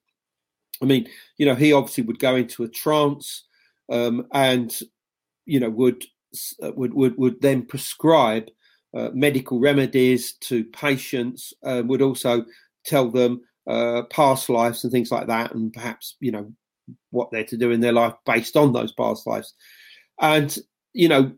I 0.81 0.85
mean, 0.85 1.07
you 1.37 1.45
know, 1.45 1.55
he 1.55 1.73
obviously 1.73 2.03
would 2.03 2.19
go 2.19 2.35
into 2.35 2.63
a 2.63 2.67
trance 2.67 3.45
um, 3.91 4.27
and, 4.31 4.77
you 5.45 5.59
know, 5.59 5.71
would 5.71 6.05
uh, 6.61 6.71
would 6.75 6.93
would, 6.93 7.17
would 7.17 7.41
then 7.41 7.65
prescribe 7.65 8.49
uh, 8.95 9.09
medical 9.13 9.59
remedies 9.59 10.33
to 10.33 10.63
patients. 10.65 11.53
Uh, 11.63 11.81
would 11.85 12.03
also 12.03 12.45
tell 12.87 13.11
them 13.11 13.41
uh, 13.67 14.03
past 14.09 14.49
lives 14.49 14.83
and 14.83 14.91
things 14.91 15.11
like 15.11 15.27
that, 15.27 15.53
and 15.53 15.73
perhaps 15.73 16.15
you 16.19 16.31
know 16.31 16.51
what 17.11 17.29
they're 17.31 17.43
to 17.43 17.57
do 17.57 17.71
in 17.71 17.81
their 17.81 17.91
life 17.91 18.13
based 18.25 18.55
on 18.55 18.73
those 18.73 18.93
past 18.93 19.27
lives. 19.27 19.53
And 20.19 20.57
you 20.93 21.09
know, 21.09 21.31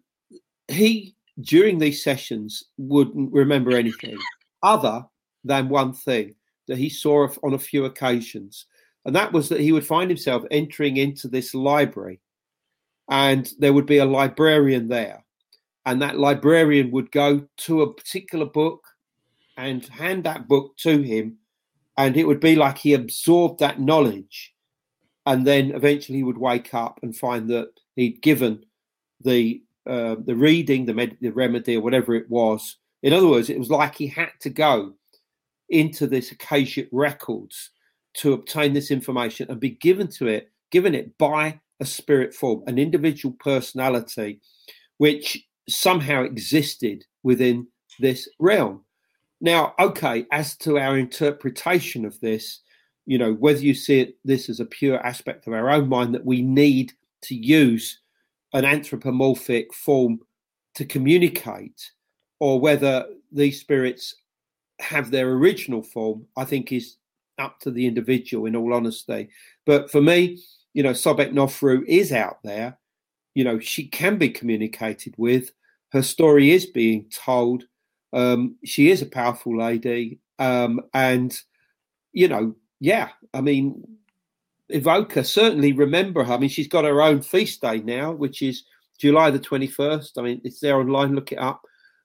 he 0.67 1.15
during 1.41 1.79
these 1.79 2.03
sessions 2.03 2.63
wouldn't 2.77 3.31
remember 3.31 3.71
anything 3.71 4.17
other 4.61 5.05
than 5.43 5.69
one 5.69 5.93
thing 5.93 6.35
that 6.67 6.77
he 6.77 6.89
saw 6.89 7.27
on 7.43 7.53
a 7.53 7.59
few 7.59 7.85
occasions. 7.85 8.65
And 9.05 9.15
that 9.15 9.31
was 9.31 9.49
that 9.49 9.61
he 9.61 9.71
would 9.71 9.85
find 9.85 10.09
himself 10.09 10.43
entering 10.51 10.97
into 10.97 11.27
this 11.27 11.55
library, 11.55 12.19
and 13.09 13.51
there 13.57 13.73
would 13.73 13.87
be 13.87 13.97
a 13.97 14.05
librarian 14.05 14.87
there. 14.87 15.25
And 15.85 16.01
that 16.01 16.19
librarian 16.19 16.91
would 16.91 17.11
go 17.11 17.47
to 17.57 17.81
a 17.81 17.93
particular 17.93 18.45
book 18.45 18.85
and 19.57 19.83
hand 19.87 20.25
that 20.25 20.47
book 20.47 20.77
to 20.77 21.01
him. 21.01 21.38
And 21.99 22.15
it 22.15 22.25
would 22.25 22.39
be 22.39 22.55
like 22.55 22.77
he 22.77 22.93
absorbed 22.93 23.59
that 23.59 23.81
knowledge. 23.81 24.55
And 25.25 25.45
then 25.45 25.71
eventually 25.71 26.19
he 26.19 26.23
would 26.23 26.37
wake 26.37 26.73
up 26.73 26.97
and 27.03 27.15
find 27.15 27.49
that 27.49 27.71
he'd 27.97 28.21
given 28.21 28.63
the 29.21 29.61
uh, 29.85 30.15
the 30.23 30.35
reading, 30.35 30.85
the, 30.85 30.93
med- 30.93 31.17
the 31.19 31.29
remedy, 31.31 31.75
or 31.75 31.81
whatever 31.81 32.15
it 32.15 32.29
was. 32.29 32.77
In 33.03 33.11
other 33.11 33.27
words, 33.27 33.49
it 33.49 33.59
was 33.59 33.69
like 33.69 33.95
he 33.95 34.07
had 34.07 34.31
to 34.41 34.49
go 34.49 34.93
into 35.69 36.07
this 36.07 36.31
Akashic 36.31 36.87
records 36.91 37.71
to 38.15 38.33
obtain 38.33 38.73
this 38.73 38.91
information 38.91 39.49
and 39.49 39.59
be 39.59 39.71
given 39.71 40.07
to 40.07 40.27
it, 40.27 40.51
given 40.71 40.95
it 40.95 41.17
by 41.17 41.59
a 41.79 41.85
spirit 41.85 42.33
form, 42.33 42.63
an 42.67 42.77
individual 42.77 43.35
personality, 43.39 44.39
which 44.99 45.45
somehow 45.67 46.23
existed 46.23 47.03
within 47.23 47.67
this 47.99 48.29
realm. 48.39 48.85
Now, 49.41 49.73
okay, 49.79 50.25
as 50.31 50.57
to 50.57 50.77
our 50.77 50.97
interpretation 50.97 52.05
of 52.05 52.19
this, 52.19 52.59
you 53.05 53.17
know, 53.17 53.33
whether 53.33 53.59
you 53.59 53.73
see 53.73 54.01
it 54.01 54.17
this 54.23 54.49
as 54.49 54.59
a 54.59 54.65
pure 54.65 54.99
aspect 55.05 55.47
of 55.47 55.53
our 55.53 55.69
own 55.69 55.87
mind 55.87 56.13
that 56.13 56.25
we 56.25 56.41
need 56.41 56.93
to 57.23 57.35
use 57.35 57.99
an 58.53 58.65
anthropomorphic 58.65 59.73
form 59.73 60.19
to 60.75 60.85
communicate, 60.85 61.91
or 62.39 62.59
whether 62.59 63.05
these 63.31 63.59
spirits 63.59 64.15
have 64.79 65.11
their 65.11 65.29
original 65.31 65.81
form, 65.81 66.25
I 66.37 66.45
think 66.45 66.71
is 66.71 66.97
up 67.37 67.59
to 67.61 67.71
the 67.71 67.85
individual, 67.85 68.45
in 68.45 68.55
all 68.55 68.73
honesty. 68.73 69.29
But 69.65 69.89
for 69.89 70.01
me, 70.01 70.41
you 70.73 70.83
know, 70.83 70.91
Sobekneferu 70.91 71.85
is 71.85 72.11
out 72.11 72.39
there. 72.43 72.77
You 73.33 73.43
know, 73.43 73.59
she 73.59 73.87
can 73.87 74.17
be 74.17 74.29
communicated 74.29 75.15
with. 75.17 75.51
Her 75.91 76.01
story 76.01 76.51
is 76.51 76.65
being 76.65 77.05
told. 77.09 77.65
Um, 78.13 78.55
she 78.63 78.89
is 78.89 79.01
a 79.01 79.07
powerful 79.07 79.57
lady. 79.57 80.19
Um, 80.37 80.81
and, 80.93 81.37
you 82.13 82.27
know, 82.27 82.55
yeah, 82.79 83.09
I 83.33 83.41
mean, 83.41 83.83
Evoker, 84.69 85.23
certainly 85.23 85.73
remember 85.73 86.23
her. 86.23 86.33
I 86.33 86.37
mean, 86.37 86.49
she's 86.49 86.67
got 86.67 86.85
her 86.85 87.01
own 87.01 87.21
feast 87.21 87.61
day 87.61 87.79
now, 87.79 88.11
which 88.11 88.41
is 88.41 88.63
July 88.97 89.31
the 89.31 89.39
21st. 89.39 90.11
I 90.17 90.21
mean, 90.21 90.41
it's 90.43 90.59
there 90.59 90.79
online, 90.79 91.15
look 91.15 91.31
it 91.31 91.39
up. 91.39 91.61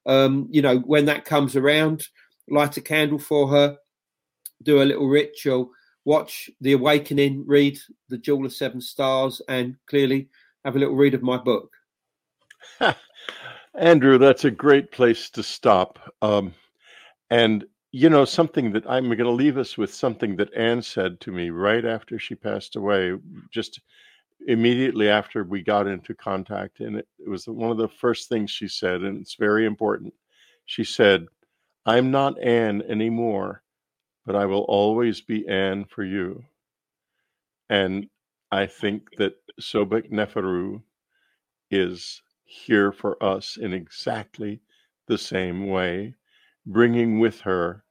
Um, 0.06 0.48
you 0.50 0.62
know, 0.62 0.78
when 0.78 1.06
that 1.06 1.24
comes 1.24 1.56
around, 1.56 2.08
light 2.48 2.76
a 2.76 2.80
candle 2.80 3.18
for 3.18 3.48
her, 3.48 3.76
do 4.62 4.82
a 4.82 4.84
little 4.84 5.08
ritual, 5.08 5.70
watch 6.04 6.50
The 6.60 6.72
Awakening, 6.72 7.44
read 7.46 7.78
The 8.08 8.18
Jewel 8.18 8.46
of 8.46 8.52
Seven 8.52 8.80
Stars, 8.80 9.40
and 9.48 9.76
clearly 9.86 10.28
have 10.64 10.76
a 10.76 10.78
little 10.78 10.96
read 10.96 11.14
of 11.14 11.22
my 11.22 11.36
book. 11.36 11.70
Andrew, 13.76 14.18
that's 14.18 14.44
a 14.44 14.50
great 14.50 14.92
place 14.92 15.30
to 15.30 15.42
stop. 15.42 15.98
Um, 16.22 16.54
and 17.30 17.64
you 17.96 18.10
know, 18.10 18.24
something 18.24 18.72
that 18.72 18.84
I'm 18.88 19.04
going 19.04 19.18
to 19.18 19.30
leave 19.30 19.56
us 19.56 19.78
with 19.78 19.94
something 19.94 20.34
that 20.36 20.52
Anne 20.54 20.82
said 20.82 21.20
to 21.20 21.30
me 21.30 21.50
right 21.50 21.84
after 21.84 22.18
she 22.18 22.34
passed 22.34 22.74
away, 22.74 23.12
just 23.52 23.80
immediately 24.48 25.08
after 25.08 25.44
we 25.44 25.62
got 25.62 25.86
into 25.86 26.12
contact. 26.12 26.80
And 26.80 26.96
it, 26.96 27.08
it 27.20 27.28
was 27.28 27.46
one 27.46 27.70
of 27.70 27.76
the 27.76 27.86
first 27.86 28.28
things 28.28 28.50
she 28.50 28.66
said, 28.66 29.02
and 29.02 29.20
it's 29.20 29.36
very 29.36 29.64
important. 29.64 30.12
She 30.66 30.82
said, 30.82 31.26
I'm 31.86 32.10
not 32.10 32.42
Anne 32.42 32.82
anymore, 32.82 33.62
but 34.26 34.34
I 34.34 34.46
will 34.46 34.62
always 34.62 35.20
be 35.20 35.46
Anne 35.46 35.84
for 35.84 36.02
you. 36.02 36.42
And 37.70 38.08
I 38.50 38.66
think 38.66 39.10
that 39.18 39.34
Sobekneferu 39.60 40.82
is 41.70 42.23
here 42.44 42.92
for 42.92 43.22
us 43.22 43.56
in 43.56 43.72
exactly 43.72 44.60
the 45.06 45.18
same 45.18 45.66
way, 45.68 46.14
bringing 46.66 47.18
with 47.18 47.40
her 47.40 47.84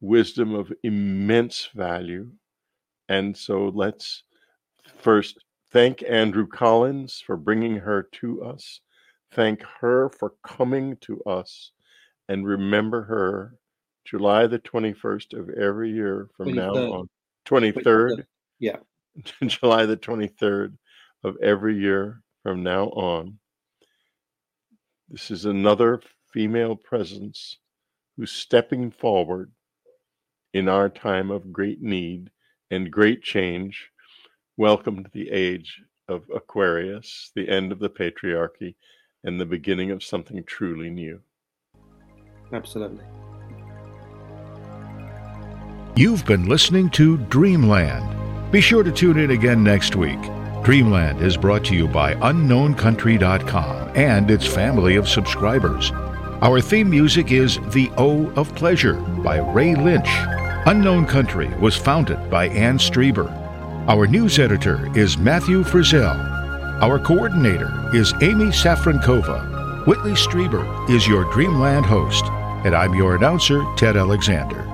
wisdom 0.00 0.54
of 0.54 0.72
immense 0.82 1.68
value. 1.74 2.30
And 3.08 3.36
so 3.36 3.70
let's 3.74 4.24
first 4.98 5.38
thank 5.72 6.02
Andrew 6.08 6.46
Collins 6.46 7.22
for 7.24 7.36
bringing 7.36 7.76
her 7.76 8.02
to 8.20 8.42
us, 8.44 8.80
thank 9.32 9.62
her 9.80 10.10
for 10.10 10.34
coming 10.46 10.96
to 11.02 11.22
us, 11.24 11.72
and 12.28 12.46
remember 12.46 13.02
her 13.02 13.56
July 14.04 14.46
the 14.46 14.58
21st 14.58 15.38
of 15.38 15.50
every 15.50 15.90
year 15.90 16.28
from 16.36 16.48
23rd. 16.48 16.54
now 16.54 16.74
on. 16.92 17.08
23rd. 17.46 17.82
23rd. 17.82 18.24
Yeah. 18.58 18.76
July 19.46 19.86
the 19.86 19.96
23rd 19.96 20.76
of 21.22 21.36
every 21.42 21.78
year 21.78 22.22
from 22.42 22.62
now 22.62 22.86
on. 22.88 23.38
This 25.10 25.30
is 25.30 25.44
another 25.44 26.00
female 26.32 26.76
presence 26.76 27.58
who's 28.16 28.32
stepping 28.32 28.90
forward 28.90 29.52
in 30.54 30.66
our 30.66 30.88
time 30.88 31.30
of 31.30 31.52
great 31.52 31.82
need 31.82 32.30
and 32.70 32.90
great 32.90 33.22
change. 33.22 33.90
Welcome 34.56 35.04
to 35.04 35.10
the 35.12 35.30
age 35.30 35.82
of 36.08 36.24
Aquarius, 36.34 37.30
the 37.36 37.48
end 37.48 37.70
of 37.70 37.80
the 37.80 37.90
patriarchy, 37.90 38.76
and 39.24 39.38
the 39.38 39.44
beginning 39.44 39.90
of 39.90 40.02
something 40.02 40.42
truly 40.44 40.88
new. 40.88 41.20
Absolutely. 42.52 43.04
You've 45.96 46.24
been 46.24 46.48
listening 46.48 46.88
to 46.90 47.18
Dreamland. 47.18 48.50
Be 48.50 48.62
sure 48.62 48.82
to 48.82 48.90
tune 48.90 49.18
in 49.18 49.32
again 49.32 49.62
next 49.62 49.96
week. 49.96 50.18
Dreamland 50.64 51.20
is 51.20 51.36
brought 51.36 51.62
to 51.66 51.74
you 51.74 51.86
by 51.86 52.14
UnknownCountry.com 52.14 53.90
and 53.94 54.30
its 54.30 54.46
family 54.46 54.96
of 54.96 55.06
subscribers. 55.06 55.92
Our 56.40 56.62
theme 56.62 56.88
music 56.88 57.30
is 57.32 57.58
The 57.68 57.90
O 57.98 58.30
of 58.30 58.54
Pleasure 58.54 58.94
by 58.94 59.40
Ray 59.40 59.74
Lynch. 59.74 60.08
Unknown 60.64 61.04
Country 61.04 61.48
was 61.58 61.76
founded 61.76 62.30
by 62.30 62.48
Ann 62.48 62.78
Strieber. 62.78 63.30
Our 63.88 64.06
news 64.06 64.38
editor 64.38 64.90
is 64.96 65.18
Matthew 65.18 65.64
Frizzell. 65.64 66.80
Our 66.82 66.98
coordinator 66.98 67.70
is 67.94 68.14
Amy 68.22 68.46
Safrankova. 68.46 69.86
Whitley 69.86 70.12
Strieber 70.12 70.88
is 70.88 71.06
your 71.06 71.30
Dreamland 71.30 71.84
host, 71.84 72.24
and 72.64 72.74
I'm 72.74 72.94
your 72.94 73.16
announcer, 73.16 73.62
Ted 73.76 73.98
Alexander. 73.98 74.73